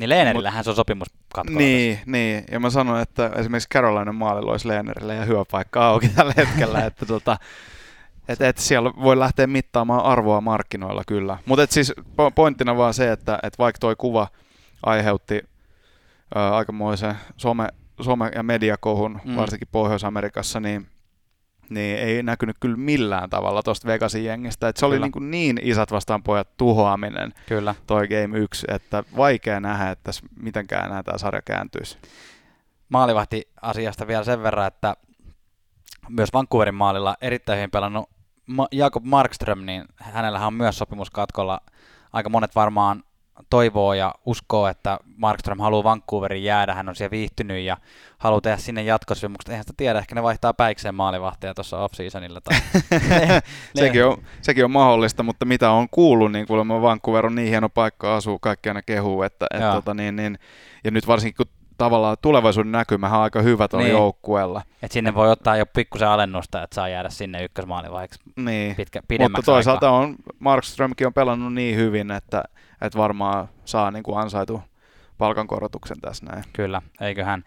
niin 0.00 0.10
Leenerillähän 0.10 0.64
se 0.64 0.70
on 0.70 0.76
sopimus 0.76 1.08
Niin, 1.50 1.98
niin, 2.06 2.44
ja 2.50 2.60
mä 2.60 2.70
sanoin, 2.70 3.02
että 3.02 3.30
esimerkiksi 3.36 3.68
Carolina 3.68 4.12
maalilla 4.12 4.50
olisi 4.50 4.68
Leenerille 4.68 5.14
ja 5.14 5.24
hyvä 5.24 5.44
paikka 5.50 5.86
auki 5.86 6.08
tällä 6.08 6.32
hetkellä, 6.36 6.84
että 6.86 7.06
tota, 7.06 7.36
et, 8.28 8.40
et 8.40 8.58
siellä 8.58 8.92
voi 9.02 9.18
lähteä 9.18 9.46
mittaamaan 9.46 10.04
arvoa 10.04 10.40
markkinoilla 10.40 11.02
kyllä. 11.06 11.38
Mutta 11.46 11.66
siis 11.70 11.92
pointtina 12.34 12.76
vaan 12.76 12.94
se, 12.94 13.12
että 13.12 13.38
et 13.42 13.58
vaikka 13.58 13.78
toi 13.78 13.96
kuva 13.96 14.28
aiheutti 14.82 15.42
ää, 16.34 16.56
aikamoisen 16.56 17.14
some, 17.36 17.68
some- 18.02 18.36
ja 18.36 18.42
mediakohun, 18.42 19.20
mm. 19.24 19.36
varsinkin 19.36 19.68
Pohjois-Amerikassa, 19.72 20.60
niin 20.60 20.86
niin 21.70 21.98
ei 21.98 22.22
näkynyt 22.22 22.56
kyllä 22.60 22.76
millään 22.76 23.30
tavalla 23.30 23.62
tuosta 23.62 23.88
Vegasin 23.88 24.24
jengistä. 24.24 24.68
Et 24.68 24.76
se 24.76 24.86
kyllä. 24.86 24.92
oli 24.92 25.02
niin, 25.02 25.12
kuin 25.12 25.30
niin 25.30 25.60
isät 25.62 25.92
vastaan 25.92 26.22
pojat 26.22 26.56
tuhoaminen 26.56 27.32
kyllä. 27.46 27.74
toi 27.86 28.08
Game 28.08 28.38
1, 28.38 28.66
että 28.70 29.04
vaikea 29.16 29.60
nähdä, 29.60 29.90
että 29.90 30.10
mitenkään 30.42 30.86
enää 30.86 31.02
tämä 31.02 31.18
sarja 31.18 31.42
kääntyisi. 31.42 31.98
Maalivahti 32.88 33.48
asiasta 33.62 34.06
vielä 34.06 34.24
sen 34.24 34.42
verran, 34.42 34.66
että 34.66 34.96
myös 36.08 36.32
Vancouverin 36.32 36.74
maalilla 36.74 37.16
erittäin 37.20 37.58
hyvin 37.58 37.70
pelannut 37.70 38.10
Jakob 38.72 39.04
Markström, 39.04 39.66
niin 39.66 39.84
hänellähän 39.96 40.46
on 40.46 40.54
myös 40.54 40.78
sopimus 40.78 41.10
katkolla. 41.10 41.60
Aika 42.12 42.28
monet 42.28 42.54
varmaan 42.54 43.04
toivoo 43.50 43.94
ja 43.94 44.14
uskoo, 44.26 44.66
että 44.66 44.98
Markström 45.16 45.58
haluaa 45.58 45.84
Vancouverin 45.84 46.44
jäädä, 46.44 46.74
hän 46.74 46.88
on 46.88 46.96
siellä 46.96 47.10
viihtynyt 47.10 47.64
ja 47.64 47.76
haluaa 48.18 48.40
tehdä 48.40 48.56
sinne 48.56 48.82
jatkosopimukset. 48.82 49.48
Eihän 49.48 49.64
sitä 49.64 49.74
tiedä, 49.76 49.98
ehkä 49.98 50.14
ne 50.14 50.22
vaihtaa 50.22 50.54
päikseen 50.54 50.94
maalivahtia 50.94 51.54
tuossa 51.54 51.78
off-seasonilla. 51.78 52.40
Tai... 52.40 52.58
sekin, 53.74 54.04
on, 54.04 54.22
sekin 54.42 54.64
on 54.64 54.70
mahdollista, 54.70 55.22
mutta 55.22 55.44
mitä 55.44 55.70
on 55.70 55.88
kuullut, 55.90 56.32
niin 56.32 56.46
kuulemma 56.46 56.82
Vancouver 56.82 57.26
on 57.26 57.34
niin 57.34 57.48
hieno 57.48 57.68
paikka 57.68 58.16
asuu, 58.16 58.38
kaikki 58.38 58.68
aina 58.68 58.82
kehuu, 58.82 59.22
että, 59.22 59.46
että 59.54 59.72
tota, 59.72 59.94
niin, 59.94 60.16
niin, 60.16 60.38
ja 60.84 60.90
nyt 60.90 61.06
varsinkin 61.06 61.36
kun 61.36 61.60
tavallaan 61.84 62.16
tulevaisuuden 62.22 62.72
näkymähän 62.72 63.18
on 63.18 63.24
aika 63.24 63.42
hyvä 63.42 63.68
tuolla 63.68 63.86
niin. 63.86 63.96
joukkueella. 63.96 64.62
Et 64.82 64.92
sinne 64.92 65.14
voi 65.14 65.30
ottaa 65.30 65.56
jo 65.56 65.66
pikkusen 65.66 66.08
alennusta, 66.08 66.62
että 66.62 66.74
saa 66.74 66.88
jäädä 66.88 67.08
sinne 67.08 67.44
ykkösmaalivaiheeksi 67.44 68.20
niin. 68.36 68.76
pitkä, 68.76 69.02
Mutta 69.20 69.42
toisaalta 69.42 69.86
aikaa. 69.86 70.00
on, 70.00 70.16
Markströmkin 70.38 71.06
on 71.06 71.14
pelannut 71.14 71.54
niin 71.54 71.76
hyvin, 71.76 72.10
että, 72.10 72.44
että 72.80 72.98
varmaan 72.98 73.48
saa 73.64 73.90
niin 73.90 74.02
kuin 74.02 74.18
ansaitu 74.18 74.62
palkankorotuksen 75.18 76.00
tässä 76.00 76.26
näin. 76.26 76.44
Kyllä, 76.52 76.82
eiköhän. 77.00 77.44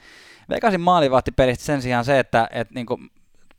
Vegasin 0.50 0.82
maalivahtipelistä 0.82 1.66
sen 1.66 1.82
sijaan 1.82 2.06
se, 2.06 2.20
että, 2.20 2.50
että 2.52 2.74
niin 2.74 2.86
kuin, 2.86 3.12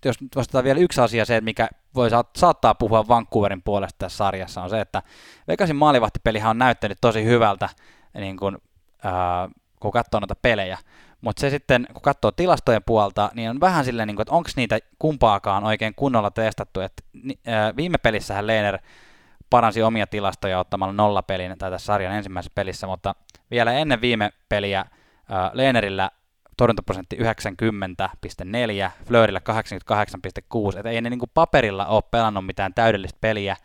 jos 0.04 0.20
nyt 0.20 0.36
vastataan 0.36 0.64
vielä 0.64 0.80
yksi 0.80 1.00
asia 1.00 1.24
se, 1.24 1.40
mikä 1.40 1.68
voi 1.94 2.08
saattaa 2.36 2.74
puhua 2.74 3.08
Vancouverin 3.08 3.62
puolesta 3.62 3.98
tässä 3.98 4.16
sarjassa, 4.16 4.62
on 4.62 4.70
se, 4.70 4.80
että 4.80 5.02
Vegasin 5.48 5.76
maalivahtipelihän 5.76 6.50
on 6.50 6.58
näyttänyt 6.58 6.98
tosi 7.00 7.24
hyvältä, 7.24 7.68
niin 8.14 8.36
kuin, 8.36 8.58
äh, 9.06 9.50
kun 9.80 9.92
katsoo 9.92 10.20
noita 10.20 10.36
pelejä. 10.42 10.78
Mutta 11.20 11.40
se 11.40 11.50
sitten, 11.50 11.86
kun 11.92 12.02
katsoo 12.02 12.32
tilastojen 12.32 12.82
puolta, 12.86 13.30
niin 13.34 13.50
on 13.50 13.60
vähän 13.60 13.84
silleen, 13.84 14.06
niin 14.06 14.16
kuin, 14.16 14.22
että 14.22 14.34
onko 14.34 14.50
niitä 14.56 14.78
kumpaakaan 14.98 15.64
oikein 15.64 15.94
kunnolla 15.96 16.30
testattu. 16.30 16.80
Et, 16.80 16.92
äh, 17.48 17.76
viime 17.76 17.98
pelissähän 17.98 18.46
Lehner 18.46 18.78
paransi 19.54 19.82
omia 19.82 20.06
tilastoja 20.06 20.58
ottamalla 20.58 20.92
nollapelin 20.92 21.58
tai 21.58 21.70
tässä 21.70 21.86
sarjan 21.86 22.14
ensimmäisessä 22.14 22.52
pelissä, 22.54 22.86
mutta 22.86 23.14
vielä 23.50 23.72
ennen 23.72 24.00
viime 24.00 24.30
peliä 24.48 24.84
Lehnerillä 25.52 26.10
torjuntaprosentti 26.56 27.16
90,4, 27.16 28.90
Fleurillä 29.06 29.40
88,6, 30.72 30.78
että 30.78 30.90
ei 30.90 31.00
ne 31.00 31.10
niinku 31.10 31.26
paperilla 31.34 31.86
ole 31.86 32.02
pelannut 32.10 32.46
mitään 32.46 32.74
täydellistä 32.74 33.18
peliä. 33.20 33.56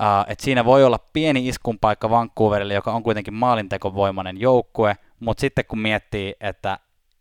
Uh, 0.00 0.30
et 0.30 0.40
siinä 0.40 0.64
voi 0.64 0.84
olla 0.84 0.98
pieni 1.12 1.48
iskun 1.48 1.78
paikka 1.78 2.10
Vancouverille, 2.10 2.74
joka 2.74 2.92
on 2.92 3.02
kuitenkin 3.02 3.34
maalintekovoimainen 3.34 4.40
joukkue, 4.40 4.96
mutta 5.20 5.40
sitten 5.40 5.64
kun 5.68 5.78
miettii, 5.78 6.34
että, 6.40 6.78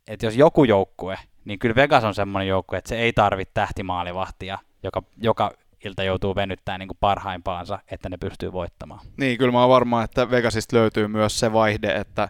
että 0.07 0.25
jos 0.25 0.35
joku 0.35 0.63
joukkue, 0.63 1.19
niin 1.45 1.59
kyllä 1.59 1.75
Vegas 1.75 2.03
on 2.03 2.15
semmoinen 2.15 2.47
joukkue, 2.47 2.77
että 2.77 2.89
se 2.89 2.97
ei 2.97 3.13
tarvitse 3.13 3.51
tähtimaalivahtia, 3.53 4.57
joka, 4.83 5.03
joka 5.17 5.51
ilta 5.85 6.03
joutuu 6.03 6.35
venyttämään 6.35 6.79
niin 6.79 6.87
kuin 6.87 6.97
parhaimpaansa, 6.99 7.79
että 7.91 8.09
ne 8.09 8.17
pystyy 8.17 8.51
voittamaan. 8.51 8.99
Niin, 9.17 9.37
kyllä 9.37 9.51
mä 9.51 9.59
oon 9.61 9.69
varma, 9.69 10.03
että 10.03 10.31
Vegasista 10.31 10.77
löytyy 10.77 11.07
myös 11.07 11.39
se 11.39 11.53
vaihde, 11.53 11.95
että 11.95 12.29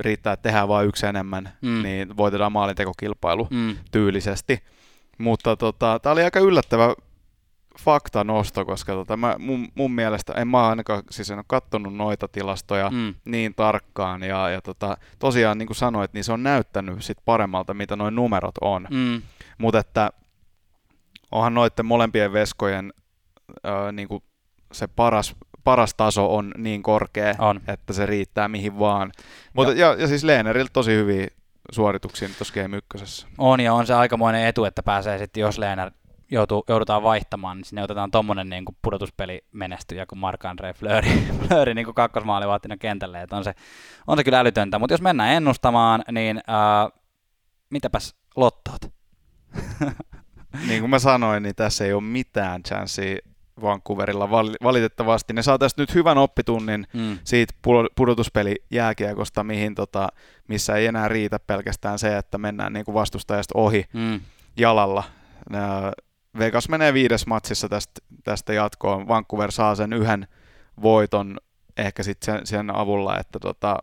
riittää, 0.00 0.32
että 0.32 0.42
tehdään 0.42 0.68
vain 0.68 0.88
yksi 0.88 1.06
enemmän, 1.06 1.52
mm. 1.62 1.82
niin 1.82 2.16
voitetaan 2.16 2.52
maalintekokilpailu 2.52 3.48
mm. 3.50 3.76
tyylisesti. 3.90 4.58
Mutta 5.18 5.56
tota, 5.56 5.98
tämä 6.02 6.12
oli 6.12 6.22
aika 6.22 6.40
yllättävä 6.40 6.94
fakta 7.78 8.24
nosto, 8.24 8.64
koska 8.64 8.92
tota, 8.92 9.16
mä, 9.16 9.36
mun, 9.38 9.68
mun 9.74 9.92
mielestä 9.92 10.32
en 10.32 10.48
mä 10.48 10.68
ainakaan 10.68 11.02
siis 11.10 11.30
en 11.30 11.38
ole 11.38 11.44
katsonut 11.48 11.94
noita 11.94 12.28
tilastoja 12.28 12.90
mm. 12.90 13.14
niin 13.24 13.54
tarkkaan 13.54 14.22
ja, 14.22 14.50
ja 14.50 14.60
tota, 14.60 14.96
tosiaan 15.18 15.58
niin 15.58 15.66
kuin 15.66 15.76
sanoit, 15.76 16.12
niin 16.12 16.24
se 16.24 16.32
on 16.32 16.42
näyttänyt 16.42 17.02
sit 17.02 17.18
paremmalta, 17.24 17.74
mitä 17.74 17.96
noin 17.96 18.14
numerot 18.14 18.54
on. 18.60 18.86
Mm. 18.90 19.22
Mutta 19.58 19.78
että 19.78 20.10
onhan 21.32 21.54
noiden 21.54 21.86
molempien 21.86 22.32
veskojen 22.32 22.92
äh, 23.66 23.92
niin 23.92 24.08
kuin 24.08 24.22
se 24.72 24.86
paras, 24.86 25.36
paras 25.64 25.94
taso 25.94 26.36
on 26.36 26.52
niin 26.56 26.82
korkea, 26.82 27.34
on. 27.38 27.60
että 27.68 27.92
se 27.92 28.06
riittää 28.06 28.48
mihin 28.48 28.78
vaan. 28.78 29.12
Mutta, 29.52 29.72
ja, 29.72 29.94
ja 29.98 30.06
siis 30.06 30.24
Leeneriltä 30.24 30.70
tosi 30.72 30.90
hyviä 30.90 31.26
suorituksia 31.72 32.28
tuossa 32.38 32.54
Game 32.54 32.80
1. 33.02 33.26
On 33.38 33.60
ja 33.60 33.74
on 33.74 33.86
se 33.86 33.94
aikamoinen 33.94 34.46
etu, 34.46 34.64
että 34.64 34.82
pääsee 34.82 35.18
sitten, 35.18 35.40
jos 35.40 35.58
Leener 35.58 35.90
joutuu, 36.30 36.64
joudutaan 36.68 37.02
vaihtamaan, 37.02 37.56
niin 37.56 37.64
sinne 37.64 37.82
otetaan 37.82 38.10
tuommoinen 38.10 38.48
niin 38.48 38.64
kuin 38.64 38.76
pudotuspeli 38.82 39.44
menestyjä 39.52 40.06
kuin 40.06 40.18
Marc-André 40.18 40.74
Fleury, 40.74 41.08
Fleury 41.48 41.74
niin 41.74 41.94
kakkosmaalivahtina 41.94 42.76
kentälle. 42.76 43.22
Että 43.22 43.36
on, 43.36 43.44
se, 43.44 43.54
on 44.06 44.18
se 44.18 44.24
kyllä 44.24 44.40
älytöntä, 44.40 44.78
mutta 44.78 44.94
jos 44.94 45.02
mennään 45.02 45.32
ennustamaan, 45.32 46.04
niin 46.12 46.36
äh, 46.36 47.00
mitäpäs 47.70 48.14
lottoot? 48.36 48.80
niin 50.68 50.80
kuin 50.80 50.90
mä 50.90 50.98
sanoin, 50.98 51.42
niin 51.42 51.54
tässä 51.54 51.84
ei 51.84 51.92
ole 51.92 52.02
mitään 52.02 52.62
chanssiä 52.62 53.18
Vancouverilla 53.62 54.30
valitettavasti. 54.62 55.32
Ne 55.32 55.42
saa 55.42 55.58
tästä 55.58 55.82
nyt 55.82 55.94
hyvän 55.94 56.18
oppitunnin 56.18 56.86
mm. 56.92 57.18
siitä 57.24 57.54
pudotuspeli 57.96 58.56
jääkiekosta, 58.70 59.44
mihin 59.44 59.74
tota, 59.74 60.08
missä 60.48 60.76
ei 60.76 60.86
enää 60.86 61.08
riitä 61.08 61.38
pelkästään 61.38 61.98
se, 61.98 62.16
että 62.16 62.38
mennään 62.38 62.72
niin 62.72 62.84
kuin 62.84 62.94
vastustajasta 62.94 63.58
ohi 63.58 63.84
mm. 63.92 64.20
jalalla. 64.56 65.04
Vegas 66.38 66.68
menee 66.68 66.94
viides 66.94 67.26
matsissa 67.26 67.68
tästä, 67.68 68.00
tästä 68.24 68.52
jatkoon. 68.52 69.08
Vancouver 69.08 69.52
saa 69.52 69.74
sen 69.74 69.92
yhden 69.92 70.26
voiton 70.82 71.36
ehkä 71.76 72.02
sitten 72.02 72.34
sen, 72.34 72.46
sen 72.46 72.76
avulla, 72.76 73.18
että 73.18 73.38
tota 73.38 73.76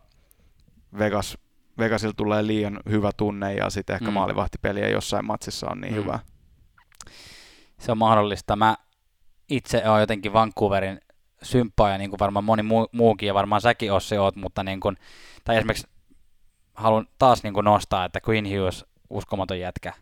Vegas, 0.98 1.38
Vegasilla 1.78 2.14
tulee 2.16 2.46
liian 2.46 2.80
hyvä 2.90 3.10
tunne 3.16 3.54
ja 3.54 3.70
sitten 3.70 3.94
ehkä 3.94 4.06
mm. 4.06 4.12
maalivahtipeliä 4.12 4.88
jossain 4.88 5.24
matsissa 5.24 5.66
on 5.70 5.80
niin 5.80 5.94
mm. 5.94 6.00
hyvä. 6.00 6.18
Se 7.80 7.92
on 7.92 7.98
mahdollista. 7.98 8.56
Mä 8.56 8.76
itse 9.48 9.88
olen 9.88 10.00
jotenkin 10.00 10.32
Vancouverin 10.32 11.00
symppaa 11.42 11.90
ja 11.90 11.98
niin 11.98 12.10
kuin 12.10 12.20
varmaan 12.20 12.44
moni 12.44 12.62
muu, 12.62 12.88
muukin 12.92 13.26
ja 13.26 13.34
varmaan 13.34 13.60
säkin 13.60 13.92
Ossi 13.92 14.18
oot, 14.18 14.36
mutta 14.36 14.62
niin 14.62 14.80
kuin, 14.80 14.96
tai 15.44 15.56
esimerkiksi 15.56 15.88
haluan 16.74 17.06
taas 17.18 17.42
niin 17.42 17.54
kuin 17.54 17.64
nostaa, 17.64 18.04
että 18.04 18.20
Queen 18.28 18.44
Hughes 18.44 18.84
uskomaton 19.10 19.60
jätkä, 19.60 19.92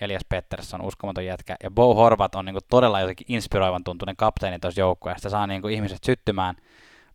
Elias 0.00 0.24
Pettersson 0.28 0.82
uskomaton 0.82 1.26
jätkä 1.26 1.56
ja 1.62 1.70
Bo 1.70 1.94
Horvat 1.94 2.34
on 2.34 2.44
niin 2.44 2.54
kuin 2.54 2.64
todella 2.70 3.00
jotenkin 3.00 3.26
inspiroivan 3.28 3.84
tuntunen 3.84 4.16
kapteeni 4.16 4.58
tuossa 4.58 4.80
joukkueessa, 4.80 5.30
saa 5.30 5.46
niin 5.46 5.62
kuin 5.62 5.74
ihmiset 5.74 6.04
syttymään, 6.04 6.54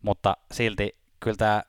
mutta 0.02 0.36
silti 0.52 0.98
kyllä 1.20 1.36
tämä 1.36 1.62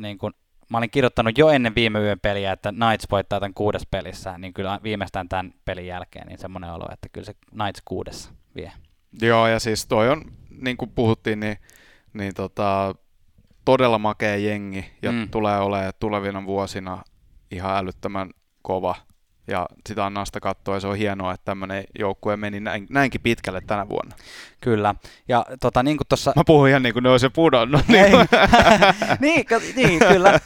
niin 0.00 0.18
kuin, 0.18 0.34
mä 0.70 0.78
olin 0.78 0.90
kirjoittanut 0.90 1.38
jo 1.38 1.48
ennen 1.48 1.74
viime 1.74 2.00
yön 2.00 2.20
peliä, 2.20 2.52
että 2.52 2.72
Knights 2.72 3.06
voittaa 3.10 3.40
tämän 3.40 3.54
kuudes 3.54 3.86
pelissä, 3.90 4.38
niin 4.38 4.54
kyllä 4.54 4.80
viimeistään 4.82 5.28
tämän 5.28 5.54
pelin 5.64 5.86
jälkeen, 5.86 6.26
niin 6.26 6.38
semmoinen 6.38 6.72
olo, 6.72 6.88
että 6.92 7.08
kyllä 7.12 7.24
se 7.24 7.34
Knights 7.50 7.82
kuudessa 7.84 8.32
vie. 8.56 8.72
Joo, 9.22 9.46
ja 9.46 9.58
siis 9.58 9.86
toi 9.86 10.08
on, 10.08 10.22
niin 10.60 10.76
kuin 10.76 10.90
puhuttiin, 10.90 11.40
niin, 11.40 11.56
niin 12.12 12.34
tota, 12.34 12.94
todella 13.64 13.98
makea 13.98 14.36
jengi, 14.36 14.84
ja 15.02 15.12
mm. 15.12 15.28
tulee 15.30 15.58
olemaan 15.58 15.92
tulevina 16.00 16.46
vuosina 16.46 17.02
ihan 17.50 17.76
älyttömän 17.76 18.30
kova 18.62 18.96
ja 19.48 19.66
sitä 19.88 20.06
Annasta 20.06 20.40
katsoa 20.40 20.74
ja 20.74 20.80
se 20.80 20.86
on 20.86 20.96
hienoa, 20.96 21.32
että 21.32 21.44
tämmöinen 21.44 21.84
joukkue 21.98 22.36
meni 22.36 22.60
näin, 22.60 22.86
näinkin 22.90 23.20
pitkälle 23.20 23.60
tänä 23.60 23.88
vuonna. 23.88 24.16
Kyllä. 24.60 24.94
Ja 25.28 25.46
tota, 25.60 25.82
niin 25.82 25.96
kuin 25.96 26.06
tossa... 26.08 26.32
Mä 26.36 26.42
puhun 26.46 26.68
ihan 26.68 26.82
niin 26.82 26.92
kuin 26.92 27.02
ne 27.02 27.10
olisi 27.10 27.28
pudonnut. 27.28 27.82
Niin, 27.88 28.26
niin, 29.20 29.46
niin, 29.76 29.98
kyllä. 29.98 30.40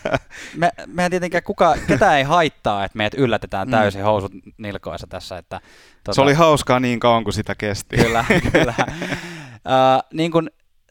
Me, 0.56 0.70
mehän 0.86 1.10
tietenkään 1.10 1.42
kuka, 1.42 1.74
ketään 1.86 2.18
ei 2.18 2.24
haittaa, 2.24 2.84
että 2.84 2.98
meidät 2.98 3.14
yllätetään 3.14 3.68
mm. 3.68 3.70
täysin 3.70 4.00
mm. 4.00 4.04
housut 4.04 4.32
nilkoissa 4.58 5.06
tässä. 5.06 5.38
Että, 5.38 5.60
tota... 6.04 6.14
Se 6.14 6.20
oli 6.20 6.34
hauskaa 6.34 6.80
niin 6.80 7.00
kauan 7.00 7.24
kuin 7.24 7.34
sitä 7.34 7.54
kesti. 7.54 7.96
Kyllä, 7.96 8.24
kyllä. 8.52 8.74
Uh, 8.78 10.08
niin 10.12 10.30
kuin 10.30 10.50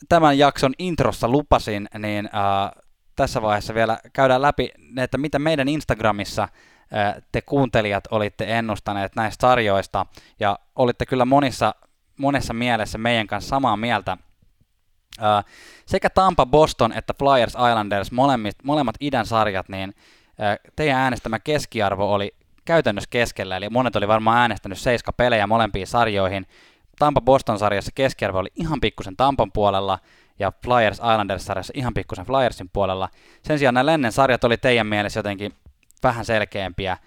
tämän 0.09 0.37
jakson 0.37 0.73
introssa 0.79 1.27
lupasin, 1.27 1.87
niin 1.99 2.25
uh, 2.25 2.83
tässä 3.15 3.41
vaiheessa 3.41 3.73
vielä 3.73 3.99
käydään 4.13 4.41
läpi, 4.41 4.69
että 4.97 5.17
mitä 5.17 5.39
meidän 5.39 5.67
Instagramissa– 5.67 6.47
te 7.31 7.41
kuuntelijat 7.41 8.03
olitte 8.11 8.57
ennustaneet 8.57 9.15
näistä 9.15 9.47
sarjoista 9.47 10.05
ja 10.39 10.59
olitte 10.75 11.05
kyllä 11.05 11.25
monissa, 11.25 11.75
monessa 12.17 12.53
mielessä 12.53 12.97
meidän 12.97 13.27
kanssa 13.27 13.49
samaa 13.49 13.77
mieltä. 13.77 14.17
Sekä 15.85 16.09
Tampa, 16.09 16.45
Boston 16.45 16.93
että 16.93 17.13
Flyers 17.19 17.53
Islanders, 17.53 18.11
molemmat, 18.11 18.55
molemmat 18.63 18.95
idän 18.99 19.25
sarjat, 19.25 19.69
niin 19.69 19.95
teidän 20.75 20.99
äänestämä 20.99 21.39
keskiarvo 21.39 22.13
oli 22.13 22.35
käytännössä 22.65 23.09
keskellä, 23.09 23.57
eli 23.57 23.69
monet 23.69 23.95
oli 23.95 24.07
varmaan 24.07 24.37
äänestänyt 24.37 24.77
seiska 24.77 25.13
pelejä 25.13 25.47
molempiin 25.47 25.87
sarjoihin. 25.87 26.45
Tampa 26.99 27.21
Boston 27.21 27.59
sarjassa 27.59 27.91
keskiarvo 27.95 28.39
oli 28.39 28.49
ihan 28.55 28.81
pikkusen 28.81 29.17
Tampan 29.17 29.51
puolella 29.51 29.99
ja 30.39 30.51
Flyers 30.65 30.97
Islanders 30.97 31.45
sarjassa 31.45 31.73
ihan 31.75 31.93
pikkusen 31.93 32.25
Flyersin 32.25 32.69
puolella. 32.73 33.09
Sen 33.41 33.59
sijaan 33.59 33.73
nämä 33.73 33.85
lännen 33.85 34.11
sarjat 34.11 34.43
oli 34.43 34.57
teidän 34.57 34.87
mielessä 34.87 35.19
jotenkin 35.19 35.53
vähän 36.03 36.25
selkeämpiä. 36.25 36.97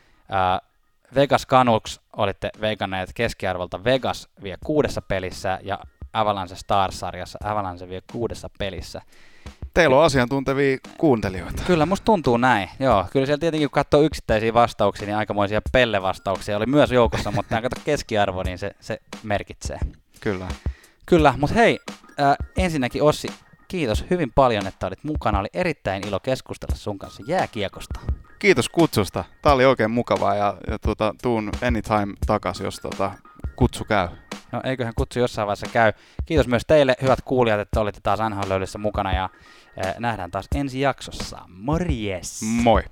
Vegas 1.15 1.47
Canucks 1.47 2.01
olitte 2.17 2.51
veikanneet 2.61 3.11
keskiarvolta 3.15 3.85
Vegas 3.85 4.29
vie 4.43 4.57
kuudessa 4.65 5.03
pelissä 5.03 5.59
ja 5.63 5.79
Avalanche 6.13 6.57
Stars-sarjassa 6.57 7.39
Avalanche 7.45 7.89
vie 7.89 8.03
kuudessa 8.13 8.51
pelissä. 8.59 9.03
Teillä 9.75 9.97
on 9.97 10.05
asiantuntevia 10.05 10.79
kuuntelijoita. 10.99 11.63
Kyllä, 11.67 11.87
musta 11.87 12.05
tuntuu 12.05 12.37
näin. 12.37 12.69
Joo, 12.81 13.07
kyllä 13.13 13.27
siellä 13.27 13.41
tietenkin 13.41 13.69
kun 13.69 13.75
katsoo 13.75 14.03
yksittäisiä 14.03 14.55
vastauksia, 14.55 15.07
niin 15.07 15.17
aikamoisia 15.17 15.61
pellevastauksia 15.73 16.57
oli 16.57 16.67
myös 16.67 16.93
joukossa, 16.93 17.31
mutta 17.31 17.63
kato 17.63 17.81
keskiarvo, 17.85 18.43
niin 18.43 18.59
se, 18.59 18.71
se 18.81 18.99
merkitsee. 19.23 19.79
Kyllä. 20.21 20.49
Kyllä, 21.07 21.35
mutta 21.39 21.57
hei, 21.57 21.79
äh, 22.21 22.37
ensinnäkin 22.57 23.03
Ossi, 23.03 23.29
kiitos 23.69 24.05
hyvin 24.11 24.33
paljon, 24.35 24.67
että 24.67 24.87
olit 24.87 25.05
mukana. 25.05 25.39
Oli 25.39 25.49
erittäin 25.55 26.09
ilo 26.09 26.21
keskustella 26.21 26.77
sun 26.77 26.99
kanssa 26.99 27.23
jääkiekosta 27.27 28.01
kiitos 28.43 28.69
kutsusta. 28.69 29.25
Tämä 29.43 29.55
oli 29.55 29.65
oikein 29.65 29.91
mukavaa 29.91 30.35
ja, 30.35 30.57
ja 30.71 30.79
tuota, 30.79 31.15
tuun 31.23 31.51
anytime 31.63 32.15
takas, 32.27 32.61
jos 32.61 32.81
tuota, 32.81 33.11
kutsu 33.57 33.85
käy. 33.85 34.09
No 34.53 34.61
eiköhän 34.65 34.95
kutsu 34.97 35.19
jossain 35.19 35.47
vaiheessa 35.47 35.67
käy. 35.73 35.93
Kiitos 36.27 36.49
myös 36.49 36.63
teille, 36.67 36.95
hyvät 37.03 37.21
kuulijat, 37.25 37.61
että 37.61 37.81
olitte 37.81 38.01
taas 38.03 38.21
NHL 38.31 38.79
mukana 38.79 39.13
ja 39.13 39.31
eh, 39.77 39.95
nähdään 39.99 40.31
taas 40.31 40.47
ensi 40.55 40.81
jaksossa. 40.81 41.39
Morjes! 41.49 42.43
Moi! 42.43 42.83